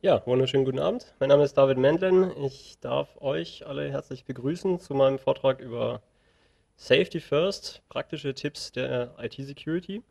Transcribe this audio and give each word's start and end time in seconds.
Ja, 0.00 0.24
wunderschönen 0.26 0.64
guten 0.64 0.78
Abend. 0.78 1.12
Mein 1.18 1.28
Name 1.28 1.42
ist 1.42 1.54
David 1.54 1.76
Mendlen. 1.76 2.30
Ich 2.44 2.78
darf 2.78 3.20
euch 3.20 3.66
alle 3.66 3.90
herzlich 3.90 4.24
begrüßen 4.24 4.78
zu 4.78 4.94
meinem 4.94 5.18
Vortrag 5.18 5.58
über 5.58 6.02
Safety 6.76 7.18
First, 7.18 7.82
praktische 7.88 8.32
Tipps 8.32 8.70
der 8.70 9.16
IT-Security. 9.18 10.04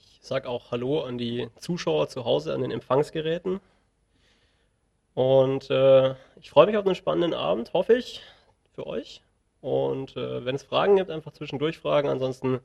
Ich 0.00 0.18
sage 0.20 0.48
auch 0.48 0.72
Hallo 0.72 1.02
an 1.04 1.16
die 1.16 1.48
Zuschauer 1.60 2.08
zu 2.08 2.24
Hause 2.24 2.52
an 2.52 2.62
den 2.62 2.72
Empfangsgeräten. 2.72 3.60
Und 5.14 5.70
äh, 5.70 6.16
ich 6.40 6.50
freue 6.50 6.66
mich 6.66 6.76
auf 6.76 6.84
einen 6.84 6.96
spannenden 6.96 7.34
Abend, 7.34 7.72
hoffe 7.72 7.94
ich, 7.94 8.20
für 8.74 8.84
euch. 8.84 9.22
Und 9.60 10.16
äh, 10.16 10.44
wenn 10.44 10.56
es 10.56 10.64
Fragen 10.64 10.96
gibt, 10.96 11.12
einfach 11.12 11.32
zwischendurch 11.32 11.78
fragen. 11.78 12.08
Ansonsten 12.08 12.58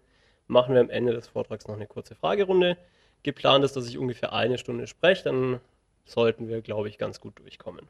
machen 0.48 0.74
wir 0.74 0.82
am 0.82 0.90
Ende 0.90 1.14
des 1.14 1.28
Vortrags 1.28 1.68
noch 1.68 1.76
eine 1.76 1.86
kurze 1.86 2.16
Fragerunde. 2.16 2.76
Geplant 3.22 3.64
ist, 3.64 3.76
dass 3.76 3.88
ich 3.88 4.00
ungefähr 4.00 4.34
eine 4.34 4.58
Stunde 4.58 4.88
spreche, 4.88 5.24
dann 5.26 5.62
sollten 6.06 6.48
wir, 6.48 6.62
glaube 6.62 6.90
ich, 6.90 6.98
ganz 6.98 7.20
gut 7.20 7.40
durchkommen. 7.40 7.90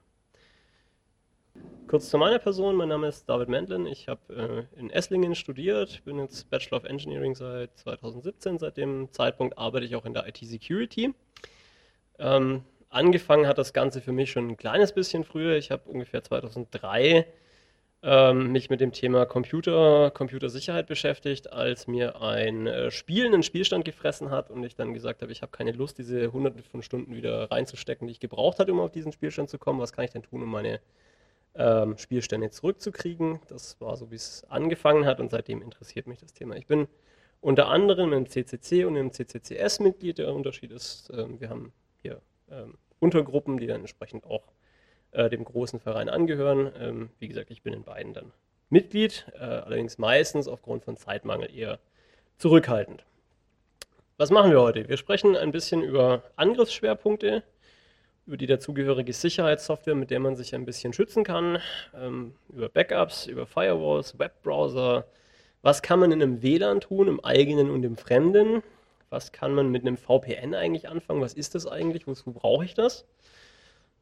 Kurz 1.88 2.10
zu 2.10 2.18
meiner 2.18 2.40
Person, 2.40 2.76
mein 2.76 2.90
Name 2.90 3.08
ist 3.08 3.30
David 3.30 3.48
Mendlin, 3.48 3.86
ich 3.86 4.08
habe 4.08 4.68
äh, 4.76 4.80
in 4.80 4.90
Esslingen 4.90 5.36
studiert, 5.36 6.04
bin 6.04 6.18
jetzt 6.18 6.50
Bachelor 6.50 6.80
of 6.80 6.84
Engineering 6.86 7.36
seit 7.36 7.78
2017, 7.78 8.58
seit 8.58 8.78
dem 8.78 9.12
Zeitpunkt 9.12 9.58
arbeite 9.58 9.86
ich 9.86 9.96
auch 9.96 10.06
in 10.06 10.14
der 10.14 10.28
IT-Security. 10.28 11.14
Ähm, 12.18 12.64
angefangen 12.90 13.48
hat 13.48 13.60
das 13.60 13.72
Ganze 13.72 14.02
für 14.02 14.12
mich 14.12 14.32
schon 14.32 14.48
ein 14.48 14.58
kleines 14.58 14.94
bisschen 14.94 15.24
früher, 15.24 15.58
ich 15.58 15.70
habe 15.70 15.88
ungefähr 15.88 16.24
2003 16.24 17.28
ähm, 18.08 18.52
mich 18.52 18.70
mit 18.70 18.82
dem 18.82 18.92
Thema 18.92 19.26
Computer, 19.26 20.12
Computersicherheit 20.12 20.86
beschäftigt, 20.86 21.52
als 21.52 21.88
mir 21.88 22.22
ein 22.22 22.68
äh, 22.68 22.92
Spiel 22.92 23.26
einen 23.26 23.42
Spielstand 23.42 23.84
gefressen 23.84 24.30
hat 24.30 24.52
und 24.52 24.64
ich 24.64 24.76
dann 24.76 24.94
gesagt 24.94 25.24
habe, 25.24 25.32
ich 25.32 25.42
habe 25.42 25.52
keine 25.52 25.72
Lust, 25.72 25.98
diese 25.98 26.32
hunderte 26.32 26.62
von 26.62 26.84
Stunden 26.84 27.16
wieder 27.16 27.50
reinzustecken, 27.50 28.06
die 28.06 28.12
ich 28.12 28.20
gebraucht 28.20 28.60
hatte, 28.60 28.72
um 28.72 28.80
auf 28.80 28.92
diesen 28.92 29.12
Spielstand 29.12 29.50
zu 29.50 29.58
kommen. 29.58 29.80
Was 29.80 29.92
kann 29.92 30.06
ich 30.06 30.12
denn 30.12 30.22
tun, 30.22 30.44
um 30.44 30.52
meine 30.52 30.80
ähm, 31.56 31.98
Spielstände 31.98 32.52
zurückzukriegen? 32.52 33.40
Das 33.48 33.82
war 33.82 33.98
so, 33.98 34.12
wie 34.12 34.16
es 34.16 34.46
angefangen 34.50 35.08
hat 35.08 35.20
und 35.20 35.32
seitdem 35.32 35.64
interessiert 35.64 36.06
mich 36.06 36.20
das 36.20 36.32
Thema. 36.32 36.56
Ich 36.58 36.68
bin 36.68 36.88
unter 37.42 37.70
anderem 37.70 38.14
im 38.14 38.30
CCC 38.30 38.86
und 38.86 38.98
im 38.98 39.12
CCCS 39.12 39.80
Mitglied. 39.80 40.20
Der 40.20 40.32
Unterschied 40.32 40.72
ist, 40.72 41.10
äh, 41.10 41.26
wir 41.40 41.50
haben 41.50 41.74
hier 42.04 42.22
ähm, 42.52 42.78
Untergruppen, 43.00 43.58
die 43.58 43.66
dann 43.66 43.82
entsprechend 43.82 44.26
auch 44.26 44.44
äh, 45.16 45.30
dem 45.30 45.44
großen 45.44 45.80
Verein 45.80 46.10
angehören. 46.10 46.72
Ähm, 46.80 47.10
wie 47.20 47.28
gesagt, 47.28 47.52
ich 47.52 47.64
bin 47.64 47.74
in 47.74 47.84
beiden 47.84 48.14
dann 48.14 48.32
Mitglied, 48.70 49.26
äh, 49.34 49.44
allerdings 49.44 49.98
meistens 49.98 50.48
aufgrund 50.48 50.84
von 50.84 50.98
Zeitmangel 50.98 51.56
eher 51.56 51.80
zurückhaltend. 52.38 53.06
Was 54.18 54.32
machen 54.32 54.52
wir 54.52 54.62
heute? 54.62 54.88
Wir 54.88 54.98
sprechen 54.98 55.36
ein 55.36 55.52
bisschen 55.52 55.84
über 55.84 56.24
Angriffsschwerpunkte, 56.36 57.44
über 58.26 58.38
die 58.38 58.48
dazugehörige 58.48 59.14
Sicherheitssoftware, 59.14 59.96
mit 59.96 60.10
der 60.10 60.20
man 60.20 60.36
sich 60.36 60.56
ein 60.56 60.66
bisschen 60.66 60.94
schützen 60.94 61.24
kann, 61.24 61.60
ähm, 61.96 62.34
über 62.50 62.70
Backups, 62.70 63.28
über 63.28 63.46
Firewalls, 63.46 64.18
Webbrowser. 64.18 65.06
Was 65.62 65.82
kann 65.82 66.00
man 66.00 66.12
in 66.12 66.22
einem 66.22 66.42
WLAN 66.42 66.82
tun, 66.82 67.08
im 67.08 67.24
eigenen 67.24 67.70
und 67.70 67.84
im 67.84 67.98
fremden? 67.98 68.64
Was 69.10 69.32
kann 69.32 69.54
man 69.54 69.70
mit 69.70 69.84
einem 69.84 69.98
VPN 69.98 70.56
eigentlich 70.56 70.90
anfangen? 70.90 71.22
Was 71.22 71.34
ist 71.34 71.56
das 71.56 71.68
eigentlich? 71.68 72.08
Wozu 72.08 72.34
brauche 72.34 72.66
ich 72.66 72.74
das? 72.74 73.06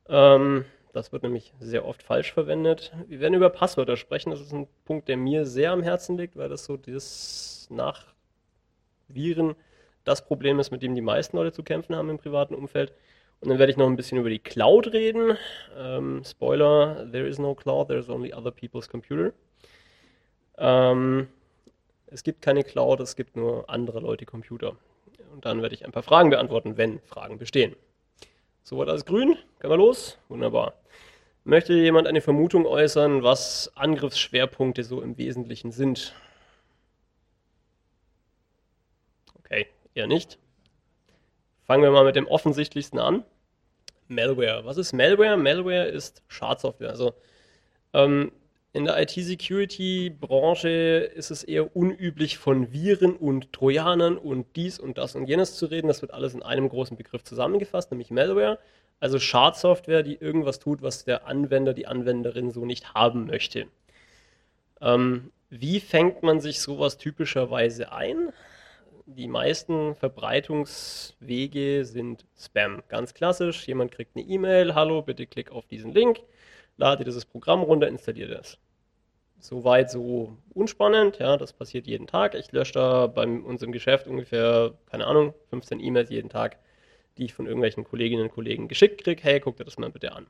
Ähm, 0.07 0.65
das 0.93 1.11
wird 1.11 1.23
nämlich 1.23 1.53
sehr 1.59 1.85
oft 1.85 2.03
falsch 2.03 2.31
verwendet. 2.31 2.93
Wir 3.07 3.19
werden 3.19 3.33
über 3.33 3.49
Passwörter 3.49 3.97
sprechen. 3.97 4.29
Das 4.29 4.39
ist 4.39 4.53
ein 4.53 4.67
Punkt, 4.85 5.07
der 5.07 5.17
mir 5.17 5.45
sehr 5.45 5.71
am 5.71 5.81
Herzen 5.81 6.17
liegt, 6.17 6.37
weil 6.37 6.49
das 6.49 6.65
so 6.65 6.77
das 6.77 7.67
Nachviren 7.71 9.55
das 10.03 10.25
Problem 10.25 10.59
ist, 10.59 10.71
mit 10.71 10.83
dem 10.83 10.95
die 10.95 11.01
meisten 11.01 11.37
Leute 11.37 11.51
zu 11.51 11.63
kämpfen 11.63 11.95
haben 11.95 12.09
im 12.09 12.19
privaten 12.19 12.53
Umfeld. 12.53 12.93
Und 13.39 13.49
dann 13.49 13.59
werde 13.59 13.71
ich 13.71 13.77
noch 13.77 13.87
ein 13.87 13.95
bisschen 13.95 14.19
über 14.19 14.29
die 14.29 14.39
Cloud 14.39 14.93
reden. 14.93 15.37
Ähm, 15.77 16.23
Spoiler, 16.23 17.09
there 17.11 17.27
is 17.27 17.39
no 17.39 17.55
cloud, 17.55 17.87
there 17.87 17.99
is 17.99 18.09
only 18.09 18.33
other 18.33 18.51
people's 18.51 18.87
computer. 18.87 19.33
Ähm, 20.57 21.27
es 22.07 22.23
gibt 22.23 22.41
keine 22.41 22.63
Cloud, 22.63 22.99
es 22.99 23.15
gibt 23.15 23.35
nur 23.35 23.69
andere 23.69 23.99
Leute 23.99 24.25
Computer. 24.25 24.77
Und 25.33 25.45
dann 25.45 25.61
werde 25.61 25.73
ich 25.73 25.83
ein 25.83 25.91
paar 25.91 26.03
Fragen 26.03 26.29
beantworten, 26.29 26.77
wenn 26.77 26.99
Fragen 26.99 27.39
bestehen. 27.39 27.75
Soweit 28.63 28.87
alles 28.87 29.05
grün? 29.05 29.37
Können 29.59 29.73
wir 29.73 29.77
los? 29.77 30.17
Wunderbar. 30.29 30.73
Möchte 31.43 31.73
jemand 31.73 32.07
eine 32.07 32.21
Vermutung 32.21 32.65
äußern, 32.65 33.21
was 33.21 33.71
Angriffsschwerpunkte 33.75 34.83
so 34.83 35.01
im 35.01 35.17
Wesentlichen 35.17 35.71
sind? 35.71 36.15
Okay, 39.39 39.67
eher 39.93 40.07
nicht. 40.07 40.39
Fangen 41.63 41.83
wir 41.83 41.91
mal 41.91 42.05
mit 42.05 42.15
dem 42.15 42.27
offensichtlichsten 42.27 42.99
an. 42.99 43.25
Malware. 44.07 44.63
Was 44.63 44.77
ist 44.77 44.93
Malware? 44.93 45.35
Malware 45.35 45.87
ist 45.87 46.23
Schadsoftware. 46.27 46.89
Also 46.89 47.13
ähm, 47.93 48.31
in 48.73 48.85
der 48.85 48.99
IT-Security-Branche 48.99 50.69
ist 50.69 51.29
es 51.29 51.43
eher 51.43 51.75
unüblich, 51.75 52.39
von 52.39 52.73
Viren 52.73 53.15
und 53.15 53.53
Trojanern 53.53 54.17
und 54.17 54.55
dies 54.55 54.79
und 54.79 54.97
das 54.97 55.15
und 55.15 55.27
jenes 55.27 55.55
zu 55.57 55.67
reden. 55.67 55.87
Das 55.87 56.01
wird 56.01 56.11
alles 56.11 56.33
in 56.33 56.41
einem 56.41 56.69
großen 56.69 56.97
Begriff 56.97 57.23
zusammengefasst, 57.23 57.91
nämlich 57.91 58.09
Malware. 58.09 58.57
Also 58.99 59.19
Schadsoftware, 59.19 60.01
die 60.01 60.15
irgendwas 60.15 60.57
tut, 60.57 60.81
was 60.81 61.05
der 61.05 61.27
Anwender, 61.27 61.75
die 61.75 61.85
Anwenderin 61.85 62.49
so 62.49 62.65
nicht 62.65 62.95
haben 62.95 63.27
möchte. 63.27 63.67
Ähm, 64.81 65.31
wie 65.51 65.79
fängt 65.79 66.23
man 66.23 66.39
sich 66.39 66.59
sowas 66.59 66.97
typischerweise 66.97 67.91
ein? 67.91 68.33
Die 69.05 69.27
meisten 69.27 69.93
Verbreitungswege 69.93 71.85
sind 71.85 72.25
Spam. 72.35 72.81
Ganz 72.87 73.13
klassisch, 73.13 73.67
jemand 73.67 73.91
kriegt 73.91 74.15
eine 74.15 74.25
E-Mail, 74.25 74.73
hallo, 74.73 75.03
bitte 75.03 75.27
klick 75.27 75.51
auf 75.51 75.67
diesen 75.67 75.93
Link, 75.93 76.21
lade 76.77 77.03
dieses 77.03 77.25
Programm 77.25 77.61
runter, 77.61 77.87
installiere 77.87 78.33
das. 78.35 78.57
Soweit 79.43 79.91
so 79.91 80.37
unspannend, 80.53 81.19
ja, 81.19 81.37
das 81.37 81.53
passiert 81.53 81.85
jeden 81.85 82.07
Tag. 82.07 82.33
Ich 82.33 82.51
lösche 82.51 82.73
da 82.73 83.07
bei 83.07 83.25
unserem 83.25 83.71
Geschäft 83.71 84.07
ungefähr, 84.07 84.73
keine 84.89 85.05
Ahnung, 85.05 85.33
15 85.49 85.79
E-Mails 85.79 86.09
jeden 86.09 86.29
Tag 86.29 86.57
die 87.17 87.25
ich 87.25 87.33
von 87.33 87.45
irgendwelchen 87.45 87.83
Kolleginnen 87.83 88.23
und 88.23 88.31
Kollegen 88.31 88.67
geschickt 88.67 89.03
kriege. 89.03 89.21
Hey, 89.21 89.39
guck 89.39 89.57
dir 89.57 89.65
das 89.65 89.77
mal 89.77 89.89
bitte 89.89 90.11
an. 90.13 90.27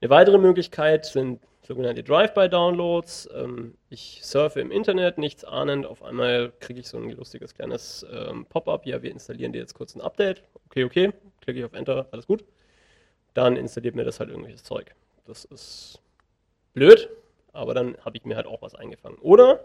Eine 0.00 0.10
weitere 0.10 0.38
Möglichkeit 0.38 1.04
sind 1.04 1.40
sogenannte 1.62 2.02
Drive-by-Downloads. 2.02 3.28
Ähm, 3.34 3.74
ich 3.90 4.20
surfe 4.22 4.60
im 4.60 4.70
Internet, 4.70 5.18
nichts 5.18 5.44
ahnend. 5.44 5.86
Auf 5.86 6.02
einmal 6.02 6.52
kriege 6.60 6.80
ich 6.80 6.88
so 6.88 6.96
ein 6.96 7.10
lustiges 7.10 7.54
kleines 7.54 8.06
ähm, 8.10 8.46
Pop-up. 8.46 8.86
Ja, 8.86 9.02
wir 9.02 9.10
installieren 9.10 9.52
dir 9.52 9.58
jetzt 9.58 9.74
kurz 9.74 9.94
ein 9.94 10.00
Update. 10.00 10.42
Okay, 10.66 10.84
okay. 10.84 11.12
Klicke 11.40 11.58
ich 11.58 11.64
auf 11.64 11.72
Enter, 11.72 12.08
alles 12.12 12.26
gut. 12.26 12.44
Dann 13.34 13.56
installiert 13.56 13.94
mir 13.94 14.04
das 14.04 14.20
halt 14.20 14.30
irgendwelches 14.30 14.64
Zeug. 14.64 14.94
Das 15.26 15.44
ist 15.44 16.00
blöd, 16.72 17.08
aber 17.52 17.74
dann 17.74 17.96
habe 18.04 18.16
ich 18.16 18.24
mir 18.24 18.36
halt 18.36 18.46
auch 18.46 18.62
was 18.62 18.74
eingefangen. 18.74 19.18
Oder 19.18 19.60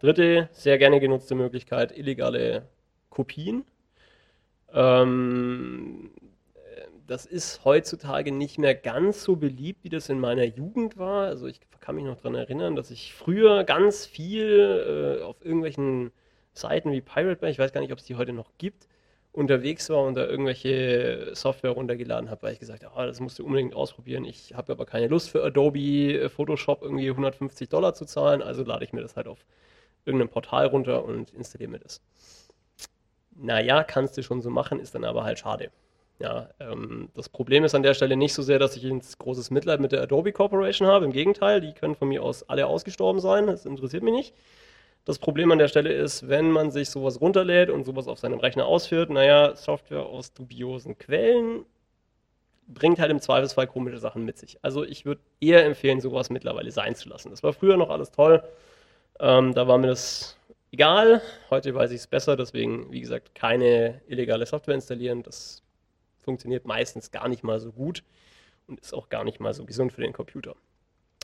dritte, 0.00 0.48
sehr 0.52 0.78
gerne 0.78 1.00
genutzte 1.00 1.34
Möglichkeit, 1.34 1.96
illegale 1.96 2.68
Kopien 3.10 3.64
ähm, 4.72 6.10
das 7.06 7.26
ist 7.26 7.64
heutzutage 7.64 8.30
nicht 8.30 8.58
mehr 8.58 8.74
ganz 8.74 9.24
so 9.24 9.36
beliebt, 9.36 9.82
wie 9.82 9.88
das 9.88 10.08
in 10.08 10.20
meiner 10.20 10.44
Jugend 10.44 10.96
war. 10.96 11.26
Also 11.26 11.46
ich 11.46 11.60
kann 11.80 11.96
mich 11.96 12.04
noch 12.04 12.16
daran 12.16 12.36
erinnern, 12.36 12.76
dass 12.76 12.90
ich 12.90 13.14
früher 13.14 13.64
ganz 13.64 14.06
viel 14.06 15.18
äh, 15.20 15.24
auf 15.24 15.44
irgendwelchen 15.44 16.12
Seiten 16.52 16.92
wie 16.92 17.00
Pirate 17.00 17.40
Bay, 17.40 17.50
ich 17.50 17.58
weiß 17.58 17.72
gar 17.72 17.80
nicht, 17.80 17.92
ob 17.92 17.98
es 17.98 18.04
die 18.04 18.16
heute 18.16 18.32
noch 18.32 18.52
gibt, 18.58 18.86
unterwegs 19.32 19.88
war 19.90 20.02
und 20.02 20.14
da 20.14 20.26
irgendwelche 20.26 21.30
Software 21.34 21.70
runtergeladen 21.70 22.30
habe, 22.30 22.42
weil 22.42 22.52
ich 22.54 22.60
gesagt 22.60 22.84
habe, 22.84 22.94
oh, 22.96 23.06
das 23.06 23.20
musst 23.20 23.38
du 23.38 23.44
unbedingt 23.44 23.74
ausprobieren. 23.74 24.24
Ich 24.24 24.54
habe 24.54 24.72
aber 24.72 24.86
keine 24.86 25.06
Lust 25.06 25.30
für 25.30 25.44
Adobe 25.44 25.78
äh, 25.78 26.28
Photoshop 26.28 26.82
irgendwie 26.82 27.08
150 27.08 27.68
Dollar 27.68 27.94
zu 27.94 28.04
zahlen, 28.04 28.42
also 28.42 28.64
lade 28.64 28.84
ich 28.84 28.92
mir 28.92 29.02
das 29.02 29.16
halt 29.16 29.28
auf 29.28 29.44
irgendeinem 30.04 30.30
Portal 30.30 30.66
runter 30.66 31.04
und 31.04 31.30
installiere 31.30 31.70
mir 31.70 31.78
das 31.78 32.02
naja, 33.40 33.82
kannst 33.84 34.16
du 34.16 34.22
schon 34.22 34.42
so 34.42 34.50
machen, 34.50 34.80
ist 34.80 34.94
dann 34.94 35.04
aber 35.04 35.24
halt 35.24 35.38
schade. 35.38 35.70
Ja, 36.18 36.50
ähm, 36.60 37.08
das 37.14 37.30
Problem 37.30 37.64
ist 37.64 37.74
an 37.74 37.82
der 37.82 37.94
Stelle 37.94 38.16
nicht 38.16 38.34
so 38.34 38.42
sehr, 38.42 38.58
dass 38.58 38.76
ich 38.76 38.84
ein 38.84 39.00
großes 39.18 39.50
Mitleid 39.50 39.80
mit 39.80 39.92
der 39.92 40.02
Adobe 40.02 40.32
Corporation 40.32 40.86
habe. 40.86 41.06
Im 41.06 41.12
Gegenteil, 41.12 41.62
die 41.62 41.72
können 41.72 41.94
von 41.94 42.08
mir 42.08 42.22
aus 42.22 42.42
alle 42.48 42.66
ausgestorben 42.66 43.20
sein. 43.20 43.46
Das 43.46 43.64
interessiert 43.64 44.02
mich 44.02 44.12
nicht. 44.12 44.34
Das 45.04 45.18
Problem 45.18 45.50
an 45.50 45.58
der 45.58 45.68
Stelle 45.68 45.92
ist, 45.92 46.28
wenn 46.28 46.50
man 46.50 46.70
sich 46.70 46.90
sowas 46.90 47.20
runterlädt 47.20 47.70
und 47.70 47.84
sowas 47.84 48.06
auf 48.06 48.18
seinem 48.18 48.38
Rechner 48.38 48.66
ausführt, 48.66 49.10
naja, 49.10 49.56
Software 49.56 50.04
aus 50.06 50.32
dubiosen 50.32 50.98
Quellen 50.98 51.64
bringt 52.72 53.00
halt 53.00 53.10
im 53.10 53.20
Zweifelsfall 53.20 53.66
komische 53.66 53.98
Sachen 53.98 54.24
mit 54.24 54.38
sich. 54.38 54.58
Also 54.62 54.84
ich 54.84 55.04
würde 55.04 55.20
eher 55.40 55.64
empfehlen, 55.64 56.00
sowas 56.00 56.30
mittlerweile 56.30 56.70
sein 56.70 56.94
zu 56.94 57.08
lassen. 57.08 57.30
Das 57.30 57.42
war 57.42 57.52
früher 57.52 57.76
noch 57.76 57.90
alles 57.90 58.10
toll. 58.10 58.42
Ähm, 59.18 59.54
da 59.54 59.66
war 59.66 59.78
mir 59.78 59.88
das 59.88 60.36
egal. 60.72 61.20
Heute 61.50 61.74
weiß 61.74 61.90
ich 61.90 61.98
es 61.98 62.06
besser, 62.06 62.36
deswegen, 62.36 62.90
wie 62.92 63.00
gesagt, 63.00 63.34
keine 63.34 64.00
illegale 64.06 64.46
Software 64.46 64.74
installieren. 64.74 65.22
Das 65.22 65.62
funktioniert 66.20 66.64
meistens 66.64 67.10
gar 67.10 67.28
nicht 67.28 67.42
mal 67.42 67.58
so 67.58 67.72
gut 67.72 68.04
und 68.66 68.80
ist 68.80 68.94
auch 68.94 69.08
gar 69.08 69.24
nicht 69.24 69.40
mal 69.40 69.52
so 69.52 69.64
gesund 69.64 69.92
für 69.92 70.02
den 70.02 70.12
Computer. 70.12 70.54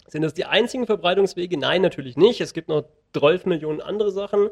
Sind 0.09 0.23
das 0.23 0.35
die 0.35 0.45
einzigen 0.45 0.87
Verbreitungswege? 0.87 1.59
Nein, 1.59 1.83
natürlich 1.83 2.17
nicht. 2.17 2.41
Es 2.41 2.55
gibt 2.55 2.69
noch 2.69 2.85
12 3.19 3.47
Millionen 3.47 3.81
andere 3.81 4.11
Sachen. 4.11 4.51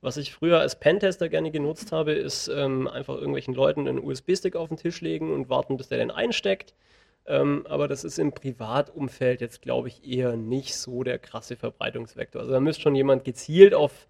Was 0.00 0.16
ich 0.16 0.32
früher 0.32 0.58
als 0.58 0.80
Pentester 0.80 1.28
gerne 1.28 1.50
genutzt 1.50 1.92
habe, 1.92 2.12
ist 2.12 2.48
ähm, 2.48 2.88
einfach 2.88 3.14
irgendwelchen 3.14 3.54
Leuten 3.54 3.86
einen 3.86 4.02
USB-Stick 4.02 4.56
auf 4.56 4.68
den 4.68 4.78
Tisch 4.78 5.00
legen 5.00 5.32
und 5.32 5.48
warten, 5.48 5.76
bis 5.76 5.88
der 5.88 5.98
den 5.98 6.10
einsteckt. 6.10 6.74
Ähm, 7.26 7.66
aber 7.68 7.86
das 7.86 8.02
ist 8.02 8.18
im 8.18 8.32
Privatumfeld 8.32 9.40
jetzt, 9.40 9.62
glaube 9.62 9.88
ich, 9.88 10.04
eher 10.04 10.36
nicht 10.36 10.74
so 10.74 11.04
der 11.04 11.18
krasse 11.18 11.54
Verbreitungsvektor. 11.54 12.40
Also 12.40 12.52
da 12.52 12.60
müsste 12.60 12.82
schon 12.82 12.96
jemand 12.96 13.24
gezielt 13.24 13.74
auf 13.74 14.08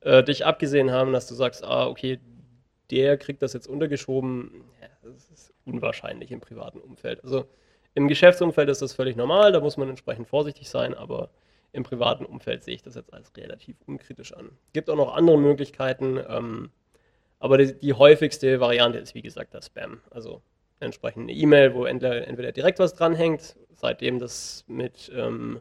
äh, 0.00 0.24
dich 0.24 0.44
abgesehen 0.44 0.90
haben, 0.90 1.12
dass 1.12 1.28
du 1.28 1.34
sagst, 1.34 1.62
ah, 1.62 1.86
okay, 1.86 2.18
der 2.90 3.16
kriegt 3.18 3.42
das 3.42 3.52
jetzt 3.52 3.68
untergeschoben. 3.68 4.64
Ja, 4.80 4.88
das 5.02 5.30
ist 5.30 5.52
unwahrscheinlich 5.64 6.32
im 6.32 6.40
privaten 6.40 6.80
Umfeld. 6.80 7.22
Also 7.22 7.44
im 7.94 8.08
Geschäftsumfeld 8.08 8.68
ist 8.70 8.82
das 8.82 8.94
völlig 8.94 9.14
normal, 9.16 9.52
da 9.52 9.60
muss 9.60 9.76
man 9.76 9.88
entsprechend 9.88 10.26
vorsichtig 10.26 10.68
sein, 10.68 10.94
aber 10.94 11.30
im 11.76 11.82
privaten 11.82 12.24
Umfeld 12.24 12.64
sehe 12.64 12.74
ich 12.74 12.82
das 12.82 12.94
jetzt 12.94 13.12
als 13.12 13.36
relativ 13.36 13.76
unkritisch 13.86 14.32
an. 14.32 14.50
Es 14.66 14.72
gibt 14.72 14.90
auch 14.90 14.96
noch 14.96 15.14
andere 15.14 15.38
Möglichkeiten, 15.38 16.18
ähm, 16.28 16.70
aber 17.38 17.58
die, 17.58 17.78
die, 17.78 17.92
häufigste 17.92 18.60
Variante 18.60 18.98
ist 18.98 19.14
wie 19.14 19.22
gesagt 19.22 19.54
das 19.54 19.66
Spam. 19.66 20.00
Also 20.10 20.40
entsprechend 20.80 21.24
eine 21.24 21.32
E-Mail, 21.32 21.74
wo 21.74 21.84
entweder, 21.84 22.26
entweder, 22.26 22.52
direkt 22.52 22.78
was 22.78 22.94
dranhängt, 22.94 23.56
seitdem 23.74 24.18
das 24.18 24.64
mit 24.66 25.12
ähm, 25.14 25.60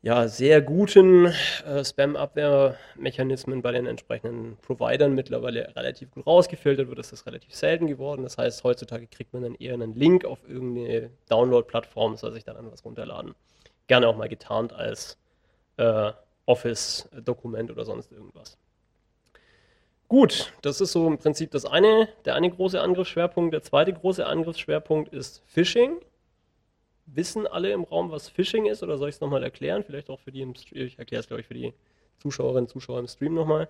ja, 0.00 0.28
sehr 0.28 0.62
guten 0.62 1.26
äh, 1.26 1.84
Spam-Abwehrmechanismen 1.84 3.62
bei 3.62 3.72
den 3.72 3.86
entsprechenden 3.86 4.56
Providern 4.62 5.16
mittlerweile 5.16 5.74
relativ 5.74 6.12
gut 6.12 6.24
rausgefiltert 6.24 6.88
wird, 6.88 7.00
ist 7.00 7.10
das 7.10 7.26
relativ 7.26 7.52
selten 7.52 7.88
geworden. 7.88 8.22
Das 8.22 8.38
heißt, 8.38 8.62
heutzutage 8.62 9.08
kriegt 9.08 9.32
man 9.32 9.42
dann 9.42 9.56
eher 9.56 9.74
einen 9.74 9.96
Link 9.96 10.24
auf 10.24 10.38
irgendeine 10.48 11.10
Download-Plattform, 11.28 12.16
soll 12.16 12.32
sich 12.32 12.44
dann 12.44 12.70
was 12.70 12.84
runterladen 12.84 13.34
gerne 13.88 14.06
auch 14.08 14.16
mal 14.16 14.28
getarnt 14.28 14.72
als 14.72 15.18
äh, 15.76 16.12
Office-Dokument 16.46 17.70
oder 17.70 17.84
sonst 17.84 18.12
irgendwas. 18.12 18.56
Gut, 20.08 20.54
das 20.62 20.80
ist 20.80 20.92
so 20.92 21.06
im 21.06 21.18
Prinzip 21.18 21.50
das 21.50 21.66
eine, 21.66 22.08
der 22.24 22.34
eine 22.34 22.48
große 22.48 22.80
Angriffsschwerpunkt. 22.80 23.52
Der 23.52 23.62
zweite 23.62 23.92
große 23.92 24.24
Angriffsschwerpunkt 24.24 25.12
ist 25.12 25.42
Phishing. 25.46 26.00
Wissen 27.04 27.46
alle 27.46 27.72
im 27.72 27.84
Raum, 27.84 28.10
was 28.10 28.28
Phishing 28.28 28.66
ist, 28.66 28.82
oder 28.82 28.96
soll 28.96 29.10
ich 29.10 29.16
es 29.16 29.20
nochmal 29.20 29.42
erklären? 29.42 29.82
Vielleicht 29.84 30.08
auch 30.08 30.20
für 30.20 30.32
die 30.32 30.40
im 30.40 30.54
Stream, 30.54 30.86
ich 30.86 30.98
erkläre 30.98 31.20
es, 31.20 31.26
glaube 31.26 31.42
ich, 31.42 31.46
für 31.46 31.54
die 31.54 31.74
Zuschauerinnen 32.18 32.64
und 32.64 32.68
Zuschauer 32.68 33.00
im 33.00 33.08
Stream 33.08 33.34
nochmal. 33.34 33.68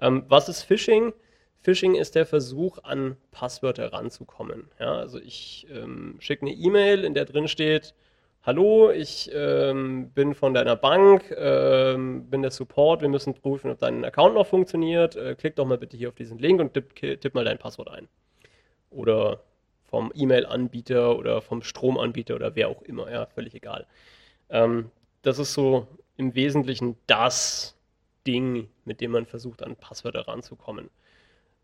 Ähm, 0.00 0.24
was 0.28 0.48
ist 0.48 0.62
Phishing? 0.62 1.12
Phishing 1.60 1.94
ist 1.94 2.14
der 2.14 2.26
Versuch, 2.26 2.78
an 2.82 3.16
Passwörter 3.30 3.92
ranzukommen. 3.92 4.68
Ja, 4.78 4.94
also 4.94 5.18
ich 5.20 5.66
ähm, 5.70 6.16
schicke 6.20 6.42
eine 6.42 6.54
E-Mail, 6.54 7.04
in 7.04 7.14
der 7.14 7.24
drin 7.24 7.48
steht, 7.48 7.94
Hallo, 8.48 8.90
ich 8.90 9.30
ähm, 9.34 10.10
bin 10.14 10.34
von 10.34 10.54
deiner 10.54 10.74
Bank, 10.74 11.30
ähm, 11.36 12.30
bin 12.30 12.40
der 12.40 12.50
Support, 12.50 13.02
wir 13.02 13.10
müssen 13.10 13.34
prüfen, 13.34 13.70
ob 13.70 13.78
dein 13.78 14.06
Account 14.06 14.36
noch 14.36 14.46
funktioniert. 14.46 15.16
Äh, 15.16 15.34
klick 15.34 15.56
doch 15.56 15.66
mal 15.66 15.76
bitte 15.76 15.98
hier 15.98 16.08
auf 16.08 16.14
diesen 16.14 16.38
Link 16.38 16.58
und 16.58 16.72
tipp, 16.72 16.94
tipp 16.96 17.34
mal 17.34 17.44
dein 17.44 17.58
Passwort 17.58 17.90
ein. 17.90 18.08
Oder 18.88 19.40
vom 19.84 20.10
E-Mail-Anbieter 20.14 21.18
oder 21.18 21.42
vom 21.42 21.60
Stromanbieter 21.60 22.36
oder 22.36 22.56
wer 22.56 22.70
auch 22.70 22.80
immer, 22.80 23.12
ja, 23.12 23.26
völlig 23.26 23.54
egal. 23.54 23.86
Ähm, 24.48 24.90
das 25.20 25.38
ist 25.38 25.52
so 25.52 25.86
im 26.16 26.34
Wesentlichen 26.34 26.96
das 27.06 27.76
Ding, 28.26 28.70
mit 28.86 29.02
dem 29.02 29.10
man 29.10 29.26
versucht, 29.26 29.62
an 29.62 29.76
Passwörter 29.76 30.26
ranzukommen. 30.26 30.88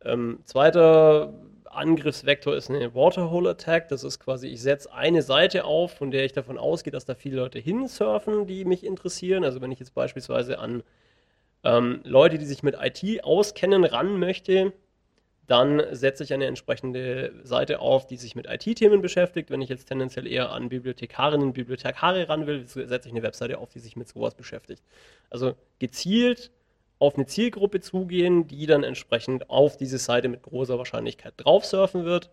Ähm, 0.04 0.40
zweiter 0.44 1.32
Angriffsvektor 1.76 2.54
ist 2.56 2.70
eine 2.70 2.94
Waterhole 2.94 3.50
Attack. 3.50 3.88
Das 3.88 4.04
ist 4.04 4.20
quasi, 4.20 4.48
ich 4.48 4.62
setze 4.62 4.92
eine 4.92 5.22
Seite 5.22 5.64
auf, 5.64 5.92
von 5.92 6.10
der 6.10 6.24
ich 6.24 6.32
davon 6.32 6.58
ausgehe, 6.58 6.92
dass 6.92 7.04
da 7.04 7.14
viele 7.14 7.36
Leute 7.36 7.58
hinsurfen, 7.58 8.46
die 8.46 8.64
mich 8.64 8.84
interessieren. 8.84 9.44
Also 9.44 9.60
wenn 9.60 9.72
ich 9.72 9.80
jetzt 9.80 9.94
beispielsweise 9.94 10.58
an 10.58 10.82
ähm, 11.64 12.00
Leute, 12.04 12.38
die 12.38 12.44
sich 12.44 12.62
mit 12.62 12.76
IT 12.80 13.24
auskennen, 13.24 13.84
ran 13.84 14.18
möchte, 14.18 14.72
dann 15.46 15.82
setze 15.90 16.24
ich 16.24 16.32
eine 16.32 16.46
entsprechende 16.46 17.32
Seite 17.42 17.80
auf, 17.80 18.06
die 18.06 18.16
sich 18.16 18.34
mit 18.34 18.46
IT-Themen 18.46 19.02
beschäftigt. 19.02 19.50
Wenn 19.50 19.60
ich 19.60 19.68
jetzt 19.68 19.86
tendenziell 19.86 20.26
eher 20.26 20.50
an 20.52 20.70
Bibliothekarinnen 20.70 21.48
und 21.48 21.52
Bibliothekare 21.52 22.28
ran 22.28 22.46
will, 22.46 22.66
setze 22.66 23.08
ich 23.08 23.14
eine 23.14 23.22
Webseite 23.22 23.58
auf, 23.58 23.68
die 23.68 23.80
sich 23.80 23.96
mit 23.96 24.08
sowas 24.08 24.34
beschäftigt. 24.34 24.82
Also 25.28 25.54
gezielt 25.78 26.50
auf 26.98 27.16
eine 27.16 27.26
Zielgruppe 27.26 27.80
zugehen, 27.80 28.46
die 28.46 28.66
dann 28.66 28.84
entsprechend 28.84 29.50
auf 29.50 29.76
diese 29.76 29.98
Seite 29.98 30.28
mit 30.28 30.42
großer 30.42 30.78
Wahrscheinlichkeit 30.78 31.34
drauf 31.36 31.64
surfen 31.64 32.04
wird, 32.04 32.30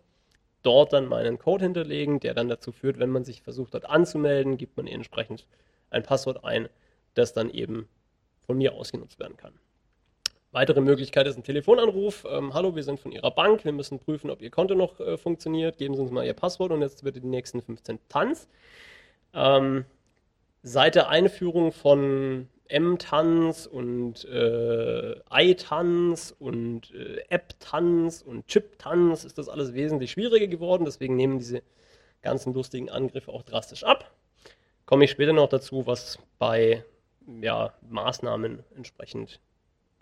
dort 0.62 0.92
dann 0.92 1.06
meinen 1.06 1.38
Code 1.38 1.64
hinterlegen, 1.64 2.20
der 2.20 2.34
dann 2.34 2.48
dazu 2.48 2.72
führt, 2.72 2.98
wenn 2.98 3.10
man 3.10 3.24
sich 3.24 3.42
versucht 3.42 3.74
dort 3.74 3.86
anzumelden, 3.86 4.56
gibt 4.56 4.76
man 4.76 4.86
entsprechend 4.86 5.46
ein 5.90 6.02
Passwort 6.02 6.44
ein, 6.44 6.68
das 7.14 7.32
dann 7.32 7.50
eben 7.50 7.88
von 8.46 8.56
mir 8.56 8.74
ausgenutzt 8.74 9.18
werden 9.18 9.36
kann. 9.36 9.52
Weitere 10.52 10.82
Möglichkeit 10.82 11.26
ist 11.26 11.36
ein 11.36 11.44
Telefonanruf. 11.44 12.26
Ähm, 12.28 12.52
Hallo, 12.52 12.76
wir 12.76 12.82
sind 12.82 13.00
von 13.00 13.10
Ihrer 13.10 13.30
Bank. 13.30 13.64
Wir 13.64 13.72
müssen 13.72 13.98
prüfen, 13.98 14.28
ob 14.30 14.42
Ihr 14.42 14.50
Konto 14.50 14.74
noch 14.74 15.00
äh, 15.00 15.16
funktioniert. 15.16 15.78
Geben 15.78 15.94
Sie 15.94 16.02
uns 16.02 16.10
mal 16.10 16.26
Ihr 16.26 16.34
Passwort 16.34 16.72
und 16.72 16.82
jetzt 16.82 17.04
wird 17.04 17.16
die 17.16 17.20
nächsten 17.20 17.62
15 17.62 17.98
Tanz. 18.10 18.48
Ähm, 19.32 19.86
seit 20.62 20.94
der 20.94 21.08
Einführung 21.08 21.72
von 21.72 22.48
M-Tanz 22.72 23.66
und 23.66 24.24
äh, 24.24 25.14
I-Tanz 25.30 26.34
und 26.38 26.90
äh, 26.94 27.22
App-Tanz 27.28 28.22
und 28.22 28.48
Chip-Tanz 28.48 29.24
ist 29.24 29.36
das 29.36 29.50
alles 29.50 29.74
wesentlich 29.74 30.12
schwieriger 30.12 30.46
geworden. 30.46 30.84
Deswegen 30.86 31.16
nehmen 31.16 31.38
diese 31.38 31.62
ganzen 32.22 32.54
lustigen 32.54 32.88
Angriffe 32.88 33.30
auch 33.30 33.42
drastisch 33.42 33.84
ab. 33.84 34.10
Komme 34.86 35.04
ich 35.04 35.10
später 35.10 35.34
noch 35.34 35.48
dazu, 35.48 35.86
was 35.86 36.18
bei 36.38 36.82
ja, 37.40 37.74
Maßnahmen 37.90 38.64
entsprechend 38.74 39.40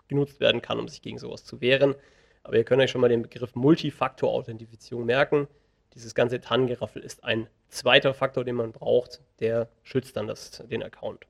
genutzt 0.07 0.39
werden 0.39 0.61
kann, 0.61 0.79
um 0.79 0.87
sich 0.87 1.01
gegen 1.01 1.19
sowas 1.19 1.43
zu 1.43 1.59
wehren. 1.59 1.95
Aber 2.43 2.55
ihr 2.55 2.63
könnt 2.63 2.81
euch 2.81 2.91
schon 2.91 3.01
mal 3.01 3.09
den 3.09 3.21
Begriff 3.21 3.53
Multifaktor-Authentifizierung 3.53 5.05
merken. 5.05 5.47
Dieses 5.93 6.15
ganze 6.15 6.39
TAN-Geraffel 6.39 7.01
ist 7.01 7.23
ein 7.25 7.47
zweiter 7.67 8.13
Faktor, 8.13 8.45
den 8.45 8.55
man 8.55 8.71
braucht, 8.71 9.21
der 9.41 9.67
schützt 9.83 10.15
dann 10.15 10.27
das, 10.27 10.63
den 10.69 10.83
Account. 10.83 11.25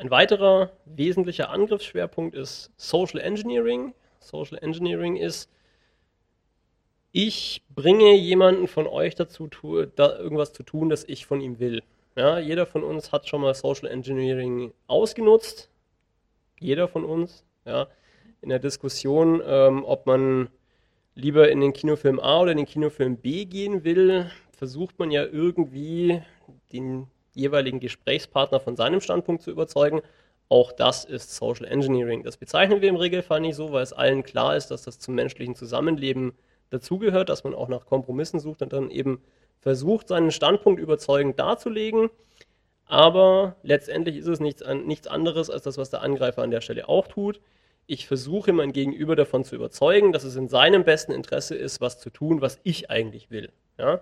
Ein 0.00 0.10
weiterer 0.10 0.70
wesentlicher 0.86 1.50
Angriffsschwerpunkt 1.50 2.34
ist 2.34 2.70
Social 2.78 3.20
Engineering. 3.20 3.92
Social 4.18 4.56
Engineering 4.56 5.16
ist, 5.16 5.50
ich 7.12 7.62
bringe 7.68 8.14
jemanden 8.14 8.66
von 8.66 8.86
euch 8.86 9.14
dazu, 9.14 9.46
da 9.94 10.18
irgendwas 10.18 10.54
zu 10.54 10.62
tun, 10.62 10.88
das 10.88 11.04
ich 11.04 11.26
von 11.26 11.42
ihm 11.42 11.58
will. 11.58 11.82
Ja, 12.16 12.38
jeder 12.38 12.64
von 12.64 12.82
uns 12.82 13.12
hat 13.12 13.28
schon 13.28 13.42
mal 13.42 13.52
Social 13.52 13.90
Engineering 13.90 14.72
ausgenutzt. 14.86 15.68
Jeder 16.58 16.88
von 16.88 17.04
uns. 17.04 17.44
Ja, 17.66 17.86
in 18.40 18.48
der 18.48 18.58
Diskussion, 18.58 19.42
ähm, 19.44 19.84
ob 19.84 20.06
man 20.06 20.48
lieber 21.14 21.50
in 21.50 21.60
den 21.60 21.74
Kinofilm 21.74 22.20
A 22.20 22.40
oder 22.40 22.52
in 22.52 22.56
den 22.56 22.66
Kinofilm 22.66 23.18
B 23.18 23.44
gehen 23.44 23.84
will, 23.84 24.30
versucht 24.52 24.98
man 24.98 25.10
ja 25.10 25.26
irgendwie 25.26 26.22
den 26.72 27.06
jeweiligen 27.34 27.80
Gesprächspartner 27.80 28.60
von 28.60 28.76
seinem 28.76 29.00
Standpunkt 29.00 29.42
zu 29.42 29.50
überzeugen. 29.50 30.02
Auch 30.48 30.72
das 30.72 31.04
ist 31.04 31.34
Social 31.36 31.66
Engineering. 31.66 32.24
Das 32.24 32.36
bezeichnen 32.36 32.80
wir 32.80 32.88
im 32.88 32.96
Regelfall 32.96 33.40
nicht 33.40 33.54
so, 33.54 33.72
weil 33.72 33.82
es 33.82 33.92
allen 33.92 34.24
klar 34.24 34.56
ist, 34.56 34.70
dass 34.70 34.82
das 34.82 34.98
zum 34.98 35.14
menschlichen 35.14 35.54
Zusammenleben 35.54 36.32
dazugehört, 36.70 37.28
dass 37.28 37.44
man 37.44 37.54
auch 37.54 37.68
nach 37.68 37.86
Kompromissen 37.86 38.40
sucht 38.40 38.62
und 38.62 38.72
dann 38.72 38.90
eben 38.90 39.22
versucht, 39.58 40.08
seinen 40.08 40.30
Standpunkt 40.30 40.80
überzeugend 40.80 41.38
darzulegen. 41.38 42.10
Aber 42.86 43.56
letztendlich 43.62 44.16
ist 44.16 44.26
es 44.26 44.40
nichts, 44.40 44.64
nichts 44.84 45.06
anderes 45.06 45.50
als 45.50 45.62
das, 45.62 45.78
was 45.78 45.90
der 45.90 46.02
Angreifer 46.02 46.42
an 46.42 46.50
der 46.50 46.60
Stelle 46.60 46.88
auch 46.88 47.06
tut. 47.06 47.40
Ich 47.86 48.08
versuche 48.08 48.52
mein 48.52 48.72
Gegenüber 48.72 49.14
davon 49.14 49.44
zu 49.44 49.54
überzeugen, 49.54 50.12
dass 50.12 50.24
es 50.24 50.34
in 50.36 50.48
seinem 50.48 50.84
besten 50.84 51.12
Interesse 51.12 51.54
ist, 51.54 51.80
was 51.80 52.00
zu 52.00 52.10
tun, 52.10 52.40
was 52.40 52.58
ich 52.64 52.90
eigentlich 52.90 53.30
will. 53.30 53.52
Ja? 53.78 54.00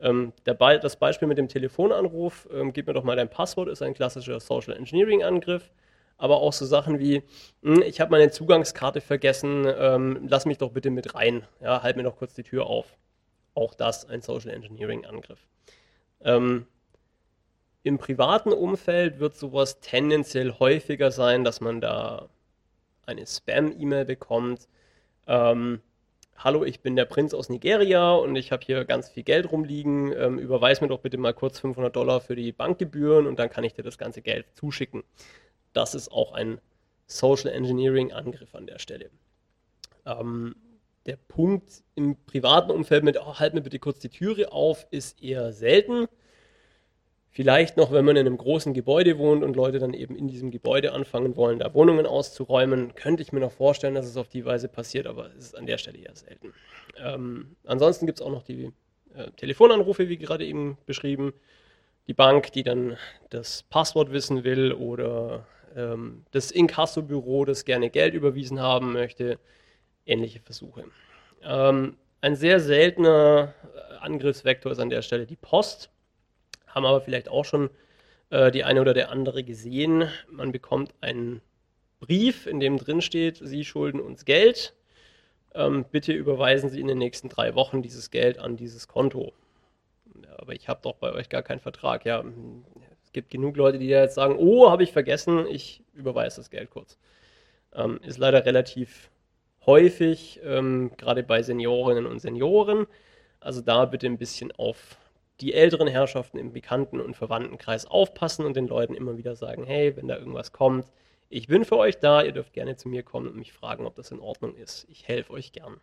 Ähm, 0.00 0.32
Be 0.44 0.78
das 0.80 0.96
Beispiel 0.96 1.28
mit 1.28 1.38
dem 1.38 1.48
Telefonanruf, 1.48 2.48
ähm, 2.52 2.72
gib 2.72 2.86
mir 2.86 2.94
doch 2.94 3.04
mal 3.04 3.16
dein 3.16 3.28
Passwort, 3.28 3.68
ist 3.68 3.82
ein 3.82 3.94
klassischer 3.94 4.40
Social 4.40 4.74
Engineering 4.76 5.22
Angriff. 5.22 5.70
Aber 6.16 6.40
auch 6.40 6.52
so 6.52 6.66
Sachen 6.66 6.98
wie, 6.98 7.22
hm, 7.62 7.82
ich 7.82 8.00
habe 8.00 8.10
meine 8.10 8.30
Zugangskarte 8.30 9.00
vergessen, 9.00 9.66
ähm, 9.66 10.26
lass 10.28 10.44
mich 10.44 10.58
doch 10.58 10.70
bitte 10.70 10.90
mit 10.90 11.14
rein. 11.14 11.44
Ja, 11.60 11.82
halt 11.82 11.96
mir 11.96 12.02
doch 12.02 12.16
kurz 12.16 12.34
die 12.34 12.42
Tür 12.42 12.66
auf. 12.66 12.96
Auch 13.54 13.74
das 13.74 14.08
ein 14.08 14.20
Social 14.20 14.50
Engineering 14.50 15.06
Angriff. 15.06 15.46
Ähm, 16.22 16.66
Im 17.82 17.98
privaten 17.98 18.52
Umfeld 18.52 19.18
wird 19.18 19.36
sowas 19.36 19.80
tendenziell 19.80 20.52
häufiger 20.58 21.10
sein, 21.10 21.44
dass 21.44 21.60
man 21.62 21.80
da 21.80 22.28
eine 23.06 23.26
Spam-E-Mail 23.26 24.04
bekommt. 24.04 24.68
Ähm, 25.26 25.80
hallo, 26.42 26.64
ich 26.64 26.80
bin 26.80 26.96
der 26.96 27.04
Prinz 27.04 27.34
aus 27.34 27.50
Nigeria 27.50 28.14
und 28.14 28.34
ich 28.34 28.50
habe 28.50 28.64
hier 28.64 28.84
ganz 28.86 29.10
viel 29.10 29.22
Geld 29.22 29.52
rumliegen, 29.52 30.12
ähm, 30.16 30.38
überweis 30.38 30.80
mir 30.80 30.88
doch 30.88 31.00
bitte 31.00 31.18
mal 31.18 31.34
kurz 31.34 31.60
500 31.60 31.94
Dollar 31.94 32.20
für 32.20 32.34
die 32.34 32.52
Bankgebühren 32.52 33.26
und 33.26 33.38
dann 33.38 33.50
kann 33.50 33.64
ich 33.64 33.74
dir 33.74 33.82
das 33.82 33.98
ganze 33.98 34.22
Geld 34.22 34.46
zuschicken. 34.54 35.04
Das 35.74 35.94
ist 35.94 36.10
auch 36.10 36.32
ein 36.32 36.60
Social 37.06 37.50
Engineering 37.50 38.12
Angriff 38.12 38.54
an 38.54 38.66
der 38.66 38.78
Stelle. 38.78 39.10
Ähm, 40.06 40.56
der 41.04 41.16
Punkt 41.16 41.82
im 41.94 42.16
privaten 42.24 42.70
Umfeld 42.70 43.04
mit, 43.04 43.18
oh, 43.20 43.38
halt 43.38 43.52
mir 43.52 43.62
bitte 43.62 43.78
kurz 43.78 43.98
die 43.98 44.08
Türe 44.08 44.50
auf, 44.52 44.86
ist 44.90 45.22
eher 45.22 45.52
selten. 45.52 46.06
Vielleicht 47.32 47.76
noch, 47.76 47.92
wenn 47.92 48.04
man 48.04 48.16
in 48.16 48.26
einem 48.26 48.36
großen 48.36 48.74
Gebäude 48.74 49.16
wohnt 49.16 49.44
und 49.44 49.54
Leute 49.54 49.78
dann 49.78 49.94
eben 49.94 50.16
in 50.16 50.26
diesem 50.26 50.50
Gebäude 50.50 50.92
anfangen 50.92 51.36
wollen, 51.36 51.60
da 51.60 51.72
Wohnungen 51.74 52.04
auszuräumen, 52.04 52.96
könnte 52.96 53.22
ich 53.22 53.32
mir 53.32 53.38
noch 53.38 53.52
vorstellen, 53.52 53.94
dass 53.94 54.06
es 54.06 54.16
auf 54.16 54.28
die 54.28 54.44
Weise 54.44 54.68
passiert, 54.68 55.06
aber 55.06 55.30
es 55.38 55.46
ist 55.46 55.56
an 55.56 55.66
der 55.66 55.78
Stelle 55.78 55.98
eher 55.98 56.14
selten. 56.16 56.52
Ähm, 56.98 57.54
ansonsten 57.64 58.06
gibt 58.06 58.18
es 58.18 58.26
auch 58.26 58.32
noch 58.32 58.42
die 58.42 58.72
äh, 59.14 59.30
Telefonanrufe, 59.36 60.08
wie 60.08 60.18
gerade 60.18 60.44
eben 60.44 60.76
beschrieben. 60.86 61.32
Die 62.08 62.14
Bank, 62.14 62.50
die 62.50 62.64
dann 62.64 62.96
das 63.28 63.62
Passwort 63.62 64.10
wissen 64.10 64.42
will 64.42 64.72
oder 64.72 65.46
ähm, 65.76 66.24
das 66.32 66.50
Inkassobüro, 66.50 67.44
das 67.44 67.64
gerne 67.64 67.90
Geld 67.90 68.14
überwiesen 68.14 68.58
haben 68.58 68.92
möchte. 68.92 69.38
Ähnliche 70.04 70.40
Versuche. 70.40 70.84
Ähm, 71.44 71.96
ein 72.22 72.34
sehr 72.34 72.58
seltener 72.58 73.54
äh, 73.62 73.96
Angriffsvektor 74.00 74.72
ist 74.72 74.80
an 74.80 74.90
der 74.90 75.02
Stelle 75.02 75.26
die 75.26 75.36
Post 75.36 75.90
haben 76.74 76.86
aber 76.86 77.00
vielleicht 77.00 77.28
auch 77.28 77.44
schon 77.44 77.70
äh, 78.30 78.50
die 78.50 78.64
eine 78.64 78.80
oder 78.80 78.94
der 78.94 79.10
andere 79.10 79.44
gesehen. 79.44 80.08
Man 80.30 80.52
bekommt 80.52 80.94
einen 81.00 81.40
Brief, 82.00 82.46
in 82.46 82.60
dem 82.60 82.78
drin 82.78 83.02
steht, 83.02 83.38
Sie 83.42 83.64
schulden 83.64 84.00
uns 84.00 84.24
Geld. 84.24 84.74
Ähm, 85.54 85.84
bitte 85.90 86.12
überweisen 86.12 86.70
Sie 86.70 86.80
in 86.80 86.88
den 86.88 86.98
nächsten 86.98 87.28
drei 87.28 87.54
Wochen 87.54 87.82
dieses 87.82 88.10
Geld 88.10 88.38
an 88.38 88.56
dieses 88.56 88.88
Konto. 88.88 89.32
Ja, 90.22 90.38
aber 90.38 90.54
ich 90.54 90.68
habe 90.68 90.80
doch 90.82 90.94
bei 90.94 91.12
euch 91.12 91.28
gar 91.28 91.42
keinen 91.42 91.60
Vertrag. 91.60 92.04
Ja, 92.04 92.24
es 93.04 93.12
gibt 93.12 93.30
genug 93.30 93.56
Leute, 93.56 93.78
die 93.78 93.88
jetzt 93.88 94.14
sagen, 94.14 94.36
oh, 94.38 94.70
habe 94.70 94.82
ich 94.82 94.92
vergessen, 94.92 95.46
ich 95.46 95.82
überweise 95.94 96.36
das 96.36 96.50
Geld 96.50 96.70
kurz. 96.70 96.98
Ähm, 97.74 98.00
ist 98.02 98.18
leider 98.18 98.44
relativ 98.46 99.10
häufig, 99.66 100.40
ähm, 100.44 100.92
gerade 100.96 101.22
bei 101.22 101.42
Seniorinnen 101.42 102.06
und 102.06 102.20
Senioren. 102.20 102.86
Also 103.40 103.60
da 103.60 103.84
bitte 103.84 104.06
ein 104.06 104.18
bisschen 104.18 104.52
auf 104.52 104.96
die 105.40 105.54
älteren 105.54 105.88
Herrschaften 105.88 106.38
im 106.38 106.52
Bekannten- 106.52 107.00
und 107.00 107.16
Verwandtenkreis 107.16 107.86
aufpassen 107.86 108.44
und 108.44 108.56
den 108.56 108.66
Leuten 108.66 108.94
immer 108.94 109.16
wieder 109.16 109.36
sagen, 109.36 109.64
hey, 109.64 109.96
wenn 109.96 110.08
da 110.08 110.16
irgendwas 110.16 110.52
kommt, 110.52 110.86
ich 111.28 111.46
bin 111.46 111.64
für 111.64 111.76
euch 111.76 111.98
da, 111.98 112.22
ihr 112.22 112.32
dürft 112.32 112.52
gerne 112.52 112.76
zu 112.76 112.88
mir 112.88 113.04
kommen 113.04 113.28
und 113.28 113.36
mich 113.36 113.52
fragen, 113.52 113.86
ob 113.86 113.94
das 113.94 114.10
in 114.10 114.18
Ordnung 114.18 114.56
ist. 114.56 114.86
Ich 114.90 115.06
helfe 115.06 115.32
euch 115.32 115.52
gern. 115.52 115.80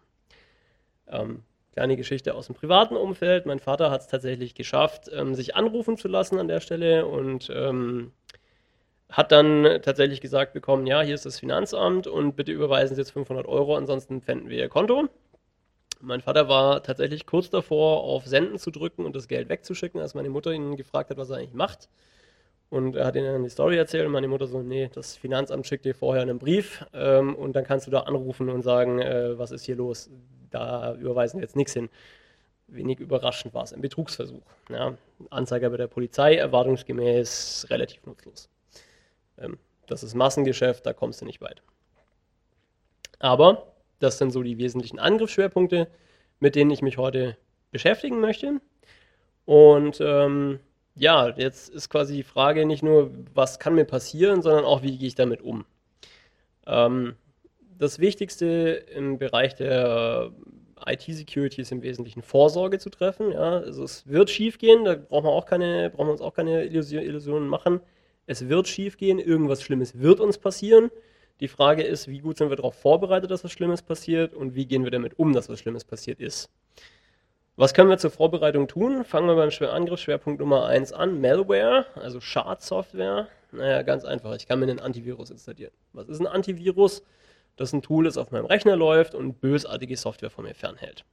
Ähm, 1.08 1.44
kleine 1.72 1.96
Geschichte 1.96 2.36
aus 2.36 2.48
dem 2.48 2.56
privaten 2.56 2.98
Umfeld. 2.98 3.46
Mein 3.46 3.60
Vater 3.60 3.90
hat 3.90 4.02
es 4.02 4.08
tatsächlich 4.08 4.56
geschafft, 4.56 5.10
ähm, 5.14 5.36
sich 5.36 5.56
anrufen 5.56 5.96
zu 5.96 6.10
lassen 6.10 6.38
an 6.38 6.50
der 6.50 6.60
Stelle 6.60 7.06
und 7.06 7.50
ähm, 7.54 8.12
hat 9.10 9.32
dann 9.32 9.80
tatsächlich 9.84 10.20
gesagt 10.20 10.54
bekommen, 10.54 10.86
ja, 10.86 11.02
hier 11.02 11.16
ist 11.16 11.26
das 11.26 11.40
Finanzamt 11.40 12.08
und 12.08 12.36
bitte 12.36 12.52
überweisen 12.52 12.96
Sie 12.96 13.02
jetzt 13.02 13.12
500 13.12 13.48
Euro, 13.48 13.78
ansonsten 13.78 14.22
pfänden 14.22 14.50
wir 14.50 14.58
Ihr 14.58 14.70
Konto. 14.70 15.08
Mein 16.00 16.22
Vater 16.22 16.48
war 16.48 16.84
tatsächlich 16.84 17.26
kurz 17.26 17.50
davor, 17.50 18.04
auf 18.04 18.26
Senden 18.26 18.60
zu 18.60 18.72
drücken 18.72 19.06
und 19.06 19.16
das 19.16 19.28
Geld 19.28 19.50
wegzuschicken, 19.50 20.00
als 20.00 20.14
meine 20.14 20.30
Mutter 20.30 20.52
ihn 20.52 20.76
gefragt 20.76 21.10
hat, 21.10 21.18
was 21.18 21.30
er 21.30 21.38
eigentlich 21.38 21.54
macht. 21.54 21.90
Und 22.70 22.96
er 22.96 23.06
hat 23.06 23.16
ihnen 23.16 23.32
dann 23.32 23.44
die 23.44 23.50
Story 23.50 23.78
erzählt 23.78 24.06
und 24.06 24.12
meine 24.12 24.28
Mutter 24.28 24.46
so, 24.46 24.62
nee, 24.62 24.90
das 24.94 25.16
Finanzamt 25.16 25.66
schickt 25.66 25.86
dir 25.86 25.96
vorher 25.96 26.22
einen 26.22 26.38
Brief 26.38 26.86
ähm, 26.94 27.34
und 27.36 27.56
dann 27.56 27.64
kannst 27.64 27.88
du 27.88 27.92
da 27.92 28.02
anrufen 28.02 28.50
und 28.50 28.62
sagen, 28.62 29.00
äh, 29.00 29.40
was 29.40 29.52
ist 29.52 29.64
hier 29.64 29.78
los? 29.78 30.10
Da 30.52 30.94
überweisen 30.96 31.40
wir 31.40 31.44
jetzt 31.44 31.56
nichts 31.56 31.74
hin. 31.74 31.90
Wenig 32.68 33.00
überraschend 33.00 33.54
war 33.54 33.64
es, 33.64 33.74
ein 33.74 33.80
Betrugsversuch. 33.82 34.44
Ja. 34.70 34.98
Anzeige 35.30 35.70
bei 35.70 35.78
der 35.78 35.88
Polizei, 35.88 36.36
erwartungsgemäß 36.36 37.68
relativ 37.70 38.06
nutzlos. 38.06 38.50
Ähm, 39.38 39.58
das 39.88 40.04
ist 40.04 40.14
Massengeschäft, 40.14 40.86
da 40.86 40.92
kommst 40.92 41.22
du 41.22 41.26
nicht 41.26 41.40
weit. 41.40 41.62
Aber 43.20 43.74
das 44.00 44.18
sind 44.18 44.32
so 44.32 44.44
die 44.44 44.58
wesentlichen 44.58 45.00
Angriffsschwerpunkte, 45.00 45.88
mit 46.40 46.56
denen 46.56 46.72
ich 46.72 46.82
mich 46.82 46.98
heute 46.98 47.38
beschäftigen 47.72 48.20
möchte. 48.20 48.62
Und 49.46 50.00
ähm, 50.02 50.60
ja, 50.96 51.30
jetzt 51.30 51.70
ist 51.70 51.90
quasi 51.90 52.16
die 52.16 52.24
Frage 52.24 52.66
nicht 52.66 52.84
nur, 52.84 53.12
was 53.34 53.60
kann 53.60 53.76
mir 53.76 53.86
passieren, 53.86 54.42
sondern 54.42 54.66
auch, 54.66 54.84
wie 54.84 54.98
gehe 54.98 55.08
ich 55.08 55.16
damit 55.16 55.42
um. 55.42 55.66
Ähm, 56.66 57.16
das 57.78 58.00
Wichtigste 58.00 58.84
im 58.96 59.18
Bereich 59.20 59.56
der 59.56 60.32
IT-Security 60.86 61.62
ist 61.62 61.72
im 61.72 61.82
Wesentlichen 61.82 62.22
Vorsorge 62.22 62.80
zu 62.80 62.90
treffen. 62.90 63.32
Ja. 63.32 63.60
Also 63.60 63.84
es 63.84 64.08
wird 64.08 64.30
schief 64.30 64.58
gehen, 64.58 64.86
da 64.86 64.96
brauchen 64.96 65.26
wir, 65.26 65.32
auch 65.32 65.46
keine, 65.46 65.90
brauchen 65.90 66.08
wir 66.08 66.12
uns 66.14 66.22
auch 66.22 66.34
keine 66.34 66.66
Illusionen 66.66 67.48
machen. 67.48 67.80
Es 68.26 68.50
wird 68.50 68.68
schief 68.68 68.98
gehen, 68.98 69.20
irgendwas 69.20 69.62
Schlimmes 69.62 70.00
wird 70.00 70.20
uns 70.20 70.38
passieren. 70.38 70.92
Die 71.40 71.48
Frage 71.48 71.84
ist, 71.84 72.08
wie 72.08 72.20
gut 72.20 72.38
sind 72.38 72.50
wir 72.50 72.56
darauf 72.56 72.76
vorbereitet, 72.76 73.30
dass 73.30 73.44
was 73.44 73.52
Schlimmes 73.52 73.82
passiert 73.82 74.34
und 74.34 74.56
wie 74.56 74.66
gehen 74.66 74.84
wir 74.84 74.92
damit 74.92 75.20
um, 75.20 75.34
dass 75.34 75.50
was 75.50 75.60
Schlimmes 75.60 75.84
passiert 75.84 76.20
ist. 76.20 76.50
Was 77.56 77.74
können 77.74 77.90
wir 77.90 77.98
zur 77.98 78.12
Vorbereitung 78.12 78.68
tun? 78.68 79.04
Fangen 79.04 79.28
wir 79.28 79.36
beim 79.36 79.70
Angriffsschwerpunkt 79.70 80.40
Nummer 80.40 80.68
1 80.68 80.94
an. 80.94 81.22
Malware, 81.22 81.86
also 81.96 82.20
Schadsoftware. 82.20 83.28
Naja, 83.52 83.82
ganz 83.82 84.06
einfach. 84.06 84.36
Ich 84.36 84.48
kann 84.48 84.60
mir 84.60 84.68
einen 84.68 84.80
Antivirus 84.80 85.32
installieren. 85.32 85.74
Was 85.94 86.08
ist 86.08 86.20
ein 86.20 86.28
Antivirus? 86.28 87.04
Das 87.56 87.70
ist 87.70 87.74
ein 87.74 87.82
Tool, 87.82 88.06
das 88.06 88.18
auf 88.18 88.32
meinem 88.32 88.46
Rechner 88.46 88.76
läuft 88.76 89.16
und 89.16 89.42
bösartige 89.42 89.98
Software 89.98 90.30
von 90.30 90.46
mir 90.46 90.54
fernhält. 90.54 91.04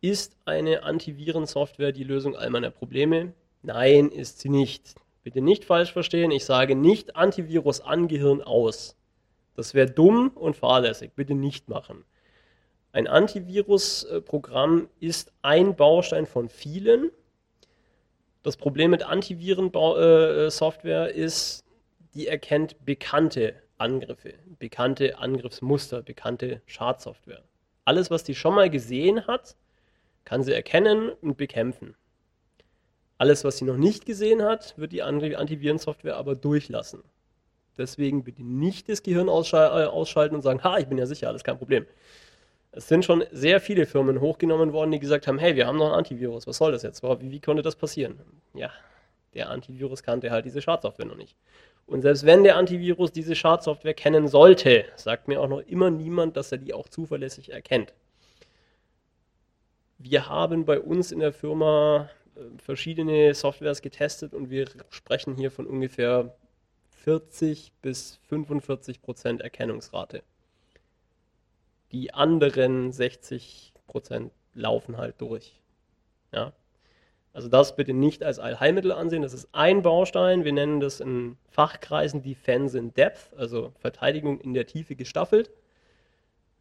Ist 0.00 0.36
eine 0.44 0.82
Antivirensoftware 0.82 1.92
die 1.92 2.02
Lösung 2.02 2.34
all 2.34 2.50
meiner 2.50 2.70
Probleme? 2.70 3.32
Nein, 3.62 4.08
ist 4.08 4.40
sie 4.40 4.48
nicht. 4.48 4.96
Bitte 5.22 5.40
nicht 5.40 5.64
falsch 5.64 5.92
verstehen, 5.92 6.30
ich 6.30 6.44
sage 6.44 6.74
nicht 6.74 7.16
Antivirus 7.16 7.80
an 7.80 8.08
Gehirn 8.08 8.42
aus. 8.42 8.96
Das 9.54 9.74
wäre 9.74 9.90
dumm 9.90 10.30
und 10.34 10.56
fahrlässig. 10.56 11.12
Bitte 11.14 11.34
nicht 11.34 11.68
machen. 11.68 12.04
Ein 12.92 13.06
Antivirus-Programm 13.06 14.88
ist 15.00 15.32
ein 15.42 15.76
Baustein 15.76 16.26
von 16.26 16.48
vielen. 16.48 17.10
Das 18.42 18.56
Problem 18.56 18.90
mit 18.90 19.04
Antiviren-Software 19.04 21.14
ist, 21.14 21.64
die 22.14 22.26
erkennt 22.26 22.84
bekannte 22.84 23.54
Angriffe, 23.78 24.34
bekannte 24.58 25.18
Angriffsmuster, 25.18 26.02
bekannte 26.02 26.60
Schadsoftware. 26.66 27.42
Alles, 27.84 28.10
was 28.10 28.24
die 28.24 28.34
schon 28.34 28.54
mal 28.54 28.68
gesehen 28.68 29.26
hat, 29.26 29.56
kann 30.24 30.42
sie 30.42 30.52
erkennen 30.52 31.10
und 31.20 31.36
bekämpfen. 31.36 31.96
Alles, 33.22 33.44
was 33.44 33.56
sie 33.58 33.64
noch 33.64 33.76
nicht 33.76 34.04
gesehen 34.04 34.42
hat, 34.42 34.74
wird 34.76 34.90
die 34.90 35.00
Antivirensoftware 35.00 36.16
aber 36.16 36.34
durchlassen. 36.34 37.04
Deswegen 37.78 38.24
bitte 38.24 38.42
nicht 38.42 38.88
das 38.88 39.04
Gehirn 39.04 39.28
äh, 39.28 39.30
ausschalten 39.30 40.34
und 40.34 40.42
sagen, 40.42 40.64
ha, 40.64 40.78
ich 40.78 40.88
bin 40.88 40.98
ja 40.98 41.06
sicher, 41.06 41.28
alles 41.28 41.44
kein 41.44 41.56
Problem. 41.56 41.86
Es 42.72 42.88
sind 42.88 43.04
schon 43.04 43.22
sehr 43.30 43.60
viele 43.60 43.86
Firmen 43.86 44.20
hochgenommen 44.20 44.72
worden, 44.72 44.90
die 44.90 44.98
gesagt 44.98 45.28
haben, 45.28 45.38
hey, 45.38 45.54
wir 45.54 45.68
haben 45.68 45.78
noch 45.78 45.92
ein 45.92 45.98
Antivirus, 45.98 46.48
was 46.48 46.56
soll 46.56 46.72
das 46.72 46.82
jetzt? 46.82 47.04
Wie, 47.04 47.30
wie 47.30 47.38
konnte 47.38 47.62
das 47.62 47.76
passieren? 47.76 48.18
Ja, 48.54 48.72
der 49.34 49.50
Antivirus 49.50 50.02
kannte 50.02 50.32
halt 50.32 50.44
diese 50.44 50.60
Schadsoftware 50.60 51.06
noch 51.06 51.14
nicht. 51.14 51.36
Und 51.86 52.02
selbst 52.02 52.26
wenn 52.26 52.42
der 52.42 52.56
Antivirus 52.56 53.12
diese 53.12 53.36
Schadsoftware 53.36 53.94
kennen 53.94 54.26
sollte, 54.26 54.84
sagt 54.96 55.28
mir 55.28 55.40
auch 55.40 55.48
noch 55.48 55.60
immer 55.60 55.90
niemand, 55.90 56.36
dass 56.36 56.50
er 56.50 56.58
die 56.58 56.74
auch 56.74 56.88
zuverlässig 56.88 57.52
erkennt. 57.52 57.94
Wir 59.98 60.28
haben 60.28 60.64
bei 60.64 60.80
uns 60.80 61.12
in 61.12 61.20
der 61.20 61.32
Firma 61.32 62.10
verschiedene 62.58 63.34
Softwares 63.34 63.82
getestet 63.82 64.34
und 64.34 64.50
wir 64.50 64.66
sprechen 64.90 65.34
hier 65.36 65.50
von 65.50 65.66
ungefähr 65.66 66.34
40 67.02 67.72
bis 67.82 68.20
45 68.28 69.02
Prozent 69.02 69.40
Erkennungsrate. 69.40 70.22
Die 71.90 72.14
anderen 72.14 72.92
60 72.92 73.74
Prozent 73.86 74.32
laufen 74.54 74.96
halt 74.96 75.20
durch. 75.20 75.60
Ja? 76.32 76.52
Also 77.34 77.48
das 77.48 77.76
bitte 77.76 77.92
nicht 77.92 78.22
als 78.22 78.38
Allheilmittel 78.38 78.92
ansehen. 78.92 79.22
Das 79.22 79.34
ist 79.34 79.48
ein 79.52 79.82
Baustein. 79.82 80.44
Wir 80.44 80.52
nennen 80.52 80.80
das 80.80 81.00
in 81.00 81.36
Fachkreisen 81.50 82.22
Defense 82.22 82.78
in 82.78 82.94
Depth, 82.94 83.32
also 83.36 83.72
Verteidigung 83.78 84.40
in 84.40 84.54
der 84.54 84.66
Tiefe 84.66 84.96
gestaffelt. 84.96 85.50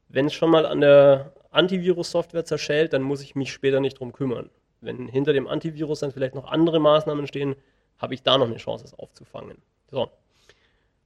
Wenn 0.10 0.26
es 0.26 0.34
schon 0.34 0.50
mal 0.50 0.66
an 0.66 0.82
der 0.82 1.34
Antivirus-Software 1.52 2.46
zerschellt, 2.46 2.94
dann 2.94 3.02
muss 3.02 3.22
ich 3.22 3.36
mich 3.36 3.54
später 3.54 3.80
nicht 3.80 4.00
drum 4.00 4.12
kümmern 4.12 4.50
wenn 4.82 5.08
hinter 5.08 5.34
dem 5.34 5.48
Antivirus 5.48 6.00
dann 6.00 6.12
vielleicht 6.12 6.36
noch 6.36 6.46
andere 6.46 6.80
Maßnahmen 6.80 7.28
stehen, 7.28 7.56
habe 7.98 8.14
ich 8.14 8.24
da 8.24 8.38
noch 8.38 8.48
eine 8.48 8.58
Chance, 8.58 8.84
es 8.86 8.94
aufzufangen. 8.94 9.58
So. 9.90 10.10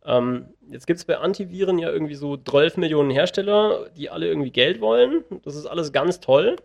Ähm, 0.05 0.53
jetzt 0.69 0.87
gibt 0.87 0.99
es 0.99 1.05
bei 1.05 1.17
Antiviren 1.17 1.79
ja 1.79 1.89
irgendwie 1.89 2.15
so 2.15 2.37
12 2.37 2.77
Millionen 2.77 3.11
Hersteller, 3.11 3.89
die 3.97 4.09
alle 4.09 4.27
irgendwie 4.27 4.51
Geld 4.51 4.79
wollen. 4.79 5.23
Das 5.43 5.55
ist 5.55 5.65
alles 5.65 5.91
ganz 5.91 6.19
toll. 6.19 6.55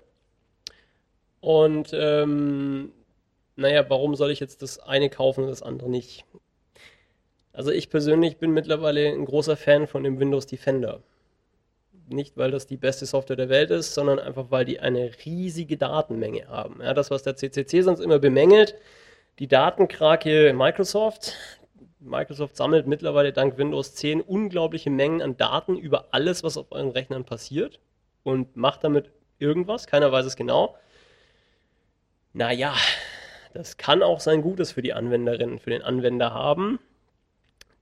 Und 1.40 1.90
ähm, 1.94 2.92
naja, 3.56 3.88
warum 3.88 4.14
soll 4.14 4.30
ich 4.30 4.40
jetzt 4.40 4.62
das 4.62 4.78
eine 4.78 5.08
kaufen 5.08 5.44
und 5.44 5.50
das 5.50 5.62
andere 5.62 5.90
nicht? 5.90 6.24
Also 7.52 7.70
ich 7.70 7.90
persönlich 7.90 8.36
bin 8.36 8.52
mittlerweile 8.52 9.08
ein 9.08 9.24
großer 9.24 9.56
Fan 9.56 9.86
von 9.86 10.04
dem 10.04 10.20
Windows 10.20 10.46
Defender 10.46 11.02
nicht, 12.10 12.36
weil 12.36 12.50
das 12.50 12.66
die 12.66 12.76
beste 12.76 13.06
Software 13.06 13.36
der 13.36 13.48
Welt 13.48 13.70
ist, 13.70 13.94
sondern 13.94 14.18
einfach, 14.18 14.50
weil 14.50 14.64
die 14.64 14.80
eine 14.80 15.10
riesige 15.24 15.76
Datenmenge 15.76 16.48
haben. 16.48 16.80
Ja, 16.82 16.94
das, 16.94 17.10
was 17.10 17.22
der 17.22 17.36
CCC 17.36 17.82
sonst 17.82 18.00
immer 18.00 18.18
bemängelt, 18.18 18.74
die 19.38 19.48
Datenkrake 19.48 20.52
Microsoft. 20.52 21.36
Microsoft 21.98 22.56
sammelt 22.56 22.86
mittlerweile 22.86 23.32
dank 23.32 23.58
Windows 23.58 23.94
10 23.94 24.20
unglaubliche 24.20 24.90
Mengen 24.90 25.22
an 25.22 25.36
Daten 25.36 25.76
über 25.76 26.08
alles, 26.12 26.42
was 26.42 26.56
auf 26.56 26.72
euren 26.72 26.90
Rechnern 26.90 27.24
passiert 27.24 27.80
und 28.22 28.56
macht 28.56 28.84
damit 28.84 29.10
irgendwas. 29.38 29.86
Keiner 29.86 30.10
weiß 30.10 30.26
es 30.26 30.36
genau. 30.36 30.76
Naja, 32.32 32.74
das 33.52 33.76
kann 33.76 34.02
auch 34.02 34.20
sein 34.20 34.42
Gutes 34.42 34.72
für 34.72 34.82
die 34.82 34.92
Anwenderinnen, 34.92 35.58
für 35.58 35.70
den 35.70 35.82
Anwender 35.82 36.32
haben. 36.32 36.78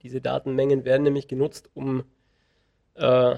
Diese 0.03 0.21
Datenmengen 0.21 0.85
werden 0.85 1.03
nämlich 1.03 1.29
genutzt, 1.29 1.71
um 1.75 2.05
äh, 2.95 3.37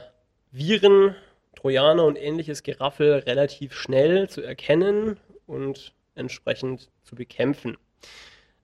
Viren, 0.52 1.14
Trojaner 1.54 2.04
und 2.04 2.16
ähnliches 2.16 2.64
Geraffel 2.64 3.12
relativ 3.20 3.72
schnell 3.72 4.28
zu 4.28 4.42
erkennen 4.42 5.16
und 5.46 5.94
entsprechend 6.16 6.90
zu 7.04 7.14
bekämpfen. 7.14 7.76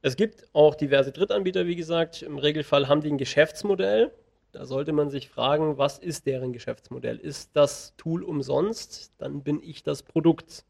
Es 0.03 0.17
gibt 0.17 0.49
auch 0.53 0.75
diverse 0.75 1.13
Drittanbieter, 1.13 1.67
wie 1.67 1.77
gesagt. 1.77 2.23
Im 2.23 2.39
Regelfall 2.39 2.89
haben 2.89 3.03
die 3.03 3.11
ein 3.11 3.19
Geschäftsmodell. 3.19 4.13
Da 4.51 4.65
sollte 4.67 4.93
man 4.93 5.11
sich 5.11 5.29
fragen, 5.29 5.79
was 5.79 5.99
ist 5.99 6.27
deren 6.27 6.53
Geschäftsmodell? 6.53 7.19
Ist 7.19 7.51
das 7.55 7.95
Tool 7.97 8.25
umsonst? 8.25 9.13
Dann 9.19 9.45
bin 9.45 9.63
ich 9.63 9.85
das 9.85 10.03
Produkt. 10.03 10.65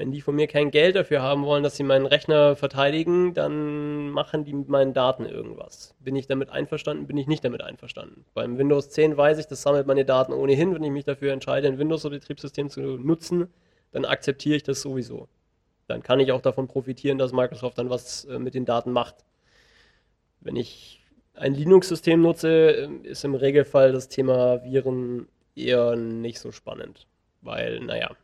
Wenn 0.00 0.12
die 0.12 0.22
von 0.22 0.34
mir 0.34 0.46
kein 0.46 0.70
Geld 0.70 0.96
dafür 0.96 1.20
haben 1.20 1.44
wollen, 1.44 1.62
dass 1.62 1.76
sie 1.76 1.82
meinen 1.82 2.06
Rechner 2.06 2.56
verteidigen, 2.56 3.34
dann 3.34 4.08
machen 4.08 4.46
die 4.46 4.54
mit 4.54 4.70
meinen 4.70 4.94
Daten 4.94 5.26
irgendwas. 5.26 5.94
Bin 6.00 6.16
ich 6.16 6.26
damit 6.26 6.48
einverstanden, 6.48 7.06
bin 7.06 7.18
ich 7.18 7.26
nicht 7.26 7.44
damit 7.44 7.60
einverstanden. 7.60 8.24
Beim 8.32 8.56
Windows 8.56 8.88
10 8.88 9.18
weiß 9.18 9.36
ich, 9.36 9.46
das 9.46 9.60
sammelt 9.60 9.86
meine 9.86 10.06
Daten 10.06 10.32
ohnehin. 10.32 10.74
Wenn 10.74 10.82
ich 10.82 10.90
mich 10.90 11.04
dafür 11.04 11.34
entscheide, 11.34 11.68
ein 11.68 11.76
Windows-Betriebssystem 11.78 12.70
zu 12.70 12.80
nutzen, 12.80 13.52
dann 13.92 14.06
akzeptiere 14.06 14.56
ich 14.56 14.62
das 14.62 14.80
sowieso. 14.80 15.28
Dann 15.86 16.02
kann 16.02 16.18
ich 16.18 16.32
auch 16.32 16.40
davon 16.40 16.66
profitieren, 16.66 17.18
dass 17.18 17.34
Microsoft 17.34 17.76
dann 17.76 17.90
was 17.90 18.24
äh, 18.24 18.38
mit 18.38 18.54
den 18.54 18.64
Daten 18.64 18.92
macht. 18.92 19.16
Wenn 20.40 20.56
ich 20.56 21.04
ein 21.34 21.52
Linux-System 21.52 22.22
nutze, 22.22 22.48
äh, 22.48 22.88
ist 23.02 23.26
im 23.26 23.34
Regelfall 23.34 23.92
das 23.92 24.08
Thema 24.08 24.64
Viren 24.64 25.28
eher 25.54 25.94
nicht 25.94 26.38
so 26.38 26.52
spannend. 26.52 27.06
Weil, 27.42 27.80
naja, 27.80 28.16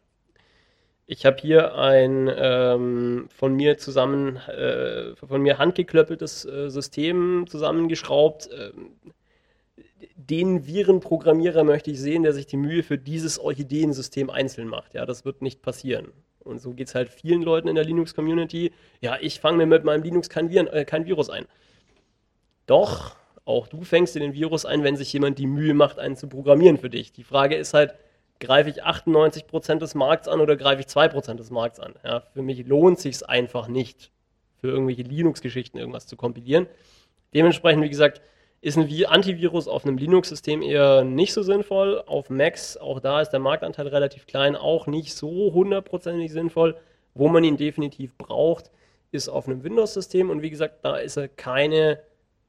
ich 1.06 1.24
habe 1.24 1.36
hier 1.40 1.76
ein 1.76 2.28
ähm, 2.36 3.28
von 3.34 3.54
mir 3.54 3.78
zusammen, 3.78 4.36
äh, 4.48 5.14
von 5.14 5.40
mir 5.40 5.58
handgeklöppeltes 5.58 6.44
äh, 6.44 6.68
System 6.68 7.46
zusammengeschraubt. 7.48 8.50
Ähm, 8.52 8.90
den 10.16 10.66
Virenprogrammierer 10.66 11.62
möchte 11.62 11.92
ich 11.92 12.00
sehen, 12.00 12.24
der 12.24 12.32
sich 12.32 12.46
die 12.46 12.56
Mühe 12.56 12.82
für 12.82 12.98
dieses 12.98 13.38
Orchideensystem 13.38 14.30
einzeln 14.30 14.66
macht. 14.68 14.94
Ja, 14.94 15.06
das 15.06 15.24
wird 15.24 15.42
nicht 15.42 15.62
passieren. 15.62 16.08
Und 16.40 16.60
so 16.60 16.72
geht 16.72 16.88
es 16.88 16.94
halt 16.94 17.08
vielen 17.08 17.42
Leuten 17.42 17.68
in 17.68 17.76
der 17.76 17.84
Linux-Community. 17.84 18.72
Ja, 19.00 19.16
ich 19.20 19.40
fange 19.40 19.58
mir 19.58 19.66
mit 19.66 19.84
meinem 19.84 20.02
Linux 20.02 20.28
kein, 20.28 20.50
Viren, 20.50 20.66
äh, 20.68 20.84
kein 20.84 21.06
Virus 21.06 21.30
ein. 21.30 21.46
Doch, 22.66 23.16
auch 23.44 23.68
du 23.68 23.82
fängst 23.82 24.16
dir 24.16 24.20
den 24.20 24.34
Virus 24.34 24.64
ein, 24.64 24.82
wenn 24.82 24.96
sich 24.96 25.12
jemand 25.12 25.38
die 25.38 25.46
Mühe 25.46 25.74
macht, 25.74 26.00
einen 26.00 26.16
zu 26.16 26.28
programmieren 26.28 26.78
für 26.78 26.90
dich. 26.90 27.12
Die 27.12 27.22
Frage 27.22 27.54
ist 27.54 27.74
halt, 27.74 27.94
greife 28.40 28.70
ich 28.70 28.84
98% 28.84 29.78
des 29.78 29.94
Markts 29.94 30.28
an 30.28 30.40
oder 30.40 30.56
greife 30.56 30.80
ich 30.80 30.86
2% 30.86 31.34
des 31.34 31.50
Markts 31.50 31.80
an? 31.80 31.94
Ja, 32.04 32.20
für 32.20 32.42
mich 32.42 32.66
lohnt 32.66 32.98
sich 32.98 33.28
einfach 33.28 33.68
nicht, 33.68 34.10
für 34.56 34.68
irgendwelche 34.68 35.02
Linux-Geschichten 35.02 35.78
irgendwas 35.78 36.06
zu 36.06 36.16
kompilieren. 36.16 36.66
Dementsprechend, 37.34 37.82
wie 37.82 37.90
gesagt, 37.90 38.20
ist 38.60 38.78
ein 38.78 39.06
Antivirus 39.06 39.68
auf 39.68 39.84
einem 39.84 39.98
Linux-System 39.98 40.62
eher 40.62 41.04
nicht 41.04 41.32
so 41.32 41.42
sinnvoll. 41.42 42.02
Auf 42.06 42.30
Macs, 42.30 42.76
auch 42.76 43.00
da 43.00 43.20
ist 43.20 43.30
der 43.30 43.40
Marktanteil 43.40 43.88
relativ 43.88 44.26
klein, 44.26 44.56
auch 44.56 44.86
nicht 44.86 45.14
so 45.14 45.52
hundertprozentig 45.52 46.32
sinnvoll. 46.32 46.76
Wo 47.14 47.28
man 47.28 47.44
ihn 47.44 47.56
definitiv 47.56 48.16
braucht, 48.16 48.70
ist 49.10 49.28
auf 49.28 49.46
einem 49.46 49.62
Windows-System. 49.62 50.30
Und 50.30 50.42
wie 50.42 50.50
gesagt, 50.50 50.84
da 50.84 50.96
ist 50.96 51.16
er 51.16 51.28
keine 51.28 52.00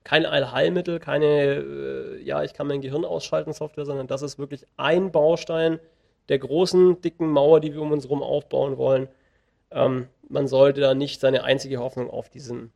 kein 0.07 0.25
Allheilmittel, 0.25 0.99
keine, 0.99 1.25
äh, 1.25 2.23
ja, 2.23 2.41
ich 2.41 2.53
kann 2.53 2.65
mein 2.65 2.79
Gehirn 2.79 3.03
ausschalten 3.03 3.51
Software, 3.51 3.85
sondern 3.85 4.07
das 4.07 4.21
ist 4.21 4.39
wirklich 4.39 4.65
ein 4.77 5.11
Baustein 5.11 5.81
der 6.29 6.39
großen, 6.39 7.01
dicken 7.01 7.29
Mauer, 7.29 7.59
die 7.59 7.73
wir 7.73 7.81
um 7.81 7.91
uns 7.91 8.05
herum 8.05 8.23
aufbauen 8.23 8.77
wollen. 8.77 9.09
Ähm, 9.69 10.07
man 10.29 10.47
sollte 10.47 10.79
da 10.79 10.93
nicht 10.93 11.19
seine 11.19 11.43
einzige 11.43 11.79
Hoffnung 11.79 12.09
auf 12.09 12.29
diesen 12.29 12.71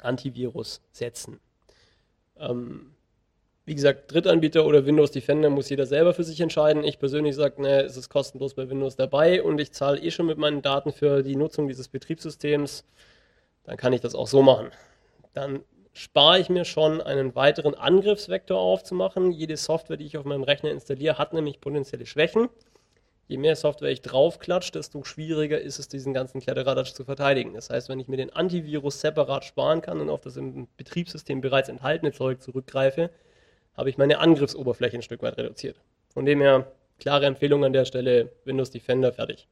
Antivirus 0.00 0.82
setzen. 0.90 1.38
Ähm, 2.40 2.90
wie 3.64 3.76
gesagt, 3.76 4.12
Drittanbieter 4.12 4.66
oder 4.66 4.84
Windows 4.84 5.12
Defender 5.12 5.50
muss 5.50 5.70
jeder 5.70 5.86
selber 5.86 6.12
für 6.12 6.24
sich 6.24 6.40
entscheiden. 6.40 6.82
Ich 6.82 6.98
persönlich 6.98 7.36
sage, 7.36 7.62
ne, 7.62 7.82
es 7.82 7.96
ist 7.96 8.08
kostenlos 8.08 8.54
bei 8.54 8.68
Windows 8.68 8.96
dabei 8.96 9.44
und 9.44 9.60
ich 9.60 9.70
zahle 9.70 10.00
eh 10.00 10.10
schon 10.10 10.26
mit 10.26 10.38
meinen 10.38 10.62
Daten 10.62 10.90
für 10.90 11.22
die 11.22 11.36
Nutzung 11.36 11.68
dieses 11.68 11.86
Betriebssystems. 11.86 12.84
Dann 13.62 13.76
kann 13.76 13.92
ich 13.92 14.00
das 14.00 14.16
auch 14.16 14.26
so 14.26 14.42
machen. 14.42 14.72
Dann 15.34 15.60
spare 15.92 16.38
ich 16.38 16.48
mir 16.48 16.64
schon 16.64 17.00
einen 17.00 17.34
weiteren 17.34 17.74
Angriffsvektor 17.74 18.58
aufzumachen. 18.58 19.32
Jede 19.32 19.56
Software, 19.56 19.96
die 19.96 20.06
ich 20.06 20.16
auf 20.16 20.24
meinem 20.24 20.42
Rechner 20.42 20.70
installiere, 20.70 21.18
hat 21.18 21.32
nämlich 21.32 21.60
potenzielle 21.60 22.06
Schwächen. 22.06 22.48
Je 23.26 23.36
mehr 23.36 23.56
Software 23.56 23.90
ich 23.90 24.00
draufklatsche, 24.00 24.72
desto 24.72 25.04
schwieriger 25.04 25.60
ist 25.60 25.78
es, 25.78 25.88
diesen 25.88 26.14
ganzen 26.14 26.40
Kladderadatsch 26.40 26.94
zu 26.94 27.04
verteidigen. 27.04 27.52
Das 27.52 27.68
heißt, 27.68 27.90
wenn 27.90 28.00
ich 28.00 28.08
mir 28.08 28.16
den 28.16 28.32
Antivirus 28.32 29.00
separat 29.00 29.44
sparen 29.44 29.82
kann 29.82 30.00
und 30.00 30.08
auf 30.08 30.22
das 30.22 30.36
im 30.36 30.66
Betriebssystem 30.78 31.42
bereits 31.42 31.68
enthaltene 31.68 32.12
Zeug 32.12 32.40
zurückgreife, 32.40 33.10
habe 33.76 33.90
ich 33.90 33.98
meine 33.98 34.18
Angriffsoberfläche 34.18 34.96
ein 34.96 35.02
Stück 35.02 35.22
weit 35.22 35.36
reduziert. 35.36 35.76
Von 36.08 36.24
dem 36.24 36.40
her, 36.40 36.72
klare 36.98 37.26
Empfehlung 37.26 37.64
an 37.64 37.74
der 37.74 37.84
Stelle, 37.84 38.32
Windows 38.44 38.70
Defender 38.70 39.12
fertig. 39.12 39.46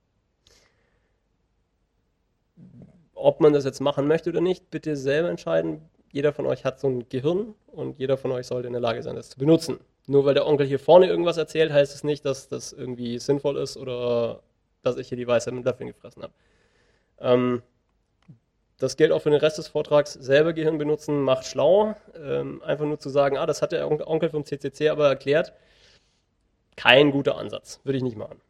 Ob 3.15 3.41
man 3.41 3.53
das 3.53 3.65
jetzt 3.65 3.81
machen 3.81 4.07
möchte 4.07 4.31
oder 4.31 4.41
nicht, 4.41 4.71
bitte 4.71 4.97
selber 4.97 5.29
entscheiden 5.29 5.83
jeder 6.13 6.33
von 6.33 6.47
euch 6.47 6.65
hat 6.65 6.81
so 6.81 6.89
ein 6.89 7.09
Gehirn 7.09 7.55
und 7.67 7.99
jeder 7.99 8.17
von 8.17 8.33
euch 8.33 8.47
sollte 8.47 8.67
in 8.67 8.73
der 8.73 8.83
Lage 8.83 9.03
sein, 9.03 9.17
das 9.17 9.31
zu 9.31 9.39
benutzen. 9.39 9.79
Nur 10.07 10.25
weil 10.25 10.35
der 10.35 10.47
Onkel 10.47 10.67
hier 10.67 10.79
vorne 10.79 11.07
irgendwas 11.07 11.37
erzählt, 11.37 11.73
heißt 11.73 11.95
es 11.95 12.05
nicht, 12.05 12.25
dass 12.25 12.49
das 12.49 12.73
irgendwie 12.73 13.19
sinnvoll 13.19 13.57
ist 13.57 13.77
oder 13.77 14.41
dass 14.83 14.97
ich 14.99 15.09
hier 15.09 15.19
die 15.19 15.27
Weisheit 15.27 15.55
mit 15.55 15.65
Löffeln 15.65 15.89
gefressen 15.89 16.23
habe. 16.23 16.33
Ähm, 17.19 17.63
das 18.79 18.97
gilt 18.97 19.11
auch 19.11 19.23
für 19.23 19.31
den 19.31 19.41
Rest 19.41 19.59
des 19.59 19.69
Vortrags. 19.69 20.13
Selber 20.13 20.53
Gehirn 20.53 20.79
benutzen 20.79 21.23
macht 21.23 21.47
schlau. 21.47 21.95
Ähm, 22.15 22.63
einfach 22.63 22.85
nur 22.85 23.01
zu 23.01 23.09
sagen, 23.09 23.37
ah, 23.37 23.47
das 23.47 23.63
hat 23.63 23.73
der 23.73 23.89
Onkel 23.91 24.31
vom 24.31 24.45
CCC 24.45 24.91
aber 24.91 25.09
erklärt. 25.09 25.55
Kein 26.77 27.11
guter 27.11 27.37
Ansatz. 27.39 27.81
Würde 27.85 27.97
ich 27.97 28.05
nicht 28.05 28.19
machen. 28.19 28.41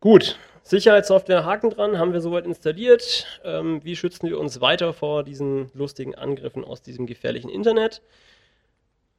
Gut, 0.00 0.38
Sicherheitssoftware 0.66 1.44
Haken 1.44 1.70
dran, 1.70 1.96
haben 1.96 2.12
wir 2.12 2.20
soweit 2.20 2.44
installiert. 2.44 3.24
Ähm, 3.44 3.84
wie 3.84 3.94
schützen 3.94 4.28
wir 4.28 4.40
uns 4.40 4.60
weiter 4.60 4.92
vor 4.92 5.22
diesen 5.22 5.70
lustigen 5.74 6.16
Angriffen 6.16 6.64
aus 6.64 6.82
diesem 6.82 7.06
gefährlichen 7.06 7.48
Internet? 7.48 8.02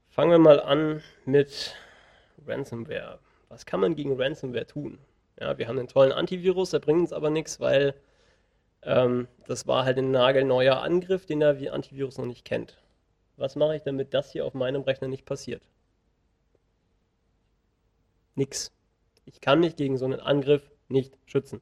Fangen 0.10 0.32
wir 0.32 0.40
mal 0.40 0.60
an 0.60 1.02
mit 1.24 1.74
Ransomware. 2.46 3.20
Was 3.48 3.66
kann 3.66 3.80
man 3.80 3.96
gegen 3.96 4.22
Ransomware 4.22 4.68
tun? 4.68 4.98
Ja, 5.40 5.58
wir 5.58 5.70
haben 5.70 5.80
einen 5.80 5.88
tollen 5.88 6.12
Antivirus, 6.12 6.72
der 6.72 6.80
bringt 6.80 7.00
uns 7.00 7.14
aber 7.14 7.30
nichts, 7.30 7.62
weil 7.62 7.94
ähm, 8.82 9.30
das 9.46 9.66
war 9.68 9.86
halt 9.86 9.98
ein 10.00 10.12
nagelneuer 10.12 10.82
Angriff, 10.82 11.26
den 11.26 11.40
der 11.40 11.56
Antivirus 11.72 12.18
noch 12.18 12.26
nicht 12.26 12.44
kennt. 12.44 12.76
Was 13.38 13.56
mache 13.56 13.78
ich, 13.78 13.84
damit 13.84 14.14
das 14.14 14.34
hier 14.34 14.44
auf 14.44 14.54
meinem 14.54 14.82
Rechner 14.82 15.08
nicht 15.08 15.24
passiert? 15.24 15.62
Nix. 18.36 18.74
Ich 19.24 19.40
kann 19.40 19.62
mich 19.62 19.78
gegen 19.78 19.98
so 19.98 20.04
einen 20.04 20.20
Angriff 20.20 20.70
nicht 20.90 21.18
schützen. 21.26 21.62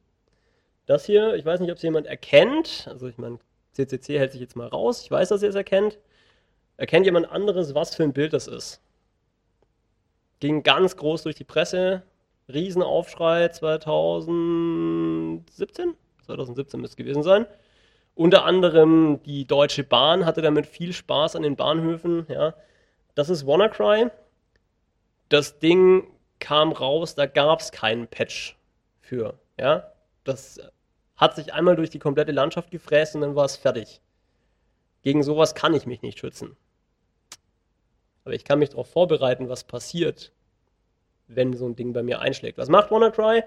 Das 0.86 1.04
hier, 1.04 1.34
ich 1.34 1.44
weiß 1.44 1.60
nicht, 1.60 1.70
ob 1.70 1.76
es 1.76 1.82
jemand 1.82 2.06
erkennt. 2.06 2.86
Also 2.88 3.08
ich 3.08 3.18
meine, 3.18 3.38
CCC 3.72 4.18
hält 4.18 4.32
sich 4.32 4.40
jetzt 4.40 4.56
mal 4.56 4.68
raus. 4.68 5.02
Ich 5.02 5.10
weiß, 5.10 5.28
dass 5.28 5.42
ihr 5.42 5.48
es 5.48 5.54
erkennt. 5.54 5.98
Erkennt 6.76 7.06
jemand 7.06 7.30
anderes, 7.30 7.74
was 7.74 7.94
für 7.94 8.04
ein 8.04 8.12
Bild 8.12 8.32
das 8.32 8.46
ist? 8.46 8.80
Ging 10.40 10.62
ganz 10.62 10.96
groß 10.96 11.22
durch 11.22 11.34
die 11.34 11.44
Presse. 11.44 12.02
Riesenaufschrei 12.52 13.48
2017? 13.48 15.94
2017 16.26 16.80
müsste 16.80 16.92
es 16.92 16.96
gewesen 16.96 17.22
sein. 17.22 17.46
Unter 18.14 18.44
anderem 18.44 19.20
die 19.24 19.46
Deutsche 19.46 19.84
Bahn 19.84 20.24
hatte 20.24 20.42
damit 20.42 20.66
viel 20.66 20.92
Spaß 20.92 21.36
an 21.36 21.42
den 21.42 21.56
Bahnhöfen. 21.56 22.26
Ja. 22.28 22.54
Das 23.14 23.28
ist 23.28 23.46
WannaCry. 23.46 24.10
Das 25.28 25.58
Ding 25.58 26.06
kam 26.38 26.72
raus, 26.72 27.14
da 27.14 27.26
gab 27.26 27.60
es 27.60 27.72
keinen 27.72 28.06
Patch 28.06 28.56
für. 29.06 29.38
Ja, 29.58 29.92
das 30.24 30.60
hat 31.16 31.34
sich 31.36 31.54
einmal 31.54 31.76
durch 31.76 31.90
die 31.90 31.98
komplette 31.98 32.32
Landschaft 32.32 32.70
gefräst 32.70 33.14
und 33.14 33.22
dann 33.22 33.34
war 33.34 33.46
es 33.46 33.56
fertig. 33.56 34.00
Gegen 35.02 35.22
sowas 35.22 35.54
kann 35.54 35.74
ich 35.74 35.86
mich 35.86 36.02
nicht 36.02 36.18
schützen. 36.18 36.56
Aber 38.24 38.34
ich 38.34 38.44
kann 38.44 38.58
mich 38.58 38.70
darauf 38.70 38.90
vorbereiten, 38.90 39.48
was 39.48 39.64
passiert, 39.64 40.32
wenn 41.28 41.54
so 41.54 41.66
ein 41.66 41.76
Ding 41.76 41.92
bei 41.92 42.02
mir 42.02 42.20
einschlägt. 42.20 42.58
Was 42.58 42.68
macht 42.68 42.90
WannaCry? 42.90 43.44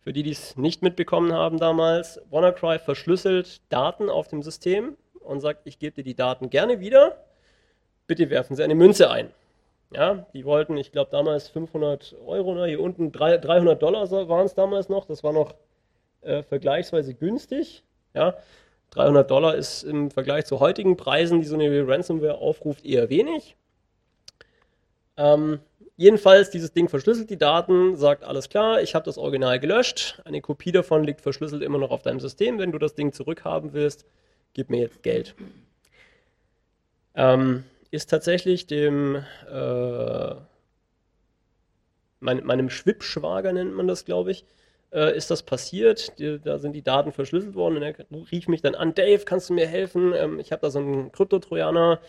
Für 0.00 0.12
die, 0.12 0.22
die 0.22 0.30
es 0.30 0.56
nicht 0.56 0.82
mitbekommen 0.82 1.32
haben 1.32 1.58
damals, 1.58 2.20
WannaCry 2.30 2.78
verschlüsselt 2.78 3.62
Daten 3.70 4.08
auf 4.08 4.28
dem 4.28 4.42
System 4.42 4.96
und 5.20 5.40
sagt, 5.40 5.62
ich 5.64 5.78
gebe 5.78 5.96
dir 5.96 6.04
die 6.04 6.14
Daten 6.14 6.50
gerne 6.50 6.80
wieder, 6.80 7.24
bitte 8.06 8.30
werfen 8.30 8.54
Sie 8.54 8.62
eine 8.62 8.74
Münze 8.74 9.10
ein. 9.10 9.30
Ja, 9.90 10.26
die 10.34 10.44
wollten, 10.44 10.76
ich 10.76 10.92
glaube 10.92 11.10
damals 11.10 11.48
500 11.48 12.14
Euro, 12.26 12.54
ne? 12.54 12.66
hier 12.66 12.80
unten 12.80 13.10
300 13.10 13.82
Dollar 13.82 14.10
waren 14.28 14.46
es 14.46 14.54
damals 14.54 14.88
noch, 14.90 15.06
das 15.06 15.24
war 15.24 15.32
noch 15.32 15.54
äh, 16.20 16.42
vergleichsweise 16.42 17.14
günstig. 17.14 17.82
Ja, 18.14 18.36
300 18.90 19.30
Dollar 19.30 19.54
ist 19.54 19.82
im 19.84 20.10
Vergleich 20.10 20.46
zu 20.46 20.60
heutigen 20.60 20.96
Preisen, 20.96 21.40
die 21.40 21.46
so 21.46 21.54
eine 21.54 21.86
Ransomware 21.86 22.38
aufruft, 22.38 22.84
eher 22.84 23.08
wenig. 23.08 23.56
Ähm, 25.16 25.60
jedenfalls, 25.96 26.50
dieses 26.50 26.72
Ding 26.72 26.88
verschlüsselt 26.88 27.30
die 27.30 27.38
Daten, 27.38 27.96
sagt 27.96 28.24
alles 28.24 28.48
klar, 28.48 28.82
ich 28.82 28.94
habe 28.94 29.04
das 29.04 29.18
Original 29.18 29.58
gelöscht, 29.58 30.20
eine 30.24 30.40
Kopie 30.40 30.72
davon 30.72 31.04
liegt 31.04 31.20
verschlüsselt 31.20 31.62
immer 31.62 31.78
noch 31.78 31.90
auf 31.90 32.02
deinem 32.02 32.20
System. 32.20 32.58
Wenn 32.58 32.72
du 32.72 32.78
das 32.78 32.94
Ding 32.94 33.12
zurückhaben 33.12 33.72
willst, 33.72 34.06
gib 34.54 34.70
mir 34.70 34.80
jetzt 34.80 35.02
Geld. 35.02 35.34
Ähm, 37.14 37.64
ist 37.90 38.10
tatsächlich 38.10 38.66
dem 38.66 39.16
äh, 39.50 40.34
mein, 42.20 42.44
meinem 42.44 42.70
Schwippschwager 42.70 43.52
nennt 43.52 43.74
man 43.74 43.86
das, 43.86 44.04
glaube 44.04 44.30
ich, 44.30 44.44
äh, 44.92 45.16
ist 45.16 45.30
das 45.30 45.42
passiert. 45.42 46.18
Die, 46.18 46.40
da 46.40 46.58
sind 46.58 46.72
die 46.72 46.82
Daten 46.82 47.12
verschlüsselt 47.12 47.54
worden 47.54 47.76
und 47.76 47.82
er 47.82 47.94
rief 48.32 48.48
mich 48.48 48.62
dann 48.62 48.74
an, 48.74 48.94
Dave, 48.94 49.24
kannst 49.24 49.50
du 49.50 49.54
mir 49.54 49.66
helfen? 49.66 50.12
Ähm, 50.14 50.40
ich 50.40 50.52
habe 50.52 50.62
da 50.62 50.70
so 50.70 50.78
einen 50.78 51.12
Kryptotrojaner 51.12 52.00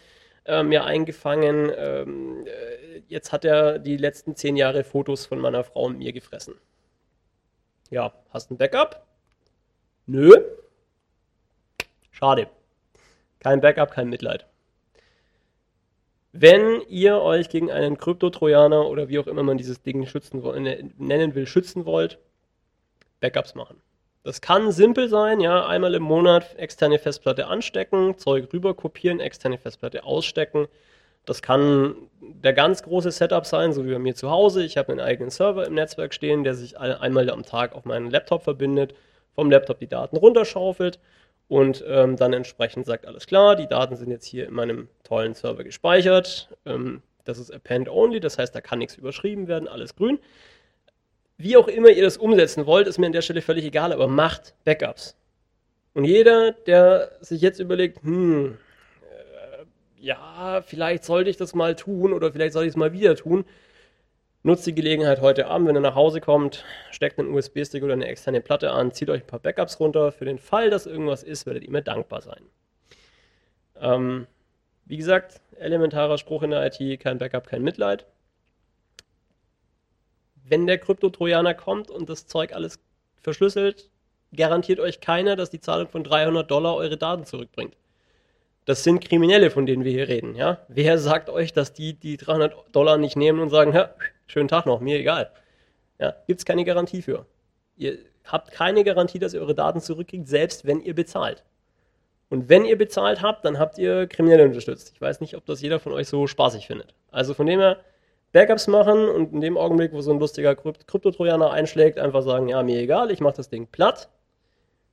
äh, 0.45 0.63
mir 0.63 0.85
eingefangen. 0.85 1.71
Ähm, 1.75 2.45
äh, 2.45 3.01
jetzt 3.07 3.31
hat 3.31 3.45
er 3.45 3.79
die 3.79 3.97
letzten 3.97 4.35
zehn 4.35 4.55
Jahre 4.55 4.83
Fotos 4.83 5.25
von 5.25 5.39
meiner 5.39 5.63
Frau 5.63 5.85
und 5.85 5.97
mir 5.97 6.13
gefressen. 6.13 6.55
Ja, 7.89 8.13
hast 8.29 8.51
ein 8.51 8.57
Backup? 8.57 9.05
Nö. 10.05 10.33
Schade. 12.11 12.47
Kein 13.39 13.61
Backup, 13.61 13.91
kein 13.91 14.09
Mitleid. 14.09 14.48
Wenn 16.31 16.81
ihr 16.87 17.21
euch 17.21 17.49
gegen 17.49 17.71
einen 17.71 17.97
Krypto-Trojaner 17.97 18.87
oder 18.87 19.09
wie 19.09 19.19
auch 19.19 19.27
immer 19.27 19.43
man 19.43 19.57
dieses 19.57 19.81
Ding 19.81 20.05
schützen, 20.05 20.43
nennen 20.97 21.35
will, 21.35 21.47
schützen 21.47 21.85
wollt, 21.85 22.19
Backups 23.19 23.55
machen. 23.55 23.81
Das 24.23 24.41
kann 24.41 24.71
simpel 24.71 25.09
sein, 25.09 25.39
ja, 25.39 25.65
einmal 25.65 25.95
im 25.95 26.03
Monat 26.03 26.55
externe 26.57 26.99
Festplatte 26.99 27.47
anstecken, 27.47 28.17
Zeug 28.17 28.53
rüber 28.53 28.75
kopieren, 28.75 29.19
externe 29.19 29.57
Festplatte 29.57 30.03
ausstecken. 30.03 30.67
Das 31.25 31.41
kann 31.41 31.95
der 32.21 32.53
ganz 32.53 32.83
große 32.83 33.11
Setup 33.11 33.45
sein, 33.45 33.73
so 33.73 33.85
wie 33.85 33.91
bei 33.91 33.99
mir 33.99 34.15
zu 34.15 34.29
Hause. 34.29 34.63
Ich 34.63 34.77
habe 34.77 34.91
einen 34.91 35.01
eigenen 35.01 35.31
Server 35.31 35.65
im 35.65 35.73
Netzwerk 35.73 36.13
stehen, 36.13 36.43
der 36.43 36.53
sich 36.53 36.77
einmal 36.79 37.29
am 37.29 37.43
Tag 37.43 37.73
auf 37.73 37.85
meinen 37.85 38.11
Laptop 38.11 38.43
verbindet, 38.43 38.93
vom 39.33 39.49
Laptop 39.49 39.79
die 39.79 39.87
Daten 39.87 40.17
runterschaufelt 40.17 40.99
und 41.49 41.83
ähm, 41.87 42.15
dann 42.15 42.31
entsprechend 42.31 42.85
sagt, 42.85 43.05
alles 43.07 43.25
klar, 43.25 43.55
die 43.55 43.67
Daten 43.67 43.95
sind 43.97 44.11
jetzt 44.11 44.25
hier 44.25 44.47
in 44.47 44.53
meinem 44.53 44.87
tollen 45.03 45.33
Server 45.33 45.63
gespeichert. 45.63 46.55
Ähm, 46.65 47.01
das 47.25 47.39
ist 47.39 47.51
Append-Only, 47.51 48.19
das 48.19 48.37
heißt, 48.37 48.55
da 48.55 48.61
kann 48.61 48.79
nichts 48.79 48.95
überschrieben 48.95 49.47
werden, 49.47 49.67
alles 49.67 49.95
grün. 49.95 50.19
Wie 51.37 51.57
auch 51.57 51.67
immer 51.67 51.89
ihr 51.89 52.03
das 52.03 52.17
umsetzen 52.17 52.65
wollt, 52.67 52.87
ist 52.87 52.99
mir 52.99 53.07
an 53.07 53.13
der 53.13 53.23
Stelle 53.23 53.41
völlig 53.41 53.65
egal, 53.65 53.91
aber 53.91 54.07
macht 54.07 54.53
Backups. 54.63 55.17
Und 55.95 56.05
jeder, 56.05 56.51
der 56.51 57.11
sich 57.19 57.41
jetzt 57.41 57.59
überlegt, 57.59 58.03
hm, 58.03 58.57
äh, 59.01 59.65
ja, 59.99 60.61
vielleicht 60.63 61.03
sollte 61.03 61.31
ich 61.31 61.37
das 61.37 61.55
mal 61.55 61.75
tun 61.75 62.13
oder 62.13 62.31
vielleicht 62.31 62.53
sollte 62.53 62.67
ich 62.67 62.73
es 62.73 62.77
mal 62.77 62.93
wieder 62.93 63.15
tun, 63.15 63.43
Nutzt 64.41 64.65
die 64.65 64.73
Gelegenheit 64.73 65.19
heute 65.19 65.47
Abend, 65.47 65.67
wenn 65.67 65.75
ihr 65.75 65.81
nach 65.81 65.95
Hause 65.95 66.21
kommt, 66.21 66.63
steckt 66.91 67.19
einen 67.19 67.33
USB-Stick 67.33 67.83
oder 67.83 67.91
eine 67.91 68.07
externe 68.07 68.39
Platte 68.39 68.71
an, 68.71 68.93
zieht 68.93 69.09
euch 69.09 69.23
ein 69.23 69.27
paar 69.27 69.39
Backups 69.39 69.81
runter. 69.81 70.13
Für 70.13 70.23
den 70.23 70.39
Fall, 70.39 70.69
dass 70.69 70.85
irgendwas 70.85 71.23
ist, 71.23 71.45
werdet 71.45 71.63
ihr 71.63 71.71
mir 71.71 71.81
dankbar 71.81 72.21
sein. 72.21 72.43
Ähm, 73.81 74.27
wie 74.85 74.95
gesagt, 74.95 75.41
elementarer 75.57 76.17
Spruch 76.17 76.43
in 76.43 76.51
der 76.51 76.65
IT, 76.65 77.01
kein 77.01 77.17
Backup, 77.17 77.47
kein 77.47 77.63
Mitleid. 77.63 78.05
Wenn 80.45 80.67
der 80.67 80.77
Krypto-Trojaner 80.77 81.53
kommt 81.53 81.91
und 81.91 82.07
das 82.09 82.25
Zeug 82.25 82.53
alles 82.53 82.79
verschlüsselt, 83.21 83.89
garantiert 84.33 84.79
euch 84.79 85.01
keiner, 85.01 85.35
dass 85.35 85.49
die 85.49 85.59
Zahlung 85.59 85.89
von 85.89 86.05
300 86.05 86.49
Dollar 86.49 86.75
eure 86.75 86.97
Daten 86.97 87.25
zurückbringt. 87.25 87.75
Das 88.69 88.83
sind 88.83 89.03
Kriminelle, 89.03 89.49
von 89.49 89.65
denen 89.65 89.83
wir 89.83 89.91
hier 89.91 90.07
reden. 90.07 90.35
Ja? 90.35 90.59
Wer 90.67 90.99
sagt 90.99 91.31
euch, 91.31 91.53
dass 91.53 91.73
die 91.73 91.95
die 91.95 92.17
300 92.17 92.53
Dollar 92.71 92.99
nicht 92.99 93.15
nehmen 93.15 93.39
und 93.39 93.49
sagen, 93.49 93.75
schönen 94.27 94.47
Tag 94.47 94.67
noch, 94.67 94.79
mir 94.79 94.99
egal. 94.99 95.31
Ja, 95.97 96.13
Gibt 96.27 96.41
es 96.41 96.45
keine 96.45 96.63
Garantie 96.65 97.01
für. 97.01 97.25
Ihr 97.77 97.97
habt 98.25 98.51
keine 98.51 98.83
Garantie, 98.83 99.17
dass 99.17 99.33
ihr 99.33 99.41
eure 99.41 99.55
Daten 99.55 99.81
zurückkriegt, 99.81 100.27
selbst 100.27 100.67
wenn 100.67 100.81
ihr 100.81 100.93
bezahlt. 100.93 101.43
Und 102.29 102.47
wenn 102.47 102.63
ihr 102.63 102.77
bezahlt 102.77 103.23
habt, 103.23 103.43
dann 103.43 103.57
habt 103.57 103.79
ihr 103.79 104.05
Kriminelle 104.05 104.45
unterstützt. 104.45 104.91
Ich 104.93 105.01
weiß 105.01 105.19
nicht, 105.19 105.35
ob 105.35 105.47
das 105.47 105.63
jeder 105.63 105.79
von 105.79 105.91
euch 105.91 106.07
so 106.07 106.27
spaßig 106.27 106.67
findet. 106.67 106.93
Also 107.09 107.33
von 107.33 107.47
dem 107.47 107.59
her, 107.59 107.77
Backups 108.33 108.67
machen 108.67 109.09
und 109.09 109.33
in 109.33 109.41
dem 109.41 109.57
Augenblick, 109.57 109.93
wo 109.93 110.01
so 110.01 110.11
ein 110.11 110.19
lustiger 110.19 110.55
Kryptotrojaner 110.55 111.51
einschlägt, 111.51 111.97
einfach 111.97 112.21
sagen, 112.21 112.47
ja, 112.49 112.61
mir 112.61 112.79
egal, 112.79 113.09
ich 113.09 113.19
mache 113.19 113.37
das 113.37 113.49
Ding 113.49 113.65
platt, 113.65 114.09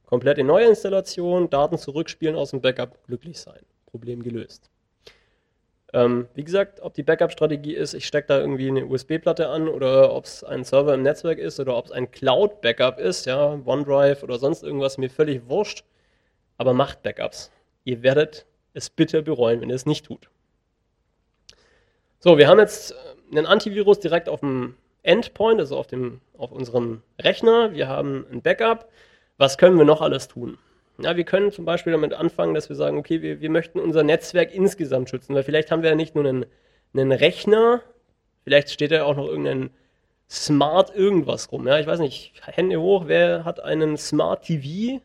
komplett 0.07 0.38
in 0.38 0.47
Neuinstallation, 0.47 1.51
Daten 1.51 1.79
zurückspielen 1.79 2.37
aus 2.37 2.51
dem 2.51 2.61
Backup, 2.61 3.05
glücklich 3.07 3.38
sein. 3.38 3.61
Problem 3.87 4.23
gelöst. 4.23 4.71
Ähm, 5.92 6.29
wie 6.35 6.45
gesagt, 6.45 6.81
ob 6.81 6.95
die 6.95 7.03
Backup-Strategie 7.03 7.75
ist, 7.75 7.95
ich 7.95 8.07
stecke 8.07 8.29
da 8.29 8.40
irgendwie 8.40 8.69
eine 8.69 8.87
USB-Platte 8.87 9.49
an 9.49 9.69
oder 9.69 10.12
ob 10.12 10.25
es 10.25 10.42
ein 10.42 10.64
Server 10.64 10.95
im 10.95 11.03
Netzwerk 11.03 11.38
ist 11.38 11.61
oder 11.61 11.77
ob 11.77 11.87
es 11.87 11.92
ein 11.92 12.11
Cloud-Backup 12.11 12.99
ist, 12.99 13.27
ja, 13.27 13.61
OneDrive 13.64 14.23
oder 14.23 14.38
sonst 14.38 14.62
irgendwas, 14.62 14.99
mir 14.99 15.11
völlig 15.11 15.49
wurscht. 15.49 15.85
Aber 16.59 16.73
macht 16.73 17.03
Backups. 17.03 17.53
Ihr 17.85 18.03
werdet 18.03 18.47
es 18.75 18.90
bitter 18.90 19.23
bereuen, 19.23 19.61
wenn 19.61 19.69
ihr 19.69 19.77
es 19.77 19.87
nicht 19.87 20.07
tut. 20.07 20.29
So, 22.19 22.38
wir 22.38 22.49
haben 22.49 22.59
jetzt 22.59 22.92
äh, 22.92 23.37
einen 23.37 23.47
Antivirus 23.47 24.01
direkt 24.01 24.29
auf 24.29 24.40
dem 24.40 24.77
Endpoint, 25.03 25.61
also 25.61 25.77
auf, 25.77 25.87
dem, 25.87 26.21
auf 26.37 26.51
unserem 26.51 27.03
Rechner. 27.21 27.73
Wir 27.73 27.88
haben 27.88 28.27
ein 28.33 28.42
Backup. 28.42 28.90
Was 29.38 29.59
können 29.59 29.77
wir 29.77 29.85
noch 29.85 30.01
alles 30.01 30.29
tun? 30.29 30.59
Ja, 30.99 31.16
wir 31.16 31.25
können 31.25 31.53
zum 31.53 31.66
Beispiel 31.66 31.92
damit 31.92 32.14
anfangen, 32.14 32.55
dass 32.55 32.70
wir 32.70 32.77
sagen, 32.77 32.96
okay, 32.96 33.20
wir, 33.20 33.40
wir 33.40 33.51
möchten 33.51 33.79
unser 33.79 34.03
Netzwerk 34.03 34.55
insgesamt 34.55 35.11
schützen, 35.11 35.35
weil 35.35 35.42
vielleicht 35.42 35.70
haben 35.70 35.83
wir 35.83 35.90
ja 35.90 35.96
nicht 35.96 36.14
nur 36.14 36.25
einen, 36.25 36.46
einen 36.94 37.12
Rechner, 37.12 37.83
vielleicht 38.44 38.70
steht 38.70 38.92
da 38.92 39.05
auch 39.05 39.16
noch 39.16 39.27
irgendein 39.27 39.70
Smart 40.31 40.94
irgendwas 40.94 41.53
rum. 41.53 41.68
Ja, 41.68 41.79
ich 41.79 41.87
weiß 41.87 42.01
nicht, 42.01 42.33
Hände 42.46 42.81
hoch, 42.81 43.05
wer 43.07 43.44
hat 43.44 43.61
einen 43.61 43.99
Smart 43.99 44.44
TV? 44.44 45.01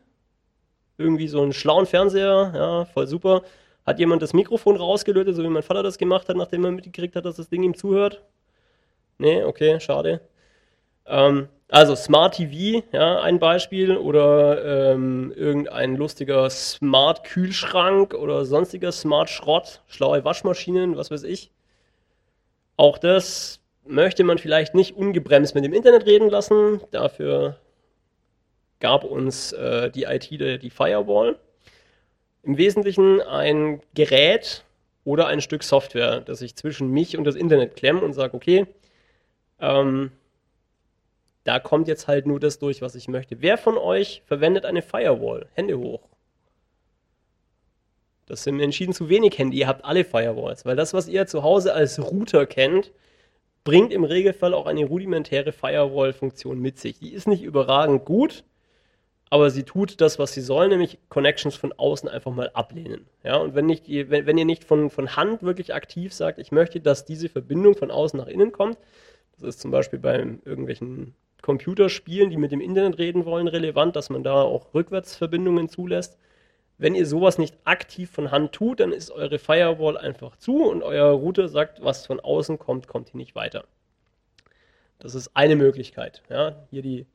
Irgendwie 0.96 1.28
so 1.28 1.42
einen 1.42 1.52
schlauen 1.52 1.86
Fernseher, 1.86 2.52
ja, 2.54 2.84
voll 2.86 3.06
super. 3.06 3.42
Hat 3.84 3.98
jemand 3.98 4.22
das 4.22 4.32
Mikrofon 4.32 4.76
rausgelötet, 4.76 5.34
so 5.36 5.42
wie 5.42 5.48
mein 5.48 5.62
Vater 5.62 5.82
das 5.82 5.98
gemacht 5.98 6.28
hat, 6.28 6.36
nachdem 6.36 6.64
er 6.64 6.70
mitgekriegt 6.70 7.16
hat, 7.16 7.24
dass 7.26 7.36
das 7.36 7.48
Ding 7.48 7.62
ihm 7.64 7.74
zuhört? 7.74 8.22
Nee, 9.18 9.42
okay, 9.44 9.78
schade. 9.80 10.20
Ähm, 11.06 11.48
also 11.72 11.96
Smart 11.96 12.34
TV, 12.34 12.84
ja, 12.92 13.22
ein 13.22 13.38
Beispiel, 13.38 13.96
oder 13.96 14.92
ähm, 14.92 15.32
irgendein 15.34 15.96
lustiger 15.96 16.50
Smart 16.50 17.24
Kühlschrank 17.24 18.12
oder 18.12 18.44
sonstiger 18.44 18.92
Smart 18.92 19.30
Schrott, 19.30 19.80
schlaue 19.86 20.22
Waschmaschinen, 20.22 20.98
was 20.98 21.10
weiß 21.10 21.22
ich. 21.22 21.50
Auch 22.76 22.98
das 22.98 23.58
möchte 23.86 24.22
man 24.22 24.36
vielleicht 24.36 24.74
nicht 24.74 24.94
ungebremst 24.94 25.54
mit 25.54 25.64
dem 25.64 25.72
Internet 25.72 26.04
reden 26.04 26.28
lassen. 26.28 26.82
Dafür 26.90 27.56
gab 28.78 29.04
uns 29.04 29.52
äh, 29.52 29.90
die 29.90 30.02
IT 30.02 30.30
die 30.30 30.70
Firewall. 30.70 31.38
Im 32.42 32.58
Wesentlichen 32.58 33.22
ein 33.22 33.80
Gerät 33.94 34.62
oder 35.04 35.26
ein 35.26 35.40
Stück 35.40 35.62
Software, 35.62 36.20
das 36.20 36.42
ich 36.42 36.54
zwischen 36.54 36.90
mich 36.90 37.16
und 37.16 37.24
das 37.24 37.34
Internet 37.34 37.76
klemme 37.76 38.02
und 38.02 38.12
sage, 38.12 38.34
okay, 38.34 38.66
ähm, 39.58 40.10
da 41.44 41.58
kommt 41.58 41.88
jetzt 41.88 42.08
halt 42.08 42.26
nur 42.26 42.40
das 42.40 42.58
durch, 42.58 42.82
was 42.82 42.94
ich 42.94 43.08
möchte. 43.08 43.40
Wer 43.40 43.58
von 43.58 43.76
euch 43.76 44.22
verwendet 44.26 44.64
eine 44.64 44.82
Firewall? 44.82 45.46
Hände 45.54 45.78
hoch. 45.78 46.08
Das 48.26 48.44
sind 48.44 48.60
entschieden 48.60 48.94
zu 48.94 49.08
wenig 49.08 49.36
Hände. 49.38 49.56
Ihr 49.56 49.66
habt 49.66 49.84
alle 49.84 50.04
Firewalls, 50.04 50.64
weil 50.64 50.76
das, 50.76 50.94
was 50.94 51.08
ihr 51.08 51.26
zu 51.26 51.42
Hause 51.42 51.74
als 51.74 51.98
Router 52.00 52.46
kennt, 52.46 52.92
bringt 53.64 53.92
im 53.92 54.04
Regelfall 54.04 54.54
auch 54.54 54.66
eine 54.66 54.84
rudimentäre 54.84 55.52
Firewall-Funktion 55.52 56.58
mit 56.58 56.78
sich. 56.78 56.98
Die 56.98 57.12
ist 57.12 57.28
nicht 57.28 57.42
überragend 57.42 58.04
gut, 58.04 58.44
aber 59.30 59.50
sie 59.50 59.64
tut 59.64 60.00
das, 60.00 60.18
was 60.18 60.32
sie 60.34 60.40
soll, 60.40 60.68
nämlich 60.68 60.98
Connections 61.08 61.56
von 61.56 61.72
außen 61.72 62.08
einfach 62.08 62.32
mal 62.32 62.50
ablehnen. 62.54 63.06
Ja, 63.24 63.36
und 63.36 63.54
wenn, 63.54 63.66
nicht, 63.66 63.88
wenn, 63.88 64.26
wenn 64.26 64.38
ihr 64.38 64.44
nicht 64.44 64.64
von, 64.64 64.90
von 64.90 65.16
Hand 65.16 65.42
wirklich 65.42 65.74
aktiv 65.74 66.12
sagt, 66.12 66.38
ich 66.38 66.52
möchte, 66.52 66.80
dass 66.80 67.04
diese 67.04 67.28
Verbindung 67.28 67.74
von 67.74 67.90
außen 67.90 68.18
nach 68.18 68.26
innen 68.26 68.52
kommt, 68.52 68.78
das 69.38 69.56
ist 69.56 69.60
zum 69.60 69.70
Beispiel 69.70 69.98
bei 69.98 70.18
irgendwelchen 70.44 71.14
Computerspielen, 71.42 72.30
die 72.30 72.36
mit 72.36 72.52
dem 72.52 72.60
Internet 72.60 72.98
reden 72.98 73.24
wollen, 73.24 73.48
relevant, 73.48 73.96
dass 73.96 74.10
man 74.10 74.22
da 74.22 74.42
auch 74.42 74.72
Rückwärtsverbindungen 74.74 75.68
zulässt. 75.68 76.16
Wenn 76.78 76.94
ihr 76.94 77.06
sowas 77.06 77.38
nicht 77.38 77.56
aktiv 77.64 78.10
von 78.10 78.30
Hand 78.30 78.52
tut, 78.52 78.80
dann 78.80 78.92
ist 78.92 79.10
eure 79.10 79.38
Firewall 79.38 79.98
einfach 79.98 80.36
zu 80.36 80.64
und 80.64 80.82
euer 80.82 81.10
Router 81.10 81.48
sagt, 81.48 81.84
was 81.84 82.06
von 82.06 82.20
außen 82.20 82.58
kommt, 82.58 82.88
kommt 82.88 83.10
hier 83.10 83.18
nicht 83.18 83.34
weiter. 83.34 83.64
Das 84.98 85.14
ist 85.14 85.30
eine 85.34 85.56
Möglichkeit. 85.56 86.22
Ja. 86.30 86.64
Hier 86.70 86.82
die 86.82 87.06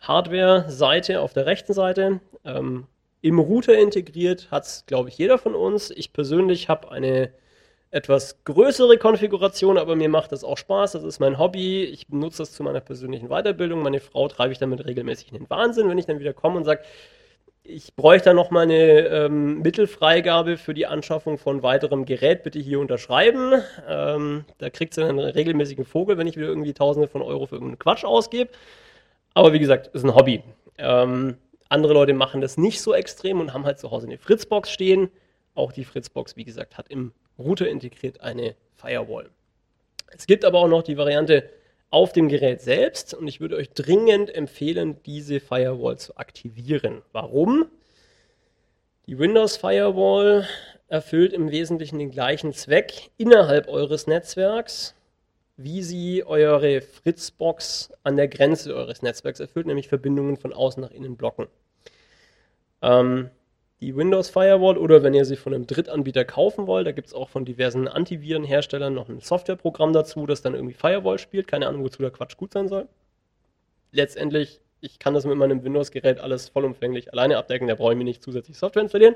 Hardware-Seite 0.00 1.20
auf 1.20 1.32
der 1.32 1.46
rechten 1.46 1.72
Seite. 1.72 2.20
Ähm, 2.44 2.86
Im 3.20 3.38
Router 3.38 3.76
integriert 3.78 4.50
hat 4.50 4.64
es, 4.64 4.86
glaube 4.86 5.08
ich, 5.08 5.18
jeder 5.18 5.38
von 5.38 5.54
uns. 5.54 5.90
Ich 5.90 6.12
persönlich 6.12 6.68
habe 6.68 6.90
eine 6.90 7.32
etwas 7.90 8.42
größere 8.44 8.98
Konfiguration, 8.98 9.78
aber 9.78 9.96
mir 9.96 10.08
macht 10.08 10.32
das 10.32 10.44
auch 10.44 10.58
Spaß. 10.58 10.92
Das 10.92 11.04
ist 11.04 11.20
mein 11.20 11.38
Hobby. 11.38 11.84
Ich 11.84 12.08
benutze 12.08 12.38
das 12.38 12.52
zu 12.52 12.62
meiner 12.62 12.80
persönlichen 12.80 13.28
Weiterbildung. 13.28 13.82
Meine 13.82 14.00
Frau 14.00 14.28
treibe 14.28 14.52
ich 14.52 14.58
damit 14.58 14.84
regelmäßig 14.84 15.28
in 15.32 15.38
den 15.38 15.50
Wahnsinn, 15.50 15.88
wenn 15.88 15.98
ich 15.98 16.06
dann 16.06 16.18
wieder 16.18 16.32
komme 16.32 16.56
und 16.56 16.64
sage, 16.64 16.82
ich 17.68 17.94
bräuchte 17.96 18.30
da 18.30 18.34
nochmal 18.34 18.64
eine 18.64 19.08
ähm, 19.08 19.60
Mittelfreigabe 19.60 20.56
für 20.56 20.74
die 20.74 20.86
Anschaffung 20.86 21.38
von 21.38 21.62
weiterem 21.62 22.04
Gerät. 22.04 22.42
Bitte 22.42 22.58
hier 22.58 22.80
unterschreiben. 22.80 23.54
Ähm, 23.88 24.44
da 24.58 24.70
kriegt 24.70 24.96
ihr 24.96 25.06
einen 25.06 25.18
regelmäßigen 25.18 25.84
Vogel, 25.84 26.16
wenn 26.18 26.26
ich 26.26 26.36
wieder 26.36 26.46
irgendwie 26.46 26.74
Tausende 26.74 27.08
von 27.08 27.22
Euro 27.22 27.46
für 27.46 27.56
irgendeinen 27.56 27.78
Quatsch 27.78 28.04
ausgebe. 28.04 28.50
Aber 29.34 29.52
wie 29.52 29.58
gesagt, 29.58 29.88
ist 29.88 30.04
ein 30.04 30.14
Hobby. 30.14 30.42
Ähm, 30.78 31.36
andere 31.68 31.92
Leute 31.92 32.14
machen 32.14 32.40
das 32.40 32.56
nicht 32.56 32.80
so 32.80 32.94
extrem 32.94 33.40
und 33.40 33.52
haben 33.52 33.64
halt 33.64 33.78
zu 33.78 33.90
Hause 33.90 34.06
eine 34.06 34.18
Fritzbox 34.18 34.70
stehen. 34.70 35.10
Auch 35.54 35.72
die 35.72 35.84
Fritzbox, 35.84 36.36
wie 36.36 36.44
gesagt, 36.44 36.78
hat 36.78 36.88
im 36.88 37.12
Router 37.38 37.68
integriert 37.68 38.20
eine 38.20 38.54
Firewall. 38.74 39.30
Es 40.08 40.26
gibt 40.26 40.44
aber 40.44 40.60
auch 40.60 40.68
noch 40.68 40.82
die 40.82 40.96
Variante 40.96 41.48
auf 41.90 42.12
dem 42.12 42.28
Gerät 42.28 42.60
selbst 42.60 43.14
und 43.14 43.28
ich 43.28 43.40
würde 43.40 43.56
euch 43.56 43.70
dringend 43.70 44.34
empfehlen, 44.34 44.96
diese 45.04 45.40
Firewall 45.40 45.98
zu 45.98 46.16
aktivieren. 46.16 47.02
Warum? 47.12 47.66
Die 49.06 49.18
Windows 49.18 49.56
Firewall 49.56 50.48
erfüllt 50.88 51.32
im 51.32 51.50
Wesentlichen 51.50 51.98
den 51.98 52.10
gleichen 52.10 52.52
Zweck 52.52 53.10
innerhalb 53.16 53.68
eures 53.68 54.06
Netzwerks, 54.06 54.94
wie 55.56 55.82
sie 55.82 56.24
eure 56.24 56.80
Fritzbox 56.80 57.92
an 58.02 58.16
der 58.16 58.28
Grenze 58.28 58.74
eures 58.74 59.02
Netzwerks 59.02 59.40
erfüllt, 59.40 59.66
nämlich 59.66 59.88
Verbindungen 59.88 60.36
von 60.36 60.52
außen 60.52 60.80
nach 60.80 60.90
innen 60.90 61.16
blocken. 61.16 61.46
Ähm, 62.82 63.30
die 63.80 63.94
Windows 63.94 64.30
Firewall 64.30 64.78
oder 64.78 65.02
wenn 65.02 65.14
ihr 65.14 65.24
sie 65.24 65.36
von 65.36 65.52
einem 65.52 65.66
Drittanbieter 65.66 66.24
kaufen 66.24 66.66
wollt, 66.66 66.86
da 66.86 66.92
gibt 66.92 67.08
es 67.08 67.14
auch 67.14 67.28
von 67.28 67.44
diversen 67.44 67.88
Antivirenherstellern 67.88 68.94
noch 68.94 69.08
ein 69.08 69.20
Softwareprogramm 69.20 69.92
dazu, 69.92 70.26
das 70.26 70.42
dann 70.42 70.54
irgendwie 70.54 70.74
Firewall 70.74 71.18
spielt. 71.18 71.46
Keine 71.46 71.66
Ahnung, 71.66 71.84
wozu 71.84 72.00
der 72.00 72.10
Quatsch 72.10 72.36
gut 72.36 72.52
sein 72.52 72.68
soll. 72.68 72.88
Letztendlich, 73.92 74.60
ich 74.80 74.98
kann 74.98 75.14
das 75.14 75.26
mit 75.26 75.36
meinem 75.36 75.62
Windows-Gerät 75.62 76.20
alles 76.20 76.48
vollumfänglich 76.48 77.12
alleine 77.12 77.36
abdecken, 77.36 77.68
da 77.68 77.74
brauche 77.74 77.92
ich 77.92 77.98
mir 77.98 78.04
nicht 78.04 78.22
zusätzlich 78.22 78.56
Software 78.56 78.82
installieren. 78.82 79.14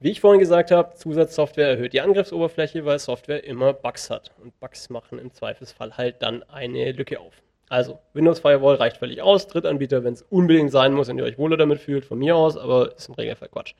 Wie 0.00 0.10
ich 0.10 0.20
vorhin 0.20 0.40
gesagt 0.40 0.70
habe, 0.70 0.94
Zusatzsoftware 0.94 1.68
erhöht 1.68 1.92
die 1.92 2.00
Angriffsoberfläche, 2.00 2.84
weil 2.84 2.98
Software 2.98 3.44
immer 3.44 3.72
Bugs 3.72 4.10
hat. 4.10 4.32
Und 4.42 4.58
Bugs 4.60 4.90
machen 4.90 5.18
im 5.18 5.32
Zweifelsfall 5.32 5.96
halt 5.96 6.22
dann 6.22 6.42
eine 6.44 6.92
Lücke 6.92 7.20
auf. 7.20 7.42
Also, 7.68 7.98
Windows 8.12 8.40
Firewall 8.40 8.76
reicht 8.76 8.98
völlig 8.98 9.22
aus. 9.22 9.46
Drittanbieter, 9.46 10.04
wenn 10.04 10.14
es 10.14 10.22
unbedingt 10.22 10.70
sein 10.70 10.92
muss 10.92 11.08
und 11.08 11.18
ihr 11.18 11.24
euch 11.24 11.38
wohler 11.38 11.56
damit 11.56 11.80
fühlt, 11.80 12.04
von 12.04 12.18
mir 12.18 12.36
aus, 12.36 12.56
aber 12.56 12.94
ist 12.94 13.08
im 13.08 13.14
Regelfall 13.14 13.48
Quatsch. 13.48 13.74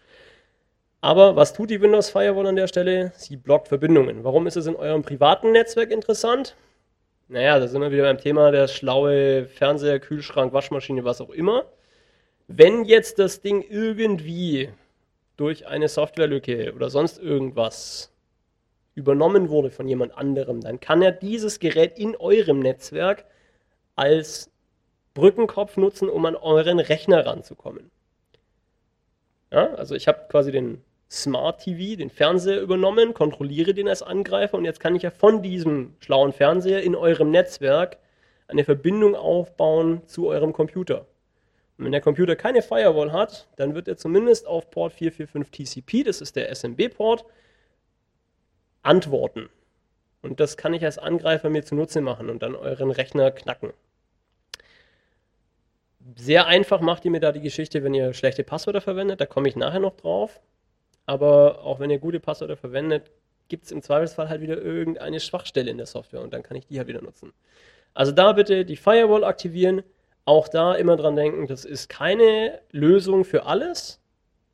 Aber 1.01 1.37
was 1.37 1.53
tut 1.53 1.69
die 1.69 1.83
Windows 1.83 2.09
Firewall 2.09 2.47
an 2.47 2.57
der 2.57 2.67
Stelle? 2.67 3.13
Sie 3.17 3.37
blockt 3.37 3.69
Verbindungen. 3.69 4.25
Warum 4.25 4.47
ist 4.47 4.57
es 4.57 4.67
in 4.67 4.75
eurem 4.75 5.03
privaten 5.03 5.53
Netzwerk 5.53 5.91
interessant? 5.91 6.57
Naja, 7.29 7.59
da 7.59 7.69
sind 7.69 7.83
wir 7.83 7.91
wieder 7.91 8.05
beim 8.05 8.19
Thema 8.19 8.51
der 8.51 8.69
schlaue 8.69 9.47
Fernseher, 9.47 10.01
Kühlschrank, 10.01 10.55
Waschmaschine, 10.55 11.05
was 11.05 11.21
auch 11.21 11.31
immer. 11.31 11.67
Wenn 12.49 12.85
jetzt 12.85 13.19
das 13.19 13.43
Ding 13.43 13.63
irgendwie 13.69 14.71
durch 15.37 15.67
eine 15.67 15.89
Softwarelücke 15.89 16.73
oder 16.75 16.89
sonst 16.89 17.19
irgendwas 17.19 18.11
übernommen 18.95 19.51
wurde 19.51 19.71
von 19.71 19.89
jemand 19.89 20.17
anderem, 20.17 20.61
dann 20.61 20.81
kann 20.81 21.03
er 21.03 21.13
dieses 21.13 21.59
Gerät 21.59 21.99
in 21.99 22.17
eurem 22.17 22.61
Netzwerk 22.61 23.25
als 23.97 24.51
Brückenkopf 25.15 25.77
nutzen, 25.77 26.09
um 26.09 26.25
an 26.27 26.37
euren 26.37 26.81
Rechner 26.81 27.25
ranzukommen. 27.25 27.91
Ja, 29.53 29.75
also 29.75 29.95
ich 29.95 30.09
habe 30.09 30.27
quasi 30.29 30.51
den 30.51 30.83
Smart 31.11 31.61
TV, 31.63 31.97
den 31.97 32.11
Fernseher 32.11 32.61
übernommen, 32.61 33.15
kontrolliere 33.15 33.73
den 33.73 33.89
als 33.89 34.03
Angreifer 34.03 34.59
und 34.59 34.65
jetzt 34.65 34.81
kann 34.81 34.97
ich 34.97 35.03
ja 35.03 35.11
von 35.11 35.43
diesem 35.43 35.95
schlauen 36.01 36.33
Fernseher 36.33 36.83
in 36.83 36.97
eurem 36.97 37.31
Netzwerk 37.31 37.99
eine 38.49 38.65
Verbindung 38.65 39.15
aufbauen 39.15 40.03
zu 40.07 40.27
eurem 40.27 40.53
Computer. 40.53 41.07
Und 41.79 41.85
wenn 41.85 41.93
der 41.93 42.01
Computer 42.01 42.37
keine 42.37 42.63
Firewall 42.63 43.13
hat, 43.13 43.49
dann 43.57 43.75
wird 43.75 43.89
er 43.89 43.97
zumindest 43.97 44.47
auf 44.47 44.71
Port 44.71 44.93
445 44.95 45.85
TCP, 45.85 46.05
das 46.05 46.21
ist 46.21 46.37
der 46.37 46.55
SMB-Port, 46.55 47.25
antworten. 48.83 49.49
Und 50.23 50.41
das 50.41 50.57
kann 50.57 50.75
ich 50.75 50.85
als 50.85 50.99
Angreifer 50.99 51.51
mir 51.51 51.65
zunutze 51.65 52.01
machen 52.01 52.31
und 52.31 52.43
dann 52.43 52.55
euren 52.55 52.91
Rechner 52.91 53.31
knacken. 53.31 53.73
Sehr 56.17 56.47
einfach 56.47 56.81
macht 56.81 57.05
ihr 57.05 57.11
mir 57.11 57.21
da 57.21 57.33
die 57.33 57.41
Geschichte, 57.41 57.83
wenn 57.83 57.95
ihr 57.95 58.13
schlechte 58.13 58.45
Passwörter 58.45 58.81
verwendet, 58.81 59.21
da 59.21 59.27
komme 59.27 59.49
ich 59.49 59.57
nachher 59.57 59.81
noch 59.81 59.97
drauf. 59.97 60.41
Aber 61.07 61.63
auch 61.65 61.81
wenn 61.81 61.91
ihr 61.91 61.99
gute 61.99 62.21
Passwörter 62.21 62.57
verwendet, 62.57 63.11
gibt 63.49 63.65
es 63.65 63.73
im 63.73 63.83
Zweifelsfall 63.83 64.29
halt 64.29 64.41
wieder 64.41 64.61
irgendeine 64.61 65.21
Schwachstelle 65.21 65.71
in 65.71 65.79
der 65.79 65.87
Software 65.87 66.23
und 66.23 66.33
dann 66.33 66.43
kann 66.43 66.57
ich 66.57 66.67
die 66.67 66.79
halt 66.79 66.89
wieder 66.89 67.03
nutzen. 67.03 67.33
Also 67.95 68.13
da 68.13 68.33
bitte 68.33 68.65
die 68.65 68.77
Firewall 68.77 69.25
aktivieren. 69.25 69.83
Auch 70.27 70.49
da 70.49 70.75
immer 70.75 70.97
dran 70.97 71.17
denken, 71.17 71.47
das 71.47 71.67
ist 71.67 71.89
keine 71.89 72.61
Lösung 72.71 73.25
für 73.25 73.45
alles. 73.45 74.01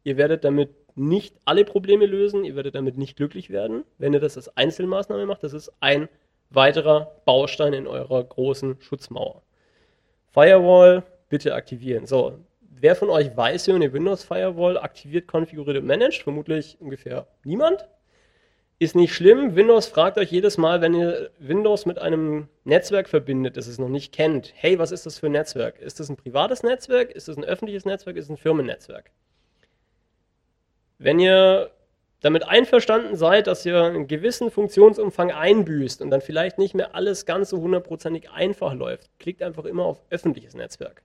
Ihr 0.02 0.16
werdet 0.16 0.44
damit 0.44 0.70
nicht 0.96 1.36
alle 1.44 1.64
Probleme 1.64 2.06
lösen, 2.06 2.44
ihr 2.44 2.56
werdet 2.56 2.74
damit 2.74 2.98
nicht 2.98 3.16
glücklich 3.16 3.50
werden, 3.50 3.84
wenn 3.98 4.12
ihr 4.12 4.18
das 4.18 4.36
als 4.36 4.56
Einzelmaßnahme 4.56 5.26
macht. 5.26 5.44
Das 5.44 5.52
ist 5.52 5.72
ein 5.78 6.08
weiterer 6.50 7.12
Baustein 7.24 7.72
in 7.72 7.86
eurer 7.86 8.22
großen 8.22 8.80
Schutzmauer. 8.80 9.42
Firewall 10.32 11.04
bitte 11.30 11.54
aktivieren. 11.54 12.04
So, 12.06 12.38
wer 12.60 12.94
von 12.94 13.08
euch 13.08 13.34
weiß, 13.34 13.66
wie 13.66 13.72
man 13.72 13.82
eine 13.82 13.92
Windows 13.94 14.22
Firewall 14.22 14.76
aktiviert, 14.76 15.26
konfiguriert 15.26 15.78
und 15.78 15.86
managt? 15.86 16.22
Vermutlich 16.22 16.76
ungefähr 16.80 17.26
niemand. 17.44 17.88
Ist 18.78 18.96
nicht 18.96 19.14
schlimm. 19.14 19.56
Windows 19.56 19.86
fragt 19.86 20.16
euch 20.16 20.30
jedes 20.30 20.56
Mal, 20.56 20.80
wenn 20.80 20.94
ihr 20.94 21.30
Windows 21.38 21.84
mit 21.84 21.98
einem 21.98 22.48
Netzwerk 22.64 23.08
verbindet, 23.08 23.56
das 23.56 23.66
es 23.66 23.78
noch 23.78 23.90
nicht 23.90 24.12
kennt. 24.12 24.52
Hey, 24.56 24.78
was 24.78 24.90
ist 24.90 25.04
das 25.04 25.18
für 25.18 25.26
ein 25.26 25.32
Netzwerk? 25.32 25.78
Ist 25.80 26.00
das 26.00 26.08
ein 26.08 26.16
privates 26.16 26.62
Netzwerk? 26.62 27.10
Ist 27.10 27.28
das 27.28 27.36
ein 27.36 27.44
öffentliches 27.44 27.84
Netzwerk? 27.84 28.16
Ist 28.16 28.24
es 28.24 28.30
ein 28.30 28.36
Firmennetzwerk? 28.38 29.10
Wenn 30.98 31.18
ihr 31.18 31.70
damit 32.20 32.46
einverstanden 32.46 33.16
seid, 33.16 33.46
dass 33.46 33.64
ihr 33.66 33.82
einen 33.82 34.06
gewissen 34.06 34.50
Funktionsumfang 34.50 35.30
einbüßt 35.30 36.00
und 36.02 36.10
dann 36.10 36.20
vielleicht 36.20 36.58
nicht 36.58 36.74
mehr 36.74 36.94
alles 36.94 37.26
ganz 37.26 37.50
so 37.50 37.60
hundertprozentig 37.60 38.30
einfach 38.30 38.74
läuft, 38.74 39.10
klickt 39.18 39.42
einfach 39.42 39.64
immer 39.64 39.84
auf 39.84 40.02
öffentliches 40.10 40.54
Netzwerk. 40.54 41.02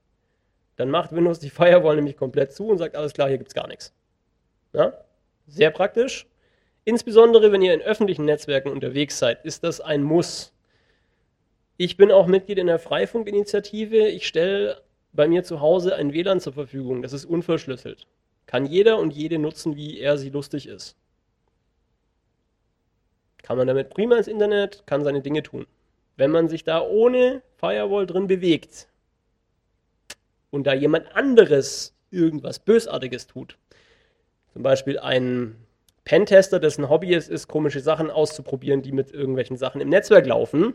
Dann 0.75 0.89
macht 0.89 1.13
Windows 1.13 1.39
die 1.39 1.49
Firewall 1.49 1.95
nämlich 1.95 2.17
komplett 2.17 2.53
zu 2.53 2.67
und 2.67 2.77
sagt, 2.77 2.95
alles 2.95 3.13
klar, 3.13 3.27
hier 3.29 3.37
gibt 3.37 3.49
es 3.49 3.55
gar 3.55 3.67
nichts. 3.67 3.93
Ja? 4.73 4.93
Sehr 5.47 5.71
praktisch. 5.71 6.27
Insbesondere, 6.83 7.51
wenn 7.51 7.61
ihr 7.61 7.73
in 7.73 7.81
öffentlichen 7.81 8.25
Netzwerken 8.25 8.69
unterwegs 8.69 9.17
seid, 9.17 9.43
ist 9.45 9.63
das 9.63 9.81
ein 9.81 10.03
Muss. 10.03 10.53
Ich 11.77 11.97
bin 11.97 12.11
auch 12.11 12.27
Mitglied 12.27 12.57
in 12.57 12.67
der 12.67 12.79
Freifunkinitiative. 12.79 14.07
Ich 14.07 14.27
stelle 14.27 14.81
bei 15.13 15.27
mir 15.27 15.43
zu 15.43 15.61
Hause 15.61 15.95
ein 15.95 16.13
WLAN 16.13 16.39
zur 16.39 16.53
Verfügung. 16.53 17.01
Das 17.01 17.13
ist 17.13 17.25
unverschlüsselt. 17.25 18.05
Kann 18.45 18.65
jeder 18.65 18.99
und 18.99 19.13
jede 19.13 19.39
nutzen, 19.39 19.75
wie 19.75 19.99
er 19.99 20.17
sie 20.17 20.29
lustig 20.29 20.67
ist. 20.67 20.95
Kann 23.41 23.57
man 23.57 23.67
damit 23.67 23.89
prima 23.89 24.17
ins 24.17 24.27
Internet, 24.27 24.83
kann 24.85 25.03
seine 25.03 25.21
Dinge 25.21 25.43
tun. 25.43 25.67
Wenn 26.17 26.31
man 26.31 26.47
sich 26.49 26.63
da 26.63 26.81
ohne 26.81 27.41
Firewall 27.57 28.05
drin 28.05 28.27
bewegt, 28.27 28.87
und 30.55 30.65
da 30.65 30.73
jemand 30.73 31.15
anderes 31.15 31.93
irgendwas 32.11 32.59
Bösartiges 32.59 33.27
tut, 33.27 33.57
zum 34.53 34.63
Beispiel 34.63 34.97
ein 34.97 35.57
Pentester, 36.05 36.59
dessen 36.59 36.89
Hobby 36.89 37.13
es 37.13 37.27
ist, 37.27 37.47
komische 37.47 37.81
Sachen 37.81 38.09
auszuprobieren, 38.09 38.81
die 38.81 38.93
mit 38.93 39.11
irgendwelchen 39.11 39.57
Sachen 39.57 39.81
im 39.81 39.89
Netzwerk 39.89 40.25
laufen, 40.25 40.73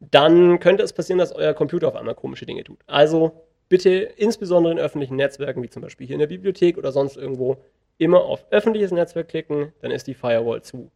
dann 0.00 0.58
könnte 0.58 0.82
es 0.82 0.92
passieren, 0.92 1.18
dass 1.18 1.32
euer 1.32 1.54
Computer 1.54 1.86
auf 1.88 1.94
einmal 1.94 2.14
komische 2.14 2.46
Dinge 2.46 2.64
tut. 2.64 2.80
Also 2.86 3.44
bitte 3.68 3.90
insbesondere 3.90 4.72
in 4.72 4.80
öffentlichen 4.80 5.16
Netzwerken, 5.16 5.62
wie 5.62 5.70
zum 5.70 5.82
Beispiel 5.82 6.06
hier 6.06 6.14
in 6.14 6.20
der 6.20 6.26
Bibliothek 6.26 6.76
oder 6.76 6.90
sonst 6.90 7.16
irgendwo, 7.16 7.58
immer 7.98 8.24
auf 8.24 8.44
öffentliches 8.50 8.90
Netzwerk 8.90 9.28
klicken, 9.28 9.72
dann 9.82 9.90
ist 9.90 10.06
die 10.06 10.14
Firewall 10.14 10.62
zu. 10.62 10.90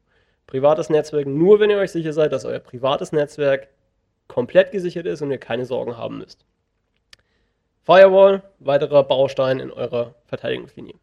Privates 0.47 0.91
Netzwerk 0.91 1.27
nur, 1.27 1.61
wenn 1.61 1.71
ihr 1.71 1.79
euch 1.79 1.93
sicher 1.93 2.13
seid, 2.13 2.33
dass 2.33 2.45
euer 2.45 2.59
privates 2.59 3.13
Netzwerk 3.13 3.69
komplett 4.27 4.73
gesichert 4.73 5.07
ist 5.07 5.23
und 5.23 5.31
ihr 5.31 5.39
keine 5.39 5.67
Sorgen 5.67 5.97
haben 5.97 6.19
müsst. 6.19 6.45
Firewall, 7.85 8.43
weiterer 8.61 9.05
Baustein 9.05 9.61
in 9.61 9.71
eurer 9.71 10.15
Verteidigungslinie. 10.27 10.95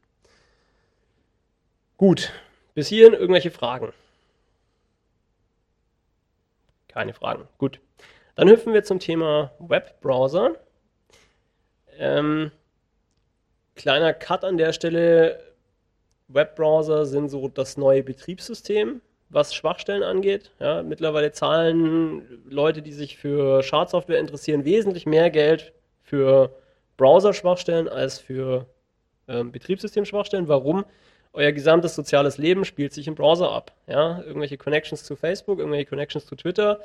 Gut, 1.98 2.32
bis 2.74 2.88
hierhin 2.88 3.13
irgendwelche 3.13 3.52
Fragen? 3.52 3.94
Keine 6.88 7.13
Fragen. 7.13 7.48
Gut. 7.60 7.80
Dann 8.36 8.50
hüpfen 8.50 8.74
wir 8.74 8.84
zum 8.84 9.00
Thema 9.00 9.52
Webbrowser. 9.60 10.56
Ähm, 12.00 12.52
kleiner 13.76 14.13
Cut 14.13 14.44
an 14.44 14.58
der 14.58 14.74
Stelle. 14.74 15.39
Webbrowser 16.30 17.06
sind 17.06 17.30
so 17.30 17.48
das 17.50 17.78
neue 17.78 18.04
Betriebssystem, 18.04 19.02
was 19.30 19.54
Schwachstellen 19.54 20.02
angeht. 20.02 20.52
Ja, 20.60 20.82
mittlerweile 20.82 21.32
zahlen 21.32 22.41
Leute, 22.50 22.82
die 22.82 22.94
sich 22.94 23.17
für 23.17 23.62
Schadsoftware 23.62 24.20
interessieren, 24.20 24.65
wesentlich 24.65 25.06
mehr 25.06 25.30
Geld 25.30 25.74
für 26.02 26.56
Browser-Schwachstellen 27.02 27.90
als 27.90 28.20
für 28.20 28.68
ähm, 29.28 29.52
Betriebssystem-Schwachstellen. 29.52 30.48
Warum? 30.48 30.86
Euer 31.34 31.52
gesamtes 31.52 31.96
soziales 31.96 32.38
Leben 32.38 32.64
spielt 32.64 32.94
sich 32.94 33.08
im 33.08 33.16
Browser 33.16 33.52
ab. 33.52 33.74
Ja? 33.88 34.22
Irgendwelche 34.22 34.58
Connections 34.58 35.04
zu 35.04 35.16
Facebook, 35.16 35.58
irgendwelche 35.58 35.88
Connections 35.88 36.28
zu 36.28 36.36
Twitter, 36.36 36.80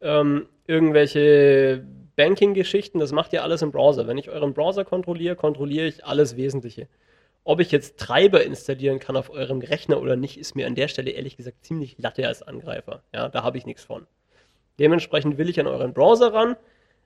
ähm, 0.00 0.48
irgendwelche 0.66 1.84
Banking-Geschichten, 2.16 2.98
das 2.98 3.12
macht 3.12 3.34
ihr 3.34 3.42
alles 3.42 3.60
im 3.60 3.70
Browser. 3.70 4.06
Wenn 4.06 4.16
ich 4.16 4.30
euren 4.30 4.54
Browser 4.54 4.86
kontrolliere, 4.86 5.36
kontrolliere 5.36 5.86
ich 5.86 6.02
alles 6.02 6.36
Wesentliche. 6.36 6.88
ob 7.44 7.60
ich 7.60 7.70
jetzt 7.70 7.98
Treiber 7.98 8.44
installieren 8.44 8.98
kann 8.98 9.16
auf 9.16 9.30
eurem 9.30 9.60
Rechner 9.60 10.02
oder 10.02 10.16
nicht, 10.16 10.38
ist 10.38 10.54
mir 10.54 10.66
an 10.66 10.74
der 10.74 10.88
Stelle 10.88 11.12
ehrlich 11.12 11.36
gesagt 11.38 11.64
ziemlich 11.64 11.96
latte 11.98 12.26
als 12.26 12.42
Angreifer. 12.42 13.02
Ja, 13.14 13.30
da 13.30 13.42
habe 13.42 13.56
ich 13.56 13.64
nichts 13.64 13.84
von. 13.84 14.06
Dementsprechend 14.78 15.38
will 15.38 15.48
ich 15.48 15.58
an 15.58 15.66
euren 15.66 15.94
Browser 15.94 16.34
ran. 16.34 16.56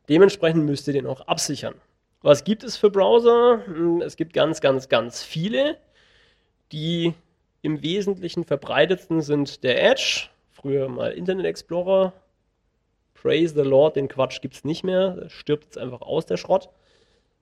Dementsprechend 0.09 0.65
müsst 0.65 0.89
ihr 0.89 0.95
den 0.95 1.07
auch 1.07 1.21
absichern. 1.23 1.75
Was 2.23 2.45
gibt 2.45 2.63
es 2.63 2.77
für 2.77 2.91
Browser? 2.91 3.63
Hm, 3.67 4.01
es 4.01 4.17
gibt 4.17 4.33
ganz, 4.33 4.61
ganz, 4.61 4.89
ganz 4.89 5.23
viele. 5.23 5.77
Die 6.71 7.15
im 7.63 7.83
Wesentlichen 7.83 8.45
verbreitetsten 8.45 9.21
sind 9.21 9.63
der 9.65 9.83
Edge, 9.83 10.29
früher 10.51 10.89
mal 10.89 11.13
Internet 11.13 11.47
Explorer. 11.47 12.13
Praise 13.15 13.55
the 13.55 13.69
Lord, 13.69 13.97
den 13.97 14.09
Quatsch 14.09 14.41
gibt 14.41 14.55
es 14.55 14.65
nicht 14.65 14.85
mehr. 14.85 15.11
Der 15.11 15.29
stirbt 15.29 15.65
jetzt 15.65 15.79
einfach 15.79 16.01
aus, 16.01 16.27
der 16.27 16.37
Schrott. 16.37 16.71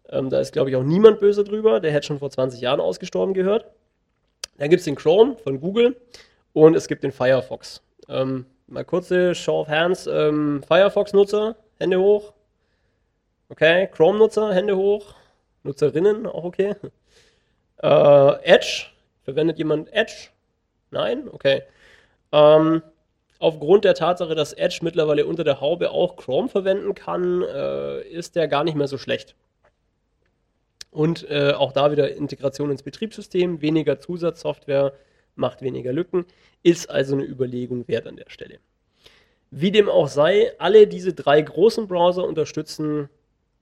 Ähm, 0.09 0.31
da 0.31 0.41
ist, 0.41 0.53
glaube 0.53 0.71
ich, 0.71 0.77
auch 0.77 0.83
niemand 0.83 1.21
böse 1.21 1.45
drüber. 1.45 1.81
Der 1.81 1.93
hätte 1.93 2.07
schon 2.07 2.19
vor 2.19 2.31
20 2.31 2.61
Jahren 2.61 2.81
ausgestorben 2.81 3.35
gehört. 3.35 3.67
Dann 4.59 4.69
gibt 4.69 4.81
es 4.81 4.85
den 4.85 4.97
Chrome 4.97 5.37
von 5.37 5.61
Google 5.61 5.97
und 6.53 6.75
es 6.75 6.89
gibt 6.89 7.03
den 7.03 7.13
Firefox. 7.13 7.83
Ähm, 8.09 8.47
mal 8.67 8.85
kurze 8.85 9.35
Show 9.35 9.61
of 9.61 9.69
Hands. 9.69 10.07
Ähm, 10.07 10.63
Firefox-Nutzer, 10.67 11.57
Hände 11.79 11.99
hoch. 11.99 12.33
Okay, 13.51 13.89
Chrome-Nutzer, 13.89 14.55
Hände 14.55 14.77
hoch. 14.77 15.15
Nutzerinnen, 15.65 16.27
auch 16.27 16.45
okay. 16.45 16.75
Äh, 17.83 18.43
Edge, 18.43 18.89
verwendet 19.23 19.57
jemand 19.57 19.91
Edge? 19.95 20.29
Nein? 20.91 21.31
Okay. 21.31 21.63
Ähm, 22.31 22.83
aufgrund 23.39 23.87
der 23.87 23.95
Tatsache, 23.95 24.35
dass 24.35 24.53
Edge 24.53 24.81
mittlerweile 24.83 25.25
unter 25.25 25.45
der 25.45 25.63
Haube 25.63 25.91
auch 25.91 26.17
Chrome 26.17 26.51
verwenden 26.51 26.95
kann, 26.95 27.41
äh, 27.41 28.03
ist 28.03 28.37
der 28.37 28.49
gar 28.49 28.65
nicht 28.65 28.75
mehr 28.75 28.87
so 28.87 28.99
schlecht. 28.99 29.35
Und 30.91 31.27
äh, 31.31 31.53
auch 31.53 31.73
da 31.73 31.91
wieder 31.91 32.15
Integration 32.15 32.71
ins 32.71 32.83
Betriebssystem, 32.83 33.63
weniger 33.63 33.99
Zusatzsoftware 33.99 34.93
macht 35.35 35.63
weniger 35.63 35.95
Lücken, 35.95 36.27
ist 36.63 36.91
also 36.91 37.15
eine 37.15 37.25
Überlegung 37.25 37.89
wert 37.89 38.07
an 38.07 38.17
der 38.17 38.29
Stelle. 38.29 38.59
Wie 39.51 39.71
dem 39.71 39.89
auch 39.89 40.09
sei, 40.09 40.53
alle 40.59 40.87
diese 40.87 41.15
drei 41.15 41.41
großen 41.41 41.89
Browser 41.89 42.25
unterstützen 42.25 43.09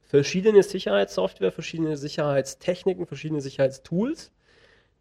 verschiedene 0.09 0.63
Sicherheitssoftware, 0.63 1.53
verschiedene 1.53 1.97
Sicherheitstechniken, 1.97 3.07
verschiedene 3.07 3.41
Sicherheitstools, 3.41 4.33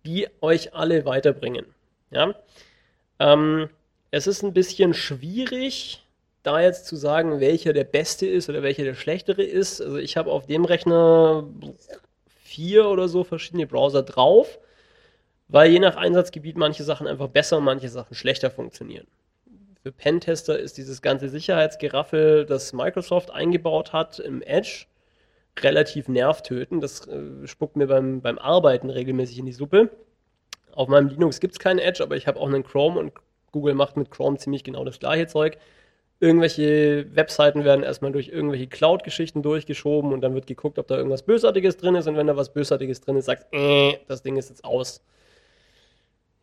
die 0.06 0.28
euch 0.42 0.74
alle 0.74 1.06
weiterbringen. 1.06 1.66
Ja? 2.12 2.36
Ähm, 3.20 3.70
es 4.12 4.28
ist 4.28 4.44
ein 4.44 4.54
bisschen 4.54 4.94
schwierig, 4.94 6.04
da 6.44 6.62
jetzt 6.62 6.86
zu 6.86 6.96
sagen, 6.96 7.40
welcher 7.40 7.74
der 7.74 7.84
beste 7.84 8.28
ist 8.28 8.50
oder 8.50 8.64
welcher 8.64 8.84
der 8.84 8.94
schlechtere 8.94 9.44
ist. 9.44 9.82
Also 9.82 9.98
ich 9.98 10.16
habe 10.18 10.32
auf 10.32 10.46
dem 10.46 10.66
Rechner 10.66 11.46
vier 12.44 12.88
oder 12.88 13.08
so 13.08 13.24
verschiedene 13.24 13.68
Browser 13.68 14.04
drauf, 14.04 14.60
weil 15.48 15.72
je 15.72 15.80
nach 15.80 15.96
Einsatzgebiet 15.96 16.58
manche 16.58 16.84
Sachen 16.84 17.08
einfach 17.08 17.28
besser 17.28 17.58
und 17.58 17.64
manche 17.64 17.90
Sachen 17.90 18.16
schlechter 18.16 18.50
funktionieren. 18.50 19.08
Für 19.84 19.92
Pentester 19.92 20.58
ist 20.60 20.78
dieses 20.78 21.02
ganze 21.02 21.30
Sicherheitsgeraffel, 21.30 22.46
das 22.46 22.74
Microsoft 22.74 23.32
eingebaut 23.32 23.94
hat 23.94 24.20
im 24.20 24.42
Edge, 24.42 24.86
relativ 25.64 26.08
nervtötend. 26.08 26.84
Das 26.84 27.08
äh, 27.08 27.48
spuckt 27.48 27.76
mir 27.76 27.88
beim, 27.88 28.22
beim 28.22 28.38
Arbeiten 28.38 28.90
regelmäßig 28.90 29.40
in 29.40 29.46
die 29.46 29.54
Suppe. 29.54 29.90
Auf 30.74 30.88
meinem 30.88 31.10
Linux 31.10 31.40
gibt 31.40 31.54
es 31.54 31.60
keinen 31.60 31.80
Edge, 31.80 32.04
aber 32.04 32.16
ich 32.16 32.28
habe 32.28 32.40
auch 32.40 32.48
einen 32.48 32.64
Chrome 32.64 33.00
und 33.00 33.14
Google 33.52 33.74
macht 33.74 33.98
mit 33.98 34.12
Chrome 34.12 34.38
ziemlich 34.38 34.64
genau 34.64 34.86
das 34.86 35.00
gleiche 35.00 35.28
Zeug. 35.28 35.58
Irgendwelche 36.20 37.08
Webseiten 37.16 37.64
werden 37.64 37.84
erstmal 37.84 38.12
durch 38.12 38.30
irgendwelche 38.30 38.68
Cloud-Geschichten 38.68 39.44
durchgeschoben 39.44 40.14
und 40.14 40.22
dann 40.22 40.34
wird 40.34 40.48
geguckt, 40.48 40.80
ob 40.80 40.88
da 40.88 40.98
irgendwas 40.98 41.24
Bösartiges 41.24 41.78
drin 41.78 41.96
ist. 41.96 42.08
Und 42.08 42.18
wenn 42.18 42.28
da 42.28 42.36
was 42.36 42.54
Bösartiges 42.54 43.02
drin 43.02 43.18
ist, 43.18 43.26
sagst 43.26 43.46
äh, 43.52 43.98
das 44.08 44.24
Ding 44.24 44.36
ist 44.38 44.50
jetzt 44.50 44.64
aus. 44.64 45.04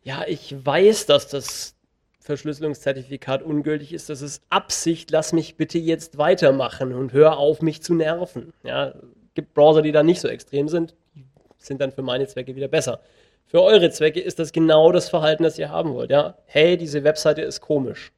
Ja, 0.03 0.23
ich 0.27 0.55
weiß, 0.65 1.07
dass 1.07 1.27
das 1.27 1.74
Verschlüsselungszertifikat 2.25 3.43
ungültig 3.43 3.93
ist. 3.93 4.09
Das 4.09 4.21
ist 4.21 4.41
Absicht. 4.49 5.11
Lass 5.11 5.31
mich 5.31 5.57
bitte 5.57 5.77
jetzt 5.77 6.17
weitermachen 6.17 6.91
und 6.91 7.13
hör 7.13 7.37
auf, 7.37 7.61
mich 7.61 7.83
zu 7.83 7.93
nerven. 7.93 8.51
Ja, 8.63 8.95
gibt 9.35 9.53
Browser, 9.53 9.83
die 9.83 9.91
da 9.91 10.01
nicht 10.01 10.21
so 10.21 10.27
extrem 10.27 10.67
sind. 10.67 10.95
Sind 11.59 11.81
dann 11.81 11.91
für 11.91 12.01
meine 12.01 12.25
Zwecke 12.25 12.55
wieder 12.55 12.67
besser. 12.67 12.99
Für 13.45 13.61
eure 13.61 13.91
Zwecke 13.91 14.19
ist 14.19 14.39
das 14.39 14.51
genau 14.51 14.91
das 14.91 15.07
Verhalten, 15.07 15.43
das 15.43 15.59
ihr 15.59 15.69
haben 15.69 15.93
wollt. 15.93 16.09
Ja, 16.09 16.35
hey, 16.45 16.77
diese 16.77 17.03
Webseite 17.03 17.43
ist 17.43 17.61
komisch. 17.61 18.11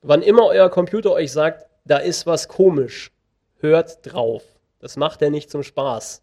Wann 0.00 0.22
immer 0.22 0.46
euer 0.46 0.70
Computer 0.70 1.10
euch 1.10 1.32
sagt, 1.32 1.66
da 1.84 1.96
ist 1.98 2.26
was 2.26 2.46
komisch, 2.46 3.10
hört 3.58 3.98
drauf. 4.02 4.44
Das 4.78 4.96
macht 4.96 5.22
er 5.22 5.30
nicht 5.30 5.50
zum 5.50 5.64
Spaß. 5.64 6.22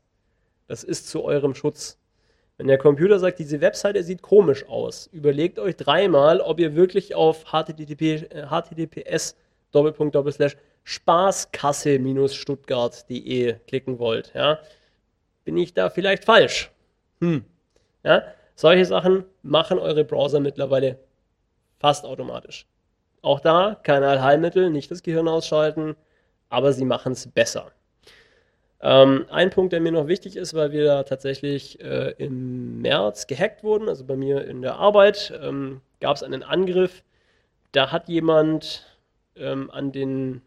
Das 0.67 0.85
ist 0.85 1.09
zu 1.09 1.25
eurem 1.25 1.55
Schutz. 1.55 1.97
Wenn 2.61 2.67
der 2.67 2.77
Computer 2.77 3.17
sagt, 3.17 3.39
diese 3.39 3.59
Webseite 3.59 4.03
sieht 4.03 4.21
komisch 4.21 4.69
aus, 4.69 5.09
überlegt 5.11 5.57
euch 5.57 5.75
dreimal, 5.77 6.39
ob 6.41 6.59
ihr 6.59 6.75
wirklich 6.75 7.15
auf 7.15 7.51
http, 7.51 8.29
https 8.51 9.35
spaßkasse-stuttgart.de 10.83 13.55
klicken 13.65 13.97
wollt. 13.97 14.31
Ja? 14.35 14.59
Bin 15.43 15.57
ich 15.57 15.73
da 15.73 15.89
vielleicht 15.89 16.25
falsch? 16.25 16.69
Hm. 17.19 17.45
Ja? 18.03 18.25
Solche 18.53 18.85
Sachen 18.85 19.25
machen 19.41 19.79
eure 19.79 20.03
Browser 20.03 20.39
mittlerweile 20.39 20.99
fast 21.79 22.05
automatisch. 22.05 22.67
Auch 23.23 23.39
da 23.39 23.75
kein 23.81 24.03
Allheilmittel, 24.03 24.69
nicht 24.69 24.91
das 24.91 25.01
Gehirn 25.01 25.27
ausschalten, 25.27 25.95
aber 26.49 26.73
sie 26.73 26.85
machen 26.85 27.13
es 27.13 27.25
besser. 27.25 27.71
Ähm, 28.83 29.25
ein 29.29 29.51
Punkt, 29.51 29.73
der 29.73 29.79
mir 29.79 29.91
noch 29.91 30.07
wichtig 30.07 30.35
ist, 30.35 30.53
weil 30.55 30.71
wir 30.71 30.85
da 30.85 31.03
tatsächlich 31.03 31.79
äh, 31.81 32.15
im 32.17 32.81
März 32.81 33.27
gehackt 33.27 33.63
wurden, 33.63 33.87
also 33.87 34.05
bei 34.05 34.15
mir 34.15 34.45
in 34.47 34.61
der 34.61 34.75
Arbeit, 34.75 35.31
ähm, 35.41 35.81
gab 35.99 36.15
es 36.15 36.23
einen 36.23 36.41
Angriff. 36.41 37.03
Da 37.73 37.91
hat 37.91 38.09
jemand 38.09 38.87
ähm, 39.35 39.69
an 39.69 39.91
den 39.91 40.41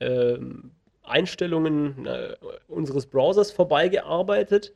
ähm, 0.00 0.72
Einstellungen 1.02 2.06
äh, 2.06 2.36
unseres 2.68 3.06
Browsers 3.06 3.50
vorbeigearbeitet, 3.52 4.74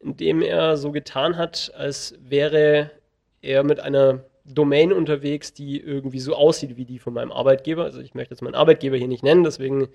indem 0.00 0.40
er 0.40 0.78
so 0.78 0.90
getan 0.90 1.36
hat, 1.36 1.72
als 1.76 2.14
wäre 2.20 2.90
er 3.42 3.62
mit 3.62 3.78
einer 3.78 4.24
Domain 4.46 4.92
unterwegs, 4.92 5.52
die 5.52 5.78
irgendwie 5.78 6.20
so 6.20 6.34
aussieht 6.34 6.78
wie 6.78 6.86
die 6.86 6.98
von 6.98 7.12
meinem 7.12 7.30
Arbeitgeber. 7.30 7.84
Also 7.84 8.00
ich 8.00 8.14
möchte 8.14 8.32
jetzt 8.32 8.40
meinen 8.40 8.54
Arbeitgeber 8.54 8.96
hier 8.96 9.08
nicht 9.08 9.22
nennen, 9.22 9.44
deswegen 9.44 9.88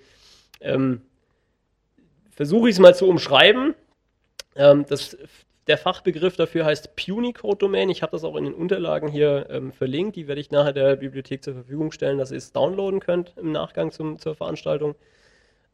ähm, 0.61 1.01
versuche 2.35 2.69
ich 2.69 2.75
es 2.75 2.79
mal 2.79 2.95
zu 2.95 3.07
umschreiben. 3.07 3.75
Ähm, 4.55 4.85
das, 4.87 5.17
der 5.67 5.77
Fachbegriff 5.77 6.35
dafür 6.35 6.65
heißt 6.65 6.95
Punicode-Domain. 6.95 7.89
Ich 7.89 8.01
habe 8.01 8.11
das 8.11 8.23
auch 8.23 8.35
in 8.35 8.45
den 8.45 8.53
Unterlagen 8.53 9.07
hier 9.07 9.47
ähm, 9.49 9.71
verlinkt. 9.71 10.15
Die 10.15 10.27
werde 10.27 10.41
ich 10.41 10.51
nachher 10.51 10.73
der 10.73 10.95
Bibliothek 10.97 11.43
zur 11.43 11.53
Verfügung 11.53 11.91
stellen, 11.91 12.17
dass 12.17 12.31
ihr 12.31 12.37
es 12.37 12.51
downloaden 12.51 12.99
könnt 12.99 13.33
im 13.37 13.51
Nachgang 13.51 13.91
zum, 13.91 14.19
zur 14.19 14.35
Veranstaltung 14.35 14.95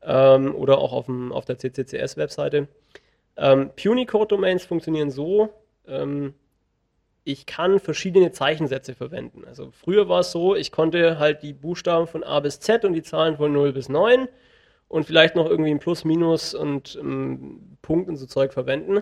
ähm, 0.03 0.55
oder 0.55 0.77
auch 0.77 0.93
auf, 0.93 1.05
dem, 1.05 1.31
auf 1.31 1.45
der 1.45 1.57
CCCS-Webseite. 1.57 2.67
Ähm, 3.37 3.71
Punicode-Domains 3.75 4.65
funktionieren 4.65 5.09
so, 5.09 5.49
ähm, 5.87 6.33
ich 7.23 7.45
kann 7.45 7.79
verschiedene 7.79 8.31
Zeichensätze 8.31 8.95
verwenden. 8.95 9.43
Also 9.45 9.71
früher 9.71 10.09
war 10.09 10.21
es 10.21 10.31
so, 10.31 10.55
ich 10.55 10.71
konnte 10.71 11.19
halt 11.19 11.43
die 11.43 11.53
Buchstaben 11.53 12.07
von 12.07 12.23
A 12.23 12.39
bis 12.39 12.59
Z 12.59 12.85
und 12.85 12.93
die 12.93 13.03
Zahlen 13.03 13.37
von 13.37 13.51
0 13.53 13.73
bis 13.73 13.89
9 13.89 14.27
und 14.89 15.05
vielleicht 15.05 15.35
noch 15.35 15.45
irgendwie 15.45 15.71
ein 15.71 15.79
Plus, 15.79 16.03
Minus 16.03 16.53
und 16.53 16.97
ähm, 16.99 17.77
Punkt 17.81 18.09
und 18.09 18.17
so 18.17 18.25
Zeug 18.25 18.51
verwenden. 18.51 19.01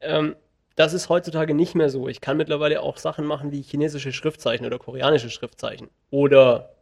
Ähm, 0.00 0.36
das 0.76 0.92
ist 0.92 1.08
heutzutage 1.08 1.52
nicht 1.52 1.74
mehr 1.74 1.90
so. 1.90 2.08
Ich 2.08 2.20
kann 2.20 2.36
mittlerweile 2.36 2.80
auch 2.80 2.96
Sachen 2.96 3.26
machen 3.26 3.50
wie 3.50 3.62
chinesische 3.62 4.12
Schriftzeichen 4.12 4.64
oder 4.64 4.78
koreanische 4.78 5.30
Schriftzeichen 5.30 5.90
oder 6.10 6.74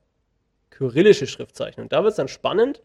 kyrillische 0.70 1.26
Schriftzeichen. 1.26 1.80
Und 1.82 1.92
da 1.92 2.02
wird 2.02 2.12
es 2.12 2.16
dann 2.16 2.28
spannend. 2.28 2.82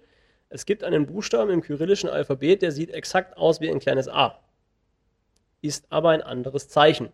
Es 0.49 0.65
gibt 0.65 0.83
einen 0.83 1.05
Buchstaben 1.05 1.51
im 1.51 1.61
kyrillischen 1.61 2.09
Alphabet, 2.09 2.61
der 2.61 2.71
sieht 2.71 2.91
exakt 2.91 3.37
aus 3.37 3.59
wie 3.59 3.69
ein 3.69 3.79
kleines 3.79 4.07
A, 4.07 4.39
ist 5.61 5.85
aber 5.91 6.09
ein 6.09 6.23
anderes 6.23 6.69
Zeichen. 6.69 7.09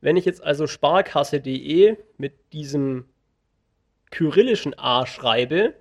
Wenn 0.00 0.16
ich 0.16 0.24
jetzt 0.24 0.42
also 0.42 0.66
sparkasse.de 0.66 1.96
mit 2.16 2.52
diesem 2.52 3.06
kyrillischen 4.10 4.78
A 4.78 5.06
schreibe, 5.06 5.74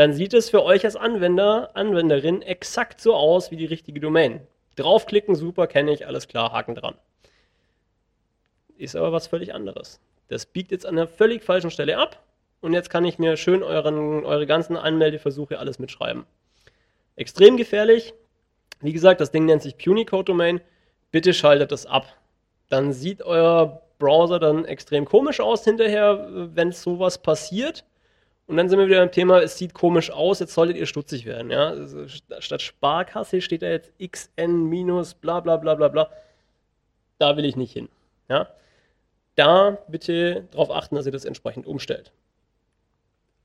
dann 0.00 0.14
sieht 0.14 0.32
es 0.32 0.48
für 0.48 0.62
euch 0.62 0.86
als 0.86 0.96
Anwender, 0.96 1.76
Anwenderin 1.76 2.40
exakt 2.40 3.02
so 3.02 3.14
aus 3.14 3.50
wie 3.50 3.56
die 3.56 3.66
richtige 3.66 4.00
Domain. 4.00 4.40
Draufklicken, 4.76 5.34
super, 5.34 5.66
kenne 5.66 5.92
ich, 5.92 6.06
alles 6.06 6.26
klar, 6.26 6.52
Haken 6.52 6.74
dran. 6.74 6.94
Ist 8.78 8.96
aber 8.96 9.12
was 9.12 9.26
völlig 9.26 9.52
anderes. 9.52 10.00
Das 10.28 10.46
biegt 10.46 10.70
jetzt 10.70 10.86
an 10.86 10.96
einer 10.96 11.06
völlig 11.06 11.44
falschen 11.44 11.70
Stelle 11.70 11.98
ab 11.98 12.18
und 12.62 12.72
jetzt 12.72 12.88
kann 12.88 13.04
ich 13.04 13.18
mir 13.18 13.36
schön 13.36 13.62
euren, 13.62 14.24
eure 14.24 14.46
ganzen 14.46 14.78
Anmeldeversuche 14.78 15.58
alles 15.58 15.78
mitschreiben. 15.78 16.24
Extrem 17.16 17.58
gefährlich. 17.58 18.14
Wie 18.80 18.94
gesagt, 18.94 19.20
das 19.20 19.32
Ding 19.32 19.44
nennt 19.44 19.60
sich 19.60 19.76
Punicode 19.76 20.24
Domain. 20.24 20.62
Bitte 21.10 21.34
schaltet 21.34 21.72
das 21.72 21.84
ab. 21.84 22.06
Dann 22.70 22.94
sieht 22.94 23.20
euer 23.20 23.82
Browser 23.98 24.38
dann 24.38 24.64
extrem 24.64 25.04
komisch 25.04 25.40
aus 25.40 25.64
hinterher, 25.64 26.26
wenn 26.30 26.72
sowas 26.72 27.18
passiert 27.18 27.84
Und 28.50 28.56
dann 28.56 28.68
sind 28.68 28.80
wir 28.80 28.88
wieder 28.88 28.98
beim 28.98 29.12
Thema, 29.12 29.40
es 29.40 29.56
sieht 29.56 29.74
komisch 29.74 30.10
aus, 30.10 30.40
jetzt 30.40 30.54
solltet 30.54 30.76
ihr 30.76 30.86
stutzig 30.86 31.24
werden. 31.24 31.52
Ja? 31.52 31.68
Also 31.68 32.08
statt 32.08 32.60
Sparkasse 32.60 33.40
steht 33.40 33.62
da 33.62 33.68
jetzt 33.68 33.92
XN 34.04 34.64
minus 34.64 35.14
bla 35.14 35.38
bla 35.38 35.56
bla 35.56 35.76
bla 35.76 35.86
bla. 35.86 36.10
Da 37.18 37.36
will 37.36 37.44
ich 37.44 37.54
nicht 37.54 37.72
hin. 37.72 37.88
Ja? 38.28 38.48
Da 39.36 39.78
bitte 39.86 40.48
darauf 40.50 40.72
achten, 40.72 40.96
dass 40.96 41.06
ihr 41.06 41.12
das 41.12 41.24
entsprechend 41.24 41.64
umstellt. 41.64 42.10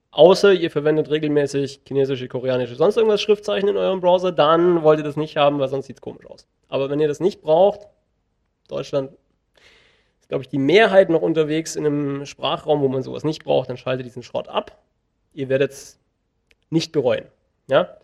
Außer 0.09 0.53
ihr 0.53 0.71
verwendet 0.71 1.11
regelmäßig 1.11 1.81
chinesische, 1.85 2.27
koreanische, 2.27 2.73
sonst 2.73 2.97
irgendwas 2.97 3.21
Schriftzeichen 3.21 3.69
in 3.69 3.77
eurem 3.77 4.01
Browser, 4.01 4.31
dann 4.31 4.81
wollt 4.81 4.97
ihr 4.97 5.05
das 5.05 5.17
nicht 5.17 5.37
haben, 5.37 5.59
weil 5.59 5.67
sonst 5.67 5.85
sieht 5.85 5.97
es 5.97 6.01
komisch 6.01 6.25
aus. 6.25 6.47
Aber 6.67 6.89
wenn 6.89 6.99
ihr 6.99 7.07
das 7.07 7.19
nicht 7.19 7.43
braucht, 7.43 7.81
Deutschland 8.69 9.11
ist, 10.19 10.29
glaube 10.29 10.41
ich, 10.41 10.49
die 10.49 10.57
Mehrheit 10.57 11.11
noch 11.11 11.21
unterwegs 11.21 11.75
in 11.75 11.85
einem 11.85 12.25
Sprachraum, 12.25 12.81
wo 12.81 12.87
man 12.87 13.03
sowas 13.03 13.23
nicht 13.23 13.43
braucht, 13.43 13.69
dann 13.69 13.77
schaltet 13.77 14.07
diesen 14.07 14.23
Schrott 14.23 14.47
ab. 14.47 14.81
Ihr 15.35 15.49
werdet 15.49 15.71
es 15.71 15.99
nicht 16.69 16.91
bereuen. 16.91 17.25
Ja? 17.67 17.97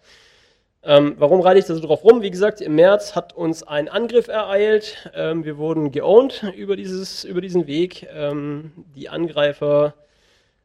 Ähm, 0.83 1.15
warum 1.17 1.41
reite 1.41 1.59
ich 1.59 1.65
da 1.65 1.75
so 1.75 1.81
drauf 1.81 2.03
rum? 2.03 2.21
Wie 2.21 2.31
gesagt, 2.31 2.59
im 2.59 2.75
März 2.75 3.15
hat 3.15 3.33
uns 3.33 3.63
ein 3.63 3.87
Angriff 3.87 4.27
ereilt. 4.27 5.09
Ähm, 5.13 5.45
wir 5.45 5.57
wurden 5.57 5.91
geowned 5.91 6.43
über, 6.55 6.75
dieses, 6.75 7.23
über 7.23 7.41
diesen 7.41 7.67
Weg. 7.67 8.07
Ähm, 8.11 8.71
die 8.95 9.09
Angreifer 9.09 9.93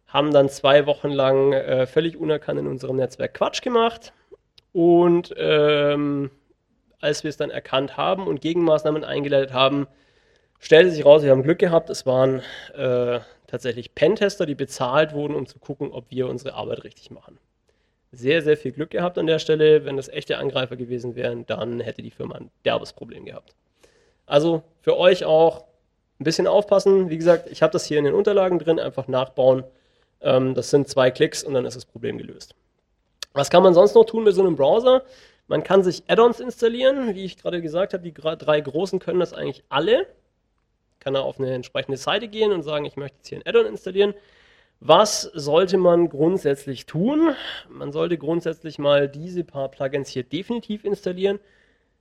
haben 0.06 0.32
dann 0.32 0.48
zwei 0.48 0.86
Wochen 0.86 1.10
lang 1.10 1.52
äh, 1.52 1.86
völlig 1.86 2.16
unerkannt 2.16 2.60
in 2.60 2.66
unserem 2.66 2.96
Netzwerk 2.96 3.34
Quatsch 3.34 3.60
gemacht. 3.60 4.12
Und 4.72 5.34
ähm, 5.36 6.30
als 7.00 7.22
wir 7.22 7.28
es 7.28 7.36
dann 7.36 7.50
erkannt 7.50 7.96
haben 7.96 8.26
und 8.26 8.40
Gegenmaßnahmen 8.40 9.04
eingeleitet 9.04 9.52
haben, 9.52 9.86
stellte 10.58 10.90
sich 10.90 11.04
raus, 11.04 11.22
wir 11.22 11.30
haben 11.30 11.42
Glück 11.42 11.58
gehabt. 11.58 11.90
Es 11.90 12.06
waren 12.06 12.40
äh, 12.74 13.20
tatsächlich 13.46 13.94
Pentester, 13.94 14.46
die 14.46 14.54
bezahlt 14.54 15.12
wurden, 15.12 15.34
um 15.34 15.46
zu 15.46 15.58
gucken, 15.58 15.90
ob 15.92 16.10
wir 16.10 16.28
unsere 16.28 16.54
Arbeit 16.54 16.84
richtig 16.84 17.10
machen. 17.10 17.38
Sehr, 18.12 18.42
sehr 18.42 18.56
viel 18.56 18.72
Glück 18.72 18.90
gehabt 18.90 19.18
an 19.18 19.26
der 19.26 19.38
Stelle. 19.38 19.84
Wenn 19.84 19.96
das 19.96 20.08
echte 20.08 20.38
Angreifer 20.38 20.76
gewesen 20.76 21.16
wären, 21.16 21.44
dann 21.46 21.80
hätte 21.80 22.02
die 22.02 22.10
Firma 22.10 22.36
ein 22.36 22.50
derbes 22.64 22.92
Problem 22.92 23.24
gehabt. 23.24 23.54
Also 24.26 24.62
für 24.80 24.96
euch 24.96 25.24
auch 25.24 25.64
ein 26.18 26.24
bisschen 26.24 26.46
aufpassen. 26.46 27.10
Wie 27.10 27.18
gesagt, 27.18 27.50
ich 27.50 27.62
habe 27.62 27.72
das 27.72 27.84
hier 27.84 27.98
in 27.98 28.04
den 28.04 28.14
Unterlagen 28.14 28.58
drin, 28.58 28.80
einfach 28.80 29.08
nachbauen. 29.08 29.64
Ähm, 30.20 30.54
das 30.54 30.70
sind 30.70 30.88
zwei 30.88 31.10
Klicks 31.10 31.44
und 31.44 31.54
dann 31.54 31.66
ist 31.66 31.76
das 31.76 31.84
Problem 31.84 32.18
gelöst. 32.18 32.54
Was 33.32 33.50
kann 33.50 33.62
man 33.62 33.74
sonst 33.74 33.94
noch 33.94 34.04
tun 34.04 34.24
mit 34.24 34.34
so 34.34 34.42
einem 34.42 34.56
Browser? 34.56 35.02
Man 35.46 35.62
kann 35.62 35.84
sich 35.84 36.02
Add-ons 36.08 36.40
installieren. 36.40 37.14
Wie 37.14 37.24
ich 37.24 37.36
gerade 37.36 37.60
gesagt 37.60 37.92
habe, 37.92 38.02
die 38.02 38.14
drei 38.14 38.60
großen 38.60 38.98
können 38.98 39.20
das 39.20 39.32
eigentlich 39.32 39.62
alle. 39.68 40.06
Kann 41.06 41.14
er 41.14 41.22
auf 41.22 41.38
eine 41.38 41.54
entsprechende 41.54 41.98
Seite 41.98 42.26
gehen 42.26 42.50
und 42.50 42.64
sagen, 42.64 42.84
ich 42.84 42.96
möchte 42.96 43.18
jetzt 43.18 43.28
hier 43.28 43.38
ein 43.38 43.46
Add-on 43.46 43.66
installieren. 43.66 44.12
Was 44.80 45.22
sollte 45.22 45.76
man 45.76 46.08
grundsätzlich 46.08 46.84
tun? 46.84 47.36
Man 47.68 47.92
sollte 47.92 48.18
grundsätzlich 48.18 48.80
mal 48.80 49.08
diese 49.08 49.44
paar 49.44 49.70
Plugins 49.70 50.08
hier 50.08 50.24
definitiv 50.24 50.84
installieren. 50.84 51.38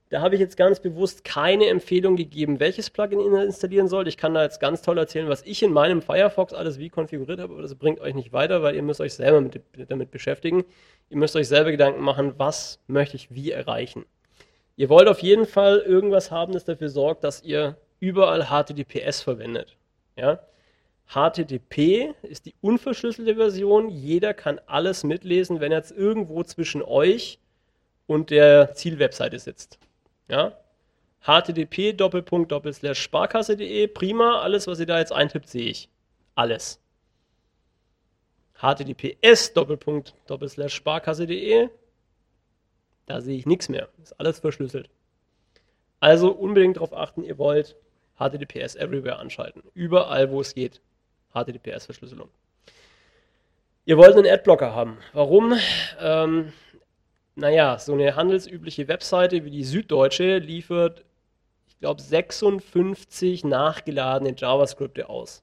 Da 0.08 0.22
habe 0.22 0.34
ich 0.34 0.40
jetzt 0.40 0.56
ganz 0.56 0.80
bewusst 0.80 1.22
keine 1.22 1.66
Empfehlung 1.66 2.16
gegeben, 2.16 2.58
welches 2.58 2.90
Plugin 2.90 3.20
ihr 3.20 3.44
installieren 3.44 3.86
sollt. 3.86 4.08
Ich 4.08 4.16
kann 4.16 4.34
da 4.34 4.42
jetzt 4.42 4.58
ganz 4.58 4.82
toll 4.82 4.98
erzählen, 4.98 5.28
was 5.28 5.42
ich 5.42 5.62
in 5.62 5.72
meinem 5.72 6.02
Firefox 6.02 6.52
alles 6.52 6.80
wie 6.80 6.88
konfiguriert 6.88 7.38
habe, 7.38 7.52
aber 7.52 7.62
das 7.62 7.76
bringt 7.76 8.00
euch 8.00 8.14
nicht 8.16 8.32
weiter, 8.32 8.60
weil 8.64 8.74
ihr 8.74 8.82
müsst 8.82 9.00
euch 9.00 9.14
selber 9.14 9.40
mit, 9.40 9.60
damit 9.88 10.10
beschäftigen. 10.10 10.64
Ihr 11.10 11.16
müsst 11.18 11.36
euch 11.36 11.46
selber 11.46 11.70
Gedanken 11.70 12.02
machen, 12.02 12.34
was 12.38 12.80
möchte 12.88 13.14
ich 13.14 13.32
wie 13.32 13.52
erreichen. 13.52 14.04
Ihr 14.74 14.88
wollt 14.88 15.06
auf 15.06 15.20
jeden 15.20 15.46
Fall 15.46 15.78
irgendwas 15.78 16.32
haben, 16.32 16.54
das 16.54 16.64
dafür 16.64 16.88
sorgt, 16.88 17.22
dass 17.22 17.44
ihr 17.44 17.76
überall 18.00 18.46
HTTPS 18.46 19.22
verwendet. 19.22 19.76
Ja? 20.16 20.40
HTTP 21.08 22.14
ist 22.22 22.46
die 22.46 22.54
unverschlüsselte 22.60 23.36
Version. 23.36 23.88
Jeder 23.90 24.34
kann 24.34 24.60
alles 24.66 25.04
mitlesen, 25.04 25.60
wenn 25.60 25.72
er 25.72 25.78
jetzt 25.78 25.92
irgendwo 25.92 26.42
zwischen 26.42 26.82
euch 26.82 27.38
und 28.06 28.30
der 28.30 28.74
Zielwebseite 28.74 29.38
sitzt. 29.38 29.78
Ja? 30.28 30.56
http 31.26 31.96
sparkasse.de, 32.94 33.88
prima, 33.88 34.40
alles, 34.40 34.66
was 34.66 34.78
ihr 34.78 34.86
da 34.86 34.98
jetzt 34.98 35.12
eintippt, 35.12 35.48
sehe 35.48 35.70
ich. 35.70 35.88
Alles. 36.34 36.80
https 38.54 39.52
sparkasse.de, 40.68 41.68
da 43.06 43.20
sehe 43.20 43.38
ich 43.38 43.46
nichts 43.46 43.68
mehr. 43.68 43.88
Ist 44.02 44.18
alles 44.20 44.38
verschlüsselt. 44.40 44.88
Also 45.98 46.30
unbedingt 46.30 46.76
darauf 46.76 46.92
achten, 46.92 47.24
ihr 47.24 47.38
wollt 47.38 47.76
HTTPS 48.18 48.76
Everywhere 48.76 49.18
anschalten. 49.18 49.62
Überall, 49.74 50.30
wo 50.30 50.40
es 50.40 50.54
geht. 50.54 50.80
HTTPS-Verschlüsselung. 51.34 52.28
Ihr 53.84 53.98
wollt 53.98 54.16
einen 54.16 54.26
Adblocker 54.26 54.74
haben. 54.74 54.98
Warum? 55.12 55.54
Ähm, 56.00 56.52
naja, 57.36 57.78
so 57.78 57.92
eine 57.92 58.16
handelsübliche 58.16 58.88
Webseite 58.88 59.44
wie 59.44 59.50
die 59.50 59.64
Süddeutsche 59.64 60.38
liefert, 60.38 61.04
ich 61.68 61.78
glaube, 61.78 62.00
56 62.00 63.44
nachgeladene 63.44 64.34
JavaScripte 64.36 65.08
aus. 65.08 65.42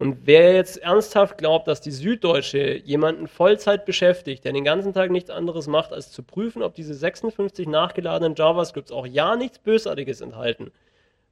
Und 0.00 0.26
wer 0.26 0.54
jetzt 0.54 0.78
ernsthaft 0.78 1.38
glaubt, 1.38 1.66
dass 1.66 1.80
die 1.80 1.90
Süddeutsche 1.90 2.76
jemanden 2.76 3.26
Vollzeit 3.26 3.84
beschäftigt, 3.84 4.44
der 4.44 4.52
den 4.52 4.64
ganzen 4.64 4.92
Tag 4.92 5.10
nichts 5.10 5.30
anderes 5.30 5.66
macht, 5.66 5.92
als 5.92 6.12
zu 6.12 6.22
prüfen, 6.22 6.62
ob 6.62 6.74
diese 6.74 6.94
56 6.94 7.66
nachgeladenen 7.66 8.36
JavaScripts 8.36 8.92
auch 8.92 9.06
ja 9.06 9.34
nichts 9.34 9.58
Bösartiges 9.58 10.20
enthalten, 10.20 10.70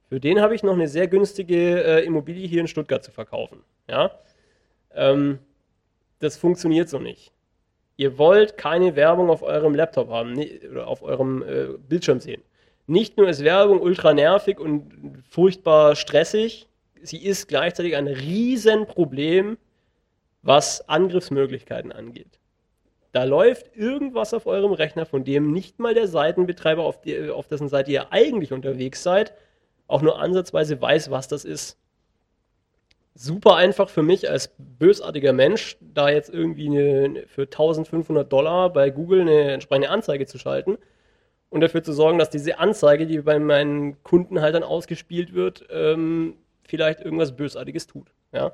für 0.09 0.19
den 0.19 0.41
habe 0.41 0.55
ich 0.55 0.63
noch 0.63 0.73
eine 0.73 0.87
sehr 0.87 1.07
günstige 1.07 1.83
äh, 1.83 2.05
Immobilie 2.05 2.47
hier 2.47 2.61
in 2.61 2.67
Stuttgart 2.67 3.03
zu 3.03 3.11
verkaufen. 3.11 3.63
Ja? 3.89 4.11
Ähm, 4.93 5.39
das 6.19 6.37
funktioniert 6.37 6.89
so 6.89 6.99
nicht. 6.99 7.31
Ihr 7.97 8.17
wollt 8.17 8.57
keine 8.57 8.95
Werbung 8.95 9.29
auf 9.29 9.41
eurem 9.41 9.75
Laptop 9.75 10.09
haben 10.09 10.33
ne, 10.33 10.61
oder 10.69 10.87
auf 10.87 11.01
eurem 11.01 11.43
äh, 11.43 11.77
Bildschirm 11.89 12.19
sehen. 12.19 12.43
Nicht 12.85 13.17
nur 13.17 13.27
ist 13.27 13.43
Werbung 13.43 13.81
ultra 13.81 14.13
nervig 14.13 14.59
und 14.59 15.23
furchtbar 15.29 15.95
stressig, 15.95 16.67
sie 17.01 17.23
ist 17.25 17.47
gleichzeitig 17.47 17.95
ein 17.95 18.07
Riesenproblem, 18.07 19.57
was 20.41 20.87
Angriffsmöglichkeiten 20.87 21.91
angeht. 21.91 22.39
Da 23.11 23.23
läuft 23.23 23.75
irgendwas 23.75 24.33
auf 24.33 24.45
eurem 24.45 24.71
Rechner, 24.71 25.05
von 25.05 25.23
dem 25.23 25.51
nicht 25.51 25.79
mal 25.79 25.93
der 25.93 26.07
Seitenbetreiber, 26.07 26.83
auf, 26.83 27.01
die, 27.01 27.29
auf 27.29 27.47
dessen 27.47 27.67
Seite 27.67 27.91
ihr 27.91 28.13
eigentlich 28.13 28.53
unterwegs 28.53 29.03
seid, 29.03 29.33
auch 29.87 30.01
nur 30.01 30.19
ansatzweise 30.19 30.81
weiß, 30.81 31.11
was 31.11 31.27
das 31.27 31.45
ist. 31.45 31.77
Super 33.15 33.55
einfach 33.55 33.89
für 33.89 34.03
mich 34.03 34.29
als 34.29 34.53
bösartiger 34.57 35.33
Mensch, 35.33 35.77
da 35.81 36.09
jetzt 36.09 36.29
irgendwie 36.29 36.67
eine, 36.67 37.25
für 37.27 37.43
1500 37.43 38.31
Dollar 38.31 38.71
bei 38.71 38.89
Google 38.91 39.21
eine 39.21 39.51
entsprechende 39.53 39.89
Anzeige 39.89 40.27
zu 40.27 40.37
schalten 40.37 40.77
und 41.49 41.61
dafür 41.61 41.81
zu 41.81 41.93
sorgen, 41.93 42.19
dass 42.19 42.29
diese 42.29 42.59
Anzeige, 42.59 43.07
die 43.07 43.19
bei 43.19 43.39
meinen 43.39 44.03
Kunden 44.03 44.41
halt 44.41 44.53
dann 44.53 44.63
ausgespielt 44.63 45.33
wird, 45.33 45.65
ähm, 45.71 46.35
vielleicht 46.63 46.99
irgendwas 47.01 47.35
Bösartiges 47.35 47.87
tut. 47.87 48.11
Ja? 48.33 48.53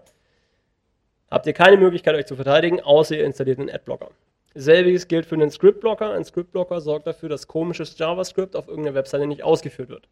Habt 1.29 1.47
ihr 1.47 1.53
keine 1.53 1.77
Möglichkeit, 1.77 2.15
euch 2.15 2.27
zu 2.27 2.36
verteidigen, 2.36 2.79
außer 2.79 3.17
ihr 3.17 3.25
installiert 3.25 3.59
einen 3.59 3.69
Adblocker. 3.69 4.11
Selbiges 4.55 5.07
gilt 5.07 5.25
für 5.25 5.36
einen 5.36 5.49
Scriptblocker. 5.49 6.11
Ein 6.11 6.23
Scriptblocker 6.23 6.79
sorgt 6.79 7.07
dafür, 7.07 7.27
dass 7.27 7.47
komisches 7.47 7.97
JavaScript 7.97 8.55
auf 8.55 8.67
irgendeiner 8.67 8.95
Webseite 8.95 9.25
nicht 9.25 9.43
ausgeführt 9.43 9.89
wird. 9.89 10.07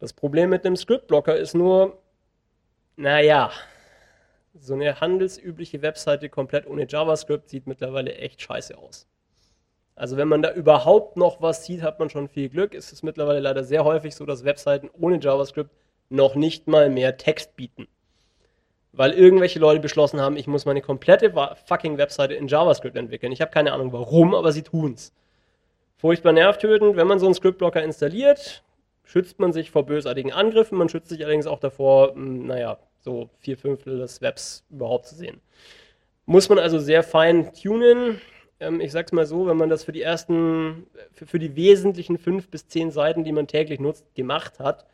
Das 0.00 0.14
Problem 0.14 0.48
mit 0.48 0.64
dem 0.64 0.76
Scriptblocker 0.76 1.36
ist 1.36 1.54
nur, 1.54 1.98
naja, 2.96 3.52
so 4.58 4.72
eine 4.72 4.98
handelsübliche 4.98 5.82
Webseite 5.82 6.30
komplett 6.30 6.66
ohne 6.66 6.86
JavaScript 6.88 7.50
sieht 7.50 7.66
mittlerweile 7.66 8.14
echt 8.14 8.40
scheiße 8.40 8.76
aus. 8.78 9.06
Also 9.94 10.16
wenn 10.16 10.28
man 10.28 10.40
da 10.40 10.52
überhaupt 10.54 11.18
noch 11.18 11.42
was 11.42 11.66
sieht, 11.66 11.82
hat 11.82 11.98
man 11.98 12.08
schon 12.08 12.28
viel 12.28 12.48
Glück. 12.48 12.74
Es 12.74 12.92
ist 12.92 13.02
mittlerweile 13.02 13.40
leider 13.40 13.62
sehr 13.62 13.84
häufig 13.84 14.14
so, 14.14 14.24
dass 14.24 14.44
Webseiten 14.44 14.88
ohne 14.98 15.20
JavaScript 15.20 15.70
noch 16.08 16.34
nicht 16.34 16.66
mal 16.66 16.88
mehr 16.88 17.18
Text 17.18 17.54
bieten. 17.54 17.86
Weil 18.92 19.12
irgendwelche 19.12 19.58
Leute 19.58 19.80
beschlossen 19.80 20.20
haben, 20.20 20.38
ich 20.38 20.46
muss 20.46 20.64
meine 20.64 20.80
komplette 20.80 21.34
fucking 21.66 21.98
Webseite 21.98 22.32
in 22.32 22.48
JavaScript 22.48 22.96
entwickeln. 22.96 23.32
Ich 23.32 23.42
habe 23.42 23.50
keine 23.50 23.74
Ahnung 23.74 23.92
warum, 23.92 24.34
aber 24.34 24.50
sie 24.52 24.62
tun's. 24.62 25.12
Furchtbar 25.98 26.32
nervtötend, 26.32 26.96
wenn 26.96 27.06
man 27.06 27.18
so 27.18 27.26
einen 27.26 27.34
Scriptblocker 27.34 27.82
installiert, 27.82 28.64
schützt 29.10 29.40
man 29.40 29.52
sich 29.52 29.72
vor 29.72 29.86
bösartigen 29.86 30.32
Angriffen, 30.32 30.78
man 30.78 30.88
schützt 30.88 31.08
sich 31.08 31.20
allerdings 31.24 31.48
auch 31.48 31.58
davor, 31.58 32.14
hm, 32.14 32.46
naja, 32.46 32.78
so 33.00 33.28
vier 33.38 33.56
Fünftel 33.56 33.98
des 33.98 34.22
Webs 34.22 34.64
überhaupt 34.70 35.06
zu 35.06 35.16
sehen. 35.16 35.40
Muss 36.26 36.48
man 36.48 36.60
also 36.60 36.78
sehr 36.78 37.02
fein 37.02 37.52
tunen. 37.52 38.20
Ähm, 38.60 38.80
ich 38.80 38.92
sag's 38.92 39.10
mal 39.10 39.26
so, 39.26 39.48
wenn 39.48 39.56
man 39.56 39.68
das 39.68 39.82
für 39.82 39.90
die 39.90 40.02
ersten, 40.02 40.86
für, 41.10 41.26
für 41.26 41.38
die 41.40 41.56
wesentlichen 41.56 42.18
fünf 42.18 42.50
bis 42.50 42.68
zehn 42.68 42.92
Seiten, 42.92 43.24
die 43.24 43.32
man 43.32 43.48
täglich 43.48 43.80
nutzt, 43.80 44.14
gemacht 44.14 44.60
hat, 44.60 44.86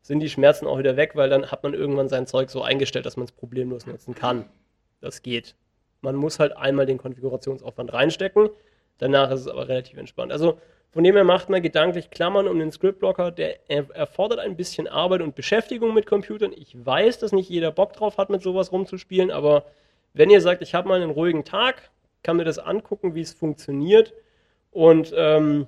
sind 0.00 0.18
die 0.18 0.28
Schmerzen 0.30 0.66
auch 0.66 0.78
wieder 0.80 0.96
weg, 0.96 1.12
weil 1.14 1.30
dann 1.30 1.52
hat 1.52 1.62
man 1.62 1.72
irgendwann 1.72 2.08
sein 2.08 2.26
Zeug 2.26 2.50
so 2.50 2.62
eingestellt, 2.62 3.06
dass 3.06 3.16
man 3.16 3.26
es 3.26 3.32
problemlos 3.32 3.86
nutzen 3.86 4.16
kann. 4.16 4.46
Das 5.00 5.22
geht. 5.22 5.54
Man 6.00 6.16
muss 6.16 6.40
halt 6.40 6.56
einmal 6.56 6.86
den 6.86 6.98
Konfigurationsaufwand 6.98 7.92
reinstecken, 7.92 8.50
danach 8.98 9.30
ist 9.30 9.42
es 9.42 9.48
aber 9.48 9.68
relativ 9.68 9.98
entspannt. 9.98 10.32
Also 10.32 10.58
von 10.92 11.04
dem 11.04 11.14
her 11.14 11.24
macht 11.24 11.48
man 11.48 11.62
gedanklich 11.62 12.10
Klammern 12.10 12.46
um 12.46 12.58
den 12.58 12.70
Scriptblocker, 12.70 13.30
der 13.30 13.58
erfordert 13.70 14.40
ein 14.40 14.56
bisschen 14.56 14.86
Arbeit 14.86 15.22
und 15.22 15.34
Beschäftigung 15.34 15.94
mit 15.94 16.06
Computern. 16.06 16.52
Ich 16.54 16.76
weiß, 16.84 17.18
dass 17.18 17.32
nicht 17.32 17.48
jeder 17.48 17.70
Bock 17.70 17.94
drauf 17.94 18.18
hat, 18.18 18.28
mit 18.28 18.42
sowas 18.42 18.72
rumzuspielen, 18.72 19.30
aber 19.30 19.64
wenn 20.12 20.28
ihr 20.28 20.42
sagt, 20.42 20.60
ich 20.60 20.74
habe 20.74 20.88
mal 20.88 21.00
einen 21.00 21.10
ruhigen 21.10 21.44
Tag, 21.44 21.90
kann 22.22 22.36
mir 22.36 22.44
das 22.44 22.58
angucken, 22.58 23.14
wie 23.14 23.22
es 23.22 23.32
funktioniert 23.32 24.12
und 24.70 25.14
ähm, 25.16 25.66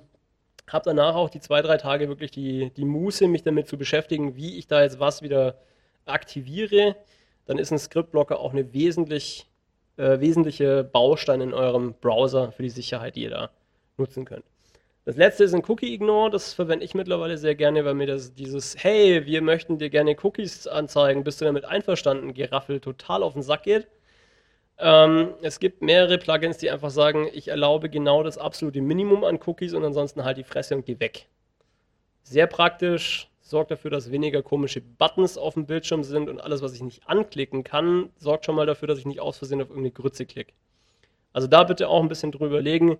habe 0.67 0.85
danach 0.85 1.15
auch 1.15 1.31
die 1.31 1.39
zwei, 1.39 1.63
drei 1.63 1.77
Tage 1.77 2.07
wirklich 2.07 2.29
die, 2.29 2.71
die 2.71 2.85
Muße, 2.85 3.27
mich 3.27 3.41
damit 3.41 3.67
zu 3.67 3.77
beschäftigen, 3.77 4.35
wie 4.35 4.59
ich 4.59 4.67
da 4.67 4.83
jetzt 4.83 4.99
was 4.99 5.23
wieder 5.23 5.57
aktiviere, 6.05 6.95
dann 7.47 7.57
ist 7.57 7.71
ein 7.71 7.79
Scriptblocker 7.79 8.39
auch 8.39 8.53
eine 8.53 8.73
wesentlich, 8.73 9.47
äh, 9.97 10.19
wesentliche 10.19 10.83
Baustein 10.83 11.41
in 11.41 11.53
eurem 11.53 11.95
Browser 11.99 12.51
für 12.51 12.61
die 12.61 12.69
Sicherheit, 12.69 13.15
die 13.15 13.23
ihr 13.23 13.31
da 13.31 13.49
nutzen 13.97 14.25
könnt. 14.25 14.45
Das 15.05 15.17
letzte 15.17 15.43
ist 15.43 15.53
ein 15.53 15.63
Cookie 15.67 15.93
Ignore, 15.93 16.31
das 16.31 16.53
verwende 16.53 16.83
ich 16.83 16.95
mittlerweile 16.95 17.37
sehr 17.37 17.53
gerne, 17.53 17.85
weil 17.85 17.93
mir 17.93 18.07
das 18.07 18.33
dieses 18.33 18.75
Hey, 18.83 19.23
wir 19.27 19.43
möchten 19.43 19.77
dir 19.77 19.91
gerne 19.91 20.15
Cookies 20.23 20.65
anzeigen, 20.65 21.23
bist 21.23 21.39
du 21.39 21.45
damit 21.45 21.63
einverstanden, 21.63 22.33
Geraffel 22.33 22.79
total 22.79 23.21
auf 23.21 23.33
den 23.33 23.43
Sack 23.43 23.63
geht. 23.63 23.87
Ähm, 24.79 25.35
es 25.43 25.59
gibt 25.59 25.83
mehrere 25.83 26.17
Plugins, 26.17 26.57
die 26.57 26.71
einfach 26.71 26.89
sagen, 26.89 27.29
ich 27.33 27.49
erlaube 27.49 27.87
genau 27.91 28.23
das 28.23 28.39
absolute 28.39 28.81
Minimum 28.81 29.23
an 29.23 29.39
Cookies 29.45 29.75
und 29.75 29.85
ansonsten 29.85 30.23
halt 30.23 30.37
die 30.37 30.43
Fresse 30.43 30.75
und 30.75 30.87
geh 30.87 30.99
weg. 30.99 31.27
Sehr 32.23 32.47
praktisch, 32.47 33.29
sorgt 33.41 33.69
dafür, 33.69 33.91
dass 33.91 34.11
weniger 34.11 34.41
komische 34.41 34.81
Buttons 34.81 35.37
auf 35.37 35.53
dem 35.53 35.67
Bildschirm 35.67 36.03
sind 36.03 36.29
und 36.29 36.41
alles, 36.41 36.63
was 36.63 36.73
ich 36.73 36.81
nicht 36.81 37.07
anklicken 37.07 37.63
kann, 37.63 38.09
sorgt 38.17 38.45
schon 38.45 38.55
mal 38.55 38.65
dafür, 38.65 38.87
dass 38.87 38.97
ich 38.97 39.05
nicht 39.05 39.19
aus 39.19 39.37
Versehen 39.37 39.61
auf 39.61 39.69
irgendeine 39.69 39.91
Grütze 39.91 40.25
klicke. 40.25 40.53
Also 41.31 41.47
da 41.47 41.63
bitte 41.63 41.89
auch 41.89 42.01
ein 42.01 42.09
bisschen 42.09 42.31
drüber 42.31 42.59
legen, 42.59 42.97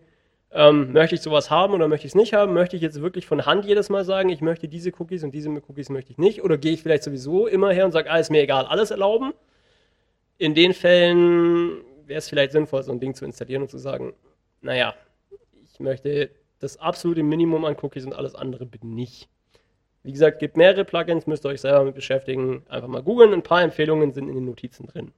ähm, 0.51 0.93
möchte 0.93 1.15
ich 1.15 1.21
sowas 1.21 1.49
haben 1.49 1.73
oder 1.73 1.87
möchte 1.87 2.07
ich 2.07 2.11
es 2.11 2.15
nicht 2.15 2.33
haben? 2.33 2.53
Möchte 2.53 2.75
ich 2.75 2.81
jetzt 2.81 3.01
wirklich 3.01 3.27
von 3.27 3.45
Hand 3.45 3.65
jedes 3.65 3.89
Mal 3.89 4.05
sagen, 4.05 4.29
ich 4.29 4.41
möchte 4.41 4.67
diese 4.67 4.91
Cookies 4.97 5.23
und 5.23 5.31
diese 5.31 5.49
Cookies 5.49 5.89
möchte 5.89 6.11
ich 6.11 6.17
nicht? 6.17 6.43
Oder 6.43 6.57
gehe 6.57 6.73
ich 6.73 6.81
vielleicht 6.81 7.03
sowieso 7.03 7.47
immer 7.47 7.71
her 7.71 7.85
und 7.85 7.91
sage, 7.91 8.09
ah, 8.09 8.21
mir 8.29 8.41
egal, 8.41 8.65
alles 8.65 8.91
erlauben? 8.91 9.33
in 10.37 10.53
den 10.53 10.73
Fällen 10.73 11.81
wäre 12.05 12.19
es 12.19 12.29
vielleicht 12.29 12.51
sinnvoll, 12.51 12.83
so 12.83 12.91
ein 12.91 12.99
Ding 12.99 13.15
zu 13.15 13.25
installieren 13.25 13.63
und 13.63 13.69
zu 13.69 13.77
sagen, 13.77 14.13
naja, 14.61 14.95
ich 15.71 15.79
möchte 15.79 16.29
das 16.59 16.77
absolute 16.77 17.23
Minimum 17.23 17.65
an 17.65 17.75
Cookies 17.81 18.05
und 18.05 18.13
alles 18.13 18.35
andere 18.35 18.65
bitte 18.65 18.87
nicht. 18.87 19.29
Wie 20.03 20.11
gesagt, 20.11 20.39
gibt 20.39 20.55
mehrere 20.55 20.85
Plugins, 20.85 21.25
müsst 21.25 21.45
ihr 21.45 21.49
euch 21.49 21.61
selber 21.61 21.83
mit 21.83 21.95
beschäftigen. 21.95 22.63
Einfach 22.69 22.87
mal 22.87 23.01
googeln, 23.01 23.33
ein 23.33 23.43
paar 23.43 23.63
Empfehlungen 23.63 24.13
sind 24.13 24.29
in 24.29 24.35
den 24.35 24.45
Notizen 24.45 24.85
drin. 24.85 25.13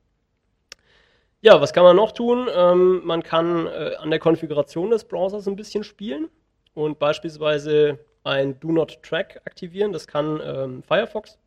Ja, 1.41 1.61
was 1.61 1.71
kann 1.71 1.83
man 1.83 1.95
noch 1.95 2.13
tun? 2.13 2.47
Ähm, 2.53 3.01
man 3.05 3.21
kann 3.21 3.67
äh, 3.67 3.95
an 3.99 4.09
der 4.09 4.19
Konfiguration 4.19 4.89
des 4.89 5.03
Browsers 5.03 5.47
ein 5.47 5.55
bisschen 5.55 5.83
spielen 5.83 6.29
und 6.73 6.97
beispielsweise 6.97 7.99
ein 8.23 8.59
Do 8.59 8.71
Not 8.71 9.03
Track 9.03 9.41
aktivieren. 9.45 9.93
Das 9.93 10.07
kann 10.07 10.41
ähm, 10.43 10.83
Firefox 10.83 11.37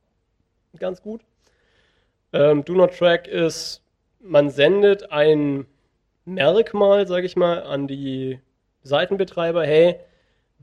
ganz 0.78 1.02
gut. 1.02 1.22
Ähm, 2.32 2.64
Do 2.64 2.74
Not 2.74 2.96
Track 2.96 3.26
ist, 3.26 3.82
man 4.20 4.50
sendet 4.50 5.10
ein 5.10 5.66
Merkmal, 6.24 7.08
sage 7.08 7.26
ich 7.26 7.34
mal, 7.34 7.64
an 7.64 7.88
die 7.88 8.38
Seitenbetreiber, 8.82 9.64
hey, 9.64 9.98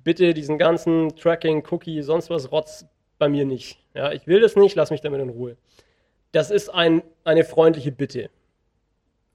bitte 0.03 0.33
diesen 0.33 0.57
ganzen 0.57 1.15
Tracking, 1.17 1.65
Cookie, 1.69 2.01
sonst 2.01 2.29
was 2.29 2.51
Rotz 2.51 2.85
bei 3.17 3.27
mir 3.27 3.45
nicht. 3.45 3.79
Ja, 3.93 4.13
ich 4.13 4.25
will 4.25 4.39
das 4.39 4.55
nicht, 4.55 4.75
lass 4.75 4.91
mich 4.91 5.01
damit 5.01 5.19
in 5.19 5.29
Ruhe. 5.29 5.57
Das 6.31 6.49
ist 6.49 6.69
ein, 6.69 7.03
eine 7.25 7.43
freundliche 7.43 7.91
Bitte. 7.91 8.29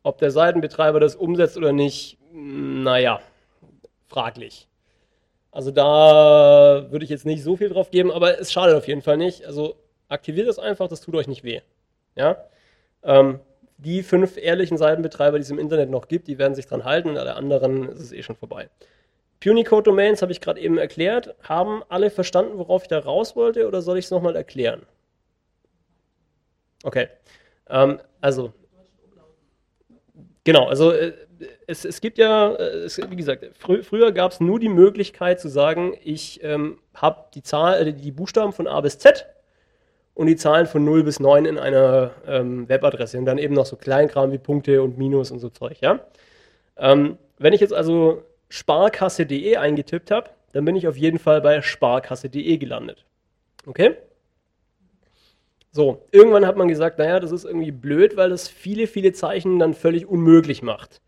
Ob 0.03 0.19
der 0.19 0.31
Seitenbetreiber 0.31 1.01
das 1.01 1.15
umsetzt 1.15 1.57
oder 1.57 1.73
nicht, 1.73 2.19
naja, 2.33 3.21
fraglich. 4.09 4.69
Also 5.51 5.71
da 5.71 6.87
würde 6.91 7.05
ich 7.05 7.11
jetzt 7.11 7.27
nicht 7.27 7.43
so 7.43 7.57
viel 7.57 7.69
drauf 7.69 7.91
geben, 7.91 8.11
aber 8.11 8.41
es 8.41 8.53
schadet 8.53 8.75
auf 8.75 8.89
jeden 8.89 9.03
Fall 9.03 9.17
nicht. 9.17 9.45
Also 9.45 9.77
aktiviert 10.09 10.49
es 10.49 10.59
einfach, 10.59 10.89
das 10.89 11.03
tut 11.03 11.15
euch 11.15 11.29
nicht 11.29 11.45
weh. 11.45 11.61
Ja? 12.17 12.45
Ähm, 13.03 13.41
die 13.77 14.03
fünf 14.03 14.37
ehrlichen 14.37 14.79
Seitenbetreiber, 14.79 15.39
die 15.39 15.43
es 15.43 15.51
im 15.51 15.59
Internet 15.59 15.91
noch 15.91 16.09
gibt, 16.09 16.29
die 16.29 16.39
werden 16.39 16.55
sich 16.55 16.67
dran 16.67 16.85
halten 16.85 17.17
alle 17.17 17.35
anderen 17.35 17.89
ist 17.91 18.01
es 18.01 18.13
eh 18.13 18.23
schon 18.23 18.37
vorbei. 18.37 18.71
Punicode 19.41 19.83
Domains 19.85 20.23
habe 20.23 20.31
ich 20.31 20.41
gerade 20.41 20.61
eben 20.61 20.79
erklärt. 20.79 21.35
Haben 21.43 21.83
alle 21.89 22.11
verstanden, 22.11 22.59
worauf 22.59 22.83
ich 22.83 22.89
da 22.89 23.01
raus 23.01 23.35
wollte 23.35 23.67
oder 23.67 23.83
soll 23.83 23.99
ich 23.99 24.05
es 24.05 24.11
nochmal 24.11 24.37
erklären? 24.37 24.87
Okay. 26.85 27.09
Ähm, 27.69 28.01
also. 28.21 28.53
Genau, 30.45 30.67
also 30.67 30.93
äh, 30.93 31.13
es, 31.67 31.85
es 31.85 32.01
gibt 32.01 32.19
ja, 32.19 32.53
äh, 32.55 32.85
es, 32.85 32.99
wie 32.99 33.17
gesagt, 33.17 33.49
frü 33.59 33.83
früher 33.83 34.13
gab 34.13 34.33
es 34.33 34.41
nur 34.41 34.59
die 34.59 34.69
Möglichkeit 34.69 35.41
zu 35.41 35.49
sagen, 35.49 35.95
ich 36.03 36.43
ähm, 36.43 36.79
habe 36.95 37.25
die 37.35 37.43
Zahl, 37.43 37.89
äh, 37.89 37.93
die 37.93 38.11
Buchstaben 38.11 38.53
von 38.53 38.67
A 38.67 38.81
bis 38.81 38.99
Z 38.99 39.27
und 40.15 40.27
die 40.27 40.37
Zahlen 40.37 40.67
von 40.67 40.85
0 40.85 41.05
bis 41.05 41.21
9 41.21 41.45
in 41.47 41.59
einer 41.59 42.13
ähm, 42.27 42.69
Webadresse 42.69 43.19
und 43.19 43.25
dann 43.25 43.39
eben 43.39 43.55
noch 43.55 43.67
so 43.67 43.77
Kleinkram 43.77 44.33
wie 44.33 44.39
Punkte 44.39 44.83
und 44.83 44.99
Minus 44.99 45.31
und 45.31 45.39
so 45.39 45.49
Zeug. 45.49 45.81
Ja? 45.81 46.01
Ähm, 46.77 47.19
wenn 47.39 47.53
ich 47.53 47.61
jetzt 47.61 47.73
also 47.73 48.23
sparkasse.de 48.49 49.57
eingetippt 49.57 50.11
habe, 50.11 50.31
dann 50.53 50.65
bin 50.65 50.77
ich 50.77 50.87
auf 50.87 50.97
jeden 50.97 51.19
Fall 51.19 51.41
bei 51.41 51.63
sparkasse.de 51.63 52.59
gelandet. 52.59 53.05
Okay? 53.67 53.97
So, 55.73 56.07
irgendwann 56.13 56.47
hat 56.47 56.57
man 56.57 56.69
gesagt, 56.69 56.99
naja, 56.99 57.19
das 57.19 57.33
ist 57.33 57.45
irgendwie 57.45 57.73
blöd, 57.73 58.17
weil 58.17 58.29
das 58.31 58.49
viele, 58.49 58.87
viele 58.87 59.13
Zeichen 59.13 59.59
dann 59.59 59.73
völlig 59.75 60.07
unmöglich 60.07 60.63
macht. 60.63 61.01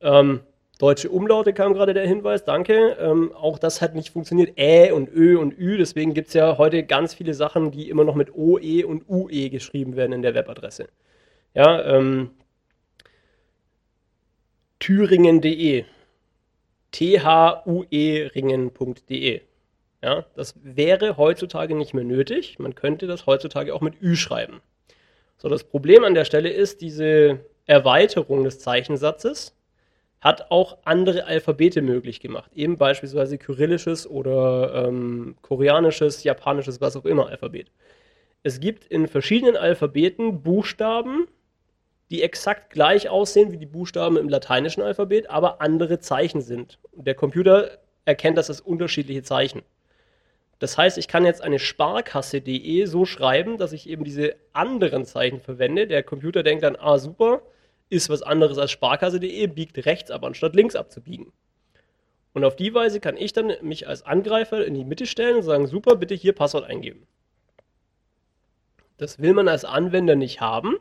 Ähm, 0.00 0.40
Deutsche 0.78 1.10
Umlaute 1.10 1.52
kam 1.52 1.74
gerade 1.74 1.92
der 1.92 2.06
Hinweis, 2.06 2.44
danke. 2.44 2.96
Ähm, 3.00 3.32
auch 3.34 3.58
das 3.58 3.82
hat 3.82 3.96
nicht 3.96 4.10
funktioniert. 4.10 4.56
Ä 4.56 4.92
und 4.92 5.08
Ö 5.12 5.36
und 5.38 5.58
Ü. 5.58 5.76
Deswegen 5.76 6.14
gibt 6.14 6.28
es 6.28 6.34
ja 6.34 6.56
heute 6.58 6.84
ganz 6.84 7.14
viele 7.14 7.34
Sachen, 7.34 7.72
die 7.72 7.88
immer 7.90 8.04
noch 8.04 8.14
mit 8.14 8.32
OE 8.36 8.84
und 8.86 9.08
UE 9.08 9.50
geschrieben 9.50 9.96
werden 9.96 10.12
in 10.12 10.22
der 10.22 10.34
Webadresse. 10.34 10.88
Ja, 11.54 11.82
ähm, 11.84 12.30
Thüringen.de. 14.78 15.84
T-H-U-E-Ringen.de. 16.92 17.18
Ja, 20.02 20.24
das 20.36 20.54
wäre 20.62 21.16
heutzutage 21.16 21.74
nicht 21.74 21.92
mehr 21.92 22.04
nötig. 22.04 22.58
Man 22.58 22.74
könnte 22.74 23.06
das 23.06 23.26
heutzutage 23.26 23.74
auch 23.74 23.80
mit 23.80 24.00
Ü 24.00 24.14
schreiben. 24.14 24.60
So, 25.36 25.48
das 25.48 25.64
Problem 25.64 26.04
an 26.04 26.14
der 26.14 26.24
Stelle 26.24 26.50
ist 26.50 26.80
diese 26.80 27.40
Erweiterung 27.66 28.44
des 28.44 28.60
Zeichensatzes 28.60 29.54
hat 30.20 30.50
auch 30.50 30.78
andere 30.84 31.26
Alphabete 31.26 31.80
möglich 31.80 32.20
gemacht. 32.20 32.50
Eben 32.54 32.76
beispielsweise 32.76 33.38
kyrillisches 33.38 34.08
oder 34.08 34.86
ähm, 34.86 35.36
koreanisches, 35.42 36.24
japanisches, 36.24 36.80
was 36.80 36.96
auch 36.96 37.04
immer 37.04 37.28
Alphabet. 37.28 37.70
Es 38.42 38.60
gibt 38.60 38.84
in 38.86 39.06
verschiedenen 39.06 39.56
Alphabeten 39.56 40.42
Buchstaben, 40.42 41.28
die 42.10 42.22
exakt 42.22 42.70
gleich 42.70 43.08
aussehen 43.08 43.52
wie 43.52 43.58
die 43.58 43.66
Buchstaben 43.66 44.16
im 44.16 44.28
lateinischen 44.28 44.82
Alphabet, 44.82 45.30
aber 45.30 45.60
andere 45.60 46.00
Zeichen 46.00 46.40
sind. 46.40 46.78
Der 46.94 47.14
Computer 47.14 47.78
erkennt 48.04 48.38
das 48.38 48.48
als 48.48 48.60
unterschiedliche 48.60 49.22
Zeichen. 49.22 49.62
Das 50.58 50.76
heißt, 50.76 50.98
ich 50.98 51.06
kann 51.06 51.24
jetzt 51.24 51.42
eine 51.42 51.58
Sparkasse.de 51.58 52.84
so 52.86 53.04
schreiben, 53.04 53.58
dass 53.58 53.72
ich 53.72 53.88
eben 53.88 54.04
diese 54.04 54.34
anderen 54.52 55.04
Zeichen 55.04 55.40
verwende. 55.40 55.86
Der 55.86 56.02
Computer 56.02 56.42
denkt 56.42 56.64
dann, 56.64 56.76
ah 56.76 56.98
super, 56.98 57.42
ist 57.90 58.08
was 58.10 58.22
anderes 58.22 58.58
als 58.58 58.72
Sparkasse.de, 58.72 59.46
biegt 59.46 59.84
rechts 59.86 60.10
ab, 60.10 60.24
anstatt 60.24 60.56
links 60.56 60.74
abzubiegen. 60.74 61.32
Und 62.34 62.44
auf 62.44 62.56
die 62.56 62.74
Weise 62.74 63.00
kann 63.00 63.16
ich 63.16 63.32
dann 63.32 63.52
mich 63.62 63.88
als 63.88 64.02
Angreifer 64.04 64.64
in 64.64 64.74
die 64.74 64.84
Mitte 64.84 65.06
stellen 65.06 65.36
und 65.36 65.42
sagen, 65.42 65.66
super, 65.66 65.96
bitte 65.96 66.14
hier 66.14 66.34
Passwort 66.34 66.64
eingeben. 66.64 67.06
Das 68.96 69.20
will 69.20 69.32
man 69.32 69.48
als 69.48 69.64
Anwender 69.64 70.16
nicht 70.16 70.40
haben. 70.40 70.76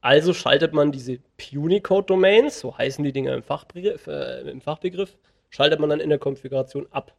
Also 0.00 0.32
schaltet 0.32 0.72
man 0.72 0.92
diese 0.92 1.18
Punicode-Domains, 1.36 2.60
so 2.60 2.76
heißen 2.76 3.04
die 3.04 3.12
Dinger 3.12 3.34
im 3.34 3.42
Fachbegriff, 3.42 4.06
äh, 4.06 4.40
im 4.50 4.62
Fachbegriff, 4.62 5.18
schaltet 5.50 5.78
man 5.78 5.90
dann 5.90 6.00
in 6.00 6.08
der 6.08 6.18
Konfiguration 6.18 6.86
ab. 6.90 7.14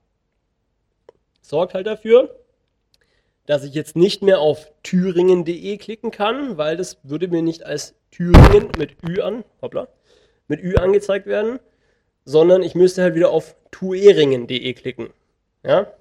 Sorgt 1.41 1.73
halt 1.73 1.87
dafür, 1.87 2.35
dass 3.45 3.63
ich 3.63 3.73
jetzt 3.73 3.95
nicht 3.95 4.21
mehr 4.21 4.39
auf 4.39 4.71
thüringen.de 4.83 5.77
klicken 5.77 6.11
kann, 6.11 6.57
weil 6.57 6.77
das 6.77 6.99
würde 7.03 7.27
mir 7.27 7.41
nicht 7.41 7.63
als 7.63 7.95
Thüringen 8.11 8.69
mit 8.77 8.95
Ü 9.07 9.21
an, 9.21 9.43
hoppla, 9.61 9.87
mit 10.47 10.61
Ü 10.61 10.75
angezeigt 10.75 11.25
werden, 11.25 11.59
sondern 12.23 12.61
ich 12.61 12.75
müsste 12.75 13.01
halt 13.01 13.15
wieder 13.15 13.31
auf 13.31 13.55
tueringen.de 13.71 14.73
klicken. 14.73 15.09
Ja? 15.63 15.91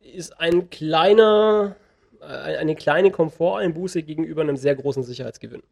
Ist 0.00 0.38
ein 0.38 0.70
kleiner, 0.70 1.76
eine 2.20 2.76
kleine 2.76 3.10
Komforteinbuße 3.10 4.02
gegenüber 4.02 4.42
einem 4.42 4.56
sehr 4.56 4.74
großen 4.74 5.02
Sicherheitsgewinn. 5.02 5.62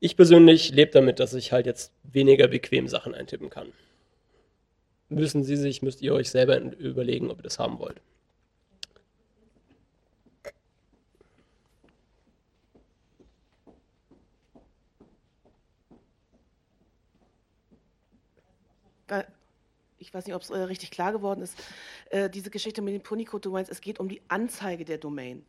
Ich 0.00 0.16
persönlich 0.16 0.70
lebe 0.72 0.92
damit, 0.92 1.20
dass 1.20 1.34
ich 1.34 1.52
halt 1.52 1.66
jetzt 1.66 1.92
weniger 2.02 2.48
bequem 2.48 2.88
Sachen 2.88 3.14
eintippen 3.14 3.50
kann. 3.50 3.72
Müssen 5.10 5.44
Sie 5.44 5.56
sich, 5.56 5.82
müsst 5.82 6.02
ihr 6.02 6.14
euch 6.14 6.30
selber 6.30 6.58
überlegen, 6.60 7.30
ob 7.30 7.40
ihr 7.40 7.42
das 7.42 7.58
haben 7.58 7.78
wollt. 7.78 8.00
ich 20.10 20.14
weiß 20.14 20.26
nicht, 20.26 20.34
ob 20.34 20.42
es 20.42 20.50
äh, 20.50 20.58
richtig 20.58 20.90
klar 20.90 21.12
geworden 21.12 21.40
ist, 21.40 21.56
äh, 22.10 22.28
diese 22.28 22.50
Geschichte 22.50 22.82
mit 22.82 22.94
den 22.94 23.02
Punicode-Domains, 23.02 23.68
es 23.68 23.80
geht 23.80 24.00
um 24.00 24.08
die 24.08 24.20
Anzeige 24.26 24.84
der 24.84 24.98
Domain. 24.98 25.46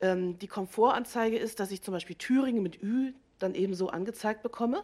Ähm, 0.00 0.36
die 0.40 0.48
Komfortanzeige 0.48 1.38
ist, 1.38 1.60
dass 1.60 1.70
ich 1.70 1.80
zum 1.82 1.92
Beispiel 1.92 2.16
Thüringen 2.16 2.62
mit 2.62 2.82
Ü 2.82 3.12
dann 3.38 3.54
eben 3.54 3.74
so 3.74 3.88
angezeigt 3.88 4.42
bekomme. 4.42 4.82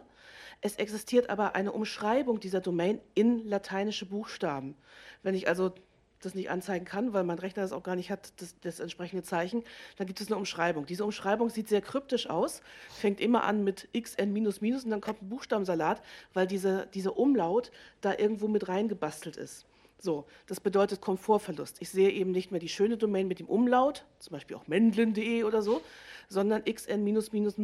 Es 0.61 0.75
existiert 0.75 1.29
aber 1.29 1.55
eine 1.55 1.71
Umschreibung 1.71 2.39
dieser 2.39 2.61
Domain 2.61 2.99
in 3.13 3.47
lateinische 3.47 4.05
Buchstaben. 4.05 4.75
Wenn 5.21 5.35
ich 5.35 5.47
also 5.47 5.73
das 6.21 6.35
nicht 6.35 6.49
anzeigen 6.49 6.85
kann, 6.85 7.13
weil 7.13 7.23
mein 7.23 7.39
Rechner 7.39 7.61
das 7.61 7.71
auch 7.71 7.83
gar 7.83 7.95
nicht 7.95 8.09
hat, 8.09 8.33
das, 8.41 8.55
das, 8.61 8.79
entsprechende 8.79 9.23
Zeichen, 9.23 9.63
dann 9.97 10.07
gibt 10.07 10.19
es 10.19 10.27
eine 10.27 10.37
Umschreibung. 10.37 10.85
Diese 10.85 11.05
Umschreibung 11.05 11.49
sieht 11.49 11.67
sehr 11.67 11.81
kryptisch 11.81 12.29
aus, 12.29 12.61
fängt 12.89 13.19
immer 13.19 13.43
an 13.43 13.63
mit 13.63 13.87
xn 13.93 14.33
minus 14.33 14.61
minus 14.61 14.83
und 14.83 14.91
dann 14.91 15.01
kommt 15.01 15.21
ein 15.21 15.29
Buchstabensalat, 15.29 16.01
weil 16.33 16.47
diese, 16.47 16.87
diese 16.93 17.11
Umlaut 17.11 17.71
da 18.01 18.15
irgendwo 18.17 18.47
mit 18.47 18.67
reingebastelt 18.67 19.37
ist. 19.37 19.65
So, 19.99 20.25
das 20.45 20.59
bedeutet 20.59 21.01
Komfortverlust. 21.01 21.77
Ich 21.81 21.89
sehe 21.89 22.11
eben 22.11 22.31
nicht 22.31 22.51
mehr 22.51 22.59
die 22.59 22.69
schöne 22.69 22.97
Domain 22.97 23.27
mit 23.27 23.39
dem 23.39 23.47
Umlaut, 23.47 24.05
zum 24.19 24.33
Beispiel 24.33 24.55
auch 24.55 24.67
mendlin.de 24.67 25.43
oder 25.43 25.61
so, 25.61 25.81
sondern 26.29 26.63
xn 26.65 27.03
minus 27.03 27.31
minus 27.31 27.57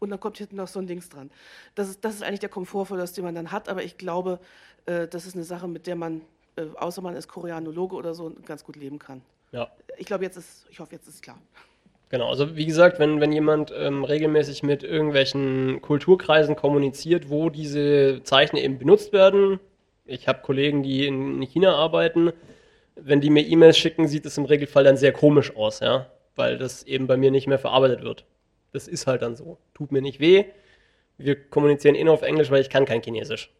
und 0.00 0.10
dann 0.10 0.20
kommt 0.20 0.38
hinten 0.38 0.56
noch 0.56 0.68
so 0.68 0.78
ein 0.78 0.86
Dings 0.86 1.08
dran. 1.08 1.30
Das 1.74 1.88
ist, 1.88 2.04
das 2.04 2.14
ist 2.14 2.22
eigentlich 2.22 2.40
der 2.40 2.48
Komfortverlust, 2.48 3.16
den 3.16 3.24
man 3.24 3.34
dann 3.34 3.52
hat, 3.52 3.68
aber 3.68 3.82
ich 3.82 3.98
glaube, 3.98 4.38
äh, 4.86 5.06
das 5.08 5.26
ist 5.26 5.34
eine 5.34 5.44
Sache, 5.44 5.68
mit 5.68 5.86
der 5.86 5.96
man 5.96 6.22
äh, 6.56 6.64
außer 6.76 7.02
man 7.02 7.14
ist 7.14 7.28
Koreanologe 7.28 7.94
oder 7.94 8.14
so, 8.14 8.32
ganz 8.44 8.64
gut 8.64 8.76
leben 8.76 8.98
kann. 8.98 9.22
Ja. 9.52 9.70
Ich 9.98 10.06
glaube, 10.06 10.24
jetzt 10.24 10.36
ist, 10.36 10.66
ich 10.70 10.80
hoffe, 10.80 10.92
jetzt 10.92 11.06
ist 11.06 11.16
es 11.16 11.22
klar. 11.22 11.38
Genau, 12.08 12.28
also 12.28 12.56
wie 12.56 12.66
gesagt, 12.66 12.98
wenn, 12.98 13.20
wenn 13.20 13.32
jemand 13.32 13.72
ähm, 13.76 14.04
regelmäßig 14.04 14.62
mit 14.62 14.82
irgendwelchen 14.82 15.82
Kulturkreisen 15.82 16.54
kommuniziert, 16.54 17.30
wo 17.30 17.50
diese 17.50 18.22
Zeichen 18.22 18.56
eben 18.56 18.78
benutzt 18.78 19.12
werden, 19.12 19.58
ich 20.04 20.28
habe 20.28 20.40
Kollegen, 20.42 20.82
die 20.84 21.06
in 21.06 21.42
China 21.42 21.74
arbeiten, 21.74 22.32
wenn 22.94 23.20
die 23.20 23.30
mir 23.30 23.44
E-Mails 23.44 23.76
schicken, 23.76 24.06
sieht 24.06 24.24
es 24.24 24.38
im 24.38 24.44
Regelfall 24.44 24.84
dann 24.84 24.96
sehr 24.96 25.12
komisch 25.12 25.56
aus, 25.56 25.80
ja, 25.80 26.06
weil 26.36 26.58
das 26.58 26.84
eben 26.84 27.08
bei 27.08 27.16
mir 27.16 27.32
nicht 27.32 27.48
mehr 27.48 27.58
verarbeitet 27.58 28.02
wird. 28.02 28.24
Das 28.76 28.88
ist 28.88 29.06
halt 29.06 29.22
dann 29.22 29.36
so. 29.36 29.56
Tut 29.72 29.90
mir 29.90 30.02
nicht 30.02 30.20
weh. 30.20 30.44
Wir 31.16 31.48
kommunizieren 31.48 31.94
eh 31.94 32.04
nur 32.04 32.12
auf 32.12 32.20
Englisch, 32.20 32.50
weil 32.50 32.60
ich 32.60 32.68
kann 32.68 32.84
kein 32.84 33.00
Chinesisch. 33.02 33.50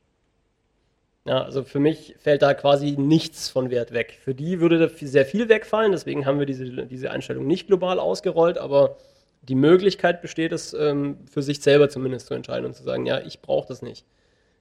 Ja, 1.25 1.43
also 1.43 1.64
für 1.64 1.81
mich 1.81 2.14
fällt 2.19 2.43
da 2.43 2.53
quasi 2.53 2.97
nichts 2.99 3.49
von 3.49 3.71
Wert 3.71 3.95
weg. 3.95 4.19
Für 4.23 4.35
die 4.35 4.61
würde 4.61 4.79
da 4.79 4.89
sehr 4.89 5.25
viel 5.25 5.49
wegfallen, 5.49 5.91
deswegen 5.91 6.27
haben 6.27 6.39
wir 6.39 6.45
diese, 6.45 6.67
diese 6.87 7.11
Einstellung 7.11 7.47
nicht 7.47 7.67
global 7.67 7.99
ausgerollt, 7.99 8.59
aber 8.59 8.99
die 9.41 9.55
Möglichkeit 9.55 10.21
besteht 10.21 10.53
es, 10.53 10.75
ähm, 10.75 11.17
für 11.33 11.41
sich 11.41 11.62
selber 11.62 11.89
zumindest 11.89 12.27
zu 12.27 12.35
entscheiden 12.35 12.67
und 12.67 12.75
zu 12.75 12.83
sagen, 12.83 13.07
ja, 13.07 13.21
ich 13.23 13.41
brauche 13.41 13.67
das 13.67 13.81
nicht. 13.81 14.05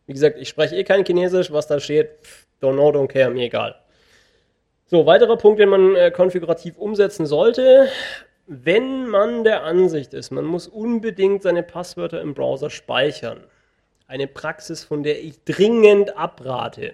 Wie 0.08 0.14
gesagt, 0.14 0.38
ich 0.39 0.47
spreche 0.47 0.78
eh 0.78 0.86
kein 0.86 1.03
Chinesisch, 1.03 1.51
was 1.51 1.68
da 1.68 1.82
steht, 1.82 2.12
don't 2.62 2.76
know, 2.76 2.89
don't 2.91 3.10
care, 3.10 3.30
mir 3.30 3.43
egal. 3.43 3.76
So, 4.86 5.06
weiterer 5.06 5.36
Punkt, 5.36 5.60
den 5.60 5.68
man 5.68 5.95
äh, 5.95 6.12
konfigurativ 6.12 6.78
umsetzen 6.78 7.26
sollte, 7.26 7.89
wenn 8.48 9.08
man 9.08 9.43
der 9.43 9.64
Ansicht 9.64 10.14
ist, 10.14 10.32
man 10.32 10.46
muss 10.46 10.68
unbedingt 10.68 11.43
seine 11.43 11.64
Passwörter 11.64 12.22
im 12.22 12.34
Browser 12.34 12.70
speichern, 12.70 13.43
eine 14.08 14.28
Praxis, 14.28 14.84
von 14.84 15.04
der 15.04 15.24
ich 15.24 15.43
dringend 15.43 16.16
abrate. 16.16 16.93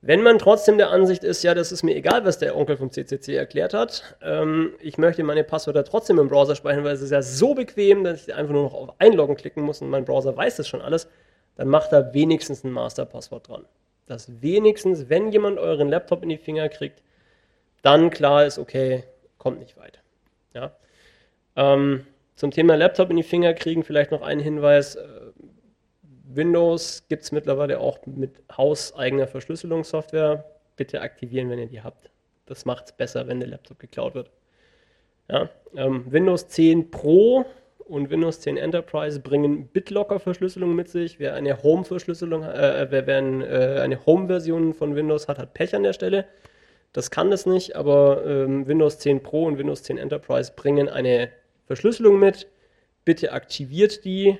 Wenn 0.00 0.22
man 0.22 0.38
trotzdem 0.38 0.78
der 0.78 0.90
Ansicht 0.90 1.24
ist, 1.24 1.42
ja, 1.42 1.54
das 1.54 1.72
ist 1.72 1.82
mir 1.82 1.96
egal, 1.96 2.24
was 2.24 2.38
der 2.38 2.56
Onkel 2.56 2.76
vom 2.76 2.90
CCC 2.90 3.34
erklärt 3.34 3.74
hat, 3.74 4.16
ähm, 4.22 4.72
ich 4.80 4.96
möchte 4.96 5.24
meine 5.24 5.42
Passwörter 5.42 5.84
trotzdem 5.84 6.18
im 6.18 6.28
Browser 6.28 6.54
speichern, 6.54 6.84
weil 6.84 6.94
es 6.94 7.02
ist 7.02 7.10
ja 7.10 7.20
so 7.20 7.54
bequem, 7.54 8.04
dass 8.04 8.28
ich 8.28 8.34
einfach 8.34 8.52
nur 8.52 8.62
noch 8.62 8.74
auf 8.74 8.94
Einloggen 9.00 9.36
klicken 9.36 9.62
muss 9.62 9.82
und 9.82 9.90
mein 9.90 10.04
Browser 10.04 10.36
weiß 10.36 10.56
das 10.56 10.68
schon 10.68 10.80
alles, 10.80 11.08
dann 11.56 11.68
macht 11.68 11.92
da 11.92 12.14
wenigstens 12.14 12.62
ein 12.62 12.70
Masterpasswort 12.70 13.48
dran. 13.48 13.64
Dass 14.06 14.40
wenigstens, 14.40 15.08
wenn 15.08 15.32
jemand 15.32 15.58
euren 15.58 15.88
Laptop 15.88 16.22
in 16.22 16.28
die 16.28 16.38
Finger 16.38 16.68
kriegt, 16.68 17.02
dann 17.82 18.10
klar 18.10 18.46
ist, 18.46 18.58
okay, 18.58 19.04
kommt 19.38 19.60
nicht 19.60 19.76
weit. 19.76 20.02
Ja? 20.54 20.76
Ähm, 21.56 22.06
zum 22.36 22.50
Thema 22.50 22.76
Laptop 22.76 23.10
in 23.10 23.16
die 23.16 23.22
Finger 23.22 23.54
kriegen 23.54 23.82
vielleicht 23.82 24.10
noch 24.10 24.22
ein 24.22 24.38
Hinweis. 24.38 24.96
Äh, 24.96 25.06
Windows 26.30 27.04
gibt 27.08 27.22
es 27.22 27.32
mittlerweile 27.32 27.80
auch 27.80 27.98
mit 28.06 28.42
hauseigener 28.56 29.26
Verschlüsselungssoftware. 29.26 30.44
Bitte 30.76 31.00
aktivieren, 31.00 31.50
wenn 31.50 31.58
ihr 31.58 31.66
die 31.66 31.82
habt. 31.82 32.10
Das 32.46 32.64
macht 32.64 32.86
es 32.86 32.92
besser, 32.92 33.26
wenn 33.26 33.40
der 33.40 33.48
Laptop 33.48 33.78
geklaut 33.78 34.14
wird. 34.14 34.30
Ja, 35.30 35.50
ähm, 35.76 36.04
Windows 36.10 36.48
10 36.48 36.90
Pro 36.90 37.44
und 37.88 38.10
Windows 38.10 38.40
10 38.40 38.56
Enterprise 38.56 39.20
bringen 39.20 39.68
BitLocker-Verschlüsselung 39.68 40.74
mit 40.74 40.88
sich. 40.88 41.18
Wer 41.18 41.34
eine 41.34 41.62
Home-Verschlüsselung, 41.62 42.44
äh, 42.44 42.86
wer, 42.90 43.06
wer 43.06 43.18
äh, 43.18 43.80
eine 43.80 44.04
Home-Version 44.06 44.74
von 44.74 44.94
Windows 44.94 45.28
hat, 45.28 45.38
hat 45.38 45.54
Pech 45.54 45.74
an 45.74 45.82
der 45.82 45.92
Stelle. 45.92 46.26
Das 46.98 47.12
kann 47.12 47.30
das 47.30 47.46
nicht, 47.46 47.76
aber 47.76 48.26
ähm, 48.26 48.66
Windows 48.66 48.98
10 48.98 49.22
Pro 49.22 49.44
und 49.44 49.56
Windows 49.56 49.84
10 49.84 49.98
Enterprise 49.98 50.52
bringen 50.56 50.88
eine 50.88 51.30
Verschlüsselung 51.64 52.18
mit. 52.18 52.48
Bitte 53.04 53.30
aktiviert 53.30 54.04
die 54.04 54.36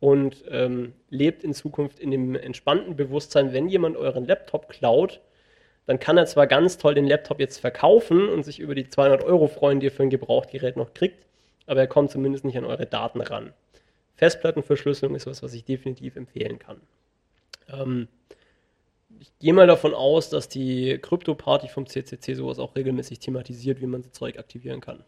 und 0.00 0.42
ähm, 0.48 0.94
lebt 1.10 1.44
in 1.44 1.52
Zukunft 1.52 2.00
in 2.00 2.10
dem 2.10 2.34
entspannten 2.34 2.96
Bewusstsein, 2.96 3.52
wenn 3.52 3.68
jemand 3.68 3.98
euren 3.98 4.24
Laptop 4.24 4.70
klaut, 4.70 5.20
dann 5.84 5.98
kann 5.98 6.16
er 6.16 6.24
zwar 6.24 6.46
ganz 6.46 6.78
toll 6.78 6.94
den 6.94 7.06
Laptop 7.06 7.40
jetzt 7.40 7.58
verkaufen 7.58 8.26
und 8.26 8.42
sich 8.42 8.58
über 8.58 8.74
die 8.74 8.88
200 8.88 9.22
Euro 9.22 9.46
freuen, 9.46 9.78
die 9.78 9.88
er 9.88 9.92
für 9.92 10.04
ein 10.04 10.08
Gebrauchtgerät 10.08 10.78
noch 10.78 10.94
kriegt, 10.94 11.26
aber 11.66 11.80
er 11.80 11.88
kommt 11.88 12.10
zumindest 12.10 12.46
nicht 12.46 12.56
an 12.56 12.64
eure 12.64 12.86
Daten 12.86 13.20
ran. 13.20 13.52
Festplattenverschlüsselung 14.14 15.14
ist 15.14 15.26
was, 15.26 15.42
was 15.42 15.52
ich 15.52 15.66
definitiv 15.66 16.16
empfehlen 16.16 16.58
kann. 16.58 16.80
Ähm, 17.68 18.08
ich 19.20 19.32
gehe 19.38 19.52
mal 19.52 19.66
davon 19.66 19.94
aus, 19.94 20.30
dass 20.30 20.48
die 20.48 20.98
Krypto-Party 20.98 21.68
vom 21.68 21.86
CCC 21.86 22.34
sowas 22.34 22.58
auch 22.58 22.76
regelmäßig 22.76 23.18
thematisiert, 23.18 23.80
wie 23.80 23.86
man 23.86 24.02
so 24.02 24.10
Zeug 24.10 24.38
aktivieren 24.38 24.80
kann. 24.80 25.04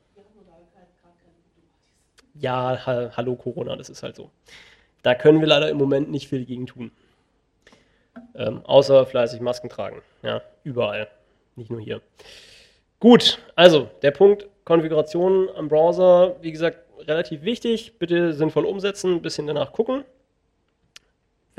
Ja, 2.34 2.86
ha 2.86 3.10
hallo 3.16 3.34
Corona, 3.34 3.76
das 3.76 3.88
ist 3.88 4.02
halt 4.02 4.16
so. 4.16 4.30
Da 5.02 5.14
können 5.14 5.40
wir 5.40 5.48
leider 5.48 5.68
im 5.70 5.76
Moment 5.76 6.10
nicht 6.10 6.28
viel 6.28 6.44
gegen 6.44 6.66
tun. 6.66 6.92
Ähm, 8.34 8.64
außer 8.64 9.06
fleißig 9.06 9.40
Masken 9.40 9.68
tragen. 9.68 10.02
Ja, 10.22 10.42
überall. 10.64 11.08
Nicht 11.56 11.70
nur 11.70 11.80
hier. 11.80 12.00
Gut, 13.00 13.38
also 13.54 13.88
der 14.02 14.10
Punkt 14.10 14.48
Konfiguration 14.64 15.48
am 15.56 15.68
Browser, 15.68 16.36
wie 16.42 16.52
gesagt, 16.52 16.78
relativ 17.06 17.42
wichtig. 17.42 17.98
Bitte 17.98 18.34
sinnvoll 18.34 18.64
umsetzen, 18.64 19.14
ein 19.14 19.22
bisschen 19.22 19.46
danach 19.46 19.72
gucken. 19.72 20.04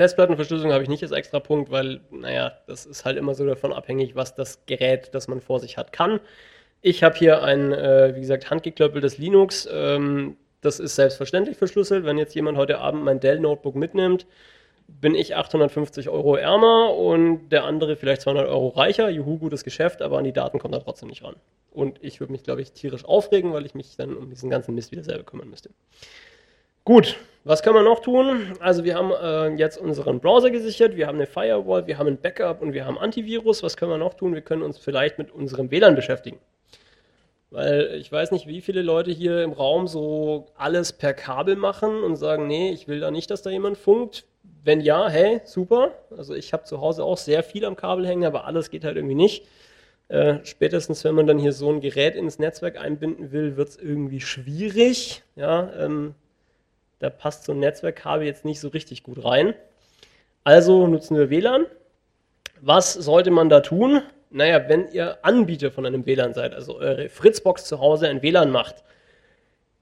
Festplattenverschlüsselung 0.00 0.72
habe 0.72 0.82
ich 0.82 0.88
nicht 0.88 1.02
als 1.02 1.12
extra 1.12 1.40
Punkt, 1.40 1.70
weil, 1.70 2.00
naja, 2.10 2.52
das 2.66 2.86
ist 2.86 3.04
halt 3.04 3.18
immer 3.18 3.34
so 3.34 3.44
davon 3.44 3.74
abhängig, 3.74 4.16
was 4.16 4.34
das 4.34 4.64
Gerät, 4.64 5.10
das 5.12 5.28
man 5.28 5.42
vor 5.42 5.60
sich 5.60 5.76
hat, 5.76 5.92
kann. 5.92 6.20
Ich 6.80 7.02
habe 7.02 7.16
hier 7.16 7.42
ein, 7.42 7.70
äh, 7.74 8.14
wie 8.16 8.20
gesagt, 8.20 8.48
handgeklöppeltes 8.48 9.18
Linux. 9.18 9.68
Ähm, 9.70 10.38
das 10.62 10.80
ist 10.80 10.96
selbstverständlich 10.96 11.58
verschlüsselt. 11.58 12.06
Wenn 12.06 12.16
jetzt 12.16 12.34
jemand 12.34 12.56
heute 12.56 12.78
Abend 12.78 13.04
mein 13.04 13.20
Dell-Notebook 13.20 13.74
mitnimmt, 13.74 14.26
bin 14.88 15.14
ich 15.14 15.36
850 15.36 16.08
Euro 16.08 16.34
ärmer 16.34 16.94
und 16.94 17.50
der 17.50 17.64
andere 17.64 17.94
vielleicht 17.94 18.22
200 18.22 18.48
Euro 18.48 18.68
reicher. 18.68 19.10
Juhu, 19.10 19.36
gutes 19.36 19.64
Geschäft, 19.64 20.00
aber 20.00 20.16
an 20.16 20.24
die 20.24 20.32
Daten 20.32 20.58
kommt 20.58 20.74
er 20.74 20.82
trotzdem 20.82 21.10
nicht 21.10 21.24
ran. 21.24 21.36
Und 21.72 22.02
ich 22.02 22.20
würde 22.20 22.32
mich, 22.32 22.42
glaube 22.42 22.62
ich, 22.62 22.72
tierisch 22.72 23.04
aufregen, 23.04 23.52
weil 23.52 23.66
ich 23.66 23.74
mich 23.74 23.96
dann 23.98 24.16
um 24.16 24.30
diesen 24.30 24.48
ganzen 24.48 24.74
Mist 24.74 24.92
wieder 24.92 25.04
selber 25.04 25.24
kümmern 25.24 25.50
müsste. 25.50 25.68
Gut, 26.84 27.16
was 27.44 27.62
können 27.62 27.76
wir 27.76 27.82
noch 27.82 28.00
tun? 28.00 28.54
Also 28.60 28.84
wir 28.84 28.94
haben 28.94 29.12
äh, 29.12 29.56
jetzt 29.56 29.78
unseren 29.78 30.20
Browser 30.20 30.50
gesichert, 30.50 30.96
wir 30.96 31.06
haben 31.06 31.16
eine 31.16 31.26
Firewall, 31.26 31.86
wir 31.86 31.98
haben 31.98 32.06
ein 32.06 32.20
Backup 32.20 32.62
und 32.62 32.72
wir 32.72 32.86
haben 32.86 32.98
Antivirus. 32.98 33.62
Was 33.62 33.76
können 33.76 33.90
wir 33.90 33.98
noch 33.98 34.14
tun? 34.14 34.34
Wir 34.34 34.40
können 34.40 34.62
uns 34.62 34.78
vielleicht 34.78 35.18
mit 35.18 35.30
unserem 35.30 35.70
WLAN 35.70 35.94
beschäftigen. 35.94 36.38
Weil 37.50 37.96
ich 38.00 38.10
weiß 38.10 38.30
nicht, 38.30 38.46
wie 38.46 38.60
viele 38.60 38.82
Leute 38.82 39.10
hier 39.10 39.42
im 39.42 39.52
Raum 39.52 39.88
so 39.88 40.46
alles 40.56 40.92
per 40.92 41.14
Kabel 41.14 41.56
machen 41.56 42.02
und 42.02 42.16
sagen, 42.16 42.46
nee, 42.46 42.70
ich 42.70 42.88
will 42.88 43.00
da 43.00 43.10
nicht, 43.10 43.30
dass 43.30 43.42
da 43.42 43.50
jemand 43.50 43.76
funkt. 43.76 44.24
Wenn 44.62 44.80
ja, 44.80 45.08
hey, 45.08 45.40
super. 45.44 45.92
Also 46.16 46.34
ich 46.34 46.52
habe 46.52 46.64
zu 46.64 46.80
Hause 46.80 47.04
auch 47.04 47.18
sehr 47.18 47.42
viel 47.42 47.64
am 47.64 47.76
Kabel 47.76 48.06
hängen, 48.06 48.24
aber 48.24 48.46
alles 48.46 48.70
geht 48.70 48.84
halt 48.84 48.96
irgendwie 48.96 49.14
nicht. 49.14 49.46
Äh, 50.08 50.38
spätestens, 50.44 51.04
wenn 51.04 51.14
man 51.14 51.26
dann 51.26 51.38
hier 51.38 51.52
so 51.52 51.70
ein 51.70 51.80
Gerät 51.80 52.14
ins 52.14 52.38
Netzwerk 52.38 52.78
einbinden 52.78 53.32
will, 53.32 53.56
wird 53.56 53.68
es 53.68 53.76
irgendwie 53.76 54.20
schwierig. 54.20 55.22
Ja, 55.36 55.72
ähm, 55.78 56.14
da 57.00 57.10
passt 57.10 57.44
so 57.44 57.52
ein 57.52 57.58
Netzwerkkabel 57.58 58.26
jetzt 58.26 58.44
nicht 58.44 58.60
so 58.60 58.68
richtig 58.68 59.02
gut 59.02 59.24
rein. 59.24 59.54
Also 60.44 60.86
nutzen 60.86 61.16
wir 61.16 61.28
WLAN. 61.28 61.66
Was 62.60 62.92
sollte 62.94 63.30
man 63.30 63.48
da 63.48 63.60
tun? 63.60 64.02
naja, 64.30 64.68
wenn 64.68 64.90
ihr 64.92 65.18
Anbieter 65.22 65.70
von 65.70 65.84
einem 65.84 66.06
WLAN 66.06 66.34
seid, 66.34 66.54
also 66.54 66.78
eure 66.78 67.08
Fritzbox 67.08 67.64
zu 67.64 67.80
Hause 67.80 68.08
ein 68.08 68.22
WLAN 68.22 68.50
macht, 68.50 68.84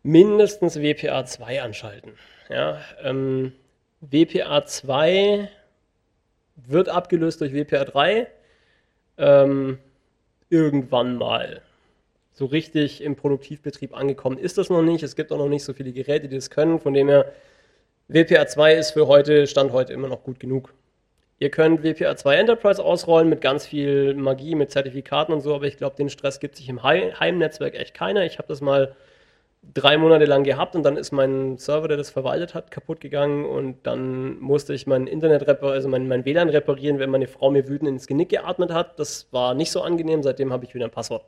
mindestens 0.03 0.81
WPA 0.81 1.25
2 1.25 1.63
anschalten. 1.63 2.13
Ja, 2.49 2.81
ähm, 3.03 3.53
WPA 4.01 4.65
2 4.65 5.51
wird 6.57 6.89
abgelöst 6.89 7.41
durch 7.41 7.53
WPA 7.53 7.85
3 7.85 8.27
ähm, 9.19 9.79
irgendwann 10.49 11.17
mal. 11.17 11.61
So 12.39 12.47
richtig 12.47 13.03
im 13.03 13.17
Produktivbetrieb 13.17 13.97
angekommen 13.97 14.39
ist 14.39 14.59
das 14.59 14.71
noch 14.71 14.81
nicht. 14.81 15.03
Es 15.03 15.17
gibt 15.17 15.33
auch 15.33 15.39
noch 15.39 15.49
nicht 15.49 15.65
so 15.65 15.73
viele 15.73 15.91
Geräte, 15.91 16.29
die 16.29 16.37
das 16.37 16.51
können. 16.51 16.79
Von 16.79 16.95
dem 16.95 17.09
her, 17.09 17.33
WPA 18.07 18.47
2 18.47 18.75
ist 18.75 18.93
für 18.93 19.09
heute, 19.09 19.49
Stand 19.49 19.73
heute 19.73 19.93
immer 19.93 20.07
noch 20.07 20.23
gut 20.23 20.39
genug. 20.39 20.73
Ihr 21.41 21.51
könnt 21.51 21.83
WPA 21.83 22.15
2 22.15 22.37
Enterprise 22.37 22.81
ausrollen 22.81 23.29
mit 23.29 23.41
ganz 23.41 23.67
viel 23.67 24.15
Magie, 24.15 24.55
mit 24.55 24.71
Zertifikaten 24.71 25.35
und 25.35 25.41
so, 25.41 25.53
aber 25.53 25.65
ich 25.65 25.79
glaube, 25.79 25.97
den 25.97 26.11
Stress 26.11 26.39
gibt 26.39 26.55
sich 26.55 26.69
im 26.69 26.85
Heimnetzwerk 26.85 27.75
echt 27.75 27.93
keiner. 27.93 28.25
Ich 28.25 28.39
habe 28.39 28.47
das 28.47 28.61
mal 28.61 28.95
drei 29.75 29.99
Monate 29.99 30.25
lang 30.25 30.45
gehabt 30.45 30.77
und 30.77 30.85
dann 30.85 30.97
ist 30.97 31.11
mein 31.11 31.59
Server, 31.59 31.89
der 31.89 31.97
das 31.97 32.11
verwaltet 32.11 32.55
hat, 32.55 32.71
kaputt 32.71 33.01
gegangen 33.01 33.47
und 33.47 33.85
dann 33.85 34.39
musste 34.39 34.75
ich 34.75 34.87
mein 34.87 35.09
Internet 35.09 35.49
reparieren, 35.49 35.75
also 35.75 35.89
mein, 35.89 36.07
mein 36.07 36.25
WLAN 36.25 36.51
reparieren, 36.51 37.01
wenn 37.01 37.11
meine 37.11 37.27
Frau 37.27 37.51
mir 37.51 37.67
wütend 37.67 37.89
ins 37.89 38.07
Genick 38.07 38.29
geatmet 38.29 38.71
hat. 38.71 38.97
Das 39.01 39.27
war 39.33 39.55
nicht 39.55 39.73
so 39.73 39.83
angenehm, 39.83 40.23
seitdem 40.23 40.53
habe 40.53 40.65
ich 40.67 40.75
wieder 40.77 40.85
ein 40.85 40.93
Passwort. 40.93 41.25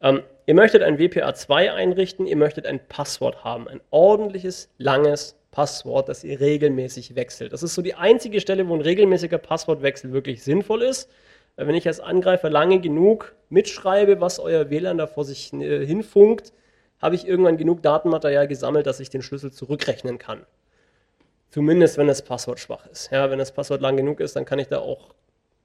Ähm, 0.00 0.22
ihr 0.46 0.54
möchtet 0.54 0.82
ein 0.82 0.98
WPA2 0.98 1.72
einrichten, 1.72 2.26
ihr 2.26 2.36
möchtet 2.36 2.66
ein 2.66 2.80
Passwort 2.88 3.44
haben, 3.44 3.68
ein 3.68 3.80
ordentliches, 3.90 4.70
langes 4.78 5.36
Passwort, 5.50 6.08
das 6.08 6.22
ihr 6.22 6.38
regelmäßig 6.38 7.14
wechselt. 7.14 7.52
Das 7.52 7.62
ist 7.62 7.74
so 7.74 7.82
die 7.82 7.94
einzige 7.94 8.40
Stelle, 8.40 8.68
wo 8.68 8.74
ein 8.74 8.82
regelmäßiger 8.82 9.38
Passwortwechsel 9.38 10.12
wirklich 10.12 10.42
sinnvoll 10.42 10.82
ist. 10.82 11.10
Weil 11.56 11.68
wenn 11.68 11.74
ich 11.74 11.86
als 11.86 12.00
Angreifer 12.00 12.50
lange 12.50 12.80
genug 12.80 13.34
mitschreibe, 13.48 14.20
was 14.20 14.38
euer 14.38 14.68
WLAN 14.68 14.98
da 14.98 15.06
vor 15.06 15.24
sich 15.24 15.52
äh, 15.54 15.86
hinfunkt, 15.86 16.52
habe 17.00 17.14
ich 17.14 17.26
irgendwann 17.26 17.56
genug 17.56 17.82
Datenmaterial 17.82 18.48
gesammelt, 18.48 18.86
dass 18.86 19.00
ich 19.00 19.10
den 19.10 19.22
Schlüssel 19.22 19.50
zurückrechnen 19.52 20.18
kann. 20.18 20.44
Zumindest 21.50 21.96
wenn 21.96 22.06
das 22.06 22.22
Passwort 22.22 22.60
schwach 22.60 22.86
ist. 22.86 23.10
Ja, 23.10 23.30
wenn 23.30 23.38
das 23.38 23.52
Passwort 23.52 23.80
lang 23.80 23.96
genug 23.96 24.20
ist, 24.20 24.36
dann 24.36 24.44
kann 24.44 24.58
ich 24.58 24.68
da 24.68 24.80
auch 24.80 25.14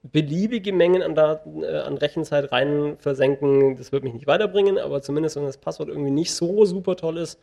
beliebige 0.04 0.74
Mengen 0.74 1.04
an 1.04 1.16
Daten, 1.16 1.64
äh, 1.64 1.68
an 1.68 1.98
Rechenzeit 1.98 2.52
rein 2.52 2.98
versenken. 2.98 3.78
Das 3.78 3.92
wird 3.92 4.04
mich 4.04 4.14
nicht 4.14 4.28
weiterbringen, 4.28 4.78
aber 4.78 5.02
zumindest 5.02 5.36
wenn 5.36 5.46
das 5.46 5.58
Passwort 5.58 5.90
irgendwie 5.90 6.12
nicht 6.12 6.34
so 6.34 6.66
super 6.66 6.96
toll 6.96 7.18
ist, 7.18 7.40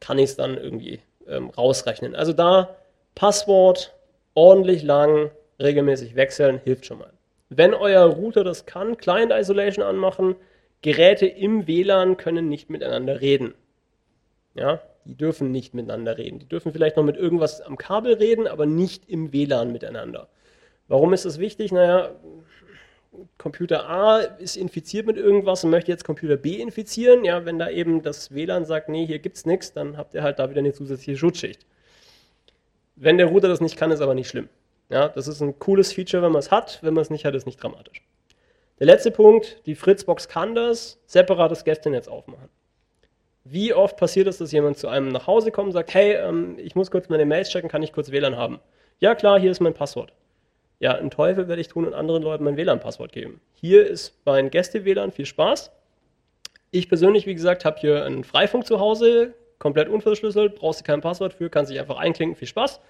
kann 0.00 0.18
ich 0.18 0.30
es 0.30 0.36
dann 0.36 0.56
irgendwie 0.56 1.00
ähm, 1.28 1.50
rausrechnen. 1.50 2.14
Also 2.14 2.32
da 2.32 2.76
Passwort 3.14 3.94
ordentlich 4.34 4.82
lang, 4.82 5.30
regelmäßig 5.60 6.16
wechseln, 6.16 6.60
hilft 6.64 6.86
schon 6.86 6.98
mal. 6.98 7.12
Wenn 7.50 7.74
euer 7.74 8.04
Router 8.04 8.44
das 8.44 8.64
kann, 8.64 8.96
Client 8.96 9.32
Isolation 9.32 9.84
anmachen, 9.84 10.36
Geräte 10.80 11.26
im 11.26 11.66
WLAN 11.66 12.16
können 12.16 12.48
nicht 12.48 12.70
miteinander 12.70 13.20
reden. 13.20 13.54
Ja, 14.54 14.80
die 15.04 15.16
dürfen 15.16 15.50
nicht 15.50 15.74
miteinander 15.74 16.18
reden. 16.18 16.38
Die 16.38 16.48
dürfen 16.48 16.72
vielleicht 16.72 16.96
noch 16.96 17.04
mit 17.04 17.16
irgendwas 17.16 17.60
am 17.60 17.76
Kabel 17.76 18.14
reden, 18.14 18.46
aber 18.46 18.66
nicht 18.66 19.08
im 19.08 19.32
WLAN 19.32 19.72
miteinander. 19.72 20.28
Warum 20.92 21.14
ist 21.14 21.24
das 21.24 21.38
wichtig? 21.38 21.72
Naja, 21.72 22.10
Computer 23.38 23.88
A 23.88 24.18
ist 24.18 24.58
infiziert 24.58 25.06
mit 25.06 25.16
irgendwas 25.16 25.64
und 25.64 25.70
möchte 25.70 25.90
jetzt 25.90 26.04
Computer 26.04 26.36
B 26.36 26.60
infizieren. 26.60 27.24
Ja, 27.24 27.46
wenn 27.46 27.58
da 27.58 27.70
eben 27.70 28.02
das 28.02 28.34
WLAN 28.34 28.66
sagt, 28.66 28.90
nee, 28.90 29.06
hier 29.06 29.18
gibt's 29.18 29.46
nichts, 29.46 29.72
dann 29.72 29.96
habt 29.96 30.12
ihr 30.12 30.22
halt 30.22 30.38
da 30.38 30.50
wieder 30.50 30.58
eine 30.58 30.74
zusätzliche 30.74 31.16
Schutzschicht. 31.16 31.64
Wenn 32.94 33.16
der 33.16 33.28
Router 33.28 33.48
das 33.48 33.62
nicht 33.62 33.78
kann, 33.78 33.90
ist 33.90 34.02
aber 34.02 34.12
nicht 34.12 34.28
schlimm. 34.28 34.50
Ja, 34.90 35.08
das 35.08 35.28
ist 35.28 35.40
ein 35.40 35.58
cooles 35.58 35.94
Feature, 35.94 36.22
wenn 36.22 36.32
man 36.32 36.40
es 36.40 36.50
hat. 36.50 36.78
Wenn 36.82 36.92
man 36.92 37.00
es 37.00 37.08
nicht 37.08 37.24
hat, 37.24 37.34
ist 37.34 37.46
nicht 37.46 37.62
dramatisch. 37.62 38.02
Der 38.78 38.86
letzte 38.86 39.10
Punkt, 39.10 39.62
die 39.64 39.76
Fritzbox 39.76 40.28
kann 40.28 40.54
das, 40.54 41.00
separates 41.06 41.64
Gästenetz 41.64 42.06
aufmachen. 42.06 42.50
Wie 43.44 43.72
oft 43.72 43.96
passiert 43.96 44.26
es, 44.26 44.36
dass 44.36 44.52
jemand 44.52 44.76
zu 44.76 44.88
einem 44.88 45.08
nach 45.08 45.26
Hause 45.26 45.52
kommt 45.52 45.68
und 45.68 45.72
sagt, 45.72 45.94
hey, 45.94 46.16
ähm, 46.16 46.58
ich 46.58 46.74
muss 46.74 46.90
kurz 46.90 47.08
meine 47.08 47.24
Mails 47.24 47.48
checken, 47.48 47.70
kann 47.70 47.82
ich 47.82 47.94
kurz 47.94 48.10
WLAN 48.10 48.36
haben? 48.36 48.60
Ja 48.98 49.14
klar, 49.14 49.40
hier 49.40 49.50
ist 49.50 49.60
mein 49.60 49.72
Passwort. 49.72 50.12
Ja, 50.82 50.96
einen 50.96 51.10
Teufel 51.10 51.46
werde 51.46 51.60
ich 51.60 51.68
tun 51.68 51.86
und 51.86 51.94
anderen 51.94 52.24
Leuten 52.24 52.42
mein 52.42 52.56
WLAN-Passwort 52.56 53.12
geben. 53.12 53.40
Hier 53.54 53.86
ist 53.86 54.18
mein 54.24 54.50
Gäste-WLAN, 54.50 55.12
viel 55.12 55.26
Spaß. 55.26 55.70
Ich 56.72 56.88
persönlich, 56.88 57.24
wie 57.24 57.36
gesagt, 57.36 57.64
habe 57.64 57.78
hier 57.78 58.04
einen 58.04 58.24
Freifunk 58.24 58.66
zu 58.66 58.80
Hause, 58.80 59.32
komplett 59.60 59.88
unverschlüsselt, 59.88 60.56
brauchst 60.56 60.80
du 60.80 60.84
kein 60.84 61.00
Passwort 61.00 61.34
für, 61.34 61.50
kannst 61.50 61.70
dich 61.70 61.78
einfach 61.78 61.98
einklinken, 61.98 62.34
viel 62.34 62.48
Spaß. 62.48 62.80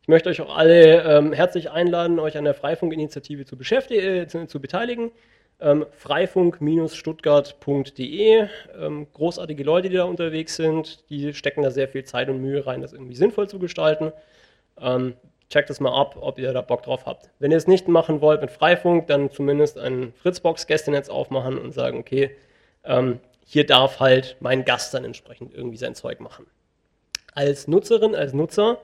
Ich 0.00 0.08
möchte 0.08 0.30
euch 0.30 0.40
auch 0.40 0.56
alle 0.56 1.02
ähm, 1.02 1.34
herzlich 1.34 1.70
einladen, 1.70 2.18
euch 2.18 2.38
an 2.38 2.44
der 2.44 2.54
Freifunk-Initiative 2.54 3.44
zu, 3.44 3.58
äh, 3.60 4.26
zu, 4.26 4.46
zu, 4.46 4.58
beteiligen. 4.58 5.12
Ähm, 5.60 5.84
freifunk-stuttgart.de. 5.90 8.48
Ähm, 8.80 9.06
großartige 9.12 9.64
Leute, 9.64 9.90
die 9.90 9.96
da 9.96 10.04
unterwegs 10.04 10.56
sind, 10.56 11.10
die 11.10 11.34
stecken 11.34 11.62
da 11.62 11.70
sehr 11.70 11.88
viel 11.88 12.04
Zeit 12.04 12.30
und 12.30 12.40
Mühe 12.40 12.66
rein, 12.66 12.80
das 12.80 12.94
irgendwie 12.94 13.16
sinnvoll 13.16 13.50
zu 13.50 13.58
gestalten. 13.58 14.14
Ähm, 14.80 15.12
checkt 15.50 15.70
es 15.70 15.80
mal 15.80 15.94
ab, 15.94 16.16
ob 16.20 16.38
ihr 16.38 16.52
da 16.52 16.60
Bock 16.62 16.82
drauf 16.82 17.06
habt. 17.06 17.30
Wenn 17.38 17.50
ihr 17.50 17.56
es 17.56 17.66
nicht 17.66 17.88
machen 17.88 18.20
wollt 18.20 18.40
mit 18.40 18.50
Freifunk, 18.50 19.06
dann 19.06 19.30
zumindest 19.30 19.78
ein 19.78 20.12
Fritzbox-Gästenetz 20.22 21.08
aufmachen 21.08 21.58
und 21.58 21.72
sagen, 21.72 21.98
okay, 21.98 22.34
ähm, 22.84 23.20
hier 23.44 23.66
darf 23.66 24.00
halt 24.00 24.36
mein 24.40 24.64
Gast 24.64 24.94
dann 24.94 25.04
entsprechend 25.04 25.54
irgendwie 25.54 25.76
sein 25.76 25.94
Zeug 25.94 26.20
machen. 26.20 26.46
Als 27.34 27.68
Nutzerin, 27.68 28.14
als 28.14 28.32
Nutzer, 28.32 28.78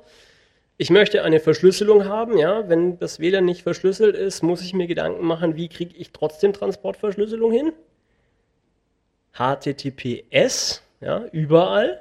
ich 0.76 0.90
möchte 0.90 1.22
eine 1.22 1.40
Verschlüsselung 1.40 2.04
haben, 2.06 2.36
ja, 2.36 2.68
wenn 2.68 2.98
das 2.98 3.20
WLAN 3.20 3.44
nicht 3.44 3.62
verschlüsselt 3.62 4.16
ist, 4.16 4.42
muss 4.42 4.62
ich 4.62 4.74
mir 4.74 4.86
Gedanken 4.86 5.24
machen, 5.24 5.56
wie 5.56 5.68
kriege 5.68 5.96
ich 5.96 6.12
trotzdem 6.12 6.52
Transportverschlüsselung 6.52 7.52
hin? 7.52 7.72
HTTPS, 9.32 10.82
ja, 11.00 11.24
überall. 11.32 12.00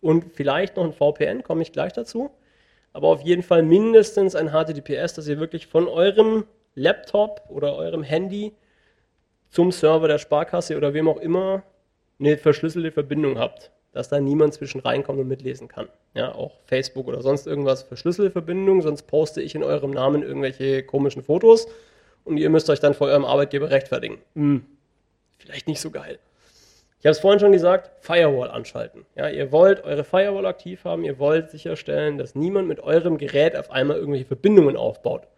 Und 0.00 0.32
vielleicht 0.34 0.76
noch 0.76 0.84
ein 0.84 0.92
VPN, 0.92 1.42
komme 1.42 1.62
ich 1.62 1.72
gleich 1.72 1.92
dazu 1.92 2.30
aber 2.92 3.08
auf 3.08 3.20
jeden 3.22 3.42
Fall 3.42 3.62
mindestens 3.62 4.34
ein 4.34 4.50
HTTPS, 4.50 5.14
dass 5.14 5.28
ihr 5.28 5.38
wirklich 5.38 5.66
von 5.66 5.88
eurem 5.88 6.44
Laptop 6.74 7.42
oder 7.48 7.74
eurem 7.76 8.02
Handy 8.02 8.52
zum 9.50 9.72
Server 9.72 10.08
der 10.08 10.18
Sparkasse 10.18 10.76
oder 10.76 10.94
wem 10.94 11.08
auch 11.08 11.18
immer 11.18 11.62
eine 12.18 12.36
verschlüsselte 12.36 12.92
Verbindung 12.92 13.38
habt, 13.38 13.70
dass 13.92 14.08
da 14.08 14.20
niemand 14.20 14.54
zwischen 14.54 14.80
reinkommt 14.80 15.18
und 15.18 15.28
mitlesen 15.28 15.68
kann. 15.68 15.88
Ja, 16.14 16.34
auch 16.34 16.58
Facebook 16.66 17.06
oder 17.08 17.22
sonst 17.22 17.46
irgendwas 17.46 17.82
verschlüsselte 17.82 18.30
Verbindung, 18.30 18.82
sonst 18.82 19.02
poste 19.02 19.40
ich 19.40 19.54
in 19.54 19.62
eurem 19.62 19.90
Namen 19.90 20.22
irgendwelche 20.22 20.82
komischen 20.82 21.22
Fotos 21.22 21.68
und 22.24 22.36
ihr 22.36 22.50
müsst 22.50 22.68
euch 22.70 22.80
dann 22.80 22.94
vor 22.94 23.08
eurem 23.08 23.24
Arbeitgeber 23.24 23.70
rechtfertigen. 23.70 24.18
Hm, 24.34 24.64
vielleicht 25.38 25.68
nicht 25.68 25.80
so 25.80 25.90
geil. 25.90 26.18
Ich 27.00 27.06
habe 27.06 27.12
es 27.12 27.20
vorhin 27.20 27.38
schon 27.38 27.52
gesagt, 27.52 27.92
Firewall 28.04 28.50
anschalten. 28.50 29.06
Ja, 29.14 29.28
ihr 29.28 29.52
wollt 29.52 29.84
eure 29.84 30.02
Firewall 30.02 30.46
aktiv 30.46 30.84
haben, 30.84 31.04
ihr 31.04 31.18
wollt 31.20 31.50
sicherstellen, 31.50 32.18
dass 32.18 32.34
niemand 32.34 32.66
mit 32.66 32.80
eurem 32.80 33.18
Gerät 33.18 33.56
auf 33.56 33.70
einmal 33.70 33.98
irgendwelche 33.98 34.24
Verbindungen 34.24 34.76
aufbaut. 34.76 35.28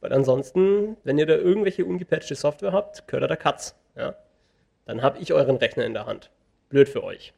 Weil 0.00 0.12
ansonsten, 0.12 0.96
wenn 1.02 1.18
ihr 1.18 1.26
da 1.26 1.34
irgendwelche 1.34 1.84
ungepatchte 1.84 2.36
Software 2.36 2.72
habt, 2.72 3.08
gehört 3.08 3.28
der 3.28 3.36
Katz. 3.36 3.74
Ja? 3.96 4.14
Dann 4.86 5.02
habe 5.02 5.18
ich 5.18 5.32
euren 5.32 5.56
Rechner 5.56 5.84
in 5.84 5.94
der 5.94 6.06
Hand. 6.06 6.30
Blöd 6.68 6.88
für 6.88 7.02
euch. 7.02 7.32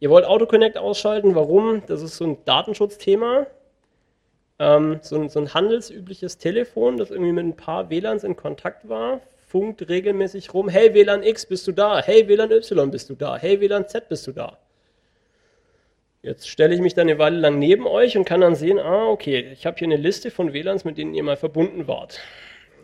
Ihr 0.00 0.10
wollt 0.10 0.24
AutoConnect 0.24 0.78
ausschalten. 0.78 1.34
Warum? 1.34 1.82
Das 1.86 2.02
ist 2.02 2.16
so 2.16 2.24
ein 2.24 2.44
Datenschutzthema. 2.44 3.46
Ähm, 4.58 4.98
so, 5.02 5.16
ein, 5.16 5.28
so 5.28 5.38
ein 5.40 5.52
handelsübliches 5.52 6.38
Telefon, 6.38 6.96
das 6.96 7.10
irgendwie 7.10 7.32
mit 7.32 7.44
ein 7.44 7.56
paar 7.56 7.90
WLANs 7.90 8.24
in 8.24 8.36
Kontakt 8.36 8.88
war, 8.88 9.20
funkt 9.46 9.88
regelmäßig 9.88 10.52
rum, 10.52 10.68
hey 10.68 10.92
WLAN 10.92 11.22
X, 11.22 11.46
bist 11.46 11.66
du 11.66 11.72
da? 11.72 12.02
Hey 12.02 12.28
WLAN 12.28 12.50
Y, 12.50 12.90
bist 12.90 13.08
du 13.08 13.14
da? 13.14 13.36
Hey 13.36 13.60
WLAN 13.60 13.88
Z, 13.88 14.08
bist 14.08 14.26
du 14.26 14.32
da? 14.32 14.58
Jetzt 16.22 16.48
stelle 16.48 16.74
ich 16.74 16.80
mich 16.80 16.94
dann 16.94 17.08
eine 17.08 17.20
Weile 17.20 17.38
lang 17.38 17.60
neben 17.60 17.86
euch 17.86 18.16
und 18.18 18.24
kann 18.24 18.40
dann 18.40 18.56
sehen, 18.56 18.80
ah, 18.80 19.06
okay, 19.06 19.48
ich 19.52 19.64
habe 19.64 19.78
hier 19.78 19.86
eine 19.86 19.96
Liste 19.96 20.32
von 20.32 20.52
WLANs, 20.52 20.84
mit 20.84 20.98
denen 20.98 21.14
ihr 21.14 21.22
mal 21.22 21.36
verbunden 21.36 21.86
wart. 21.86 22.18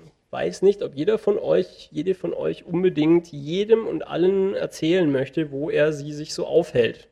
Ich 0.04 0.32
weiß 0.32 0.62
nicht, 0.62 0.82
ob 0.82 0.94
jeder 0.94 1.18
von 1.18 1.38
euch, 1.38 1.88
jede 1.90 2.14
von 2.14 2.32
euch 2.32 2.64
unbedingt 2.64 3.32
jedem 3.32 3.86
und 3.86 4.06
allen 4.06 4.54
erzählen 4.54 5.10
möchte, 5.10 5.50
wo 5.50 5.68
er 5.68 5.92
sie 5.92 6.12
sich 6.12 6.32
so 6.32 6.46
aufhält. 6.46 7.08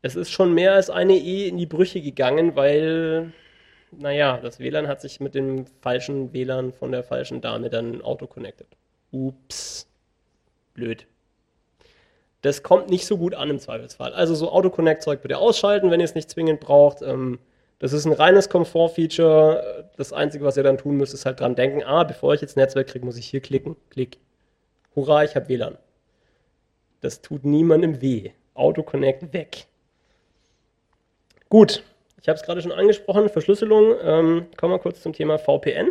Es 0.00 0.16
ist 0.16 0.30
schon 0.30 0.54
mehr 0.54 0.72
als 0.72 0.88
eine 0.88 1.16
Ehe 1.16 1.48
in 1.48 1.58
die 1.58 1.66
Brüche 1.66 2.00
gegangen, 2.00 2.56
weil 2.56 3.32
naja, 3.98 4.38
das 4.38 4.58
WLAN 4.58 4.88
hat 4.88 5.00
sich 5.00 5.20
mit 5.20 5.34
dem 5.34 5.66
falschen 5.80 6.32
WLAN 6.32 6.72
von 6.72 6.92
der 6.92 7.02
falschen 7.02 7.40
Dame 7.40 7.70
dann 7.70 8.02
auto-connected. 8.02 8.66
Ups. 9.10 9.88
Blöd. 10.74 11.06
Das 12.42 12.62
kommt 12.62 12.90
nicht 12.90 13.06
so 13.06 13.16
gut 13.16 13.34
an 13.34 13.48
im 13.48 13.58
Zweifelsfall. 13.58 14.12
Also 14.12 14.34
so 14.34 14.50
Auto-Connect-Zeug 14.52 15.22
bitte 15.22 15.38
ausschalten, 15.38 15.90
wenn 15.90 16.00
ihr 16.00 16.04
es 16.04 16.14
nicht 16.14 16.28
zwingend 16.28 16.60
braucht. 16.60 17.00
Ähm, 17.00 17.38
das 17.78 17.92
ist 17.92 18.04
ein 18.04 18.12
reines 18.12 18.50
Komfort-Feature. 18.50 19.90
Das 19.96 20.12
Einzige, 20.12 20.44
was 20.44 20.56
ihr 20.56 20.62
dann 20.62 20.76
tun 20.76 20.96
müsst, 20.96 21.14
ist 21.14 21.24
halt 21.24 21.40
dran 21.40 21.54
denken, 21.54 21.82
ah, 21.84 22.04
bevor 22.04 22.34
ich 22.34 22.40
jetzt 22.40 22.56
Netzwerk 22.56 22.88
kriege, 22.88 23.04
muss 23.04 23.16
ich 23.16 23.26
hier 23.26 23.40
klicken. 23.40 23.76
Klick. 23.88 24.18
Hurra, 24.94 25.24
ich 25.24 25.36
habe 25.36 25.48
WLAN. 25.48 25.78
Das 27.00 27.22
tut 27.22 27.44
niemandem 27.44 28.02
weh. 28.02 28.32
Auto-Connect 28.54 29.32
weg. 29.32 29.66
Gut, 31.48 31.82
ich 32.24 32.28
habe 32.30 32.38
es 32.38 32.42
gerade 32.42 32.62
schon 32.62 32.72
angesprochen, 32.72 33.28
Verschlüsselung. 33.28 33.96
Ähm, 34.00 34.46
kommen 34.56 34.72
wir 34.72 34.78
kurz 34.78 35.02
zum 35.02 35.12
Thema 35.12 35.36
VPN. 35.36 35.90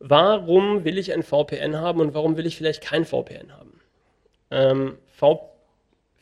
Warum 0.00 0.84
will 0.84 0.98
ich 0.98 1.12
ein 1.12 1.22
VPN 1.22 1.76
haben 1.76 2.00
und 2.00 2.12
warum 2.12 2.36
will 2.36 2.44
ich 2.44 2.56
vielleicht 2.56 2.82
kein 2.82 3.04
VPN 3.04 3.56
haben? 3.56 3.80
Ähm, 4.50 4.98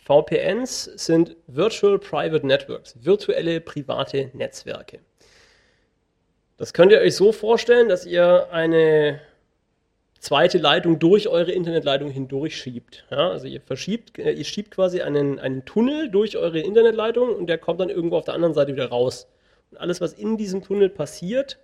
VPNs 0.04 0.84
sind 0.96 1.34
Virtual 1.46 1.98
Private 1.98 2.46
Networks, 2.46 2.94
virtuelle 3.02 3.62
private 3.62 4.30
Netzwerke. 4.34 4.98
Das 6.58 6.74
könnt 6.74 6.92
ihr 6.92 7.00
euch 7.00 7.16
so 7.16 7.32
vorstellen, 7.32 7.88
dass 7.88 8.04
ihr 8.04 8.48
eine 8.52 9.18
zweite 10.24 10.58
Leitung 10.58 10.98
durch 10.98 11.28
eure 11.28 11.52
Internetleitung 11.52 12.08
hindurch 12.10 12.56
schiebt. 12.56 13.04
Ja, 13.10 13.30
also 13.30 13.46
ihr 13.46 13.60
verschiebt, 13.60 14.18
äh, 14.18 14.32
ihr 14.32 14.44
schiebt 14.44 14.70
quasi 14.70 15.02
einen, 15.02 15.38
einen 15.38 15.64
Tunnel 15.64 16.10
durch 16.10 16.36
eure 16.36 16.60
Internetleitung 16.60 17.34
und 17.34 17.46
der 17.46 17.58
kommt 17.58 17.80
dann 17.80 17.90
irgendwo 17.90 18.16
auf 18.16 18.24
der 18.24 18.34
anderen 18.34 18.54
Seite 18.54 18.72
wieder 18.72 18.88
raus. 18.88 19.28
Und 19.70 19.78
alles, 19.78 20.00
was 20.00 20.14
in 20.14 20.36
diesem 20.36 20.62
Tunnel 20.62 20.88
passiert, 20.88 21.58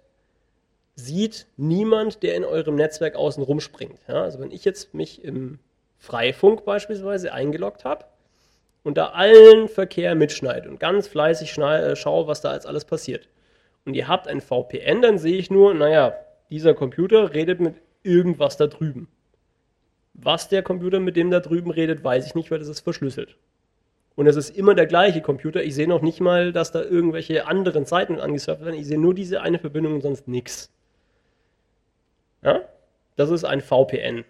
sieht 0.95 1.47
niemand, 1.57 2.23
der 2.23 2.35
in 2.35 2.45
eurem 2.45 2.75
Netzwerk 2.75 3.17
außen 3.17 3.43
rumspringt. 3.43 3.99
Ja, 4.07 4.23
also 4.25 4.39
wenn 4.41 4.51
ich 4.51 4.65
jetzt 4.65 4.93
mich 4.93 5.25
im 5.25 5.59
Freifunk 5.99 6.65
beispielsweise 6.65 7.33
eingeloggt 7.33 7.85
habe, 7.85 8.05
und 8.83 8.97
da 8.97 9.09
allen 9.09 9.69
Verkehr 9.69 10.15
mitschneide 10.15 10.69
und 10.69 10.81
ganz 10.81 11.07
fleißig 11.07 11.59
äh, 11.59 11.97
schaue, 11.97 12.27
was 12.27 12.41
da 12.41 12.51
als 12.51 12.65
alles 12.65 12.85
passiert, 12.85 13.29
und 13.85 13.95
ihr 13.95 14.09
habt 14.09 14.29
ein 14.29 14.41
VPN, 14.41 15.03
dann 15.03 15.19
sehe 15.19 15.37
ich 15.37 15.51
nur, 15.51 15.75
naja, 15.75 16.15
dieser 16.51 16.75
Computer 16.75 17.33
redet 17.35 17.61
mit 17.61 17.75
irgendwas 18.03 18.57
da 18.57 18.67
drüben. 18.67 19.09
Was 20.15 20.49
der 20.49 20.63
Computer 20.63 21.01
mit 21.01 21.17
dem 21.17 21.31
da 21.31 21.41
drüben 21.41 21.71
redet, 21.71 22.03
weiß 22.05 22.27
ich 22.27 22.35
nicht, 22.35 22.51
weil 22.51 22.59
das 22.59 22.69
ist 22.69 22.81
verschlüsselt. 22.81 23.37
Und 24.17 24.27
es 24.27 24.37
ist 24.37 24.51
immer 24.51 24.75
der 24.75 24.87
gleiche 24.87 25.23
Computer. 25.23 25.63
Ich 25.63 25.75
sehe 25.75 25.89
noch 25.89 26.03
nicht 26.03 26.21
mal, 26.21 26.53
dass 26.53 26.73
da 26.73 26.83
irgendwelche 26.83 27.47
anderen 27.47 27.87
Seiten 27.87 28.21
angesurft 28.21 28.63
werden. 28.63 28.79
Ich 28.79 28.87
sehe 28.87 28.99
nur 28.99 29.15
diese 29.15 29.41
eine 29.41 29.59
Verbindung 29.59 29.95
und 29.95 30.03
sonst 30.03 30.29
nichts. 30.29 30.71
Ja? 32.43 32.61
Das 33.17 33.31
ist 33.31 33.45
ein 33.45 33.61
VPN. 33.61 34.25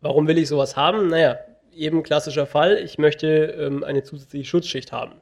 Warum 0.00 0.28
will 0.28 0.38
ich 0.38 0.48
sowas 0.48 0.76
haben? 0.76 1.08
Naja, 1.08 1.38
eben 1.74 2.02
klassischer 2.02 2.46
Fall. 2.46 2.78
Ich 2.78 2.98
möchte 2.98 3.26
ähm, 3.26 3.84
eine 3.84 4.02
zusätzliche 4.02 4.44
Schutzschicht 4.44 4.92
haben. 4.92 5.14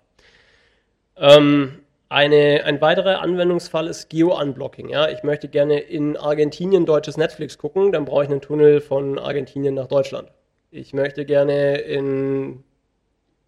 Ähm, 1.16 1.80
eine, 2.12 2.64
ein 2.64 2.80
weiterer 2.82 3.22
Anwendungsfall 3.22 3.88
ist 3.88 4.10
Geo-Unblocking. 4.10 4.90
Ja? 4.90 5.08
Ich 5.08 5.22
möchte 5.22 5.48
gerne 5.48 5.80
in 5.80 6.18
Argentinien 6.18 6.84
deutsches 6.84 7.16
Netflix 7.16 7.56
gucken, 7.56 7.90
dann 7.90 8.04
brauche 8.04 8.24
ich 8.24 8.30
einen 8.30 8.42
Tunnel 8.42 8.82
von 8.82 9.18
Argentinien 9.18 9.74
nach 9.74 9.86
Deutschland. 9.86 10.30
Ich 10.70 10.92
möchte 10.92 11.24
gerne 11.24 11.78
in 11.78 12.62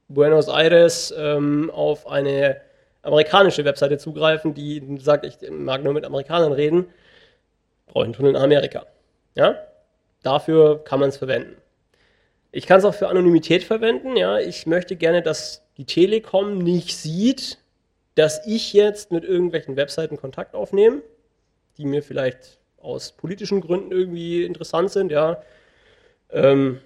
Buenos 0.09 0.49
Aires 0.49 1.15
ähm, 1.17 1.71
auf 1.71 2.07
eine 2.07 2.61
amerikanische 3.03 3.67
Webseite 3.67 3.99
zugreifen, 3.99 4.55
die 4.55 4.83
sagt, 4.99 5.27
ich 5.27 5.37
mag 5.51 5.85
nur 5.85 5.93
mit 5.93 6.07
Amerikanern 6.07 6.53
reden, 6.53 6.87
brauche 7.87 8.05
ich 8.05 8.07
einen 8.07 8.13
Tunnel 8.15 8.31
in 8.31 8.37
Amerika. 8.37 8.87
Ja? 9.35 9.57
Dafür 10.23 10.83
kann 10.85 11.01
man 11.01 11.11
es 11.11 11.19
verwenden. 11.19 11.57
Ich 12.51 12.67
kann 12.67 12.79
es 12.79 12.87
auch 12.87 12.95
für 12.95 13.09
Anonymität 13.09 13.63
verwenden. 13.63 14.17
Ja? 14.17 14.39
Ich 14.39 14.67
möchte 14.67 14.97
gerne, 14.97 15.21
dass 15.21 15.63
die 15.77 15.85
Telekom 15.85 16.59
nicht 16.59 16.97
sieht, 16.97 17.59
dass 18.15 18.47
ich 18.47 18.73
jetzt 18.73 19.13
mit 19.13 19.25
irgendwelchen 19.25 19.77
Webseiten 19.77 20.17
Kontakt 20.17 20.55
aufnehme, 20.55 21.03
die 21.77 21.85
mir 21.85 22.03
vielleicht 22.03 22.59
aus 22.79 23.13
politischen 23.13 23.61
Gründen 23.61 23.91
irgendwie 23.91 24.45
interessant 24.45 24.91
sind, 24.91 25.11
ja. 25.11 25.43
Ähm, 26.31 26.81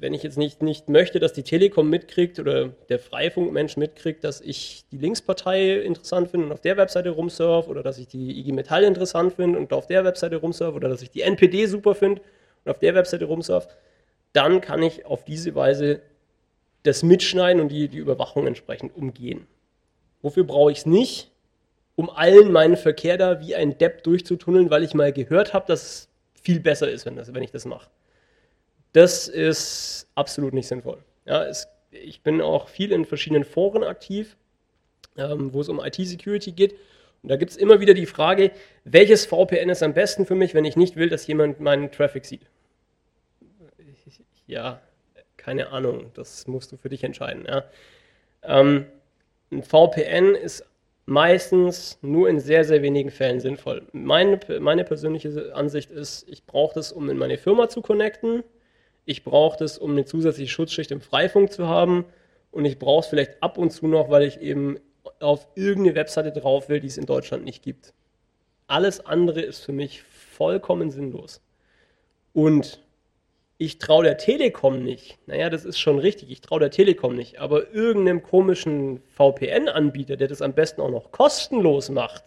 wenn 0.00 0.14
ich 0.14 0.22
jetzt 0.22 0.38
nicht, 0.38 0.62
nicht 0.62 0.88
möchte, 0.88 1.20
dass 1.20 1.34
die 1.34 1.42
Telekom 1.42 1.90
mitkriegt 1.90 2.38
oder 2.38 2.68
der 2.88 2.98
Freifunkmensch 2.98 3.76
mitkriegt, 3.76 4.24
dass 4.24 4.40
ich 4.40 4.86
die 4.90 4.96
Linkspartei 4.96 5.74
interessant 5.80 6.30
finde 6.30 6.46
und 6.46 6.52
auf 6.52 6.62
der 6.62 6.78
Webseite 6.78 7.10
rumsurfe 7.10 7.68
oder 7.68 7.82
dass 7.82 7.98
ich 7.98 8.08
die 8.08 8.40
IG 8.40 8.52
Metall 8.52 8.84
interessant 8.84 9.34
finde 9.34 9.58
und 9.58 9.72
auf 9.74 9.86
der 9.86 10.04
Webseite 10.04 10.36
rumsurfe 10.36 10.74
oder 10.76 10.88
dass 10.88 11.02
ich 11.02 11.10
die 11.10 11.20
NPD 11.20 11.66
super 11.66 11.94
finde 11.94 12.22
und 12.64 12.70
auf 12.70 12.78
der 12.78 12.94
Webseite 12.94 13.26
rumsurfe, 13.26 13.68
dann 14.32 14.62
kann 14.62 14.82
ich 14.82 15.04
auf 15.04 15.24
diese 15.24 15.54
Weise 15.54 16.00
das 16.82 17.02
Mitschneiden 17.02 17.60
und 17.60 17.68
die, 17.68 17.88
die 17.88 17.98
Überwachung 17.98 18.46
entsprechend 18.46 18.96
umgehen. 18.96 19.46
Wofür 20.22 20.44
brauche 20.44 20.72
ich 20.72 20.78
es 20.78 20.86
nicht? 20.86 21.30
Um 21.96 22.10
allen 22.10 22.52
meinen 22.52 22.76
Verkehr 22.76 23.18
da 23.18 23.40
wie 23.40 23.54
ein 23.54 23.76
Depp 23.78 24.02
durchzutunneln, 24.04 24.70
weil 24.70 24.82
ich 24.84 24.94
mal 24.94 25.12
gehört 25.12 25.52
habe, 25.52 25.66
dass 25.66 25.82
es 25.82 26.08
viel 26.40 26.60
besser 26.60 26.90
ist, 26.90 27.04
wenn, 27.06 27.16
das, 27.16 27.32
wenn 27.34 27.42
ich 27.42 27.50
das 27.50 27.64
mache. 27.66 27.90
Das 28.92 29.28
ist 29.28 30.08
absolut 30.14 30.54
nicht 30.54 30.66
sinnvoll. 30.66 30.98
Ja, 31.26 31.44
es, 31.44 31.68
ich 31.90 32.22
bin 32.22 32.40
auch 32.40 32.68
viel 32.68 32.92
in 32.92 33.04
verschiedenen 33.04 33.44
Foren 33.44 33.84
aktiv, 33.84 34.36
ähm, 35.16 35.52
wo 35.52 35.60
es 35.60 35.68
um 35.68 35.80
IT-Security 35.80 36.52
geht. 36.52 36.74
Und 37.22 37.28
da 37.28 37.36
gibt 37.36 37.50
es 37.50 37.56
immer 37.56 37.80
wieder 37.80 37.94
die 37.94 38.06
Frage, 38.06 38.50
welches 38.84 39.26
VPN 39.26 39.68
ist 39.68 39.82
am 39.82 39.92
besten 39.92 40.24
für 40.24 40.34
mich, 40.34 40.54
wenn 40.54 40.64
ich 40.64 40.76
nicht 40.76 40.96
will, 40.96 41.10
dass 41.10 41.26
jemand 41.26 41.60
meinen 41.60 41.92
Traffic 41.92 42.24
sieht? 42.24 42.46
Ja, 44.46 44.80
keine 45.36 45.68
Ahnung, 45.70 46.10
das 46.14 46.46
musst 46.46 46.72
du 46.72 46.76
für 46.76 46.88
dich 46.88 47.04
entscheiden. 47.04 47.44
Ja. 47.46 47.64
Ähm, 48.42 48.86
ein 49.50 49.62
VPN 49.62 50.34
ist 50.34 50.64
meistens 51.06 51.98
nur 52.02 52.28
in 52.28 52.38
sehr, 52.38 52.64
sehr 52.64 52.82
wenigen 52.82 53.10
Fällen 53.10 53.40
sinnvoll. 53.40 53.86
Meine, 53.92 54.38
meine 54.60 54.84
persönliche 54.84 55.54
Ansicht 55.54 55.90
ist, 55.90 56.28
ich 56.28 56.46
brauche 56.46 56.74
das, 56.74 56.92
um 56.92 57.10
in 57.10 57.18
meine 57.18 57.36
Firma 57.36 57.68
zu 57.68 57.82
connecten. 57.82 58.44
Ich 59.06 59.24
brauche 59.24 59.58
das, 59.58 59.76
um 59.76 59.90
eine 59.90 60.04
zusätzliche 60.04 60.50
Schutzschicht 60.50 60.92
im 60.92 61.00
Freifunk 61.00 61.52
zu 61.52 61.66
haben. 61.66 62.04
Und 62.52 62.64
ich 62.64 62.78
brauche 62.78 63.00
es 63.00 63.06
vielleicht 63.06 63.42
ab 63.42 63.58
und 63.58 63.70
zu 63.70 63.88
noch, 63.88 64.08
weil 64.08 64.22
ich 64.22 64.40
eben 64.40 64.78
auf 65.18 65.48
irgendeine 65.54 65.96
Webseite 65.96 66.32
drauf 66.32 66.68
will, 66.68 66.80
die 66.80 66.86
es 66.86 66.98
in 66.98 67.06
Deutschland 67.06 67.44
nicht 67.44 67.62
gibt. 67.62 67.92
Alles 68.68 69.04
andere 69.04 69.40
ist 69.40 69.64
für 69.64 69.72
mich 69.72 70.02
vollkommen 70.02 70.90
sinnlos. 70.90 71.42
Und 72.32 72.80
ich 73.60 73.76
traue 73.76 74.04
der 74.04 74.16
Telekom 74.16 74.82
nicht. 74.82 75.18
Naja, 75.26 75.50
das 75.50 75.66
ist 75.66 75.78
schon 75.78 75.98
richtig, 75.98 76.30
ich 76.30 76.40
traue 76.40 76.60
der 76.60 76.70
Telekom 76.70 77.14
nicht. 77.14 77.40
Aber 77.40 77.74
irgendeinem 77.74 78.22
komischen 78.22 79.02
VPN-Anbieter, 79.14 80.16
der 80.16 80.28
das 80.28 80.40
am 80.40 80.54
besten 80.54 80.80
auch 80.80 80.88
noch 80.88 81.12
kostenlos 81.12 81.90
macht, 81.90 82.24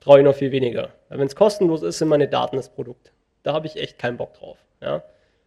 traue 0.00 0.20
ich 0.20 0.24
noch 0.24 0.34
viel 0.34 0.52
weniger. 0.52 0.88
Weil 1.10 1.18
wenn 1.18 1.26
es 1.26 1.36
kostenlos 1.36 1.82
ist, 1.82 1.98
sind 1.98 2.08
meine 2.08 2.28
Daten 2.28 2.56
das 2.56 2.70
Produkt. 2.70 3.12
Da 3.42 3.52
habe 3.52 3.66
ich 3.66 3.76
echt 3.76 3.98
keinen 3.98 4.16
Bock 4.16 4.32
drauf. 4.32 4.56
Ja? 4.80 5.02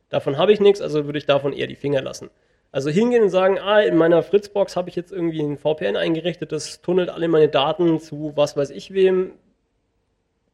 Davon 0.10 0.38
habe 0.38 0.54
ich 0.54 0.60
nichts, 0.60 0.82
also 0.82 1.06
würde 1.06 1.18
ich 1.18 1.26
davon 1.26 1.52
eher 1.52 1.66
die 1.66 1.76
Finger 1.76 2.04
lassen. 2.04 2.30
Also 2.72 2.92
hingehen 2.92 3.24
und 3.24 3.32
sagen, 3.32 3.58
ah, 3.58 3.82
in 3.82 3.98
meiner 3.98 4.22
Fritzbox 4.22 4.76
habe 4.76 4.90
ich 4.90 4.96
jetzt 4.96 5.12
irgendwie 5.12 5.42
ein 5.42 5.58
VPN 5.58 5.96
eingerichtet, 5.96 6.52
das 6.52 6.82
tunnelt 6.82 7.10
alle 7.10 7.28
meine 7.28 7.50
Daten 7.50 8.00
zu 8.00 8.34
was 8.36 8.56
weiß 8.56 8.70
ich 8.70 8.94
wem, 8.94 9.32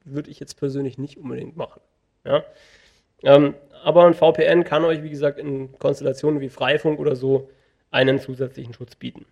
würde 0.06 0.32
ich 0.32 0.40
jetzt 0.40 0.54
persönlich 0.58 0.98
nicht 0.98 1.18
unbedingt 1.18 1.58
machen. 1.58 1.82
Ja? 2.24 2.46
Ähm, 3.24 3.56
aber 3.86 4.08
ein 4.08 4.16
VPN 4.16 4.64
kann 4.64 4.84
euch, 4.84 5.04
wie 5.04 5.12
gesagt, 5.12 5.38
in 5.38 5.78
Konstellationen 5.78 6.42
wie 6.42 6.50
Freifunk 6.50 7.00
oder 7.00 7.16
so 7.16 7.52
einen 7.92 8.20
zusätzlichen 8.20 8.74
Schutz 8.74 8.96
bieten. 8.96 9.28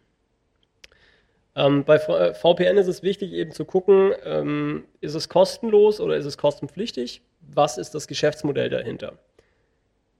Ähm, 1.55 1.83
bei 1.85 1.97
VPN 1.97 2.77
ist 2.77 2.85
es 2.85 3.01
wichtig 3.01 3.33
eben 3.33 3.51
zu 3.51 3.65
gucken, 3.65 4.11
ähm, 4.23 4.85
ist 5.01 5.15
es 5.15 5.27
kostenlos 5.27 5.99
oder 5.99 6.17
ist 6.17 6.25
es 6.25 6.37
kostenpflichtig? 6.37 7.23
Was 7.41 7.79
ist 7.79 7.95
das 7.95 8.07
Geschäftsmodell 8.07 8.69
dahinter? 8.69 9.17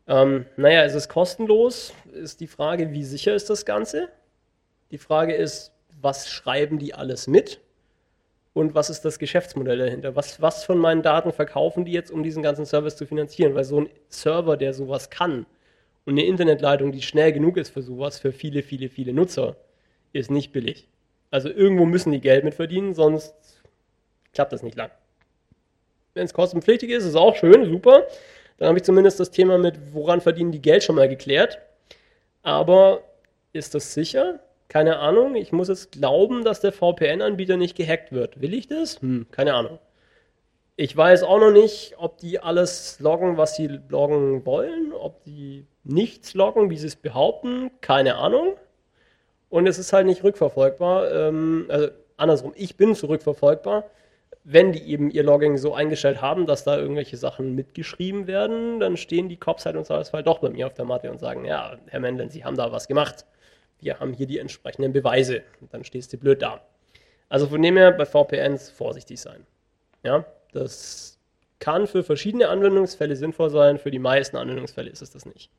Ähm, 0.07 0.47
naja, 0.57 0.81
ist 0.81 0.95
es 0.95 1.09
kostenlos? 1.09 1.93
Ist 2.11 2.39
die 2.39 2.47
Frage, 2.47 2.91
wie 2.91 3.03
sicher 3.03 3.35
ist 3.35 3.51
das 3.51 3.65
Ganze? 3.65 4.09
Die 4.89 4.97
Frage 4.97 5.35
ist, 5.35 5.73
was 6.01 6.27
schreiben 6.27 6.79
die 6.79 6.95
alles 6.95 7.27
mit? 7.27 7.61
Und 8.53 8.75
was 8.75 8.89
ist 8.89 9.01
das 9.01 9.17
Geschäftsmodell 9.17 9.79
dahinter? 9.79 10.15
Was, 10.15 10.41
was 10.41 10.63
von 10.63 10.77
meinen 10.77 11.01
Daten 11.01 11.31
verkaufen 11.31 11.85
die 11.85 11.91
jetzt, 11.91 12.11
um 12.11 12.21
diesen 12.23 12.43
ganzen 12.43 12.65
Service 12.65 12.95
zu 12.95 13.05
finanzieren? 13.07 13.55
Weil 13.55 13.63
so 13.63 13.81
ein 13.81 13.89
Server, 14.09 14.57
der 14.57 14.73
sowas 14.73 15.09
kann 15.09 15.45
und 16.05 16.13
eine 16.13 16.25
Internetleitung, 16.25 16.91
die 16.91 17.01
schnell 17.01 17.33
genug 17.33 17.57
ist 17.57 17.69
für 17.69 17.81
sowas, 17.81 18.19
für 18.19 18.31
viele, 18.31 18.61
viele, 18.61 18.89
viele 18.89 19.13
Nutzer, 19.13 19.55
ist 20.11 20.29
nicht 20.29 20.51
billig. 20.51 20.87
Also 21.31 21.49
irgendwo 21.49 21.85
müssen 21.85 22.11
die 22.11 22.21
Geld 22.21 22.43
mit 22.43 22.53
verdienen, 22.53 22.93
sonst 22.93 23.33
klappt 24.33 24.53
das 24.53 24.61
nicht 24.61 24.77
lang. 24.77 24.91
Wenn 26.13 26.25
es 26.25 26.33
kostenpflichtig 26.33 26.91
ist, 26.91 27.05
ist 27.05 27.15
auch 27.15 27.35
schön, 27.35 27.65
super. 27.65 28.05
Dann 28.59 28.67
habe 28.67 28.77
ich 28.77 28.83
zumindest 28.83 29.19
das 29.19 29.31
Thema 29.31 29.57
mit, 29.57 29.79
woran 29.93 30.21
verdienen 30.21 30.51
die 30.51 30.61
Geld 30.61 30.83
schon 30.83 30.95
mal 30.95 31.09
geklärt. 31.09 31.57
Aber 32.43 33.03
ist 33.51 33.73
das 33.73 33.95
sicher? 33.95 34.39
Keine 34.67 34.99
Ahnung. 34.99 35.35
Ich 35.35 35.51
muss 35.51 35.67
jetzt 35.67 35.91
glauben, 35.91 36.43
dass 36.43 36.59
der 36.59 36.71
VPN-Anbieter 36.71 37.57
nicht 37.57 37.75
gehackt 37.75 38.11
wird. 38.11 38.41
Will 38.41 38.53
ich 38.53 38.67
das? 38.67 39.01
Hm, 39.01 39.27
keine 39.31 39.53
Ahnung. 39.53 39.79
Ich 40.75 40.95
weiß 40.95 41.23
auch 41.23 41.39
noch 41.39 41.51
nicht, 41.51 41.95
ob 41.97 42.17
die 42.17 42.39
alles 42.39 42.99
loggen, 42.99 43.37
was 43.37 43.55
sie 43.55 43.79
loggen 43.89 44.45
wollen, 44.45 44.91
ob 44.91 45.23
die 45.23 45.67
nichts 45.83 46.33
loggen, 46.33 46.71
wie 46.71 46.77
sie 46.77 46.87
es 46.87 46.95
behaupten. 46.95 47.69
Keine 47.81 48.15
Ahnung. 48.15 48.55
Und 49.49 49.67
es 49.67 49.77
ist 49.77 49.93
halt 49.93 50.07
nicht 50.07 50.23
rückverfolgbar. 50.23 51.11
Ähm, 51.11 51.65
also 51.69 51.89
andersrum, 52.17 52.53
ich 52.55 52.75
bin 52.75 52.95
zurückverfolgbar. 52.95 53.85
Wenn 54.43 54.71
die 54.73 54.83
eben 54.91 55.11
ihr 55.11 55.23
Logging 55.23 55.57
so 55.57 55.73
eingestellt 55.73 56.21
haben, 56.21 56.47
dass 56.47 56.63
da 56.63 56.77
irgendwelche 56.77 57.15
Sachen 57.17 57.53
mitgeschrieben 57.55 58.27
werden, 58.27 58.79
dann 58.79 58.97
stehen 58.97 59.29
die 59.29 59.37
Cops 59.37 59.65
halt 59.65 59.75
im 59.75 59.83
Zweifelsfall 59.83 60.23
doch 60.23 60.39
bei 60.39 60.49
mir 60.49 60.65
auf 60.67 60.73
der 60.73 60.85
Matte 60.85 61.11
und 61.11 61.19
sagen, 61.19 61.45
ja, 61.45 61.77
Herr 61.87 61.99
Mendel, 61.99 62.31
Sie 62.31 62.43
haben 62.43 62.57
da 62.57 62.71
was 62.71 62.87
gemacht 62.87 63.25
wir 63.83 63.99
haben 63.99 64.13
hier 64.13 64.27
die 64.27 64.39
entsprechenden 64.39 64.93
Beweise. 64.93 65.43
Und 65.61 65.73
dann 65.73 65.83
stehst 65.83 66.13
du 66.13 66.17
blöd 66.17 66.41
da. 66.41 66.61
Also 67.29 67.47
von 67.47 67.61
dem 67.61 67.77
her 67.77 67.91
bei 67.91 68.05
VPNs 68.05 68.69
vorsichtig 68.69 69.19
sein. 69.19 69.45
Ja, 70.03 70.25
das 70.51 71.19
kann 71.59 71.87
für 71.87 72.03
verschiedene 72.03 72.49
Anwendungsfälle 72.49 73.15
sinnvoll 73.15 73.49
sein, 73.49 73.77
für 73.77 73.89
die 73.89 73.99
meisten 73.99 74.37
Anwendungsfälle 74.37 74.89
ist 74.89 75.01
es 75.01 75.11
das 75.11 75.25
nicht. 75.25 75.49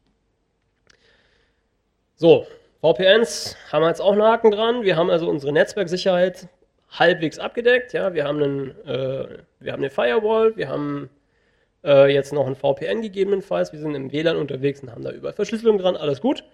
So, 2.16 2.46
VPNs 2.80 3.56
haben 3.72 3.82
wir 3.82 3.88
jetzt 3.88 4.00
auch 4.00 4.12
einen 4.12 4.22
Haken 4.22 4.50
dran. 4.50 4.82
Wir 4.82 4.96
haben 4.96 5.10
also 5.10 5.28
unsere 5.28 5.52
Netzwerksicherheit 5.52 6.48
halbwegs 6.90 7.38
abgedeckt. 7.38 7.92
Ja, 7.92 8.14
wir 8.14 8.24
haben, 8.24 8.42
einen, 8.42 8.70
äh, 8.86 9.38
wir 9.60 9.72
haben 9.72 9.80
eine 9.80 9.90
Firewall, 9.90 10.56
wir 10.56 10.68
haben 10.68 11.10
äh, 11.82 12.12
jetzt 12.12 12.32
noch 12.32 12.46
ein 12.46 12.54
VPN 12.54 13.02
gegebenenfalls. 13.02 13.72
Wir 13.72 13.80
sind 13.80 13.94
im 13.94 14.12
WLAN 14.12 14.36
unterwegs 14.36 14.80
und 14.82 14.90
haben 14.90 15.02
da 15.02 15.10
überall 15.10 15.34
Verschlüsselung 15.34 15.78
dran. 15.78 15.96
Alles 15.96 16.20
gut. 16.20 16.44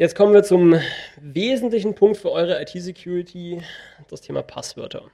Jetzt 0.00 0.14
kommen 0.14 0.32
wir 0.32 0.44
zum 0.44 0.80
wesentlichen 1.20 1.96
Punkt 1.96 2.18
für 2.18 2.30
eure 2.30 2.62
IT-Security, 2.62 3.64
das 4.08 4.20
Thema 4.20 4.42
Passwörter. 4.42 5.10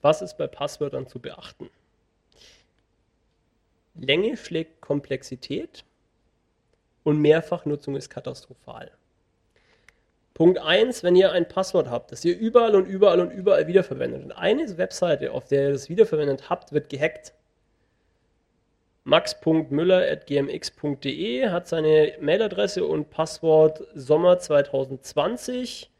Was 0.00 0.22
ist 0.22 0.38
bei 0.38 0.46
Passwörtern 0.46 1.06
zu 1.06 1.18
beachten? 1.18 1.68
Länge 3.94 4.38
schlägt 4.38 4.80
Komplexität. 4.80 5.84
und 7.04 7.20
Mehrfachnutzung 7.20 7.94
ist 7.94 8.08
katastrophal. 8.08 8.92
Punkt 10.32 10.58
1, 10.58 11.02
wenn 11.02 11.14
ihr 11.14 11.32
ein 11.32 11.46
Passwort 11.46 11.90
habt, 11.90 12.12
das 12.12 12.24
ihr 12.24 12.38
überall 12.38 12.74
und 12.74 12.86
überall 12.86 13.20
und 13.20 13.30
überall 13.30 13.66
wiederverwendet 13.66 14.22
und 14.24 14.32
eine 14.32 14.78
Webseite, 14.78 15.32
auf 15.32 15.48
der 15.48 15.64
ihr 15.64 15.72
das 15.72 15.90
wiederverwendet 15.90 16.48
habt, 16.48 16.72
wird 16.72 16.88
gehackt. 16.88 17.34
max.müller.gmx.de 19.04 21.48
hat 21.48 21.68
seine 21.68 22.14
Mailadresse 22.20 22.84
und 22.84 23.10
Passwort 23.10 23.84
Sommer 23.94 24.38
2020 24.38 25.90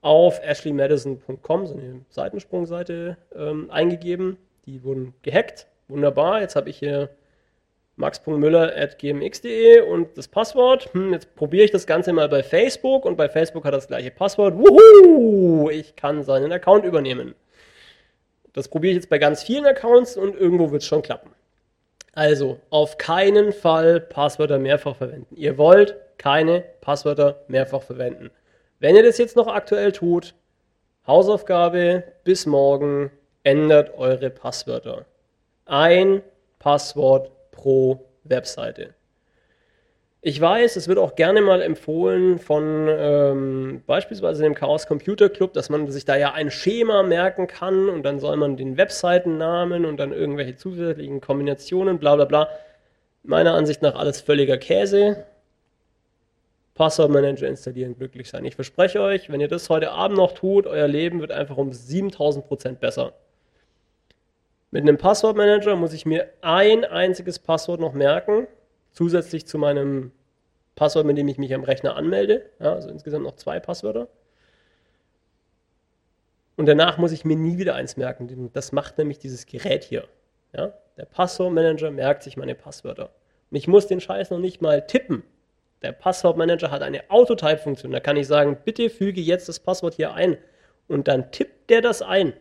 auf 0.00 0.40
ashleymadison.com, 0.42 1.66
so 1.66 1.74
eine 1.74 2.00
Seitensprungseite, 2.08 3.18
ähm, 3.34 3.70
eingegeben. 3.70 4.38
Die 4.66 4.82
wurden 4.84 5.14
gehackt. 5.22 5.66
Wunderbar. 5.88 6.40
Jetzt 6.40 6.56
habe 6.56 6.70
ich 6.70 6.78
hier 6.78 7.10
max.müller.gmx.de 7.96 9.80
und 9.80 10.16
das 10.16 10.28
Passwort. 10.28 10.92
Hm, 10.92 11.12
jetzt 11.12 11.34
probiere 11.34 11.64
ich 11.64 11.70
das 11.70 11.86
Ganze 11.86 12.12
mal 12.12 12.28
bei 12.28 12.42
Facebook 12.42 13.04
und 13.04 13.16
bei 13.16 13.28
Facebook 13.28 13.64
hat 13.64 13.74
das 13.74 13.88
gleiche 13.88 14.10
Passwort. 14.10 14.56
Wuhu! 14.56 15.70
Ich 15.70 15.96
kann 15.96 16.22
seinen 16.22 16.52
Account 16.52 16.84
übernehmen. 16.84 17.34
Das 18.52 18.68
probiere 18.68 18.92
ich 18.92 18.96
jetzt 18.96 19.10
bei 19.10 19.18
ganz 19.18 19.42
vielen 19.42 19.66
Accounts 19.66 20.16
und 20.16 20.36
irgendwo 20.36 20.70
wird 20.70 20.82
es 20.82 20.88
schon 20.88 21.02
klappen. 21.02 21.30
Also, 22.16 22.58
auf 22.70 22.96
keinen 22.96 23.52
Fall 23.52 24.00
Passwörter 24.00 24.58
mehrfach 24.58 24.96
verwenden. 24.96 25.36
Ihr 25.36 25.58
wollt 25.58 25.96
keine 26.16 26.64
Passwörter 26.80 27.44
mehrfach 27.46 27.82
verwenden. 27.82 28.30
Wenn 28.80 28.96
ihr 28.96 29.02
das 29.02 29.18
jetzt 29.18 29.36
noch 29.36 29.48
aktuell 29.48 29.92
tut, 29.92 30.34
Hausaufgabe 31.06 32.04
bis 32.24 32.46
morgen, 32.46 33.10
ändert 33.42 33.98
eure 33.98 34.30
Passwörter. 34.30 35.04
Ein 35.66 36.22
Passwort 36.58 37.30
pro 37.50 38.06
Webseite. 38.24 38.94
Ich 40.28 40.40
weiß, 40.40 40.74
es 40.74 40.88
wird 40.88 40.98
auch 40.98 41.14
gerne 41.14 41.40
mal 41.40 41.62
empfohlen 41.62 42.40
von 42.40 42.88
ähm, 42.88 43.84
beispielsweise 43.86 44.42
dem 44.42 44.56
Chaos 44.56 44.88
Computer 44.88 45.28
Club, 45.28 45.52
dass 45.52 45.70
man 45.70 45.88
sich 45.88 46.04
da 46.04 46.16
ja 46.16 46.32
ein 46.32 46.50
Schema 46.50 47.04
merken 47.04 47.46
kann 47.46 47.88
und 47.88 48.02
dann 48.02 48.18
soll 48.18 48.36
man 48.36 48.56
den 48.56 48.76
Webseitennamen 48.76 49.84
und 49.84 49.98
dann 49.98 50.12
irgendwelche 50.12 50.56
zusätzlichen 50.56 51.20
Kombinationen, 51.20 52.00
bla 52.00 52.16
bla 52.16 52.24
bla. 52.24 52.48
Meiner 53.22 53.54
Ansicht 53.54 53.82
nach 53.82 53.94
alles 53.94 54.20
völliger 54.20 54.58
Käse. 54.58 55.26
Passwortmanager 56.74 57.46
installieren, 57.46 57.96
glücklich 57.96 58.28
sein. 58.28 58.44
Ich 58.46 58.56
verspreche 58.56 59.00
euch, 59.00 59.30
wenn 59.30 59.40
ihr 59.40 59.46
das 59.46 59.70
heute 59.70 59.92
Abend 59.92 60.18
noch 60.18 60.32
tut, 60.32 60.66
euer 60.66 60.88
Leben 60.88 61.20
wird 61.20 61.30
einfach 61.30 61.56
um 61.56 61.70
7000% 61.70 62.80
besser. 62.80 63.12
Mit 64.72 64.82
einem 64.82 64.98
Passwortmanager 64.98 65.76
muss 65.76 65.92
ich 65.92 66.04
mir 66.04 66.26
ein 66.42 66.84
einziges 66.84 67.38
Passwort 67.38 67.78
noch 67.78 67.92
merken, 67.92 68.48
zusätzlich 68.90 69.46
zu 69.46 69.58
meinem 69.58 70.10
Passwort, 70.76 71.06
mit 71.06 71.18
dem 71.18 71.26
ich 71.26 71.38
mich 71.38 71.52
am 71.54 71.64
Rechner 71.64 71.96
anmelde. 71.96 72.48
Ja, 72.60 72.74
also 72.74 72.88
insgesamt 72.90 73.24
noch 73.24 73.34
zwei 73.34 73.58
Passwörter. 73.58 74.08
Und 76.56 76.66
danach 76.66 76.98
muss 76.98 77.12
ich 77.12 77.24
mir 77.24 77.36
nie 77.36 77.58
wieder 77.58 77.74
eins 77.74 77.96
merken. 77.96 78.50
Das 78.52 78.72
macht 78.72 78.98
nämlich 78.98 79.18
dieses 79.18 79.46
Gerät 79.46 79.84
hier. 79.84 80.04
Ja? 80.54 80.72
Der 80.96 81.06
Passwortmanager 81.06 81.90
merkt 81.90 82.22
sich 82.22 82.36
meine 82.36 82.54
Passwörter. 82.54 83.10
Und 83.50 83.56
ich 83.56 83.68
muss 83.68 83.86
den 83.86 84.00
Scheiß 84.00 84.30
noch 84.30 84.38
nicht 84.38 84.62
mal 84.62 84.86
tippen. 84.86 85.22
Der 85.82 85.92
Passwortmanager 85.92 86.70
hat 86.70 86.82
eine 86.82 87.10
Autotype-Funktion. 87.10 87.92
Da 87.92 88.00
kann 88.00 88.16
ich 88.16 88.26
sagen, 88.26 88.58
bitte 88.64 88.88
füge 88.90 89.20
jetzt 89.20 89.48
das 89.48 89.60
Passwort 89.60 89.94
hier 89.94 90.14
ein. 90.14 90.38
Und 90.88 91.08
dann 91.08 91.30
tippt 91.32 91.70
der 91.70 91.82
das 91.82 92.02
ein. 92.02 92.32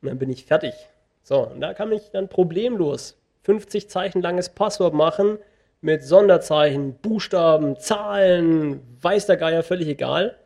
Und 0.00 0.08
dann 0.08 0.18
bin 0.18 0.30
ich 0.30 0.44
fertig. 0.44 0.74
So, 1.22 1.46
und 1.46 1.60
da 1.60 1.74
kann 1.74 1.92
ich 1.92 2.10
dann 2.10 2.28
problemlos 2.28 3.18
50 3.42 3.88
Zeichen 3.90 4.22
langes 4.22 4.50
Passwort 4.50 4.94
machen 4.94 5.38
mit 5.80 6.02
Sonderzeichen, 6.02 6.94
Buchstaben, 6.94 7.78
Zahlen, 7.78 8.80
weiß 9.00 9.26
der 9.26 9.36
Geier, 9.36 9.62
völlig 9.62 9.88
egal. 9.88 10.36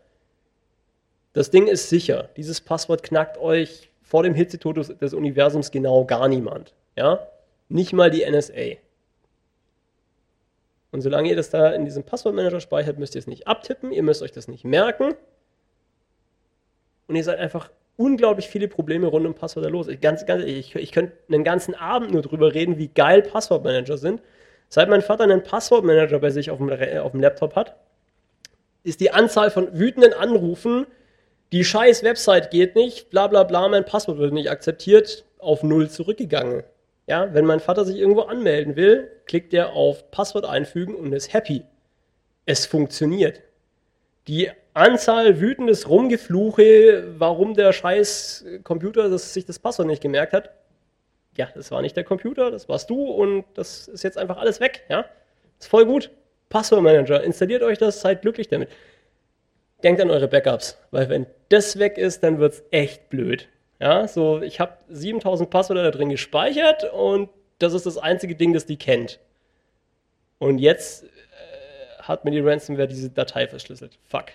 Das 1.33 1.51
Ding 1.51 1.67
ist 1.67 1.89
sicher. 1.89 2.29
Dieses 2.37 2.61
Passwort 2.61 3.03
knackt 3.03 3.39
euch 3.39 3.91
vor 4.03 4.23
dem 4.23 4.35
Hitzetod 4.35 5.01
des 5.01 5.15
Universums 5.15 5.71
genau 5.71 6.05
gar 6.05 6.29
niemand. 6.29 6.75
Ja? 6.97 7.27
Nicht 7.69 7.95
mal 7.95 8.11
die 8.11 8.29
NSA. 8.31 8.77
Und 10.91 11.01
solange 11.01 11.31
ihr 11.31 11.37
das 11.37 11.49
da 11.49 11.71
in 11.71 11.87
diesem 11.87 12.03
Passwortmanager 12.03 12.61
speichert, 12.61 12.99
müsst 12.99 13.15
ihr 13.15 13.21
es 13.21 13.27
nicht 13.27 13.49
abtippen, 13.49 13.93
ihr 13.93 14.03
müsst 14.03 14.21
euch 14.21 14.33
das 14.33 14.47
nicht 14.47 14.65
merken. 14.65 15.15
Und 17.09 17.17
ihr 17.17 17.25
seid 17.25 17.39
einfach 17.39 17.71
unglaublich 17.97 18.49
viele 18.49 18.69
Probleme 18.69 19.07
rund 19.07 19.27
um 19.27 19.35
Passwörter 19.35 19.71
los. 19.71 19.89
Ich, 19.89 20.03
ganz, 20.03 20.27
ganz, 20.27 20.45
ich, 20.45 20.75
ich 20.75 20.93
könnte 20.93 21.15
einen 21.31 21.45
ganzen 21.45 21.75
Abend 21.75 22.13
nur 22.13 22.21
drüber 22.21 22.53
reden, 22.53 22.77
wie 22.77 22.89
geil 22.89 23.23
Passwortmanager 23.23 23.97
sind. 23.97 24.23
Seit 24.75 24.89
mein 24.89 25.03
Vater 25.03 25.25
einen 25.25 25.43
Passwortmanager 25.43 26.19
bei 26.19 26.31
sich 26.31 26.51
auf 26.51 26.57
dem, 26.57 26.71
auf 26.71 27.13
dem 27.13 27.21
Laptop 27.21 27.57
hat, 27.57 27.77
ist 28.85 29.01
die 29.01 29.11
Anzahl 29.11 29.51
von 29.51 29.79
wütenden 29.79 30.15
Anrufen, 30.15 30.87
die 31.53 31.63
scheiß 31.63 32.03
Website 32.05 32.51
geht 32.51 32.75
nicht, 32.75 33.11
bla 33.11 33.27
bla 33.27 33.43
bla, 33.43 33.69
mein 33.69 33.85
Passwort 33.85 34.17
wird 34.17 34.33
nicht 34.33 34.51
akzeptiert, 34.51 35.27
auf 35.39 35.63
null 35.63 35.91
zurückgegangen. 35.91 36.63
Ja, 37.07 37.35
wenn 37.35 37.45
mein 37.45 37.61
Vater 37.61 37.85
sich 37.85 37.99
irgendwo 37.99 38.23
anmelden 38.23 38.75
will, 38.75 39.11
klickt 39.27 39.53
er 39.53 39.75
auf 39.75 40.11
Passwort 40.11 40.47
einfügen 40.47 40.95
und 40.95 41.13
ist 41.13 41.35
happy. 41.35 41.65
Es 42.47 42.65
funktioniert. 42.65 43.43
Die 44.27 44.51
Anzahl 44.73 45.39
wütendes 45.39 45.87
Rumgefluche, 45.87 47.13
warum 47.19 47.53
der 47.53 47.75
scheiß 47.75 48.47
Computer 48.65 49.11
das, 49.11 49.35
sich 49.35 49.45
das 49.45 49.59
Passwort 49.59 49.89
nicht 49.89 50.01
gemerkt 50.01 50.33
hat. 50.33 50.49
Ja, 51.37 51.49
das 51.55 51.71
war 51.71 51.83
nicht 51.83 51.97
der 51.97 52.05
Computer, 52.05 52.51
das 52.51 52.69
warst 52.69 52.91
du 52.91 53.05
und 53.05 53.45
das 53.55 53.89
ist 53.89 54.03
jetzt 54.05 54.19
einfach 54.19 54.37
alles 54.37 54.61
weg. 54.61 54.85
Ja, 54.89 55.07
ist 55.59 55.69
voll 55.69 55.87
gut. 55.87 56.11
Passwortmanager, 56.51 57.23
installiert 57.23 57.63
euch 57.63 57.79
das, 57.79 58.03
seid 58.03 58.23
glücklich 58.23 58.49
damit. 58.49 58.69
Denkt 59.83 60.01
an 60.01 60.11
eure 60.11 60.29
Backups, 60.29 60.79
weil 60.91 61.09
wenn 61.09 61.27
das 61.49 61.79
weg 61.79 61.97
ist, 61.97 62.23
dann 62.23 62.39
wird 62.39 62.53
es 62.53 62.65
echt 62.71 63.09
blöd. 63.09 63.49
Ja, 63.81 64.07
so 64.07 64.43
ich 64.43 64.61
habe 64.61 64.77
7000 64.91 65.51
Passwörter 65.51 65.83
da 65.83 65.91
drin 65.91 66.11
gespeichert 66.11 66.85
und 66.93 67.31
das 67.59 67.73
ist 67.73 67.87
das 67.87 67.99
einzige 67.99 68.37
Ding, 68.37 68.53
das 68.53 68.67
die 68.67 68.77
kennt. 68.77 69.19
Und 70.39 70.59
jetzt 70.59 71.05
äh, 71.05 72.03
hat 72.03 72.25
mir 72.25 72.31
die 72.31 72.41
Ransomware 72.41 72.89
diese 72.89 73.11
Datei 73.11 73.49
verschlüsselt. 73.49 73.99
Fuck. 74.05 74.27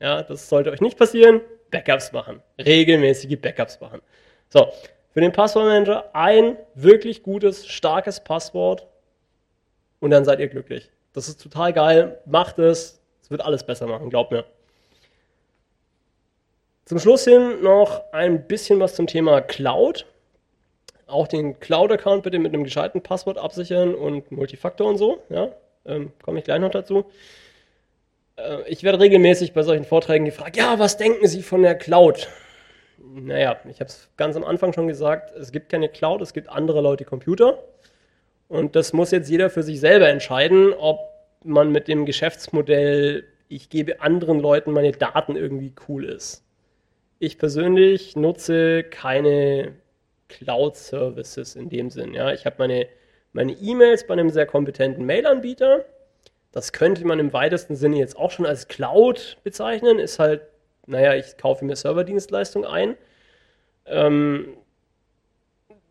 Ja, 0.00 0.22
das 0.22 0.48
sollte 0.48 0.70
euch 0.70 0.80
nicht 0.80 0.98
passieren. 0.98 1.40
Backups 1.70 2.12
machen. 2.12 2.42
Regelmäßige 2.58 3.40
Backups 3.40 3.80
machen. 3.80 4.00
So, 4.48 4.72
für 5.12 5.20
den 5.20 5.32
Passwortmanager 5.32 6.10
ein 6.14 6.56
wirklich 6.74 7.22
gutes, 7.22 7.66
starkes 7.66 8.20
Passwort 8.20 8.86
und 10.00 10.10
dann 10.10 10.24
seid 10.24 10.40
ihr 10.40 10.48
glücklich. 10.48 10.90
Das 11.12 11.28
ist 11.28 11.40
total 11.42 11.72
geil. 11.72 12.18
Macht 12.26 12.58
es. 12.58 13.00
Es 13.22 13.30
wird 13.30 13.42
alles 13.42 13.64
besser 13.64 13.86
machen, 13.86 14.10
glaubt 14.10 14.32
mir. 14.32 14.44
Zum 16.84 16.98
Schluss 16.98 17.24
hin 17.24 17.62
noch 17.62 18.02
ein 18.12 18.46
bisschen 18.46 18.80
was 18.80 18.94
zum 18.94 19.06
Thema 19.06 19.40
Cloud. 19.40 20.06
Auch 21.06 21.28
den 21.28 21.60
Cloud-Account 21.60 22.22
bitte 22.22 22.38
mit 22.38 22.52
einem 22.52 22.64
gescheiten 22.64 23.02
Passwort 23.02 23.38
absichern 23.38 23.94
und 23.94 24.32
Multifaktor 24.32 24.88
und 24.88 24.96
so. 24.96 25.22
Ja, 25.28 25.50
ähm, 25.84 26.12
komme 26.22 26.38
ich 26.38 26.44
gleich 26.44 26.60
noch 26.60 26.70
dazu. 26.70 27.04
Äh, 28.36 28.68
ich 28.68 28.82
werde 28.82 28.98
regelmäßig 28.98 29.52
bei 29.52 29.62
solchen 29.62 29.84
Vorträgen 29.84 30.24
gefragt, 30.24 30.56
ja, 30.56 30.78
was 30.78 30.96
denken 30.96 31.26
Sie 31.28 31.42
von 31.42 31.62
der 31.62 31.74
Cloud? 31.74 32.28
Naja, 33.02 33.60
ich 33.68 33.80
habe 33.80 33.88
es 33.88 34.08
ganz 34.16 34.36
am 34.36 34.44
Anfang 34.44 34.72
schon 34.72 34.86
gesagt, 34.86 35.32
es 35.36 35.52
gibt 35.52 35.68
keine 35.68 35.88
Cloud, 35.88 36.22
es 36.22 36.32
gibt 36.32 36.48
andere 36.48 36.80
Leute 36.80 37.04
Computer. 37.04 37.62
Und 38.48 38.76
das 38.76 38.92
muss 38.92 39.10
jetzt 39.10 39.28
jeder 39.28 39.50
für 39.50 39.62
sich 39.62 39.80
selber 39.80 40.08
entscheiden, 40.08 40.72
ob 40.74 41.00
man 41.44 41.72
mit 41.72 41.88
dem 41.88 42.06
Geschäftsmodell, 42.06 43.24
ich 43.48 43.68
gebe 43.68 44.00
anderen 44.00 44.38
Leuten 44.40 44.72
meine 44.72 44.92
Daten 44.92 45.36
irgendwie 45.36 45.72
cool 45.88 46.04
ist. 46.04 46.44
Ich 47.18 47.38
persönlich 47.38 48.16
nutze 48.16 48.84
keine 48.84 49.74
Cloud-Services 50.28 51.56
in 51.56 51.68
dem 51.68 51.90
Sinn. 51.90 52.14
Ja. 52.14 52.32
Ich 52.32 52.46
habe 52.46 52.56
meine 52.58 52.86
meine 53.34 53.52
E-Mails 53.52 54.06
bei 54.06 54.12
einem 54.12 54.28
sehr 54.28 54.44
kompetenten 54.44 55.06
Mail-Anbieter 55.06 55.86
das 56.52 56.72
könnte 56.72 57.06
man 57.06 57.18
im 57.18 57.32
weitesten 57.32 57.76
Sinne 57.76 57.96
jetzt 57.96 58.16
auch 58.16 58.30
schon 58.30 58.46
als 58.46 58.68
Cloud 58.68 59.38
bezeichnen. 59.42 59.98
Ist 59.98 60.18
halt, 60.18 60.42
naja, 60.86 61.14
ich 61.14 61.36
kaufe 61.36 61.64
mir 61.64 61.76
Serverdienstleistung 61.76 62.64
ein. 62.64 62.96
Ähm, 63.86 64.56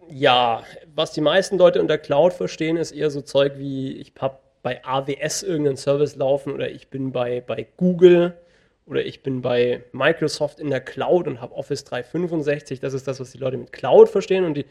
ja, 0.09 0.63
was 0.93 1.13
die 1.13 1.21
meisten 1.21 1.57
Leute 1.57 1.81
unter 1.81 1.97
Cloud 1.97 2.33
verstehen, 2.33 2.77
ist 2.77 2.91
eher 2.91 3.09
so 3.09 3.21
Zeug 3.21 3.53
wie, 3.57 3.93
ich 3.97 4.13
habe 4.19 4.39
bei 4.61 4.83
AWS 4.83 5.43
irgendeinen 5.43 5.77
Service 5.77 6.15
laufen 6.15 6.53
oder 6.53 6.69
ich 6.69 6.89
bin 6.89 7.11
bei, 7.11 7.41
bei 7.41 7.67
Google 7.77 8.37
oder 8.85 9.05
ich 9.05 9.23
bin 9.23 9.41
bei 9.41 9.83
Microsoft 9.91 10.59
in 10.59 10.69
der 10.69 10.81
Cloud 10.81 11.27
und 11.27 11.41
habe 11.41 11.55
Office 11.55 11.83
365. 11.85 12.79
Das 12.79 12.93
ist 12.93 13.07
das, 13.07 13.19
was 13.19 13.31
die 13.31 13.37
Leute 13.37 13.57
mit 13.57 13.71
Cloud 13.71 14.09
verstehen. 14.09 14.43
Und 14.43 14.55
die, 14.55 14.65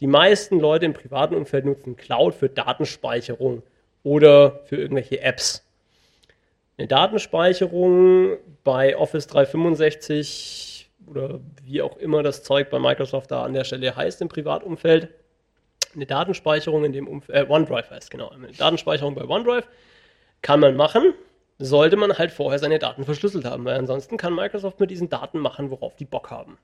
die 0.00 0.06
meisten 0.06 0.60
Leute 0.60 0.86
im 0.86 0.94
privaten 0.94 1.34
Umfeld 1.34 1.66
nutzen 1.66 1.96
Cloud 1.96 2.34
für 2.34 2.48
Datenspeicherung 2.48 3.62
oder 4.02 4.60
für 4.64 4.76
irgendwelche 4.76 5.20
Apps. 5.20 5.65
Eine 6.78 6.88
Datenspeicherung 6.88 8.36
bei 8.62 8.96
Office 8.96 9.26
365 9.28 10.90
oder 11.06 11.40
wie 11.62 11.80
auch 11.80 11.96
immer 11.96 12.22
das 12.22 12.42
Zeug 12.42 12.68
bei 12.68 12.78
Microsoft 12.78 13.30
da 13.30 13.44
an 13.44 13.54
der 13.54 13.64
Stelle 13.64 13.96
heißt 13.96 14.20
im 14.20 14.28
Privatumfeld. 14.28 15.08
Eine 15.94 16.04
Datenspeicherung 16.06 16.84
in 16.84 16.92
dem 16.92 17.08
Umfeld, 17.08 17.48
äh, 17.48 17.50
OneDrive 17.50 17.90
heißt 17.90 18.10
genau, 18.10 18.28
eine 18.28 18.48
Datenspeicherung 18.48 19.14
bei 19.14 19.24
OneDrive 19.24 19.66
Kann 20.42 20.60
man 20.60 20.76
machen, 20.76 21.14
sollte 21.58 21.96
man 21.96 22.18
halt 22.18 22.30
vorher 22.30 22.58
seine 22.58 22.78
Daten 22.78 23.04
verschlüsselt 23.04 23.46
haben, 23.46 23.64
weil 23.64 23.78
ansonsten 23.78 24.18
kann 24.18 24.34
Microsoft 24.34 24.78
mit 24.78 24.90
diesen 24.90 25.08
Daten 25.08 25.38
machen, 25.38 25.70
worauf 25.70 25.96
die 25.96 26.04
Bock 26.04 26.30
haben. 26.30 26.58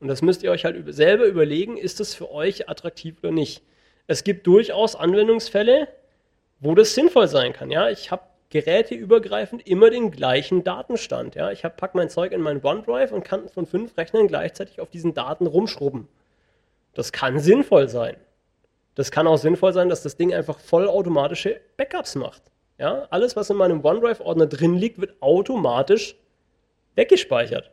Und 0.00 0.08
das 0.08 0.20
müsst 0.20 0.42
ihr 0.42 0.50
euch 0.50 0.66
halt 0.66 0.82
selber 0.94 1.24
überlegen, 1.24 1.78
ist 1.78 2.00
das 2.00 2.14
für 2.14 2.30
euch 2.30 2.68
attraktiv 2.68 3.16
oder 3.22 3.32
nicht. 3.32 3.62
Es 4.06 4.24
gibt 4.24 4.46
durchaus 4.46 4.96
Anwendungsfälle, 4.96 5.88
wo 6.58 6.74
das 6.74 6.94
sinnvoll 6.94 7.28
sein 7.28 7.54
kann. 7.54 7.70
Ja, 7.70 7.88
ich 7.88 8.10
habe 8.10 8.22
geräteübergreifend 8.50 9.66
immer 9.66 9.90
den 9.90 10.10
gleichen 10.10 10.64
Datenstand. 10.64 11.36
Ja, 11.36 11.50
ich 11.50 11.62
packe 11.62 11.96
mein 11.96 12.10
Zeug 12.10 12.32
in 12.32 12.40
meinen 12.40 12.64
OneDrive 12.64 13.12
und 13.12 13.24
kann 13.24 13.48
von 13.48 13.66
fünf 13.66 13.96
Rechnern 13.96 14.26
gleichzeitig 14.26 14.80
auf 14.80 14.90
diesen 14.90 15.14
Daten 15.14 15.46
rumschrubben. 15.46 16.08
Das 16.94 17.12
kann 17.12 17.38
sinnvoll 17.38 17.88
sein. 17.88 18.16
Das 18.96 19.12
kann 19.12 19.28
auch 19.28 19.38
sinnvoll 19.38 19.72
sein, 19.72 19.88
dass 19.88 20.02
das 20.02 20.16
Ding 20.16 20.34
einfach 20.34 20.58
vollautomatische 20.58 21.60
Backups 21.76 22.16
macht. 22.16 22.42
Ja, 22.76 23.06
alles, 23.10 23.36
was 23.36 23.50
in 23.50 23.56
meinem 23.56 23.84
OneDrive-Ordner 23.84 24.46
drin 24.46 24.74
liegt, 24.74 25.00
wird 25.00 25.22
automatisch 25.22 26.16
weggespeichert. 26.96 27.70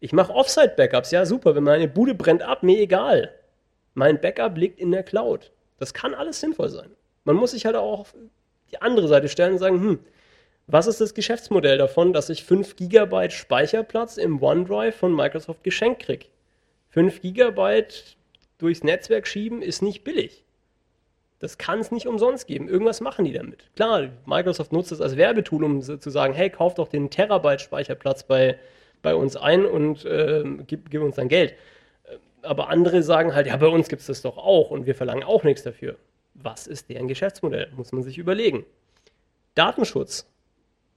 Ich 0.00 0.12
mache 0.12 0.34
Offsite-Backups, 0.34 1.12
ja 1.12 1.24
super, 1.24 1.54
wenn 1.54 1.64
meine 1.64 1.88
Bude 1.88 2.14
brennt 2.14 2.42
ab, 2.42 2.62
mir 2.62 2.78
egal. 2.78 3.34
Mein 3.94 4.20
Backup 4.20 4.56
liegt 4.56 4.80
in 4.80 4.92
der 4.92 5.02
Cloud. 5.02 5.52
Das 5.78 5.94
kann 5.94 6.14
alles 6.14 6.40
sinnvoll 6.40 6.68
sein. 6.68 6.90
Man 7.24 7.36
muss 7.36 7.52
sich 7.52 7.66
halt 7.66 7.76
auch 7.76 8.06
die 8.72 8.82
andere 8.82 9.08
Seite 9.08 9.28
stellen 9.28 9.52
und 9.54 9.58
sagen, 9.58 9.80
hm, 9.80 9.98
was 10.66 10.86
ist 10.86 11.00
das 11.00 11.14
Geschäftsmodell 11.14 11.78
davon, 11.78 12.12
dass 12.12 12.28
ich 12.28 12.44
5 12.44 12.76
GB 12.76 13.30
Speicherplatz 13.30 14.16
im 14.16 14.42
OneDrive 14.42 14.94
von 14.94 15.14
Microsoft 15.14 15.64
geschenkt 15.64 16.02
kriege? 16.02 16.26
5 16.90 17.22
GB 17.22 17.84
durchs 18.58 18.84
Netzwerk 18.84 19.26
schieben 19.26 19.62
ist 19.62 19.82
nicht 19.82 20.04
billig. 20.04 20.44
Das 21.38 21.56
kann 21.56 21.78
es 21.78 21.92
nicht 21.92 22.06
umsonst 22.06 22.46
geben. 22.46 22.68
Irgendwas 22.68 23.00
machen 23.00 23.24
die 23.24 23.32
damit. 23.32 23.64
Klar, 23.76 24.08
Microsoft 24.26 24.72
nutzt 24.72 24.92
es 24.92 25.00
als 25.00 25.16
Werbetool, 25.16 25.64
um 25.64 25.80
zu 25.80 26.10
sagen, 26.10 26.34
hey, 26.34 26.50
kauf 26.50 26.74
doch 26.74 26.88
den 26.88 27.10
Terabyte 27.10 27.60
Speicherplatz 27.60 28.24
bei 28.24 28.58
bei 29.02 29.14
uns 29.14 29.36
ein 29.36 29.64
und 29.64 30.04
äh, 30.04 30.44
gib, 30.66 30.90
gib 30.90 31.02
uns 31.02 31.16
dann 31.16 31.28
Geld. 31.28 31.54
Aber 32.42 32.68
andere 32.68 33.02
sagen 33.02 33.34
halt, 33.34 33.46
ja, 33.46 33.56
bei 33.56 33.66
uns 33.66 33.88
gibt 33.88 34.00
es 34.00 34.06
das 34.06 34.22
doch 34.22 34.38
auch 34.38 34.70
und 34.70 34.86
wir 34.86 34.94
verlangen 34.94 35.24
auch 35.24 35.44
nichts 35.44 35.62
dafür. 35.62 35.96
Was 36.42 36.66
ist 36.66 36.88
deren 36.88 37.08
Geschäftsmodell? 37.08 37.70
Muss 37.76 37.92
man 37.92 38.02
sich 38.02 38.18
überlegen. 38.18 38.64
Datenschutz. 39.54 40.26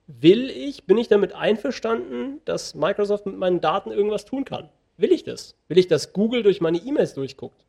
Will 0.07 0.49
ich, 0.49 0.85
bin 0.85 0.97
ich 0.97 1.07
damit 1.07 1.33
einverstanden, 1.33 2.41
dass 2.45 2.75
Microsoft 2.75 3.25
mit 3.25 3.37
meinen 3.37 3.61
Daten 3.61 3.91
irgendwas 3.91 4.25
tun 4.25 4.45
kann? 4.45 4.69
Will 4.97 5.11
ich 5.11 5.23
das? 5.23 5.55
Will 5.67 5.77
ich, 5.77 5.87
dass 5.87 6.13
Google 6.13 6.43
durch 6.43 6.61
meine 6.61 6.77
E-Mails 6.77 7.13
durchguckt? 7.13 7.65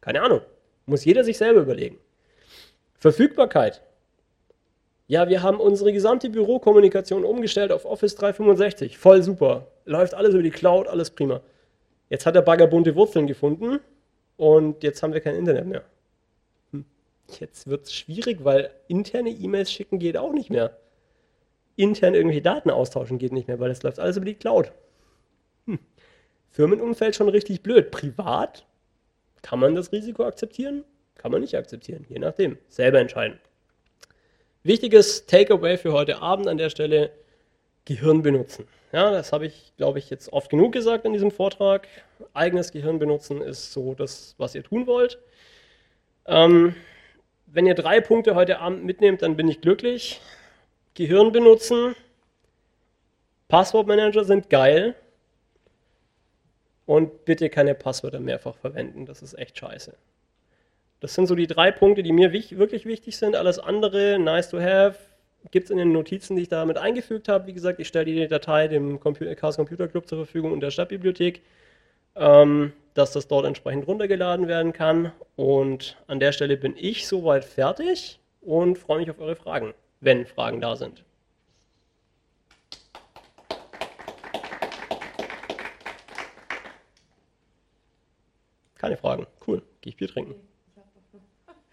Keine 0.00 0.22
Ahnung. 0.22 0.40
Muss 0.86 1.04
jeder 1.04 1.24
sich 1.24 1.36
selber 1.36 1.60
überlegen. 1.60 1.98
Verfügbarkeit. 2.94 3.82
Ja, 5.06 5.28
wir 5.28 5.42
haben 5.42 5.60
unsere 5.60 5.92
gesamte 5.92 6.30
Bürokommunikation 6.30 7.24
umgestellt 7.24 7.72
auf 7.72 7.84
Office 7.84 8.14
365. 8.14 8.96
Voll 8.96 9.22
super. 9.22 9.66
Läuft 9.84 10.14
alles 10.14 10.32
über 10.32 10.42
die 10.42 10.50
Cloud, 10.50 10.88
alles 10.88 11.10
prima. 11.10 11.42
Jetzt 12.08 12.24
hat 12.24 12.34
der 12.34 12.42
Bagger 12.42 12.66
bunte 12.66 12.94
Wurzeln 12.94 13.26
gefunden 13.26 13.80
und 14.36 14.82
jetzt 14.82 15.02
haben 15.02 15.12
wir 15.12 15.20
kein 15.20 15.34
Internet 15.34 15.66
mehr. 15.66 15.84
Jetzt 17.28 17.66
wird 17.66 17.86
es 17.86 17.94
schwierig, 17.94 18.44
weil 18.44 18.70
interne 18.88 19.30
E-Mails 19.30 19.72
schicken 19.72 19.98
geht 19.98 20.16
auch 20.16 20.32
nicht 20.32 20.50
mehr. 20.50 20.78
Intern 21.76 22.14
irgendwelche 22.14 22.42
Daten 22.42 22.70
austauschen 22.70 23.18
geht 23.18 23.32
nicht 23.32 23.48
mehr, 23.48 23.58
weil 23.58 23.68
das 23.68 23.82
läuft 23.82 23.98
alles 23.98 24.16
über 24.16 24.26
die 24.26 24.34
Cloud. 24.34 24.72
Hm. 25.66 25.78
Firmenumfeld 26.50 27.16
schon 27.16 27.28
richtig 27.28 27.62
blöd. 27.62 27.90
Privat 27.90 28.66
kann 29.42 29.58
man 29.58 29.74
das 29.74 29.92
Risiko 29.92 30.24
akzeptieren, 30.24 30.84
kann 31.16 31.32
man 31.32 31.40
nicht 31.40 31.56
akzeptieren, 31.56 32.06
je 32.08 32.18
nachdem. 32.18 32.58
Selber 32.68 33.00
entscheiden. 33.00 33.40
Wichtiges 34.62 35.26
Takeaway 35.26 35.76
für 35.76 35.92
heute 35.92 36.22
Abend 36.22 36.48
an 36.48 36.58
der 36.58 36.70
Stelle, 36.70 37.10
Gehirn 37.84 38.22
benutzen. 38.22 38.66
Ja, 38.92 39.10
das 39.10 39.32
habe 39.32 39.46
ich, 39.46 39.72
glaube 39.76 39.98
ich, 39.98 40.08
jetzt 40.08 40.32
oft 40.32 40.48
genug 40.48 40.72
gesagt 40.72 41.04
in 41.04 41.12
diesem 41.12 41.30
Vortrag. 41.30 41.86
Eigenes 42.32 42.72
Gehirn 42.72 42.98
benutzen 42.98 43.42
ist 43.42 43.72
so 43.72 43.94
das, 43.94 44.34
was 44.38 44.54
ihr 44.54 44.62
tun 44.62 44.86
wollt. 44.86 45.18
Ähm, 46.26 46.74
wenn 47.54 47.66
ihr 47.66 47.74
drei 47.74 48.00
Punkte 48.00 48.34
heute 48.34 48.58
Abend 48.58 48.84
mitnehmt, 48.84 49.22
dann 49.22 49.36
bin 49.36 49.48
ich 49.48 49.60
glücklich. 49.60 50.20
Gehirn 50.94 51.32
benutzen, 51.32 51.94
Passwortmanager 53.48 54.24
sind 54.24 54.50
geil 54.50 54.94
und 56.86 57.24
bitte 57.24 57.48
keine 57.50 57.74
Passwörter 57.74 58.20
mehrfach 58.20 58.56
verwenden. 58.56 59.06
Das 59.06 59.22
ist 59.22 59.34
echt 59.38 59.56
scheiße. 59.58 59.94
Das 60.98 61.14
sind 61.14 61.26
so 61.26 61.34
die 61.34 61.46
drei 61.46 61.70
Punkte, 61.70 62.02
die 62.02 62.12
mir 62.12 62.32
wirklich 62.32 62.86
wichtig 62.86 63.16
sind. 63.16 63.36
Alles 63.36 63.58
andere, 63.58 64.18
nice 64.18 64.48
to 64.50 64.60
have, 64.60 64.98
gibt 65.50 65.66
es 65.66 65.70
in 65.70 65.78
den 65.78 65.92
Notizen, 65.92 66.34
die 66.34 66.42
ich 66.42 66.48
damit 66.48 66.78
eingefügt 66.78 67.28
habe. 67.28 67.46
Wie 67.46 67.52
gesagt, 67.52 67.78
ich 67.78 67.86
stelle 67.86 68.06
die 68.06 68.26
Datei 68.26 68.66
dem 68.66 68.98
Chaos 69.00 69.56
Computer 69.56 69.86
Club 69.86 70.08
zur 70.08 70.18
Verfügung 70.18 70.52
und 70.52 70.60
der 70.60 70.70
Stadtbibliothek, 70.70 71.42
ähm, 72.16 72.72
dass 72.94 73.12
das 73.12 73.28
dort 73.28 73.44
entsprechend 73.44 73.86
runtergeladen 73.86 74.48
werden 74.48 74.72
kann. 74.72 75.12
Und 75.36 75.96
an 76.06 76.20
der 76.20 76.32
Stelle 76.32 76.56
bin 76.56 76.74
ich 76.76 77.06
soweit 77.06 77.44
fertig 77.44 78.20
und 78.40 78.78
freue 78.78 79.00
mich 79.00 79.10
auf 79.10 79.18
eure 79.18 79.36
Fragen, 79.36 79.74
wenn 80.00 80.26
Fragen 80.26 80.60
da 80.60 80.76
sind. 80.76 81.04
Keine 88.76 88.96
Fragen. 88.96 89.26
Cool. 89.46 89.62
Gehe 89.80 89.90
ich 89.90 89.96
Bier 89.96 90.08
trinken. 90.08 90.34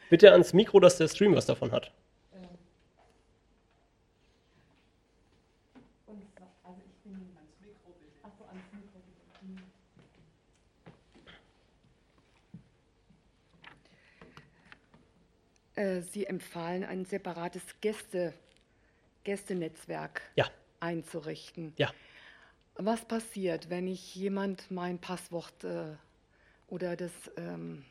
Bitte 0.10 0.32
ans 0.32 0.54
Mikro, 0.54 0.80
dass 0.80 0.98
der 0.98 1.08
Stream 1.08 1.36
was 1.36 1.46
davon 1.46 1.72
hat. 1.72 1.92
Sie 16.12 16.26
empfahlen 16.26 16.84
ein 16.84 17.06
separates 17.06 17.64
Gäste, 17.82 18.34
Gästenetzwerk 19.24 20.22
ja. 20.36 20.46
einzurichten. 20.80 21.74
Ja. 21.78 21.92
Was 22.76 23.06
passiert, 23.06 23.70
wenn 23.70 23.88
ich 23.88 24.16
jemand 24.16 24.70
mein 24.72 24.98
Passwort 25.00 25.64
äh, 25.64 25.96
oder 26.68 26.96
das, 26.96 27.12
ähm, 27.38 27.84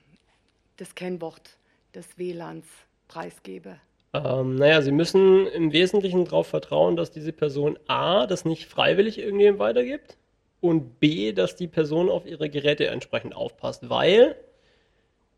das 0.76 0.94
Kennwort 0.94 1.56
des 1.94 2.18
WLANs 2.18 2.66
preisgebe? 3.08 3.78
Ähm, 4.12 4.56
naja, 4.56 4.82
Sie 4.82 4.90
müssen 4.90 5.46
im 5.46 5.72
Wesentlichen 5.72 6.24
darauf 6.24 6.48
vertrauen, 6.48 6.96
dass 6.96 7.12
diese 7.12 7.32
Person 7.32 7.78
A, 7.86 8.26
das 8.26 8.44
nicht 8.44 8.66
freiwillig 8.66 9.18
irgendjemandem 9.18 9.60
weitergibt 9.60 10.16
und 10.60 10.98
B, 10.98 11.32
dass 11.32 11.54
die 11.54 11.68
Person 11.68 12.08
auf 12.08 12.26
ihre 12.26 12.50
Geräte 12.50 12.88
entsprechend 12.88 13.34
aufpasst, 13.34 13.88
weil 13.88 14.34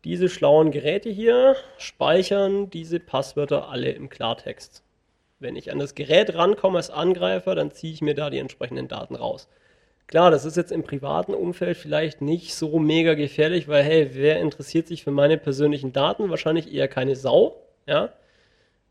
diese 0.03 0.29
schlauen 0.29 0.71
Geräte 0.71 1.09
hier 1.09 1.55
speichern 1.77 2.69
diese 2.69 2.99
Passwörter 2.99 3.69
alle 3.69 3.91
im 3.91 4.09
Klartext. 4.09 4.83
Wenn 5.39 5.55
ich 5.55 5.71
an 5.71 5.79
das 5.79 5.95
Gerät 5.95 6.35
rankomme 6.35 6.77
als 6.77 6.89
Angreifer, 6.89 7.55
dann 7.55 7.71
ziehe 7.71 7.93
ich 7.93 8.01
mir 8.01 8.13
da 8.13 8.29
die 8.29 8.37
entsprechenden 8.39 8.87
Daten 8.87 9.15
raus. 9.15 9.47
Klar, 10.07 10.31
das 10.31 10.45
ist 10.45 10.57
jetzt 10.57 10.71
im 10.71 10.83
privaten 10.83 11.33
Umfeld 11.33 11.77
vielleicht 11.77 12.21
nicht 12.21 12.53
so 12.55 12.79
mega 12.79 13.13
gefährlich, 13.13 13.67
weil 13.67 13.83
hey, 13.83 14.09
wer 14.13 14.39
interessiert 14.39 14.87
sich 14.87 15.03
für 15.03 15.11
meine 15.11 15.37
persönlichen 15.37 15.93
Daten? 15.93 16.29
Wahrscheinlich 16.29 16.73
eher 16.73 16.87
keine 16.87 17.15
Sau, 17.15 17.55
ja. 17.87 18.09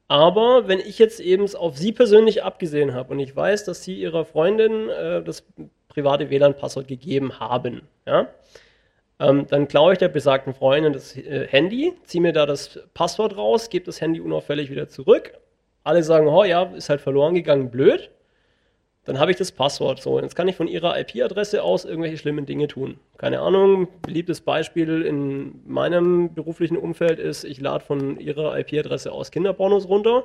Aber 0.09 0.69
wenn 0.69 0.81
ich 0.81 0.99
jetzt 0.99 1.21
eben 1.21 1.55
auf 1.55 1.77
Sie 1.79 1.93
persönlich 1.93 2.43
abgesehen 2.43 2.93
habe 2.93 3.13
und 3.13 3.19
ich 3.19 3.35
weiß, 3.35 3.65
dass 3.65 3.83
Sie 3.83 3.95
Ihrer 3.95 4.25
Freundin 4.25 4.89
äh, 4.89 5.23
das 5.23 5.45
private 5.89 6.29
WLAN-Passwort 6.29 6.89
gegeben 6.89 7.39
haben, 7.39 7.83
ja, 8.07 8.29
ähm, 9.19 9.47
dann 9.49 9.69
klaue 9.69 9.93
ich 9.93 9.99
der 9.99 10.09
besagten 10.09 10.55
Freundin 10.55 10.93
das 10.93 11.17
äh, 11.17 11.47
Handy, 11.49 11.95
ziehe 12.05 12.23
mir 12.23 12.33
da 12.33 12.47
das 12.47 12.81
Passwort 12.95 13.37
raus, 13.37 13.71
gebe 13.71 13.85
das 13.85 14.01
Handy 14.01 14.21
unauffällig 14.21 14.71
wieder 14.71 14.89
zurück. 14.89 15.33
Alle 15.85 16.03
sagen, 16.03 16.29
oh 16.29 16.45
ja, 16.45 16.65
ist 16.75 16.89
halt 16.89 17.01
verloren 17.01 17.35
gegangen, 17.35 17.71
blöd 17.71 18.11
dann 19.05 19.19
habe 19.19 19.33
ich 19.33 19.37
das 19.37 19.51
Passwort. 19.51 20.01
So, 20.01 20.21
jetzt 20.21 20.37
kann 20.37 20.47
ich 20.49 20.57
von 20.57 20.69
Ihrer 20.69 20.99
IP-Adresse 20.99 21.63
aus 21.63 21.85
irgendwelche 21.85 22.19
schlimmen 22.19 22.47
Dinge 22.47 22.69
tun. 22.69 22.99
Keine 23.19 23.41
Ahnung, 23.41 23.89
beliebtes 24.03 24.41
Beispiel 24.41 25.03
in 25.03 25.61
meinem 25.65 26.35
beruflichen 26.35 26.77
Umfeld 26.77 27.19
ist, 27.19 27.45
ich 27.45 27.61
lade 27.61 27.85
von 27.85 28.21
Ihrer 28.21 28.57
IP-Adresse 28.59 29.11
aus 29.11 29.31
Kinderpornos 29.33 29.89
runter. 29.89 30.25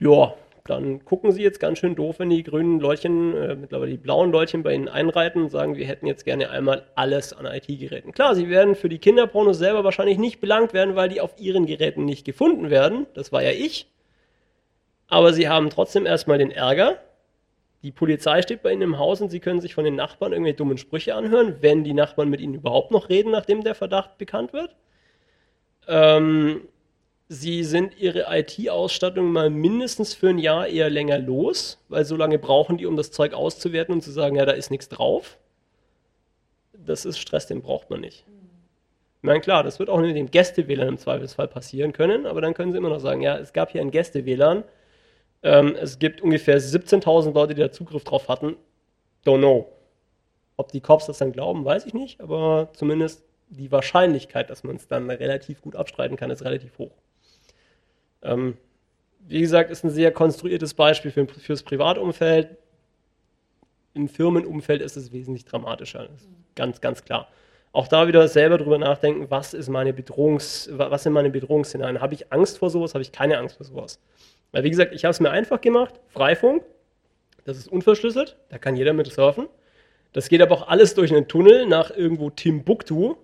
Ja, 0.00 0.34
dann 0.70 1.04
gucken 1.04 1.32
Sie 1.32 1.42
jetzt 1.42 1.60
ganz 1.60 1.78
schön 1.78 1.94
doof, 1.94 2.18
wenn 2.18 2.30
die 2.30 2.42
grünen 2.42 2.80
Leutchen, 2.80 3.36
äh, 3.36 3.54
mittlerweile 3.54 3.90
die 3.90 3.98
blauen 3.98 4.32
Leutchen 4.32 4.62
bei 4.62 4.74
Ihnen 4.74 4.88
einreiten 4.88 5.42
und 5.42 5.50
sagen, 5.50 5.76
wir 5.76 5.86
hätten 5.86 6.06
jetzt 6.06 6.24
gerne 6.24 6.50
einmal 6.50 6.86
alles 6.94 7.32
an 7.32 7.46
IT-Geräten. 7.46 8.12
Klar, 8.12 8.34
Sie 8.34 8.48
werden 8.48 8.74
für 8.74 8.88
die 8.88 8.98
Kinderpornos 8.98 9.58
selber 9.58 9.84
wahrscheinlich 9.84 10.18
nicht 10.18 10.40
belangt 10.40 10.72
werden, 10.72 10.96
weil 10.96 11.08
die 11.08 11.20
auf 11.20 11.34
Ihren 11.38 11.66
Geräten 11.66 12.04
nicht 12.04 12.24
gefunden 12.24 12.70
werden. 12.70 13.06
Das 13.14 13.32
war 13.32 13.42
ja 13.42 13.50
ich 13.50 13.90
aber 15.10 15.32
sie 15.32 15.48
haben 15.48 15.68
trotzdem 15.68 16.06
erstmal 16.06 16.38
den 16.38 16.52
Ärger. 16.52 16.98
Die 17.82 17.90
Polizei 17.90 18.42
steht 18.42 18.62
bei 18.62 18.72
ihnen 18.72 18.82
im 18.82 18.98
Haus 18.98 19.20
und 19.20 19.30
sie 19.30 19.40
können 19.40 19.60
sich 19.60 19.74
von 19.74 19.84
den 19.84 19.96
Nachbarn 19.96 20.32
irgendwelche 20.32 20.56
dummen 20.56 20.78
Sprüche 20.78 21.14
anhören, 21.14 21.56
wenn 21.60 21.82
die 21.82 21.94
Nachbarn 21.94 22.30
mit 22.30 22.40
ihnen 22.40 22.54
überhaupt 22.54 22.92
noch 22.92 23.08
reden, 23.08 23.32
nachdem 23.32 23.64
der 23.64 23.74
Verdacht 23.74 24.18
bekannt 24.18 24.52
wird. 24.52 24.76
Ähm, 25.88 26.68
Sie 27.32 27.62
sind 27.62 27.96
ihre 27.96 28.26
IT-Ausstattung 28.28 29.30
mal 29.30 29.50
mindestens 29.50 30.14
für 30.14 30.30
ein 30.30 30.38
Jahr 30.40 30.66
eher 30.66 30.90
länger 30.90 31.16
los, 31.16 31.78
weil 31.88 32.04
so 32.04 32.16
lange 32.16 32.40
brauchen 32.40 32.76
die, 32.76 32.86
um 32.86 32.96
das 32.96 33.12
Zeug 33.12 33.34
auszuwerten 33.34 33.94
und 33.94 34.00
zu 34.00 34.10
sagen, 34.10 34.34
ja, 34.34 34.44
da 34.44 34.50
ist 34.50 34.72
nichts 34.72 34.88
drauf. 34.88 35.38
Das 36.72 37.04
ist 37.04 37.20
Stress, 37.20 37.46
den 37.46 37.62
braucht 37.62 37.88
man 37.88 38.00
nicht. 38.00 38.24
Ich 39.18 39.22
meine, 39.22 39.40
klar, 39.40 39.62
das 39.62 39.78
wird 39.78 39.90
auch 39.90 40.00
mit 40.00 40.16
dem 40.16 40.32
Gäste-WLAN 40.32 40.88
im 40.88 40.98
Zweifelsfall 40.98 41.46
passieren 41.46 41.92
können, 41.92 42.26
aber 42.26 42.40
dann 42.40 42.52
können 42.52 42.72
sie 42.72 42.78
immer 42.78 42.88
noch 42.88 42.98
sagen, 42.98 43.22
ja, 43.22 43.38
es 43.38 43.52
gab 43.52 43.70
hier 43.70 43.80
ein 43.80 43.92
Gäste-WLAN, 43.92 44.64
ähm, 45.44 45.76
es 45.80 46.00
gibt 46.00 46.22
ungefähr 46.22 46.60
17.000 46.60 47.32
Leute, 47.32 47.54
die 47.54 47.60
da 47.60 47.70
Zugriff 47.70 48.02
drauf 48.02 48.26
hatten. 48.26 48.56
Don't 49.24 49.38
know. 49.38 49.70
Ob 50.56 50.72
die 50.72 50.80
Cops 50.80 51.06
das 51.06 51.18
dann 51.18 51.30
glauben, 51.30 51.64
weiß 51.64 51.86
ich 51.86 51.94
nicht, 51.94 52.20
aber 52.20 52.70
zumindest 52.72 53.22
die 53.50 53.70
Wahrscheinlichkeit, 53.70 54.50
dass 54.50 54.64
man 54.64 54.74
es 54.74 54.88
dann 54.88 55.08
relativ 55.08 55.62
gut 55.62 55.76
abstreiten 55.76 56.16
kann, 56.16 56.32
ist 56.32 56.44
relativ 56.44 56.76
hoch. 56.78 56.90
Ähm, 58.22 58.56
wie 59.20 59.40
gesagt, 59.40 59.70
ist 59.70 59.84
ein 59.84 59.90
sehr 59.90 60.12
konstruiertes 60.12 60.74
Beispiel 60.74 61.10
für, 61.10 61.26
fürs 61.26 61.62
Privatumfeld. 61.62 62.56
Im 63.94 64.08
Firmenumfeld 64.08 64.82
ist 64.82 64.96
es 64.96 65.12
wesentlich 65.12 65.44
dramatischer. 65.44 66.08
ganz, 66.54 66.80
ganz 66.80 67.04
klar. 67.04 67.28
Auch 67.72 67.86
da 67.86 68.08
wieder 68.08 68.26
selber 68.26 68.58
drüber 68.58 68.78
nachdenken, 68.78 69.30
was, 69.30 69.54
ist 69.54 69.68
meine 69.68 69.92
Bedrohungs, 69.92 70.68
was 70.72 71.04
sind 71.04 71.12
meine 71.12 71.30
Bedrohungsszenarien? 71.30 72.00
Habe 72.00 72.14
ich 72.14 72.32
Angst 72.32 72.58
vor 72.58 72.70
sowas? 72.70 72.94
Habe 72.94 73.02
ich 73.02 73.12
keine 73.12 73.38
Angst 73.38 73.56
vor 73.56 73.66
sowas? 73.66 74.00
Weil, 74.50 74.64
wie 74.64 74.70
gesagt, 74.70 74.92
ich 74.92 75.04
habe 75.04 75.12
es 75.12 75.20
mir 75.20 75.30
einfach 75.30 75.60
gemacht. 75.60 75.94
Freifunk, 76.08 76.64
das 77.44 77.56
ist 77.56 77.68
unverschlüsselt, 77.68 78.36
da 78.48 78.58
kann 78.58 78.76
jeder 78.76 78.92
mit 78.92 79.12
surfen. 79.12 79.48
Das 80.12 80.28
geht 80.28 80.42
aber 80.42 80.56
auch 80.56 80.68
alles 80.68 80.94
durch 80.94 81.12
einen 81.12 81.28
Tunnel 81.28 81.66
nach 81.66 81.90
irgendwo 81.90 82.30
Timbuktu 82.30 83.14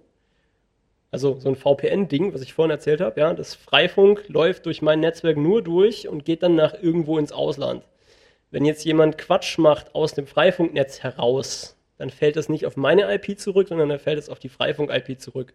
also 1.11 1.39
so 1.39 1.49
ein 1.49 1.57
VPN-Ding, 1.57 2.35
was 2.35 2.43
ich 2.43 2.55
vorhin 2.55 2.71
erzählt 2.71 3.01
habe, 3.01 3.21
ja, 3.21 3.33
das 3.33 3.55
Freifunk 3.55 4.29
läuft 4.29 4.67
durch 4.67 4.83
mein 4.83 5.01
Netzwerk 5.01 5.37
nur 5.37 5.63
durch 5.63 6.09
und 6.09 6.25
geht 6.25 6.43
dann 6.43 6.55
nach 6.55 6.75
irgendwo 6.75 7.19
ins 7.19 7.33
Ausland. 7.33 7.85
Wenn 8.51 8.65
jetzt 8.65 8.85
jemand 8.85 9.19
Quatsch 9.19 9.59
macht 9.59 9.95
aus 9.95 10.15
dem 10.15 10.27
Freifunknetz 10.27 11.03
heraus, 11.03 11.77
dann 11.99 12.11
fällt 12.11 12.37
das 12.37 12.49
nicht 12.49 12.67
auf 12.67 12.77
meine 12.77 13.13
IP 13.15 13.39
zurück, 13.39 13.69
sondern 13.69 13.89
dann 13.89 13.99
fällt 13.99 14.19
es 14.19 14.29
auf 14.29 14.39
die 14.39 14.49
Freifunk-IP 14.49 15.21
zurück. 15.21 15.55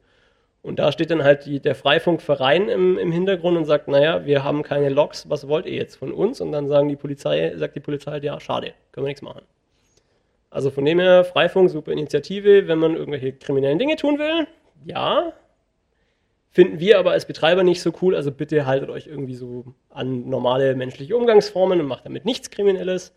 Und 0.63 0.77
da 0.77 0.91
steht 0.91 1.09
dann 1.09 1.23
halt 1.23 1.45
die, 1.45 1.59
der 1.59 1.73
Freifunkverein 1.73 2.69
im, 2.69 2.97
im 2.97 3.11
Hintergrund 3.11 3.57
und 3.57 3.65
sagt, 3.65 3.87
naja, 3.87 4.25
wir 4.25 4.43
haben 4.43 4.61
keine 4.61 4.89
Logs, 4.89 5.29
was 5.29 5.47
wollt 5.47 5.65
ihr 5.65 5.73
jetzt 5.73 5.95
von 5.95 6.11
uns? 6.11 6.39
Und 6.39 6.51
dann 6.51 6.67
sagen 6.67 6.87
die 6.87 6.95
Polizei, 6.95 7.53
sagt 7.57 7.75
die 7.75 7.79
Polizei 7.79 8.11
halt, 8.11 8.23
ja, 8.23 8.39
schade, 8.39 8.73
können 8.91 9.05
wir 9.05 9.09
nichts 9.09 9.23
machen. 9.23 9.41
Also 10.51 10.69
von 10.69 10.85
dem 10.85 10.99
her, 10.99 11.23
Freifunk, 11.23 11.69
super 11.69 11.91
Initiative, 11.91 12.67
wenn 12.67 12.77
man 12.77 12.95
irgendwelche 12.95 13.33
kriminellen 13.33 13.79
Dinge 13.79 13.95
tun 13.95 14.19
will, 14.19 14.47
ja, 14.85 15.33
Finden 16.53 16.79
wir 16.79 16.99
aber 16.99 17.11
als 17.11 17.25
Betreiber 17.25 17.63
nicht 17.63 17.81
so 17.81 17.93
cool, 18.01 18.13
also 18.13 18.31
bitte 18.31 18.65
haltet 18.65 18.89
euch 18.89 19.07
irgendwie 19.07 19.35
so 19.35 19.73
an 19.89 20.27
normale 20.29 20.75
menschliche 20.75 21.15
Umgangsformen 21.15 21.79
und 21.79 21.87
macht 21.87 22.05
damit 22.05 22.25
nichts 22.25 22.49
Kriminelles. 22.49 23.13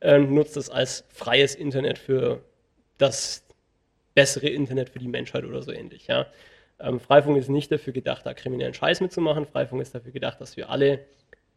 Ähm, 0.00 0.32
nutzt 0.32 0.56
es 0.56 0.70
als 0.70 1.04
freies 1.08 1.56
Internet 1.56 1.98
für 1.98 2.40
das 2.96 3.44
bessere 4.14 4.48
Internet 4.48 4.90
für 4.90 5.00
die 5.00 5.08
Menschheit 5.08 5.44
oder 5.44 5.62
so 5.62 5.72
ähnlich. 5.72 6.06
Ja. 6.06 6.26
Ähm, 6.78 7.00
Freifunk 7.00 7.36
ist 7.36 7.48
nicht 7.48 7.72
dafür 7.72 7.92
gedacht, 7.92 8.24
da 8.24 8.32
kriminellen 8.32 8.74
Scheiß 8.74 9.00
mitzumachen. 9.00 9.46
Freifunk 9.46 9.82
ist 9.82 9.96
dafür 9.96 10.12
gedacht, 10.12 10.40
dass 10.40 10.56
wir 10.56 10.70
alle 10.70 11.00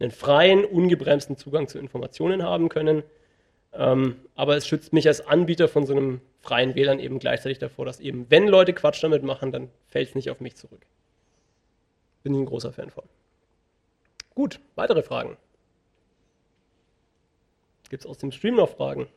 einen 0.00 0.10
freien, 0.10 0.64
ungebremsten 0.64 1.36
Zugang 1.36 1.68
zu 1.68 1.78
Informationen 1.78 2.42
haben 2.42 2.68
können. 2.68 3.04
Ähm, 3.72 4.16
aber 4.34 4.56
es 4.56 4.66
schützt 4.66 4.92
mich 4.92 5.06
als 5.06 5.26
Anbieter 5.26 5.68
von 5.68 5.86
so 5.86 5.94
einem 5.94 6.20
freien 6.40 6.74
WLAN 6.74 6.98
eben 6.98 7.20
gleichzeitig 7.20 7.58
davor, 7.60 7.84
dass 7.86 8.00
eben, 8.00 8.26
wenn 8.28 8.48
Leute 8.48 8.72
Quatsch 8.72 9.02
damit 9.02 9.22
machen, 9.22 9.52
dann 9.52 9.70
fällt 9.86 10.08
es 10.08 10.14
nicht 10.16 10.30
auf 10.30 10.40
mich 10.40 10.56
zurück. 10.56 10.84
Bin 12.22 12.34
ich 12.34 12.40
ein 12.40 12.46
großer 12.46 12.72
Fan 12.72 12.90
von. 12.90 13.04
Gut, 14.34 14.60
weitere 14.74 15.02
Fragen? 15.02 15.36
Gibt 17.90 18.04
es 18.04 18.10
aus 18.10 18.18
dem 18.18 18.32
Stream 18.32 18.54
noch 18.54 18.70
Fragen? 18.70 19.08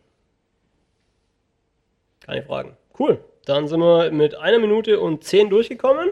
Keine 2.19 2.43
Fragen. 2.43 2.75
Cool. 2.99 3.23
Dann 3.45 3.67
sind 3.67 3.79
wir 3.79 4.11
mit 4.11 4.35
einer 4.35 4.59
Minute 4.59 4.99
und 4.99 5.23
zehn 5.23 5.49
durchgekommen. 5.49 6.11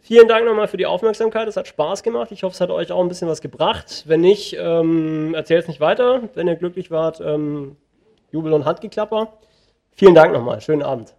Vielen 0.00 0.28
Dank 0.28 0.46
nochmal 0.46 0.68
für 0.68 0.76
die 0.76 0.86
Aufmerksamkeit. 0.86 1.48
Es 1.48 1.56
hat 1.56 1.68
Spaß 1.68 2.02
gemacht. 2.02 2.32
Ich 2.32 2.42
hoffe, 2.42 2.54
es 2.54 2.60
hat 2.60 2.70
euch 2.70 2.90
auch 2.92 3.00
ein 3.00 3.08
bisschen 3.08 3.28
was 3.28 3.40
gebracht. 3.40 4.04
Wenn 4.06 4.22
nicht, 4.22 4.56
ähm, 4.58 5.34
erzählt 5.34 5.62
es 5.62 5.68
nicht 5.68 5.80
weiter. 5.80 6.28
Wenn 6.34 6.48
ihr 6.48 6.56
glücklich 6.56 6.90
wart, 6.90 7.20
ähm, 7.20 7.76
Jubel 8.30 8.52
und 8.52 8.64
Handgeklapper. 8.64 9.38
Vielen 9.92 10.14
Dank 10.14 10.32
nochmal. 10.32 10.60
Schönen 10.60 10.82
Abend. 10.82 11.14